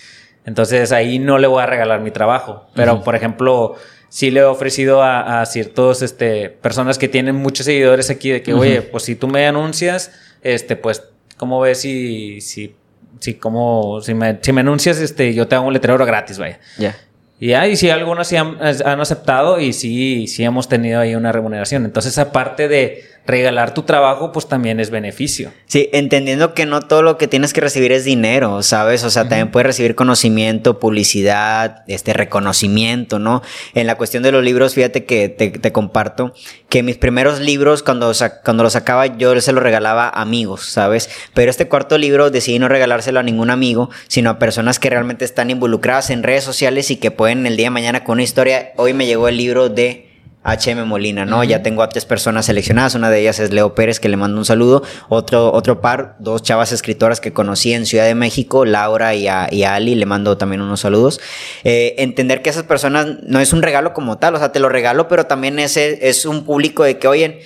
Entonces 0.44 0.90
ahí 0.90 1.20
no 1.20 1.38
le 1.38 1.46
voy 1.46 1.62
a 1.62 1.66
regalar 1.66 2.00
mi 2.00 2.10
trabajo. 2.10 2.66
Pero, 2.74 3.02
por 3.04 3.14
ejemplo, 3.14 3.76
sí 4.08 4.32
le 4.32 4.40
he 4.40 4.44
ofrecido 4.44 5.02
a, 5.02 5.40
a 5.40 5.46
ciertos 5.46 6.02
este, 6.02 6.50
personas 6.50 6.98
que 6.98 7.06
tienen 7.06 7.36
muchos 7.36 7.66
seguidores 7.66 8.10
aquí 8.10 8.30
de 8.30 8.42
que, 8.42 8.54
oye, 8.54 8.82
pues 8.82 9.04
si 9.04 9.14
tú 9.14 9.28
me 9.28 9.46
anuncias, 9.46 10.12
este, 10.42 10.74
pues 10.74 11.02
¿Cómo 11.36 11.60
ves 11.60 11.80
si, 11.80 12.40
si, 12.40 12.74
si, 13.20 13.34
como, 13.34 14.00
si, 14.00 14.14
me, 14.14 14.38
si 14.40 14.52
me 14.52 14.60
anuncias, 14.60 14.98
este, 15.00 15.34
yo 15.34 15.46
te 15.48 15.54
hago 15.54 15.66
un 15.66 15.72
letrero 15.72 16.04
gratis, 16.04 16.38
vaya? 16.38 16.58
Ya. 16.78 16.96
Y 17.38 17.52
ahí 17.52 17.76
sí, 17.76 17.90
algunos 17.90 18.28
sí 18.28 18.36
han, 18.36 18.56
han, 18.60 19.00
aceptado 19.00 19.60
y 19.60 19.74
sí, 19.74 20.26
sí 20.26 20.42
hemos 20.42 20.68
tenido 20.68 21.00
ahí 21.00 21.14
una 21.14 21.32
remuneración. 21.32 21.84
Entonces, 21.84 22.16
aparte 22.16 22.66
de 22.66 23.04
regalar 23.26 23.74
tu 23.74 23.82
trabajo, 23.82 24.32
pues 24.32 24.48
también 24.48 24.78
es 24.80 24.90
beneficio. 24.90 25.52
Sí, 25.66 25.88
entendiendo 25.92 26.54
que 26.54 26.64
no 26.64 26.80
todo 26.80 27.02
lo 27.02 27.18
que 27.18 27.26
tienes 27.26 27.52
que 27.52 27.60
recibir 27.60 27.92
es 27.92 28.04
dinero, 28.04 28.62
¿sabes? 28.62 29.02
O 29.04 29.10
sea, 29.10 29.28
también 29.28 29.50
puedes 29.50 29.66
recibir 29.66 29.94
conocimiento, 29.94 30.78
publicidad, 30.78 31.82
este 31.88 32.12
reconocimiento, 32.12 33.18
¿no? 33.18 33.42
En 33.74 33.86
la 33.86 33.96
cuestión 33.96 34.22
de 34.22 34.32
los 34.32 34.44
libros, 34.44 34.74
fíjate 34.74 35.04
que 35.04 35.28
te, 35.28 35.72
comparto 35.72 36.32
que 36.68 36.82
mis 36.82 36.96
primeros 36.96 37.40
libros, 37.40 37.82
cuando, 37.82 38.12
cuando 38.44 38.62
los 38.62 38.74
sacaba, 38.74 39.06
yo 39.06 39.38
se 39.40 39.52
los 39.52 39.62
regalaba 39.62 40.08
a 40.08 40.22
amigos, 40.22 40.66
¿sabes? 40.66 41.10
Pero 41.34 41.50
este 41.50 41.68
cuarto 41.68 41.98
libro 41.98 42.30
decidí 42.30 42.58
no 42.58 42.68
regalárselo 42.68 43.20
a 43.20 43.22
ningún 43.22 43.50
amigo, 43.50 43.90
sino 44.08 44.30
a 44.30 44.38
personas 44.38 44.78
que 44.78 44.90
realmente 44.90 45.24
están 45.24 45.50
involucradas 45.50 46.10
en 46.10 46.22
redes 46.22 46.44
sociales 46.44 46.90
y 46.90 46.96
que 46.96 47.10
pueden 47.10 47.46
el 47.46 47.56
día 47.56 47.66
de 47.66 47.70
mañana 47.70 48.04
con 48.04 48.14
una 48.14 48.22
historia. 48.22 48.72
Hoy 48.76 48.94
me 48.94 49.06
llegó 49.06 49.28
el 49.28 49.36
libro 49.36 49.68
de 49.68 50.05
HM 50.46 50.86
Molina, 50.86 51.24
¿no? 51.24 51.42
Ya 51.44 51.62
tengo 51.62 51.82
a 51.82 51.88
tres 51.88 52.04
personas 52.04 52.46
seleccionadas, 52.46 52.94
una 52.94 53.10
de 53.10 53.20
ellas 53.20 53.40
es 53.40 53.52
Leo 53.52 53.74
Pérez, 53.74 54.00
que 54.00 54.08
le 54.08 54.16
mando 54.16 54.38
un 54.38 54.44
saludo, 54.44 54.82
otro, 55.08 55.52
otro 55.52 55.80
par, 55.80 56.16
dos 56.18 56.42
chavas 56.42 56.72
escritoras 56.72 57.20
que 57.20 57.32
conocí 57.32 57.72
en 57.72 57.86
Ciudad 57.86 58.06
de 58.06 58.14
México, 58.14 58.64
Laura 58.64 59.14
y 59.14 59.26
a, 59.26 59.46
Ali, 59.74 59.94
le 59.94 60.06
mando 60.06 60.38
también 60.38 60.62
unos 60.62 60.80
saludos. 60.80 61.20
Eh, 61.64 61.94
entender 61.98 62.42
que 62.42 62.50
esas 62.50 62.64
personas 62.64 63.06
no 63.22 63.40
es 63.40 63.52
un 63.52 63.62
regalo 63.62 63.92
como 63.92 64.18
tal, 64.18 64.34
o 64.34 64.38
sea, 64.38 64.52
te 64.52 64.60
lo 64.60 64.68
regalo, 64.68 65.08
pero 65.08 65.26
también 65.26 65.58
ese 65.58 66.08
es 66.08 66.24
un 66.24 66.44
público 66.44 66.84
de 66.84 66.98
que, 66.98 67.08
oye, 67.08 67.40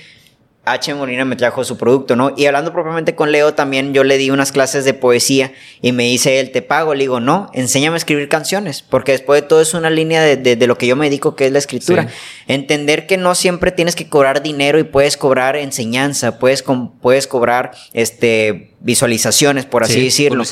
H. 0.66 0.94
Molina 0.94 1.24
me 1.24 1.36
trajo 1.36 1.64
su 1.64 1.78
producto, 1.78 2.16
¿no? 2.16 2.34
Y 2.36 2.44
hablando 2.44 2.72
propiamente 2.72 3.14
con 3.14 3.32
Leo, 3.32 3.54
también 3.54 3.94
yo 3.94 4.04
le 4.04 4.18
di 4.18 4.30
unas 4.30 4.52
clases 4.52 4.84
de 4.84 4.92
poesía 4.92 5.52
y 5.80 5.92
me 5.92 6.04
dice 6.04 6.38
él, 6.38 6.50
te 6.50 6.60
pago. 6.60 6.94
Le 6.94 7.04
digo, 7.04 7.18
no, 7.18 7.50
enséñame 7.54 7.94
a 7.94 7.96
escribir 7.96 8.28
canciones, 8.28 8.82
porque 8.82 9.12
después 9.12 9.40
de 9.40 9.48
todo 9.48 9.62
es 9.62 9.72
una 9.72 9.88
línea 9.88 10.22
de, 10.22 10.36
de, 10.36 10.66
lo 10.66 10.76
que 10.76 10.86
yo 10.86 10.96
me 10.96 11.06
dedico, 11.06 11.34
que 11.34 11.46
es 11.46 11.52
la 11.52 11.58
escritura. 11.58 12.08
Entender 12.46 13.06
que 13.06 13.16
no 13.16 13.34
siempre 13.34 13.72
tienes 13.72 13.96
que 13.96 14.08
cobrar 14.08 14.42
dinero 14.42 14.78
y 14.78 14.84
puedes 14.84 15.16
cobrar 15.16 15.56
enseñanza, 15.56 16.38
puedes, 16.38 16.62
puedes 17.00 17.26
cobrar 17.26 17.72
este 17.94 18.74
visualizaciones, 18.80 19.66
por 19.66 19.84
así 19.84 20.02
decirlo. 20.02 20.42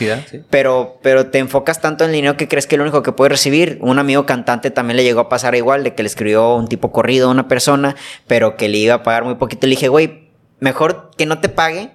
Pero, 0.50 0.98
pero 1.02 1.28
te 1.28 1.38
enfocas 1.38 1.80
tanto 1.80 2.04
en 2.04 2.10
el 2.10 2.16
dinero 2.16 2.36
que 2.36 2.46
crees 2.46 2.66
que 2.66 2.76
es 2.76 2.78
lo 2.78 2.84
único 2.84 3.02
que 3.02 3.12
puedes 3.12 3.32
recibir. 3.32 3.78
Un 3.80 3.98
amigo 3.98 4.26
cantante 4.26 4.70
también 4.70 4.96
le 4.96 5.04
llegó 5.04 5.20
a 5.20 5.28
pasar 5.28 5.54
igual, 5.54 5.82
de 5.82 5.94
que 5.94 6.02
le 6.02 6.08
escribió 6.08 6.54
un 6.54 6.68
tipo 6.68 6.92
corrido 6.92 7.28
a 7.28 7.30
una 7.30 7.48
persona, 7.48 7.96
pero 8.26 8.56
que 8.56 8.68
le 8.68 8.78
iba 8.78 8.94
a 8.94 9.02
pagar 9.02 9.24
muy 9.24 9.36
poquito. 9.36 9.66
Le 9.66 9.70
dije, 9.70 9.88
güey, 9.88 10.28
mejor 10.60 11.10
que 11.16 11.26
no 11.26 11.40
te 11.40 11.48
pague, 11.48 11.90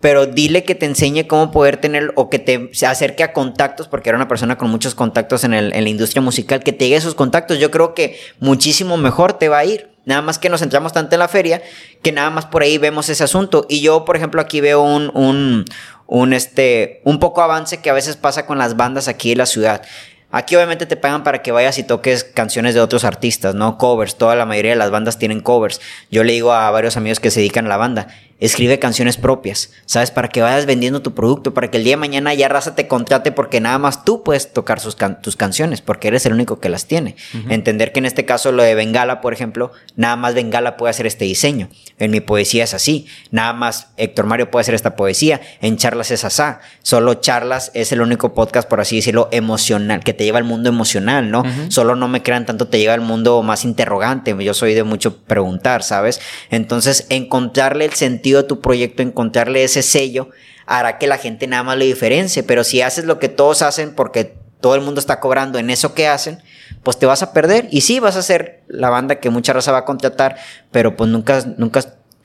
pero 0.00 0.26
dile 0.26 0.64
que 0.64 0.74
te 0.74 0.86
enseñe 0.86 1.26
cómo 1.26 1.50
poder 1.50 1.78
tener 1.78 2.12
o 2.14 2.30
que 2.30 2.38
te 2.38 2.70
acerque 2.86 3.22
a 3.22 3.32
contactos, 3.32 3.88
porque 3.88 4.10
era 4.10 4.16
una 4.16 4.28
persona 4.28 4.56
con 4.56 4.70
muchos 4.70 4.94
contactos 4.94 5.44
en, 5.44 5.54
el, 5.54 5.72
en 5.74 5.84
la 5.84 5.90
industria 5.90 6.22
musical, 6.22 6.62
que 6.62 6.72
te 6.72 6.84
llegue 6.84 6.96
esos 6.96 7.14
contactos. 7.14 7.58
Yo 7.58 7.70
creo 7.70 7.94
que 7.94 8.18
muchísimo 8.38 8.96
mejor 8.96 9.34
te 9.34 9.48
va 9.48 9.58
a 9.58 9.64
ir. 9.64 9.90
Nada 10.04 10.22
más 10.22 10.38
que 10.38 10.48
nos 10.48 10.60
centramos 10.60 10.94
tanto 10.94 11.16
en 11.16 11.18
la 11.18 11.28
feria 11.28 11.60
que 12.02 12.12
nada 12.12 12.30
más 12.30 12.46
por 12.46 12.62
ahí 12.62 12.78
vemos 12.78 13.10
ese 13.10 13.24
asunto. 13.24 13.66
Y 13.68 13.82
yo, 13.82 14.04
por 14.06 14.16
ejemplo, 14.16 14.40
aquí 14.40 14.60
veo 14.60 14.80
un, 14.80 15.10
un, 15.14 15.66
un, 16.06 16.32
este, 16.32 17.02
un 17.04 17.18
poco 17.18 17.42
avance 17.42 17.82
que 17.82 17.90
a 17.90 17.92
veces 17.92 18.16
pasa 18.16 18.46
con 18.46 18.56
las 18.56 18.76
bandas 18.76 19.06
aquí 19.08 19.32
en 19.32 19.38
la 19.38 19.46
ciudad. 19.46 19.82
Aquí 20.30 20.56
obviamente 20.56 20.84
te 20.84 20.96
pagan 20.96 21.24
para 21.24 21.42
que 21.42 21.52
vayas 21.52 21.78
y 21.78 21.84
toques 21.84 22.24
canciones 22.24 22.74
de 22.74 22.80
otros 22.80 23.04
artistas, 23.04 23.54
¿no? 23.54 23.78
Covers. 23.78 24.16
Toda 24.16 24.36
la 24.36 24.44
mayoría 24.44 24.72
de 24.72 24.76
las 24.76 24.90
bandas 24.90 25.18
tienen 25.18 25.40
covers. 25.40 25.80
Yo 26.10 26.22
le 26.22 26.34
digo 26.34 26.52
a 26.52 26.70
varios 26.70 26.96
amigos 26.96 27.18
que 27.18 27.30
se 27.30 27.40
dedican 27.40 27.66
a 27.66 27.70
la 27.70 27.76
banda 27.78 28.08
escribe 28.40 28.78
canciones 28.78 29.16
propias, 29.16 29.70
¿sabes? 29.84 30.10
Para 30.10 30.28
que 30.28 30.42
vayas 30.42 30.66
vendiendo 30.66 31.02
tu 31.02 31.14
producto, 31.14 31.54
para 31.54 31.70
que 31.70 31.78
el 31.78 31.84
día 31.84 31.94
de 31.94 31.98
mañana 31.98 32.34
ya 32.34 32.48
raza 32.48 32.74
te 32.74 32.86
contrate 32.86 33.32
porque 33.32 33.60
nada 33.60 33.78
más 33.78 34.04
tú 34.04 34.22
puedes 34.22 34.52
tocar 34.52 34.80
sus 34.80 34.96
tus 35.22 35.36
canciones, 35.36 35.80
porque 35.80 36.08
eres 36.08 36.24
el 36.26 36.32
único 36.32 36.60
que 36.60 36.68
las 36.68 36.86
tiene. 36.86 37.16
Entender 37.48 37.92
que 37.92 37.98
en 37.98 38.06
este 38.06 38.24
caso 38.24 38.52
lo 38.52 38.62
de 38.62 38.74
Bengala, 38.74 39.20
por 39.20 39.32
ejemplo, 39.32 39.72
nada 39.96 40.16
más 40.16 40.34
Bengala 40.34 40.76
puede 40.76 40.90
hacer 40.90 41.06
este 41.06 41.24
diseño. 41.24 41.68
En 41.98 42.10
mi 42.10 42.20
poesía 42.20 42.64
es 42.64 42.74
así, 42.74 43.06
nada 43.30 43.52
más 43.52 43.88
Héctor 43.96 44.26
Mario 44.26 44.50
puede 44.50 44.62
hacer 44.62 44.74
esta 44.74 44.94
poesía, 44.94 45.40
en 45.60 45.76
charlas 45.76 46.10
es 46.10 46.24
asá. 46.24 46.60
Solo 46.82 47.14
charlas 47.14 47.72
es 47.74 47.90
el 47.92 48.00
único 48.00 48.34
podcast, 48.34 48.68
por 48.68 48.80
así 48.80 48.96
decirlo, 48.96 49.28
emocional, 49.32 50.04
que 50.04 50.12
te 50.18 50.24
lleva 50.24 50.38
al 50.38 50.44
mundo 50.44 50.68
emocional, 50.68 51.30
¿no? 51.30 51.44
Solo 51.68 51.94
no 51.94 52.08
me 52.08 52.22
crean 52.22 52.44
tanto, 52.44 52.66
te 52.66 52.78
lleva 52.78 52.92
al 52.92 53.00
mundo 53.00 53.40
más 53.42 53.64
interrogante. 53.64 54.36
Yo 54.38 54.52
soy 54.52 54.74
de 54.74 54.82
mucho 54.82 55.22
preguntar, 55.22 55.84
¿sabes? 55.84 56.20
Entonces, 56.50 57.06
encontrarle 57.08 57.84
el 57.84 57.92
sentido 57.92 58.40
a 58.40 58.46
tu 58.46 58.60
proyecto, 58.60 59.02
encontrarle 59.02 59.62
ese 59.62 59.82
sello, 59.82 60.28
hará 60.66 60.98
que 60.98 61.06
la 61.06 61.18
gente 61.18 61.46
nada 61.46 61.62
más 61.62 61.78
le 61.78 61.86
diferencie. 61.86 62.42
Pero 62.42 62.64
si 62.64 62.82
haces 62.82 63.04
lo 63.04 63.20
que 63.20 63.28
todos 63.28 63.62
hacen 63.62 63.94
porque 63.94 64.36
todo 64.60 64.74
el 64.74 64.80
mundo 64.80 65.00
está 65.00 65.20
cobrando 65.20 65.60
en 65.60 65.70
eso 65.70 65.94
que 65.94 66.08
hacen, 66.08 66.42
pues 66.82 66.98
te 66.98 67.06
vas 67.06 67.22
a 67.22 67.32
perder. 67.32 67.68
Y 67.70 67.82
sí, 67.82 68.00
vas 68.00 68.16
a 68.16 68.22
ser 68.22 68.64
la 68.66 68.90
banda 68.90 69.20
que 69.20 69.30
mucha 69.30 69.52
raza 69.52 69.70
va 69.70 69.78
a 69.78 69.84
contratar, 69.84 70.36
pero 70.72 70.96
pues 70.96 71.08
nunca, 71.08 71.44
nunca 71.56 71.80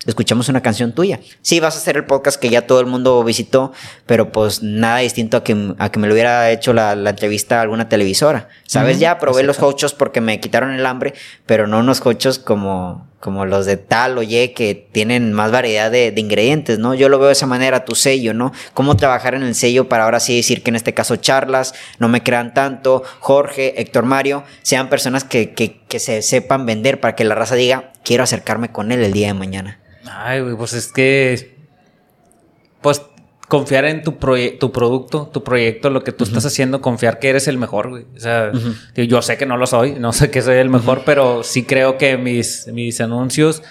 escuchamos 0.06 0.50
una 0.50 0.62
canción 0.62 0.94
tuya. 0.94 1.20
Sí, 1.42 1.60
vas 1.60 1.76
a 1.76 1.78
hacer 1.78 1.98
el 1.98 2.06
podcast 2.06 2.40
que 2.40 2.50
ya 2.50 2.68
todo 2.68 2.80
el 2.80 2.86
mundo 2.86 3.24
visitó, 3.24 3.72
pero 4.06 4.32
pues 4.32 4.64
nada 4.64 5.00
distinto 5.00 5.38
a 5.38 5.44
que, 5.44 5.74
a 5.78 5.92
que 5.92 6.00
me 6.00 6.08
lo 6.08 6.14
hubiera 6.14 6.50
hecho 6.52 6.74
la, 6.74 6.94
entrevista 6.94 7.60
a 7.60 7.62
alguna 7.62 7.90
televisora. 7.90 8.50
¿Sabes? 8.66 9.00
ya 9.00 9.20
probé 9.20 9.44
los 9.44 9.58
cochos 9.58 9.94
porque 9.94 10.22
me 10.22 10.40
quitaron 10.40 10.72
el 10.72 10.86
hambre, 10.86 11.14
pero 11.46 11.68
no 11.68 11.80
unos 11.80 12.02
cochos 12.02 12.40
como, 12.40 13.08
como 13.24 13.46
los 13.46 13.66
de 13.66 13.78
tal 13.78 14.18
o 14.18 14.22
que 14.22 14.90
tienen 14.92 15.32
más 15.32 15.50
variedad 15.50 15.90
de, 15.90 16.14
ingredientes, 16.18 16.78
¿no? 16.78 16.94
Yo 16.94 17.08
lo 17.08 17.20
veo 17.20 17.28
de 17.28 17.32
esa 17.32 17.48
manera, 17.48 17.86
tu 17.86 17.96
sello, 17.96 18.34
¿no? 18.34 18.52
Cómo 18.74 18.98
trabajar 18.98 19.34
en 19.34 19.44
el 19.44 19.56
sello 19.56 19.88
para 19.88 20.04
ahora 20.04 20.20
sí 20.20 20.36
decir 20.36 20.62
que 20.62 20.72
en 20.72 20.76
este 20.76 20.94
caso 20.94 21.16
charlas, 21.16 21.74
no 22.00 22.10
me 22.10 22.22
crean 22.22 22.54
tanto, 22.54 23.02
Jorge, 23.22 23.80
Héctor 23.80 24.04
Mario, 24.04 24.44
sean 24.62 24.90
personas 24.90 25.24
que, 25.24 25.54
que, 25.54 25.80
que 25.88 26.00
se 26.00 26.22
sepan 26.22 26.66
vender 26.66 27.00
para 27.00 27.16
que 27.16 27.24
la 27.24 27.34
raza 27.34 27.56
diga, 27.56 27.94
quiero 28.04 28.26
acercarme 28.26 28.74
con 28.74 28.92
él 28.92 29.02
el 29.02 29.14
día 29.14 29.28
de 29.28 29.36
mañana. 29.36 29.80
Ay, 30.06 30.44
pues 30.58 30.74
es 30.74 30.92
que. 30.92 31.56
Pues 32.82 33.04
confiar 33.54 33.86
en 33.86 34.02
tu, 34.02 34.14
tu 34.14 34.72
producto, 34.72 35.30
tu 35.32 35.44
proyecto, 35.44 35.92
lo 35.92 36.04
que 36.04 36.12
tú 36.12 36.24
estás 36.24 36.44
haciendo, 36.44 36.82
confiar 36.82 37.20
que 37.20 37.30
eres 37.30 37.48
el 37.48 37.60
mejor, 37.60 37.92
güey. 37.92 38.06
O 38.18 38.20
sea, 38.20 38.52
yo 38.96 39.22
sé 39.22 39.38
que 39.38 39.46
no 39.46 39.58
lo 39.58 39.68
soy, 39.68 39.92
no 39.92 40.12
sé 40.12 40.32
que 40.32 40.42
soy 40.42 40.56
el 40.56 40.72
mejor, 40.72 41.04
pero 41.06 41.44
sí 41.44 41.62
creo 41.62 42.00
que 42.00 42.18
mis, 42.18 42.66
mis 42.74 43.00
anuncios 43.00 43.62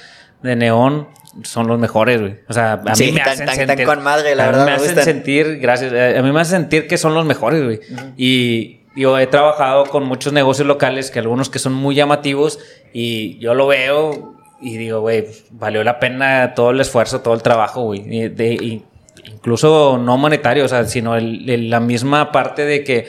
de 0.41 0.55
neón 0.55 1.09
son 1.43 1.67
los 1.67 1.81
mejores, 1.81 2.21
güey. 2.21 2.37
O 2.49 2.53
sea, 2.53 2.75
a 2.75 2.95
mí 2.95 3.11
me 3.11 3.23
hacen 3.23 3.49
sentir, 3.49 3.85
con 3.85 4.05
madre, 4.05 4.37
la 4.37 4.47
verdad. 4.47 4.67
Me, 4.67 4.71
hacen 4.71 5.03
sentir, 5.03 5.59
gracias, 5.59 5.93
eh, 5.93 6.17
a 6.17 6.23
mí 6.23 6.31
me 6.31 6.41
hacen 6.41 6.61
sentir 6.61 6.87
que 6.87 6.97
son 6.97 7.15
los 7.15 7.27
mejores, 7.27 7.65
güey. 7.65 7.81
Y 8.17 8.83
yo 8.95 9.19
he 9.19 9.27
trabajado 9.27 9.87
con 9.87 10.05
muchos 10.05 10.33
negocios 10.33 10.69
locales, 10.69 11.11
que 11.11 11.19
algunos 11.19 11.51
que 11.51 11.59
son 11.59 11.73
muy 11.73 11.97
llamativos, 11.97 12.61
y 12.93 13.37
yo 13.41 13.55
lo 13.55 13.67
veo 13.67 14.37
y 14.61 14.77
digo, 14.77 15.01
güey, 15.01 15.27
valió 15.51 15.83
la 15.83 15.99
pena 15.99 16.55
todo 16.55 16.71
el 16.71 16.81
esfuerzo, 16.81 17.21
todo 17.21 17.35
el 17.35 17.43
trabajo, 17.43 17.83
güey. 17.83 18.29
De, 18.29 18.85
incluso 19.43 19.99
no 19.99 20.17
monetario, 20.19 20.65
o 20.65 20.69
sea, 20.69 20.85
sino 20.85 21.17
el, 21.17 21.69
la 21.69 21.81
misma 21.81 22.31
parte 22.31 22.65
de 22.65 22.85
que 22.85 23.09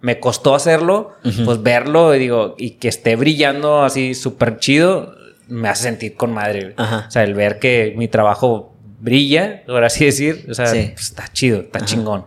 me 0.00 0.20
costó 0.20 0.54
hacerlo, 0.54 1.12
pues 1.44 1.62
verlo 1.64 2.14
y 2.14 2.20
digo, 2.20 2.54
y 2.58 2.72
que 2.72 2.86
esté 2.86 3.16
brillando 3.16 3.82
así 3.82 4.14
súper 4.14 4.58
chido, 4.58 5.16
me 5.48 5.68
hace 5.68 5.84
sentir 5.84 6.14
con 6.14 6.32
madre. 6.32 6.74
O 6.78 7.10
sea, 7.10 7.24
el 7.24 7.34
ver 7.34 7.58
que 7.58 7.92
mi 7.96 8.06
trabajo 8.06 8.72
brilla, 9.00 9.64
por 9.66 9.82
así 9.82 10.04
decir, 10.04 10.46
o 10.48 10.54
sea, 10.54 10.70
pues, 10.70 11.00
está 11.00 11.32
chido, 11.32 11.62
está 11.62 11.84
chingón. 11.84 12.26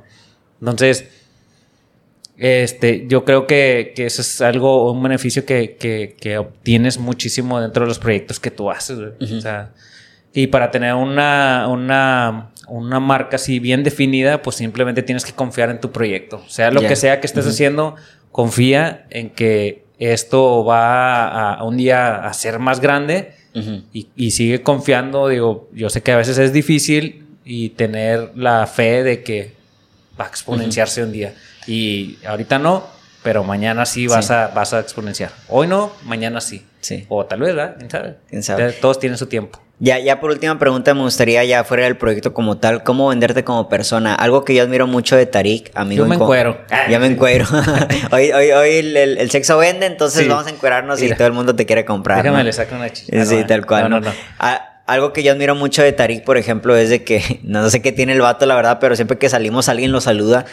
Entonces, 0.59 1.05
este, 2.37 3.05
yo 3.07 3.23
creo 3.23 3.47
que, 3.47 3.93
que, 3.95 4.07
eso 4.07 4.21
es 4.21 4.41
algo, 4.41 4.91
un 4.91 5.01
beneficio 5.01 5.45
que, 5.45 5.77
que, 5.77 6.17
que, 6.19 6.37
obtienes 6.37 6.97
muchísimo 6.97 7.61
dentro 7.61 7.85
de 7.85 7.87
los 7.87 7.99
proyectos 7.99 8.41
que 8.41 8.51
tú 8.51 8.69
haces. 8.69 8.97
o 8.99 9.41
sea, 9.41 9.71
y 10.33 10.47
para 10.47 10.71
tener 10.71 10.93
una, 10.93 11.67
una, 11.67 12.51
una, 12.67 12.99
marca 12.99 13.37
así 13.37 13.59
bien 13.59 13.83
definida, 13.83 14.41
pues 14.41 14.57
simplemente 14.57 15.01
tienes 15.03 15.25
que 15.25 15.33
confiar 15.33 15.69
en 15.69 15.79
tu 15.79 15.91
proyecto. 15.91 16.43
Sea 16.47 16.71
lo 16.71 16.81
que 16.81 16.95
sea 16.95 17.19
que 17.19 17.27
estés 17.27 17.47
haciendo, 17.47 17.95
confía 18.31 19.07
en 19.09 19.29
que 19.29 19.85
esto 19.99 20.63
va 20.63 21.53
a, 21.55 21.63
un 21.63 21.77
día 21.77 22.27
a 22.27 22.33
ser 22.33 22.59
más 22.59 22.79
grande 22.79 23.33
y, 23.93 24.09
y 24.15 24.31
sigue 24.31 24.61
confiando. 24.61 25.27
Digo, 25.27 25.69
yo 25.73 25.89
sé 25.89 26.01
que 26.01 26.11
a 26.11 26.17
veces 26.17 26.37
es 26.37 26.53
difícil 26.53 27.25
y 27.43 27.69
tener 27.69 28.31
la 28.35 28.67
fe 28.67 29.03
de 29.03 29.23
que 29.23 29.53
va 30.19 30.25
a 30.25 30.27
exponenciarse 30.27 31.03
un 31.03 31.11
día. 31.11 31.33
Y 31.65 32.17
ahorita 32.25 32.59
no, 32.59 32.85
pero 33.23 33.43
mañana 33.43 33.85
sí 33.85 34.07
vas, 34.07 34.29
A, 34.31 34.49
vas 34.49 34.73
a 34.73 34.79
exponenciar. 34.79 35.31
Hoy 35.47 35.67
no, 35.67 35.93
mañana 36.03 36.41
sí. 36.41 36.65
Sí. 36.81 37.05
O 37.09 37.25
tal 37.25 37.39
vez, 37.39 37.55
¿verdad? 37.55 37.77
¿Quién 38.29 38.43
sabe? 38.43 38.73
Todos 38.73 38.99
tienen 38.99 39.17
su 39.17 39.27
tiempo. 39.27 39.61
Ya, 39.79 39.99
ya 39.99 40.19
por 40.19 40.31
última 40.31 40.57
pregunta, 40.57 40.95
me 40.95 41.01
gustaría 41.01 41.43
ya 41.43 41.63
fuera 41.63 41.83
del 41.83 41.97
proyecto 41.97 42.33
como 42.33 42.57
tal, 42.57 42.81
¿cómo 42.81 43.09
venderte 43.09 43.43
como 43.43 43.69
persona? 43.69 44.15
Algo 44.15 44.43
que 44.43 44.55
yo 44.55 44.63
admiro 44.63 44.87
mucho 44.87 45.15
de 45.15 45.27
Tarik, 45.27 45.69
amigo. 45.75 46.03
Yo 46.03 46.09
me 46.09 46.15
encuero. 46.15 46.57
Ya 46.89 46.99
me 46.99 47.05
encuero. 47.05 47.45
hoy 48.11 48.31
hoy, 48.31 48.51
hoy 48.51 48.69
el, 48.95 49.29
sexo 49.29 49.59
vende, 49.59 49.85
entonces 49.85 50.27
vamos 50.27 50.47
a 50.47 50.49
encuerarnos 50.49 50.99
y 51.01 51.13
todo 51.13 51.27
el 51.27 51.33
mundo 51.33 51.55
te 51.55 51.67
quiere 51.67 51.85
comprar. 51.85 52.23
Déjame 52.23 52.43
le 52.43 52.53
saco 52.53 52.75
una 52.75 52.91
chicha. 52.91 53.23
Sí, 53.25 53.43
tal 53.47 53.67
cual. 53.67 53.83
No, 53.83 53.99
no, 53.99 54.07
no. 54.07 54.11
Ah, 54.39 54.77
algo 54.87 55.13
que 55.13 55.21
yo 55.21 55.33
admiro 55.33 55.53
mucho 55.53 55.83
de 55.83 55.91
Tarik, 55.91 56.23
por 56.23 56.37
ejemplo, 56.37 56.75
es 56.75 56.89
de 56.89 57.03
que 57.03 57.39
no 57.43 57.69
sé 57.69 57.81
qué 57.81 57.91
tiene 57.91 58.13
el 58.13 58.21
vato, 58.21 58.47
la 58.47 58.55
verdad, 58.55 58.79
pero 58.81 58.95
siempre 58.95 59.19
que 59.19 59.29
salimos 59.29 59.69
alguien 59.69 59.91
lo 59.91 60.01
saluda 60.01 60.45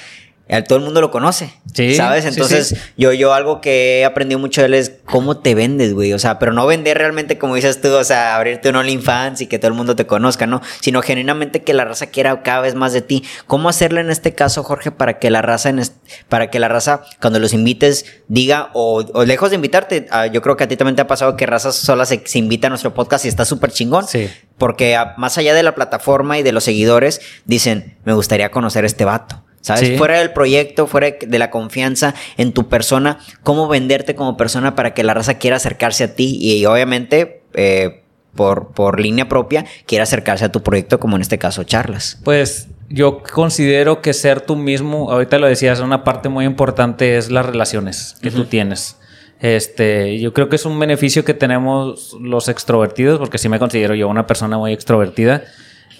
todo 0.66 0.78
el 0.78 0.84
mundo 0.84 1.00
lo 1.00 1.10
conoce. 1.10 1.54
Sí. 1.72 1.94
¿Sabes? 1.94 2.26
Entonces, 2.26 2.76
yo, 2.96 3.12
yo 3.12 3.32
algo 3.32 3.60
que 3.60 4.00
he 4.00 4.04
aprendido 4.04 4.38
mucho 4.38 4.60
de 4.60 4.66
él 4.66 4.74
es 4.74 4.92
cómo 5.04 5.38
te 5.38 5.54
vendes, 5.54 5.94
güey. 5.94 6.12
O 6.12 6.18
sea, 6.18 6.38
pero 6.38 6.52
no 6.52 6.66
vender 6.66 6.98
realmente 6.98 7.38
como 7.38 7.54
dices 7.54 7.80
tú, 7.80 7.92
o 7.92 8.04
sea, 8.04 8.36
abrirte 8.36 8.68
un 8.68 8.76
OnlyFans 8.76 9.40
y 9.40 9.46
que 9.46 9.58
todo 9.58 9.68
el 9.68 9.74
mundo 9.74 9.96
te 9.96 10.06
conozca, 10.06 10.46
¿no? 10.46 10.60
Sino 10.80 11.00
genuinamente 11.02 11.62
que 11.62 11.72
la 11.72 11.84
raza 11.84 12.06
quiera 12.06 12.42
cada 12.42 12.60
vez 12.60 12.74
más 12.74 12.92
de 12.92 13.00
ti. 13.00 13.24
¿Cómo 13.46 13.68
hacerle 13.68 14.00
en 14.00 14.10
este 14.10 14.34
caso, 14.34 14.62
Jorge, 14.62 14.90
para 14.90 15.18
que 15.18 15.30
la 15.30 15.40
raza, 15.42 15.70
en 15.70 15.82
para 16.28 16.50
que 16.50 16.58
la 16.58 16.68
raza, 16.68 17.02
cuando 17.20 17.38
los 17.38 17.52
invites, 17.52 18.04
diga, 18.28 18.70
o, 18.74 19.02
lejos 19.24 19.50
de 19.50 19.56
invitarte, 19.56 20.06
ah, 20.10 20.26
yo 20.26 20.42
creo 20.42 20.56
que 20.56 20.64
a 20.64 20.68
ti 20.68 20.76
también 20.76 20.96
te 20.96 21.02
ha 21.02 21.06
pasado 21.06 21.36
que 21.36 21.46
raza 21.46 21.72
sola 21.72 22.04
se, 22.04 22.22
invita 22.34 22.66
a 22.66 22.70
nuestro 22.70 22.92
podcast 22.92 23.24
y 23.24 23.28
está 23.28 23.44
súper 23.44 23.72
chingón. 23.72 24.06
Sí. 24.06 24.30
Porque 24.58 24.94
ah, 24.94 25.14
más 25.16 25.38
allá 25.38 25.54
de 25.54 25.62
la 25.62 25.74
plataforma 25.74 26.38
y 26.38 26.42
de 26.42 26.52
los 26.52 26.64
seguidores, 26.64 27.20
dicen, 27.46 27.96
me 28.04 28.12
gustaría 28.12 28.50
conocer 28.50 28.84
a 28.84 28.86
este 28.86 29.04
vato. 29.04 29.42
¿Sabes? 29.64 29.96
Fuera 29.96 30.18
del 30.18 30.30
proyecto, 30.32 30.86
fuera 30.86 31.14
de 31.26 31.38
la 31.38 31.50
confianza 31.50 32.14
en 32.36 32.52
tu 32.52 32.68
persona, 32.68 33.18
cómo 33.42 33.66
venderte 33.66 34.14
como 34.14 34.36
persona 34.36 34.74
para 34.74 34.92
que 34.92 35.02
la 35.02 35.14
raza 35.14 35.38
quiera 35.38 35.56
acercarse 35.56 36.04
a 36.04 36.14
ti 36.14 36.36
y, 36.38 36.66
obviamente 36.66 37.40
eh, 37.54 38.02
por, 38.34 38.72
por 38.72 39.00
línea 39.00 39.26
propia 39.26 39.64
quiera 39.86 40.02
acercarse 40.02 40.44
a 40.44 40.52
tu 40.52 40.62
proyecto, 40.62 41.00
como 41.00 41.16
en 41.16 41.22
este 41.22 41.38
caso 41.38 41.64
charlas. 41.64 42.20
Pues 42.24 42.68
yo 42.90 43.22
considero 43.22 44.02
que 44.02 44.12
ser 44.12 44.42
tú 44.42 44.54
mismo, 44.54 45.10
ahorita 45.10 45.38
lo 45.38 45.46
decías, 45.46 45.80
una 45.80 46.04
parte 46.04 46.28
muy 46.28 46.44
importante 46.44 47.16
es 47.16 47.30
las 47.30 47.46
relaciones 47.46 48.16
que 48.20 48.30
tú 48.30 48.44
tienes. 48.44 48.98
Este, 49.40 50.20
yo 50.20 50.34
creo 50.34 50.50
que 50.50 50.56
es 50.56 50.66
un 50.66 50.78
beneficio 50.78 51.24
que 51.24 51.32
tenemos 51.32 52.14
los 52.20 52.50
extrovertidos, 52.50 53.18
porque 53.18 53.38
sí 53.38 53.48
me 53.48 53.58
considero 53.58 53.94
yo 53.94 54.08
una 54.08 54.26
persona 54.26 54.58
muy 54.58 54.74
extrovertida, 54.74 55.42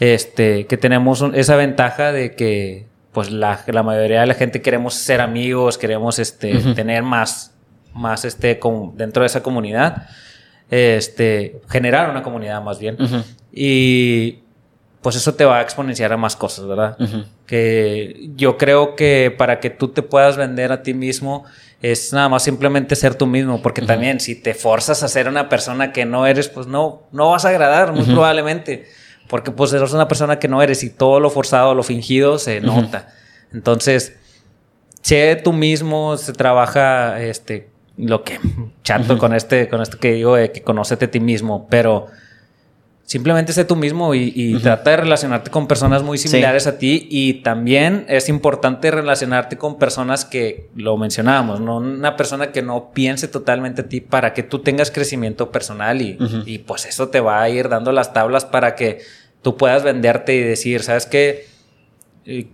este, 0.00 0.66
que 0.66 0.76
tenemos 0.76 1.24
esa 1.32 1.56
ventaja 1.56 2.12
de 2.12 2.34
que 2.34 2.92
pues 3.14 3.30
la, 3.30 3.60
la, 3.68 3.82
mayoría 3.82 4.20
de 4.20 4.26
la 4.26 4.34
gente 4.34 4.60
queremos 4.60 4.94
ser 4.94 5.20
amigos, 5.20 5.78
queremos 5.78 6.18
este, 6.18 6.58
tener 6.74 7.04
más, 7.04 7.54
más 7.94 8.24
este, 8.24 8.60
dentro 8.94 9.22
de 9.22 9.26
esa 9.26 9.42
comunidad, 9.42 10.08
este, 10.68 11.60
generar 11.68 12.10
una 12.10 12.24
comunidad 12.24 12.60
más 12.60 12.80
bien. 12.80 12.98
Y 13.52 14.40
pues 15.00 15.14
eso 15.14 15.34
te 15.34 15.44
va 15.44 15.58
a 15.58 15.62
exponenciar 15.62 16.12
a 16.12 16.16
más 16.16 16.34
cosas, 16.34 16.66
¿verdad? 16.66 16.98
Que 17.46 18.30
yo 18.34 18.58
creo 18.58 18.96
que 18.96 19.32
para 19.36 19.60
que 19.60 19.70
tú 19.70 19.88
te 19.88 20.02
puedas 20.02 20.36
vender 20.36 20.72
a 20.72 20.82
ti 20.82 20.92
mismo 20.92 21.44
es 21.82 22.12
nada 22.12 22.28
más 22.28 22.42
simplemente 22.42 22.96
ser 22.96 23.14
tú 23.14 23.26
mismo, 23.26 23.62
porque 23.62 23.82
también 23.82 24.18
si 24.18 24.34
te 24.34 24.54
forzas 24.54 25.04
a 25.04 25.08
ser 25.08 25.28
una 25.28 25.48
persona 25.48 25.92
que 25.92 26.04
no 26.04 26.26
eres, 26.26 26.48
pues 26.48 26.66
no, 26.66 27.02
no 27.12 27.30
vas 27.30 27.44
a 27.44 27.50
agradar, 27.50 27.92
muy 27.92 28.06
probablemente. 28.06 28.88
Porque 29.34 29.50
pues 29.50 29.72
eres 29.72 29.92
una 29.92 30.06
persona 30.06 30.38
que 30.38 30.46
no 30.46 30.62
eres 30.62 30.84
y 30.84 30.90
todo 30.90 31.18
lo 31.18 31.28
forzado, 31.28 31.74
lo 31.74 31.82
fingido 31.82 32.38
se 32.38 32.60
nota. 32.60 33.08
Entonces, 33.52 34.14
sé 35.02 35.34
tú 35.42 35.52
mismo, 35.52 36.16
se 36.16 36.32
trabaja 36.32 37.20
este 37.20 37.68
lo 37.96 38.22
que 38.22 38.38
chato 38.84 39.18
con 39.18 39.34
este 39.34 39.68
con 39.68 39.82
esto 39.82 39.98
que 39.98 40.12
digo 40.12 40.36
de 40.36 40.52
que 40.52 40.62
conócete 40.62 41.06
a 41.06 41.10
ti 41.10 41.18
mismo, 41.18 41.66
pero 41.68 42.06
simplemente 43.02 43.52
sé 43.52 43.64
tú 43.64 43.74
mismo 43.74 44.14
y, 44.14 44.56
trata 44.62 44.90
de 44.90 44.98
relacionarte 44.98 45.50
con 45.50 45.66
personas 45.66 46.04
muy 46.04 46.16
similares 46.16 46.68
a 46.68 46.78
ti 46.78 47.08
y 47.10 47.42
también 47.42 48.06
es 48.08 48.28
importante 48.28 48.92
relacionarte 48.92 49.58
con 49.58 49.78
personas 49.78 50.24
que 50.24 50.68
lo 50.76 50.96
mencionábamos, 50.96 51.60
no 51.60 51.78
una 51.78 52.16
persona 52.16 52.52
que 52.52 52.62
no 52.62 52.92
piense 52.92 53.26
totalmente 53.26 53.82
a 53.82 53.88
ti 53.88 54.00
para 54.00 54.32
que 54.32 54.44
tú 54.44 54.60
tengas 54.60 54.92
crecimiento 54.92 55.50
personal 55.50 56.00
y, 56.00 56.16
y 56.46 56.58
pues 56.58 56.86
eso 56.86 57.08
te 57.08 57.18
va 57.18 57.42
a 57.42 57.48
ir 57.50 57.68
dando 57.68 57.90
las 57.90 58.12
tablas 58.12 58.44
para 58.44 58.76
que 58.76 59.00
tú 59.44 59.56
puedas 59.56 59.84
venderte 59.84 60.34
y 60.34 60.40
decir, 60.40 60.82
¿sabes 60.82 61.06
qué? 61.06 61.46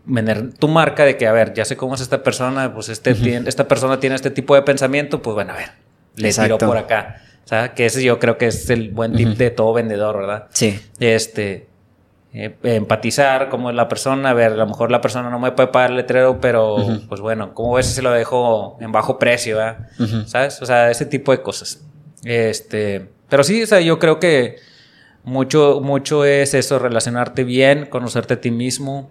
vender 0.05 0.53
tu 0.55 0.67
marca 0.67 1.05
de 1.05 1.17
que, 1.17 1.29
a 1.29 1.33
ver, 1.33 1.55
ya 1.55 1.65
sé 1.65 1.77
cómo 1.77 1.95
es 1.95 2.01
esta 2.01 2.25
persona, 2.25 2.75
pues 2.75 2.89
este 2.89 3.13
esta 3.47 3.69
persona 3.69 4.01
tiene 4.01 4.17
este 4.17 4.31
tipo 4.31 4.57
de 4.57 4.63
pensamiento, 4.63 5.23
pues 5.23 5.35
bueno, 5.35 5.53
a 5.53 5.57
ver, 5.57 5.71
le 6.17 6.33
tiro 6.33 6.59
por 6.59 6.77
acá. 6.77 7.23
O 7.45 7.49
sea, 7.49 7.73
que 7.73 7.87
ese 7.87 8.03
yo 8.03 8.19
creo 8.19 8.37
que 8.37 8.49
es 8.49 8.69
el 8.69 8.91
buen 8.91 9.15
tip 9.15 9.29
de 9.29 9.51
todo 9.51 9.73
vendedor, 9.73 10.19
¿verdad? 10.19 10.49
Sí. 10.51 10.81
Este, 10.99 11.69
eh, 12.33 12.57
empatizar 12.65 13.49
cómo 13.49 13.71
es 13.71 13.77
la 13.77 13.89
persona, 13.89 14.31
a 14.31 14.35
ver, 14.35 14.53
a 14.53 14.57
lo 14.57 14.67
mejor 14.67 14.91
la 14.91 15.01
persona 15.01 15.31
no 15.31 15.39
me 15.39 15.53
puede 15.53 15.69
pagar 15.69 15.91
el 15.91 15.99
letrero, 15.99 16.41
pero 16.41 16.77
pues 17.09 17.21
bueno, 17.21 17.55
¿cómo 17.55 17.75
ves 17.75 17.87
si 17.87 17.95
se 17.95 18.03
lo 18.03 18.11
dejo 18.11 18.77
en 18.81 18.91
bajo 18.91 19.21
precio, 19.21 19.57
¿verdad? 19.57 19.89
¿Sabes? 20.27 20.61
O 20.63 20.67
sea, 20.67 20.91
ese 20.91 21.07
tipo 21.07 21.31
de 21.31 21.43
cosas. 21.43 21.85
Este, 22.25 23.09
pero 23.29 23.45
sí, 23.45 23.63
o 23.63 23.67
sea, 23.67 23.81
yo 23.81 24.01
creo 24.01 24.19
que 24.19 24.57
mucho, 25.25 25.81
mucho 25.83 26.25
es 26.25 26.55
eso, 26.55 26.79
relacionarte 26.79 27.45
bien, 27.45 27.87
conocerte 27.87 28.35
a 28.35 28.41
ti 28.41 28.51
mismo, 28.51 29.11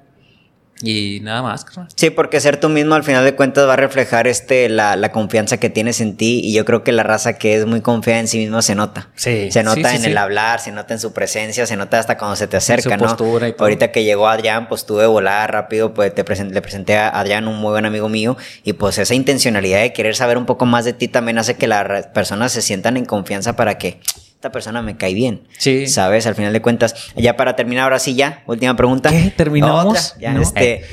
y 0.81 1.19
nada 1.23 1.41
más. 1.41 1.65
Sí, 1.95 2.09
porque 2.09 2.39
ser 2.39 2.57
tú 2.57 2.69
mismo 2.69 2.95
al 2.95 3.03
final 3.03 3.25
de 3.25 3.35
cuentas 3.35 3.67
va 3.67 3.73
a 3.73 3.75
reflejar 3.75 4.27
este, 4.27 4.69
la, 4.69 4.95
la, 4.95 5.11
confianza 5.11 5.57
que 5.57 5.69
tienes 5.69 5.99
en 5.99 6.15
ti 6.15 6.39
y 6.43 6.53
yo 6.53 6.63
creo 6.63 6.83
que 6.83 6.91
la 6.91 7.03
raza 7.03 7.33
que 7.33 7.55
es 7.55 7.65
muy 7.65 7.81
confiada 7.81 8.19
en 8.19 8.27
sí 8.27 8.37
mismo 8.37 8.61
se 8.61 8.75
nota. 8.75 9.09
Sí. 9.15 9.51
Se 9.51 9.63
nota 9.63 9.93
en 9.93 10.05
el 10.05 10.17
hablar, 10.17 10.61
se 10.61 10.71
nota 10.71 10.93
en 10.93 10.99
su 10.99 11.11
presencia, 11.11 11.65
se 11.65 11.75
nota 11.75 11.99
hasta 11.99 12.17
cuando 12.17 12.35
se 12.37 12.47
te 12.47 12.57
acerca, 12.57 12.95
¿no? 12.95 13.07
Postura 13.07 13.49
y 13.49 13.53
todo. 13.53 13.63
Ahorita 13.63 13.91
que 13.91 14.03
llegó 14.03 14.27
Adrián, 14.27 14.69
pues 14.69 14.85
tuve 14.85 15.05
volada 15.05 15.47
rápido, 15.47 15.93
pues 15.93 16.13
te 16.15 16.23
le 16.23 16.61
presenté 16.61 16.95
a 16.95 17.09
Adrián, 17.09 17.47
un 17.47 17.57
muy 17.57 17.71
buen 17.71 17.85
amigo 17.85 18.07
mío, 18.07 18.37
y 18.63 18.73
pues 18.73 18.97
esa 18.99 19.13
intencionalidad 19.15 19.81
de 19.81 19.91
querer 19.91 20.15
saber 20.15 20.37
un 20.37 20.45
poco 20.45 20.65
más 20.65 20.85
de 20.85 20.93
ti 20.93 21.09
también 21.09 21.37
hace 21.39 21.55
que 21.55 21.67
las 21.67 22.07
personas 22.07 22.53
se 22.53 22.61
sientan 22.61 22.95
en 22.95 23.05
confianza 23.05 23.55
para 23.55 23.77
que 23.77 23.99
esta 24.39 24.53
persona 24.53 24.81
me 24.81 24.95
cae 24.95 25.13
bien. 25.13 25.49
Sí. 25.57 25.85
¿Sabes? 25.87 26.25
Al 26.25 26.33
final 26.33 26.53
de 26.53 26.61
cuentas. 26.61 27.11
Ya 27.17 27.35
para 27.35 27.57
terminar, 27.57 27.83
ahora 27.83 27.99
sí, 27.99 28.15
ya, 28.15 28.41
última 28.47 28.73
pregunta. 28.77 29.09
¿Qué? 29.09 29.33
¿Terminamos? 29.35 30.15
este, 30.17 30.73
eh. 30.75 30.85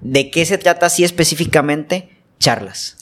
¿De 0.00 0.30
qué 0.30 0.46
se 0.46 0.56
trata 0.56 0.86
así 0.86 1.02
específicamente 1.02 2.10
charlas? 2.38 2.96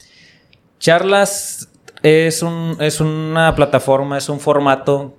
Charlas 0.79 1.69
es, 2.03 2.43
un, 2.43 2.79
es 2.81 3.03
una 3.03 3.55
plataforma, 3.55 4.17
es 4.17 4.31
un 4.31 4.41
formato 4.41 5.19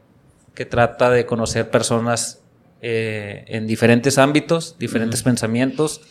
que 0.56 0.66
trata 0.66 1.12
de 1.12 1.28
conocer 1.28 1.70
personas 1.70 2.40
eh, 2.82 3.46
en 3.50 3.68
diferentes 3.68 4.18
ámbitos, 4.18 4.78
diferentes 4.80 5.22
pensamientos, 5.22 6.02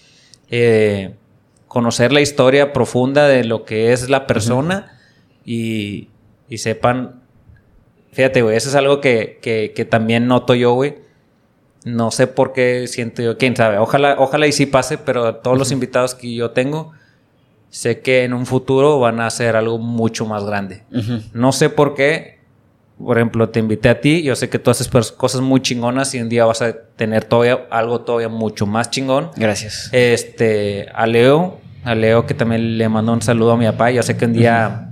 eh, 0.48 1.16
conocer 1.66 2.12
la 2.12 2.20
historia 2.20 2.72
profunda 2.72 3.26
de 3.26 3.42
lo 3.42 3.64
que 3.64 3.92
es 3.92 4.08
la 4.08 4.28
persona 4.28 4.96
y, 5.44 6.08
y 6.48 6.58
sepan 6.58 7.19
Fíjate, 8.12 8.42
güey, 8.42 8.56
eso 8.56 8.68
es 8.68 8.74
algo 8.74 9.00
que, 9.00 9.38
que, 9.40 9.84
también 9.84 10.26
noto 10.26 10.54
yo, 10.54 10.72
güey. 10.72 10.96
No 11.84 12.10
sé 12.10 12.26
por 12.26 12.52
qué 12.52 12.86
siento 12.88 13.22
yo, 13.22 13.38
quién 13.38 13.56
sabe. 13.56 13.78
Ojalá, 13.78 14.16
ojalá 14.18 14.46
y 14.46 14.52
sí 14.52 14.66
pase, 14.66 14.98
pero 14.98 15.36
todos 15.36 15.56
los 15.56 15.72
invitados 15.72 16.14
que 16.14 16.34
yo 16.34 16.50
tengo, 16.50 16.92
sé 17.70 18.00
que 18.00 18.24
en 18.24 18.34
un 18.34 18.46
futuro 18.46 18.98
van 18.98 19.20
a 19.20 19.26
hacer 19.26 19.56
algo 19.56 19.78
mucho 19.78 20.26
más 20.26 20.44
grande. 20.44 20.82
No 21.32 21.52
sé 21.52 21.70
por 21.70 21.94
qué. 21.94 22.40
Por 22.98 23.16
ejemplo, 23.16 23.48
te 23.48 23.60
invité 23.60 23.88
a 23.88 24.00
ti, 24.02 24.22
yo 24.22 24.36
sé 24.36 24.50
que 24.50 24.58
tú 24.58 24.70
haces 24.70 24.90
cosas 25.12 25.40
muy 25.40 25.62
chingonas 25.62 26.14
y 26.14 26.20
un 26.20 26.28
día 26.28 26.44
vas 26.44 26.60
a 26.60 26.74
tener 26.96 27.24
todavía 27.24 27.66
algo 27.70 28.02
todavía 28.02 28.28
mucho 28.28 28.66
más 28.66 28.90
chingón. 28.90 29.30
Gracias. 29.36 29.88
Este, 29.92 30.86
a 30.92 31.06
Leo, 31.06 31.60
a 31.82 31.94
Leo 31.94 32.26
que 32.26 32.34
también 32.34 32.76
le 32.76 32.86
mandó 32.90 33.14
un 33.14 33.22
saludo 33.22 33.52
a 33.52 33.56
mi 33.56 33.64
papá, 33.64 33.90
yo 33.90 34.02
sé 34.02 34.18
que 34.18 34.26
un 34.26 34.34
día 34.34 34.89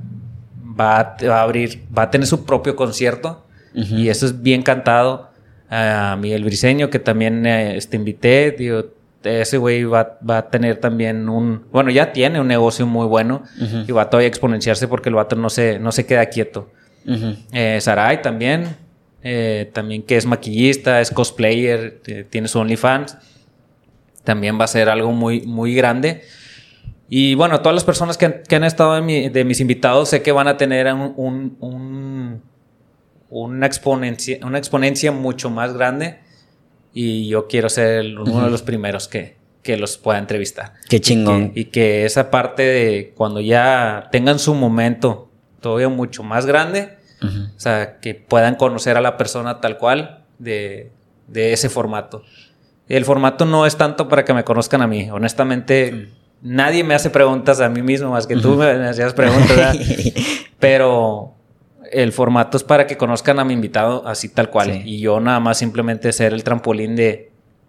va 0.78 0.98
a, 0.98 1.42
abrir, 1.42 1.82
va 1.96 2.02
a 2.02 2.10
tener 2.10 2.26
su 2.26 2.44
propio 2.44 2.76
concierto. 2.76 3.44
Y 3.74 4.08
eso 4.08 4.26
es 4.26 4.42
bien 4.42 4.62
cantado. 4.62 5.28
A 5.70 6.16
Miguel 6.18 6.44
Briseño, 6.44 6.88
que 6.88 6.98
también 6.98 7.44
eh, 7.44 7.76
este, 7.76 7.96
invité, 7.96 8.52
digo, 8.52 8.86
ese 9.22 9.58
güey 9.58 9.84
va, 9.84 10.18
va, 10.28 10.38
a 10.38 10.48
tener 10.48 10.78
también 10.78 11.28
un, 11.28 11.64
bueno, 11.70 11.90
ya 11.90 12.12
tiene 12.12 12.40
un 12.40 12.48
negocio 12.48 12.86
muy 12.86 13.06
bueno. 13.06 13.42
Y 13.86 13.92
va 13.92 14.02
a 14.02 14.10
todavía 14.10 14.28
exponenciarse 14.28 14.88
porque 14.88 15.10
el 15.10 15.14
vato 15.14 15.36
no 15.36 15.50
se, 15.50 15.78
no 15.78 15.92
se 15.92 16.06
queda 16.06 16.26
quieto. 16.26 16.70
Eh, 17.52 17.78
Sarai 17.80 18.22
también, 18.22 18.76
eh, 19.22 19.70
también 19.72 20.02
que 20.02 20.16
es 20.16 20.26
maquillista, 20.26 21.00
es 21.00 21.10
cosplayer, 21.10 22.00
tiene 22.30 22.48
su 22.48 22.58
OnlyFans, 22.58 23.16
también 24.24 24.60
va 24.60 24.64
a 24.64 24.68
ser 24.68 24.88
algo 24.88 25.12
muy, 25.12 25.42
muy 25.42 25.74
grande. 25.74 26.22
Y 27.08 27.34
bueno, 27.34 27.60
todas 27.60 27.74
las 27.74 27.84
personas 27.84 28.18
que 28.18 28.26
han, 28.54 28.64
estado 28.64 29.00
de 29.00 29.44
mis 29.44 29.60
invitados 29.60 30.10
sé 30.10 30.22
que 30.22 30.30
van 30.30 30.46
a 30.46 30.58
tener 30.58 30.92
un, 30.92 32.42
una, 33.30 33.66
exponencia, 33.66 34.38
una 34.42 34.58
exponencia 34.58 35.10
mucho 35.10 35.48
más 35.48 35.72
grande 35.72 36.18
y 36.92 37.28
yo 37.28 37.48
quiero 37.48 37.70
ser 37.70 38.18
uno 38.18 38.44
de 38.44 38.50
los 38.50 38.62
primeros 38.62 39.08
que, 39.08 39.36
los 39.78 39.98
pueda 39.98 40.18
entrevistar. 40.18 40.72
Qué 40.88 40.98
chingón. 40.98 41.52
Y 41.54 41.66
que, 41.66 42.06
esa 42.06 42.30
parte 42.30 42.62
de 42.62 43.12
cuando 43.14 43.40
ya 43.40 44.08
tengan 44.10 44.38
su 44.38 44.54
momento 44.54 45.28
todavía 45.60 45.90
mucho 45.90 46.22
más 46.22 46.46
grande, 46.46 46.96
o 47.22 47.60
sea, 47.60 47.98
que 48.00 48.14
puedan 48.14 48.54
conocer 48.54 48.96
a 48.96 49.02
la 49.02 49.18
persona 49.18 49.60
tal 49.60 49.76
cual 49.76 50.24
de, 50.38 50.90
de 51.26 51.52
ese 51.52 51.68
formato. 51.68 52.22
El 52.88 53.04
formato 53.04 53.44
no 53.44 53.66
es 53.66 53.76
tanto 53.76 54.08
para 54.08 54.24
que 54.24 54.32
me 54.32 54.44
conozcan 54.44 54.80
a 54.80 54.86
mí, 54.86 55.10
honestamente 55.10 56.08
nadie 56.42 56.84
me 56.84 56.94
hace 56.94 57.10
preguntas 57.10 57.60
a 57.60 57.68
mí 57.68 57.82
mismo 57.82 58.10
más 58.10 58.26
que 58.26 58.36
tú 58.36 58.54
me 58.56 58.66
hacías 58.86 59.14
preguntas. 59.14 59.76
Pero 60.58 61.34
el 61.90 62.12
formato 62.12 62.56
es 62.56 62.64
para 62.64 62.86
que 62.86 62.96
conozcan 62.96 63.38
a 63.38 63.44
mi 63.44 63.54
invitado 63.54 64.06
así 64.06 64.28
tal 64.28 64.50
cual. 64.50 64.82
Y 64.84 65.00
yo 65.00 65.20
nada 65.20 65.40
más 65.40 65.58
simplemente 65.58 66.12
ser 66.12 66.32
el 66.32 66.44
trampolín 66.44 66.96
de 66.96 67.28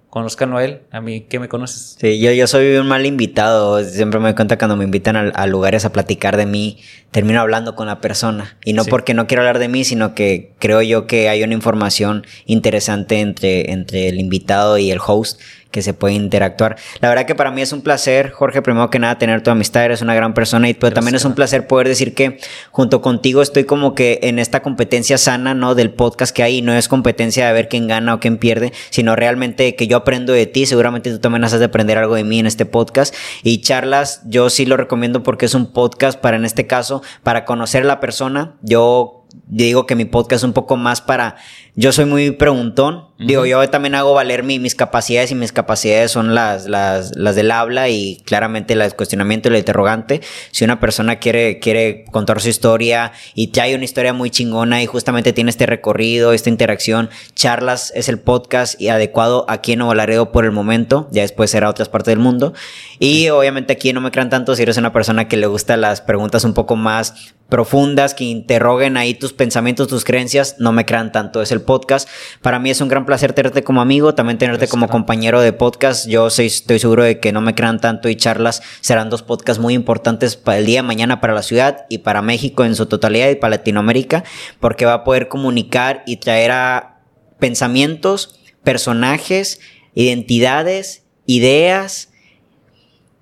conozcanlo 0.10 0.58
a 0.58 0.66
él, 0.66 0.82
a 0.92 1.02
mí 1.02 1.22
que 1.22 1.40
me 1.40 1.48
conoces. 1.48 1.96
Sí, 2.00 2.20
yo, 2.20 2.32
yo 2.32 2.48
soy 2.48 2.76
un 2.78 2.88
mal 2.88 3.06
invitado, 3.06 3.84
siempre 3.84 4.20
me 4.20 4.30
doy 4.30 4.36
cuenta 4.36 4.58
cuando 4.58 4.76
me 4.76 4.84
invitan 4.84 5.16
a, 5.16 5.48
lugares 5.48 5.86
a 5.86 5.92
platicar 5.92 6.36
de 6.36 6.48
mí, 6.48 6.80
termino 7.12 7.40
hablando 7.40 7.76
con 7.76 7.86
la 7.86 8.02
persona. 8.02 8.58
Y 8.66 8.74
no 8.74 8.86
porque 8.86 9.14
no 9.14 9.28
quiero 9.28 9.44
hablar 9.44 9.60
de 9.60 9.68
mí, 9.68 9.84
sino 9.84 10.16
que 10.16 10.54
creo 10.58 10.82
yo 10.82 11.06
que 11.06 11.30
hay 11.30 11.44
una 11.44 11.54
información 11.54 12.26
interesante 12.46 13.20
entre, 13.20 13.72
entre 13.72 14.10
el 14.10 14.20
invitado 14.20 14.80
y 14.80 14.90
el 14.90 15.00
host 15.06 15.40
que 15.72 15.82
se 15.82 15.94
puede 15.94 16.16
interactuar. 16.16 16.78
La 17.00 17.10
verdad 17.10 17.26
que 17.26 17.36
para 17.36 17.52
mí 17.52 17.62
es 17.62 17.72
un 17.74 17.82
placer, 17.82 18.32
Jorge, 18.32 18.62
primero 18.62 18.90
que 18.90 19.00
nada, 19.00 19.18
tener 19.18 19.42
tu 19.44 19.52
amistad, 19.52 19.86
eres 19.86 20.02
una 20.02 20.16
gran 20.16 20.34
persona, 20.34 20.70
y, 20.70 20.74
pero 20.74 20.94
también 20.94 21.16
es 21.16 21.26
un 21.26 21.36
placer 21.36 21.68
poder 21.68 21.88
decir 21.88 22.16
que 22.16 22.40
junto 22.72 23.02
contigo 23.02 23.42
estoy 23.42 23.66
como 23.66 23.94
que 23.96 24.20
en 24.24 24.40
esta 24.40 24.62
competencia 24.62 25.18
sana, 25.18 25.54
¿no? 25.54 25.76
Del 25.76 25.92
podcast 25.92 26.36
que 26.36 26.44
hay, 26.44 26.62
no 26.62 26.74
es 26.74 26.88
competencia 26.88 27.48
de 27.48 27.54
ver 27.54 27.70
quién 27.70 27.88
gana 27.88 28.16
o 28.16 28.20
quién 28.20 28.38
pierde, 28.38 28.74
sino 28.90 29.16
realmente 29.16 29.76
que 29.76 29.88
yo 29.88 29.98
aprendo 29.98 30.34
de 30.34 30.46
ti, 30.46 30.66
seguramente 30.66 31.12
tú 31.12 31.20
también 31.20 31.44
has 31.44 31.58
de 31.58 31.66
aprender 31.66 31.98
algo 31.98 32.16
de 32.16 32.24
mí 32.24 32.40
en 32.40 32.48
este 32.48 32.66
podcast. 32.66 33.14
Y 33.44 33.62
charlas, 33.62 34.22
yo 34.26 34.50
sí 34.50 34.66
lo 34.66 34.78
recomiendo 34.78 35.24
porque 35.24 35.46
es 35.46 35.54
un 35.54 35.72
podcast 35.72 36.20
para, 36.20 36.38
en 36.38 36.46
este 36.46 36.68
caso, 36.68 37.02
para 37.24 37.46
conocer 37.46 37.84
a 37.84 37.88
la 37.88 38.00
persona. 38.00 38.56
Yo 38.62 39.19
digo 39.48 39.86
que 39.86 39.96
mi 39.96 40.06
podcast 40.06 40.42
es 40.42 40.44
un 40.44 40.54
poco 40.54 40.78
más 40.78 41.02
para 41.02 41.38
yo 41.80 41.94
soy 41.94 42.04
muy 42.04 42.32
preguntón. 42.32 43.08
Digo, 43.20 43.46
yo 43.46 43.70
también 43.70 43.96
hago 43.96 44.14
valer 44.14 44.44
mis 44.44 44.76
capacidades 44.76 45.32
y 45.32 45.36
mis 45.36 45.54
capacidades 45.54 46.12
son 46.12 46.36
las, 46.36 46.68
las, 46.68 47.16
las 47.16 47.38
del 47.38 47.52
habla 47.52 47.88
y 47.88 48.22
claramente 48.26 48.74
el 48.74 48.96
cuestionamiento 48.96 49.48
y 49.48 49.54
el 49.54 49.60
interrogante. 49.60 50.20
Si 50.52 50.66
una 50.66 50.82
persona 50.82 51.20
quiere, 51.20 51.60
quiere 51.60 52.04
contar 52.12 52.42
su 52.42 52.50
historia 52.50 53.14
y 53.34 53.48
trae 53.48 53.76
una 53.76 53.86
historia 53.86 54.12
muy 54.12 54.30
chingona 54.30 54.84
y 54.84 54.88
justamente 54.88 55.32
tiene 55.32 55.52
este 55.52 55.66
recorrido, 55.68 56.34
esta 56.34 56.50
interacción, 56.50 57.10
charlas 57.34 57.94
es 57.96 58.10
el 58.10 58.20
podcast 58.20 58.80
y 58.82 58.90
adecuado 58.90 59.46
aquí 59.48 59.72
en 59.72 59.80
Nuevo 59.80 59.96
Laredo 59.96 60.34
por 60.34 60.44
el 60.44 60.52
momento. 60.52 61.08
Ya 61.12 61.22
después 61.22 61.50
será 61.50 61.70
otras 61.70 61.88
partes 61.88 62.12
del 62.12 62.20
mundo. 62.20 62.54
Y 63.00 63.30
obviamente 63.30 63.72
aquí 63.72 63.94
no 63.94 64.02
me 64.02 64.12
crean 64.12 64.30
tanto 64.30 64.54
si 64.54 64.64
eres 64.64 64.76
una 64.76 64.92
persona 64.92 65.30
que 65.30 65.38
le 65.38 65.48
gusta 65.48 65.78
las 65.78 66.02
preguntas 66.02 66.44
un 66.44 66.54
poco 66.54 66.76
más 66.76 67.34
profundas, 67.50 68.14
que 68.14 68.24
interroguen 68.24 68.96
ahí 68.96 69.16
tus 69.16 69.34
pensamientos, 69.34 69.88
tus 69.88 70.06
creencias, 70.06 70.56
no 70.60 70.72
me 70.72 70.86
crean 70.86 71.12
tanto. 71.12 71.42
Es 71.42 71.52
el 71.52 71.62
podcast. 71.62 72.08
Para 72.42 72.60
mí 72.60 72.70
es 72.70 72.80
un 72.80 72.88
gran 72.88 73.06
placer 73.06 73.34
tenerte 73.34 73.64
como 73.64 73.82
amigo, 73.82 74.16
también 74.16 74.38
tenerte 74.38 74.68
como 74.68 74.88
compañero 74.88 75.42
de 75.42 75.52
podcast. 75.52 76.08
Yo 76.08 76.30
soy, 76.30 76.46
estoy 76.46 76.80
seguro 76.80 77.04
de 77.04 77.20
que 77.20 77.32
no 77.32 77.42
me 77.42 77.56
crean 77.56 77.82
tanto 77.82 78.08
y 78.08 78.16
charlas 78.16 78.62
serán 78.82 79.10
dos 79.10 79.24
podcasts 79.24 79.62
muy 79.62 79.74
importantes 79.74 80.36
para 80.36 80.60
el 80.60 80.66
día 80.66 80.82
de 80.82 80.88
mañana 80.88 81.20
para 81.20 81.34
la 81.34 81.44
ciudad 81.44 81.86
y 81.90 82.00
para 82.00 82.22
México 82.22 82.64
en 82.64 82.76
su 82.76 82.86
totalidad 82.86 83.30
y 83.30 83.36
para 83.36 83.58
Latinoamérica, 83.58 84.24
porque 84.60 84.86
va 84.86 84.94
a 84.94 85.04
poder 85.04 85.28
comunicar 85.28 86.04
y 86.06 86.18
traer 86.18 86.52
a 86.52 87.02
pensamientos, 87.40 88.40
personajes, 88.64 89.60
identidades, 89.96 91.04
ideas, 91.26 92.10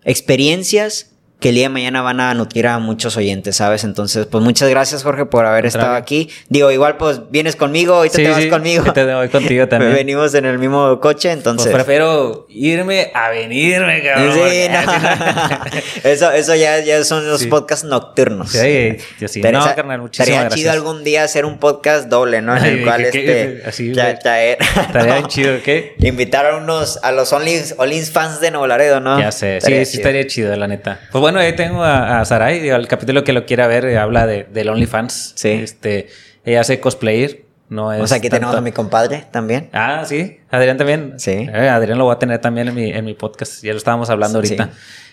experiencias 0.04 1.07
que 1.40 1.50
el 1.50 1.56
día 1.56 1.66
de 1.66 1.70
mañana 1.70 2.02
van 2.02 2.20
a 2.20 2.34
nutrir 2.34 2.66
a 2.68 2.80
muchos 2.80 3.16
oyentes, 3.16 3.58
¿sabes? 3.58 3.84
Entonces, 3.84 4.26
pues 4.26 4.44
muchas 4.44 4.70
gracias, 4.70 5.04
Jorge, 5.04 5.26
por 5.26 5.46
haber 5.46 5.68
estado 5.68 5.96
aquí. 5.96 6.30
Digo, 6.50 6.72
igual, 6.72 6.98
pues 6.98 7.22
vienes 7.30 7.56
conmigo, 7.56 7.94
ahorita 7.96 8.18
te 8.18 8.30
vas 8.30 8.46
conmigo. 8.48 8.92
Te 8.92 9.14
voy 9.14 9.30
contigo 9.30 9.68
también. 9.70 9.94
Venimos 9.94 10.34
en 10.34 10.46
el 10.46 10.58
mismo 10.58 11.00
coche, 11.00 11.32
entonces. 11.32 11.72
Pues 11.72 11.84
prefiero 11.84 12.48
irme 12.50 13.12
a 13.14 13.30
venirme, 13.30 14.02
cabrón. 14.02 14.34
Sí, 14.34 14.68
no. 14.70 15.70
eso, 16.10 16.32
eso 16.32 16.56
ya, 16.56 16.80
ya 16.80 17.04
son 17.04 17.28
los 17.30 17.46
podcasts 17.46 17.86
nocturnos. 17.86 18.50
Sí, 18.52 18.98
yo 19.20 19.28
sí. 19.28 19.42
no, 19.42 19.64
carnal, 19.76 20.02
muchísimas 20.02 20.30
Estaría 20.30 20.50
chido 20.50 20.72
algún 20.72 21.04
día 21.04 21.24
hacer 21.24 21.46
un 21.46 21.60
podcast 21.60 22.08
doble, 22.10 22.42
¿no? 22.42 22.58
En 22.58 22.66
el 22.66 22.84
cual 22.84 23.06
este. 23.06 23.62
Así, 23.64 23.92
traer. 23.92 24.58
Estaría 24.60 25.28
chido, 25.28 25.62
¿qué? 25.64 25.96
Invitar 26.00 26.48
a 26.48 26.58
unos, 26.58 27.00
a 27.04 27.12
los 27.12 27.32
Only, 27.32 28.02
fans 28.12 28.40
de 28.40 28.50
Nuevo 28.50 28.66
Laredo, 28.66 29.00
¿no? 29.00 29.20
Ya 29.20 29.32
sé. 29.32 29.60
sí, 29.62 29.86
sí, 29.86 29.98
estaría 29.98 30.26
chido, 30.26 30.56
la 30.56 30.68
neta. 30.68 31.00
Pues 31.12 31.22
bueno, 31.28 31.40
ahí 31.40 31.54
tengo 31.58 31.84
a, 31.84 32.22
a 32.22 32.26
Sarai, 32.26 32.70
el 32.70 32.88
capítulo 32.88 33.26
que 33.26 33.34
lo 33.34 33.46
quiera 33.46 33.68
ver 33.68 33.84
eh, 33.84 33.98
habla 33.98 34.26
de, 34.26 34.46
del 34.46 34.70
OnlyFans. 34.70 35.34
Sí. 35.36 35.50
Este, 35.50 36.08
ella 36.46 36.62
hace 36.62 36.80
cosplayer. 36.80 37.44
No 37.68 37.92
es 37.92 38.02
o 38.02 38.08
sea, 38.08 38.20
aquí 38.20 38.30
tenemos 38.30 38.56
a 38.56 38.62
mi 38.62 38.72
compadre 38.72 39.26
también. 39.30 39.70
Ah, 39.74 40.04
sí. 40.06 40.40
Adrián 40.50 40.78
también. 40.78 41.16
Sí. 41.18 41.32
Eh, 41.32 41.68
Adrián 41.68 41.98
lo 41.98 42.06
voy 42.06 42.16
a 42.16 42.18
tener 42.18 42.40
también 42.40 42.70
en 42.70 42.76
mi, 42.76 42.92
en 42.92 43.04
mi 43.04 43.14
podcast. 43.14 43.62
Ya 43.62 43.74
lo 43.74 43.78
estábamos 43.78 44.10
hablando 44.10 44.38
ahorita. 44.38 44.70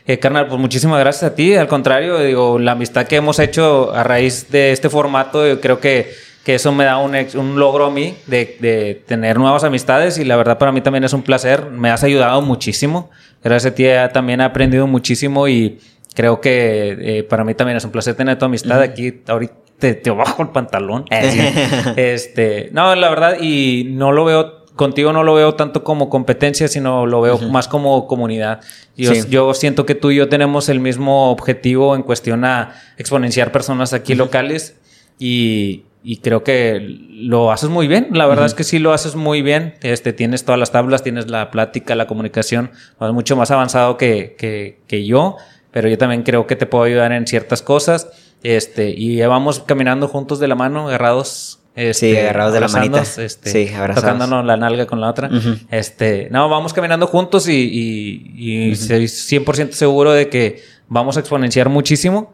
Eh, 0.07 0.20
carnal, 0.20 0.47
pues 0.47 0.61
muchísimas 0.61 1.01
gracias 1.01 1.32
a 1.32 1.35
ti. 1.35 1.57
Al 1.57 1.66
contrario, 1.66 2.20
digo, 2.20 2.61
la 2.61 2.73
amistad 2.73 3.09
que 3.09 3.16
hemos 3.16 3.41
hecho 3.41 3.93
a 3.93 4.05
raíz 4.05 4.53
de 4.53 4.70
este 4.70 4.89
formato, 4.89 5.45
yo 5.45 5.61
creo 5.61 5.81
que, 5.81 6.15
que 6.45 6.55
eso 6.55 6.70
me 6.70 6.85
da 6.85 6.99
un, 6.99 7.16
un 7.35 7.59
logro 7.59 7.86
a 7.86 7.91
mí 7.91 8.16
de, 8.28 8.57
de, 8.61 9.03
tener 9.05 9.36
nuevas 9.36 9.65
amistades 9.65 10.16
y 10.19 10.24
la 10.24 10.36
verdad 10.36 10.59
para 10.59 10.70
mí 10.70 10.81
también 10.81 11.03
es 11.03 11.12
un 11.12 11.23
placer. 11.23 11.70
Me 11.73 11.91
has 11.91 12.05
ayudado 12.05 12.41
muchísimo. 12.41 13.11
Gracias 13.43 13.73
a 13.73 13.74
ti 13.74 13.85
también 14.12 14.41
he 14.41 14.45
aprendido 14.45 14.86
muchísimo 14.86 15.49
y 15.49 15.81
creo 16.15 16.41
que 16.41 16.97
eh, 17.01 17.23
para 17.24 17.45
mí 17.45 17.55
también 17.55 17.77
es 17.77 17.85
un 17.85 17.91
placer 17.91 18.15
tener 18.15 18.39
tu 18.39 18.47
amistad 18.47 18.81
aquí. 18.81 19.23
Ahorita 19.27 19.65
te, 19.78 20.11
bajo 20.11 20.43
el 20.43 20.49
pantalón. 20.49 21.05
este, 21.97 22.70
no, 22.73 22.95
la 22.95 23.09
verdad, 23.11 23.36
y 23.41 23.85
no 23.91 24.12
lo 24.12 24.24
veo, 24.24 24.65
contigo 24.77 25.12
no 25.12 25.23
lo 25.23 25.35
veo 25.35 25.55
tanto 25.55 25.85
como 25.85 26.09
competencia, 26.09 26.69
sino 26.69 27.07
lo 27.07 27.20
veo 27.20 27.39
más 27.39 27.69
como 27.69 28.07
comunidad. 28.07 28.61
Yo, 28.97 29.12
yo, 29.28 29.55
siento 29.55 29.85
que 29.85 29.95
tú 29.95 30.11
y 30.11 30.16
yo 30.16 30.28
tenemos 30.28 30.69
el 30.69 30.81
mismo 30.81 31.31
objetivo 31.31 31.95
en 31.97 32.03
cuestión 32.03 32.45
a 32.45 32.74
exponenciar 32.97 33.53
personas 33.53 33.93
aquí 33.93 34.15
locales 34.15 34.77
y, 35.19 35.85
y 36.03 36.19
creo 36.19 36.45
que 36.45 36.81
lo 36.81 37.51
haces 37.51 37.69
muy 37.69 37.89
bien. 37.89 38.09
La 38.12 38.27
verdad 38.27 38.47
es 38.47 38.55
que 38.55 38.65
sí 38.65 38.78
lo 38.78 38.93
haces 38.93 39.16
muy 39.16 39.43
bien. 39.43 39.74
Este, 39.82 40.12
tienes 40.12 40.45
todas 40.45 40.59
las 40.59 40.70
tablas, 40.70 41.03
tienes 41.03 41.28
la 41.28 41.51
plática, 41.51 41.95
la 41.95 42.07
comunicación, 42.07 42.70
mucho 43.01 43.36
más 43.36 43.51
avanzado 43.51 43.97
que, 43.97 44.36
que, 44.39 44.81
que 44.86 45.05
yo 45.05 45.36
pero 45.74 45.88
yo 45.88 45.98
también 45.98 46.22
creo 46.22 46.46
que 46.46 46.55
te 46.55 46.66
puedo 46.66 46.84
ayudar 46.84 47.10
en 47.10 47.26
ciertas 47.26 47.60
cosas. 47.60 48.09
Este, 48.44 48.90
y 48.90 49.20
vamos 49.22 49.59
caminando 49.59 50.06
juntos 50.06 50.38
de 50.38 50.46
la 50.46 50.55
mano, 50.55 50.86
agarrados. 50.86 51.59
Este, 51.74 52.12
sí, 52.12 52.16
agarrados 52.16 52.52
de 52.55 52.60
la 52.60 52.68
manita. 52.68 53.02
Este, 53.02 53.51
sí, 53.51 53.74
abrazados. 53.74 54.05
Tocándonos 54.05 54.44
la 54.46 54.56
nalga 54.56 54.86
con 54.86 55.01
la 55.01 55.10
otra. 55.10 55.28
Este, 55.72 56.28
no, 56.30 56.48
vamos 56.48 56.72
caminando 56.72 57.09
juntos 57.09 57.48
y, 57.48 57.55
y, 57.55 58.70
y 58.70 58.72
100% 58.72 59.72
seguro 59.72 60.12
de 60.12 60.28
que 60.28 60.62
vamos 60.86 61.16
a 61.16 61.20
exponenciar 61.20 61.68
muchísimo. 61.68 62.32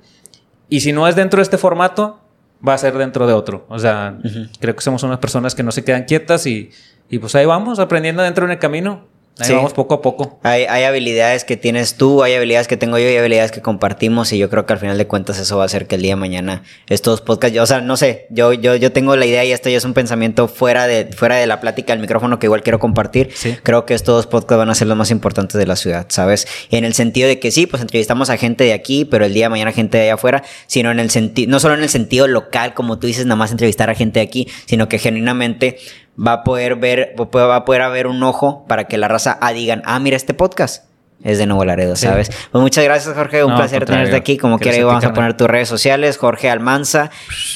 Y 0.69 0.81
si 0.81 0.93
no 0.93 1.09
es 1.09 1.17
dentro 1.17 1.39
de 1.39 1.45
este 1.45 1.57
formato, 1.57 2.21
va 2.67 2.75
a 2.75 2.79
ser 2.79 2.99
dentro 2.99 3.27
de 3.27 3.33
otro. 3.33 3.65
O 3.71 3.79
sea, 3.79 4.19
creo 4.61 4.77
que 4.77 4.83
somos 4.83 5.03
unas 5.03 5.19
personas 5.19 5.55
que 5.55 5.63
no 5.63 5.73
se 5.73 5.83
quedan 5.83 6.05
quietas 6.05 6.47
y, 6.47 6.73
y 7.09 7.19
pues 7.21 7.35
ahí 7.37 7.47
vamos 7.47 7.79
aprendiendo 7.79 8.23
dentro 8.23 8.45
en 8.45 8.51
el 8.51 8.59
camino. 8.59 9.07
Ahí 9.41 9.53
vamos 9.53 9.73
poco 9.73 9.95
a 9.95 10.03
poco. 10.03 10.39
Hay, 10.43 10.65
hay, 10.65 10.85
habilidades 10.85 11.45
que 11.45 11.57
tienes 11.57 11.95
tú, 11.95 12.23
hay 12.23 12.35
habilidades 12.35 12.69
que 12.69 12.77
tengo 12.77 12.99
yo 12.99 13.09
y 13.09 13.17
habilidades 13.17 13.53
que 13.53 13.61
compartimos 13.61 14.33
y 14.33 14.39
yo 14.39 14.51
creo 14.51 14.67
que 14.67 14.73
al 14.73 14.79
final 14.79 14.99
de 14.99 15.07
cuentas 15.07 15.39
eso 15.39 15.57
va 15.57 15.65
a 15.65 15.67
hacer 15.67 15.87
que 15.87 15.97
el 15.97 16.03
día 16.03 16.13
de 16.13 16.21
mañana 16.21 16.63
estos 16.89 17.21
podcasts, 17.21 17.59
o 17.59 17.67
sea, 17.67 17.81
no 17.81 17.97
sé, 17.97 18.27
yo, 18.31 18.53
yo, 18.53 18.77
yo 18.77 18.93
tengo 18.93 19.17
la 19.17 19.27
idea 19.27 19.45
y 19.45 19.53
esto 19.53 19.69
ya 19.69 19.79
es 19.79 19.85
un 19.85 19.95
pensamiento 19.95 20.49
fuera 20.49 20.87
de, 20.87 21.07
fuera 21.07 21.37
de 21.37 21.47
la 21.47 21.61
plática 21.61 21.93
del 21.93 22.01
micrófono 22.01 22.39
que 22.39 22.47
igual 22.47 22.63
quiero 22.63 22.79
compartir. 22.79 23.31
Creo 23.63 23.87
que 23.87 23.95
estos 23.95 24.27
podcasts 24.27 24.59
van 24.59 24.71
a 24.71 24.75
ser 24.75 24.89
los 24.89 24.97
más 24.97 25.11
importantes 25.11 25.59
de 25.59 25.67
la 25.67 25.77
ciudad, 25.77 26.07
¿sabes? 26.09 26.47
En 26.71 26.85
el 26.85 26.95
sentido 26.95 27.29
de 27.29 27.39
que 27.39 27.51
sí, 27.51 27.67
pues 27.67 27.83
entrevistamos 27.83 28.31
a 28.31 28.37
gente 28.37 28.65
de 28.65 28.73
aquí, 28.73 29.05
pero 29.05 29.25
el 29.25 29.35
día 29.35 29.47
de 29.47 29.51
mañana 29.51 29.73
gente 29.73 29.99
de 29.99 30.05
allá 30.05 30.15
afuera, 30.15 30.43
sino 30.67 30.91
en 30.91 31.01
el 31.01 31.11
sentido, 31.11 31.51
no 31.51 31.61
solo 31.61 31.75
en 31.75 31.83
el 31.83 31.89
sentido 31.89 32.27
local, 32.27 32.75
como 32.75 32.99
tú 32.99 33.07
dices, 33.07 33.27
nada 33.27 33.37
más 33.37 33.51
entrevistar 33.51 33.91
a 33.91 33.95
gente 33.95 34.21
de 34.21 34.27
aquí, 34.27 34.49
sino 34.67 34.89
que 34.89 34.99
genuinamente 34.99 35.79
va 36.19 36.33
a 36.33 36.45
poder 36.45 36.77
ver, 36.77 37.15
va 37.19 37.57
a 37.57 37.65
poder 37.65 37.83
haber 37.83 38.07
un 38.07 38.23
ojo 38.23 38.65
para 38.69 38.85
que 38.85 38.99
la 38.99 39.09
raza 39.09 39.39
ah, 39.41 39.53
digan, 39.53 39.83
ah, 39.85 39.99
mira 39.99 40.17
este 40.17 40.35
podcast. 40.35 40.91
Es 41.23 41.37
de 41.37 41.45
Nuevo 41.45 41.67
Laredo, 41.67 41.97
¿sabes? 41.97 42.31
Pues 42.51 42.63
muchas 42.63 42.83
gracias, 42.83 43.15
Jorge. 43.15 43.45
Un 43.45 43.55
placer 43.55 43.85
tenerte 43.85 44.17
aquí. 44.17 44.39
Como 44.39 44.59
quiera, 44.59 44.83
vamos 44.87 45.05
a 45.05 45.13
poner 45.13 45.37
tus 45.37 45.49
redes 45.49 45.69
sociales. 45.69 46.17
Jorge 46.17 46.49
Almanza, 46.49 47.11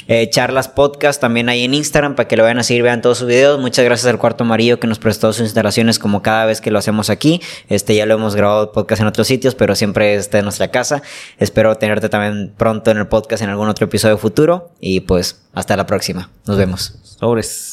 eh, 0.06 0.28
Charlas 0.28 0.68
Podcast, 0.68 1.18
también 1.18 1.48
ahí 1.48 1.64
en 1.64 1.72
Instagram 1.72 2.14
para 2.14 2.28
que 2.28 2.36
lo 2.36 2.43
vayan 2.43 2.59
a 2.59 2.62
seguir, 2.62 2.82
vean 2.82 3.01
todos 3.01 3.18
sus 3.18 3.28
videos. 3.28 3.59
Muchas 3.59 3.85
gracias 3.86 4.06
al 4.06 4.18
Cuarto 4.18 4.44
Amarillo 4.44 4.78
que 4.81 4.86
nos 4.86 4.98
prestó 4.98 5.32
sus 5.32 5.44
instalaciones 5.44 5.98
como 5.98 6.20
cada 6.20 6.44
vez 6.44 6.60
que 6.60 6.70
lo 6.70 6.78
hacemos 6.78 7.09
aquí. 7.09 7.40
Este 7.70 7.94
ya 7.94 8.05
lo 8.05 8.14
hemos 8.14 8.36
grabado 8.36 8.70
podcast 8.70 9.01
en 9.01 9.06
otros 9.06 9.26
sitios, 9.26 9.55
pero 9.55 9.74
siempre 9.74 10.14
está 10.14 10.39
en 10.39 10.44
nuestra 10.44 10.68
casa. 10.68 11.01
Espero 11.39 11.74
tenerte 11.76 12.10
también 12.10 12.52
pronto 12.55 12.90
en 12.90 12.98
el 12.98 13.06
podcast 13.06 13.43
en 13.43 13.48
algún 13.48 13.68
otro 13.70 13.86
episodio 13.86 14.18
futuro. 14.18 14.72
Y 14.78 15.01
pues 15.01 15.40
hasta 15.55 15.74
la 15.74 15.86
próxima. 15.86 16.28
Nos 16.47 16.59
vemos. 16.59 16.98
Sobres. 17.02 17.70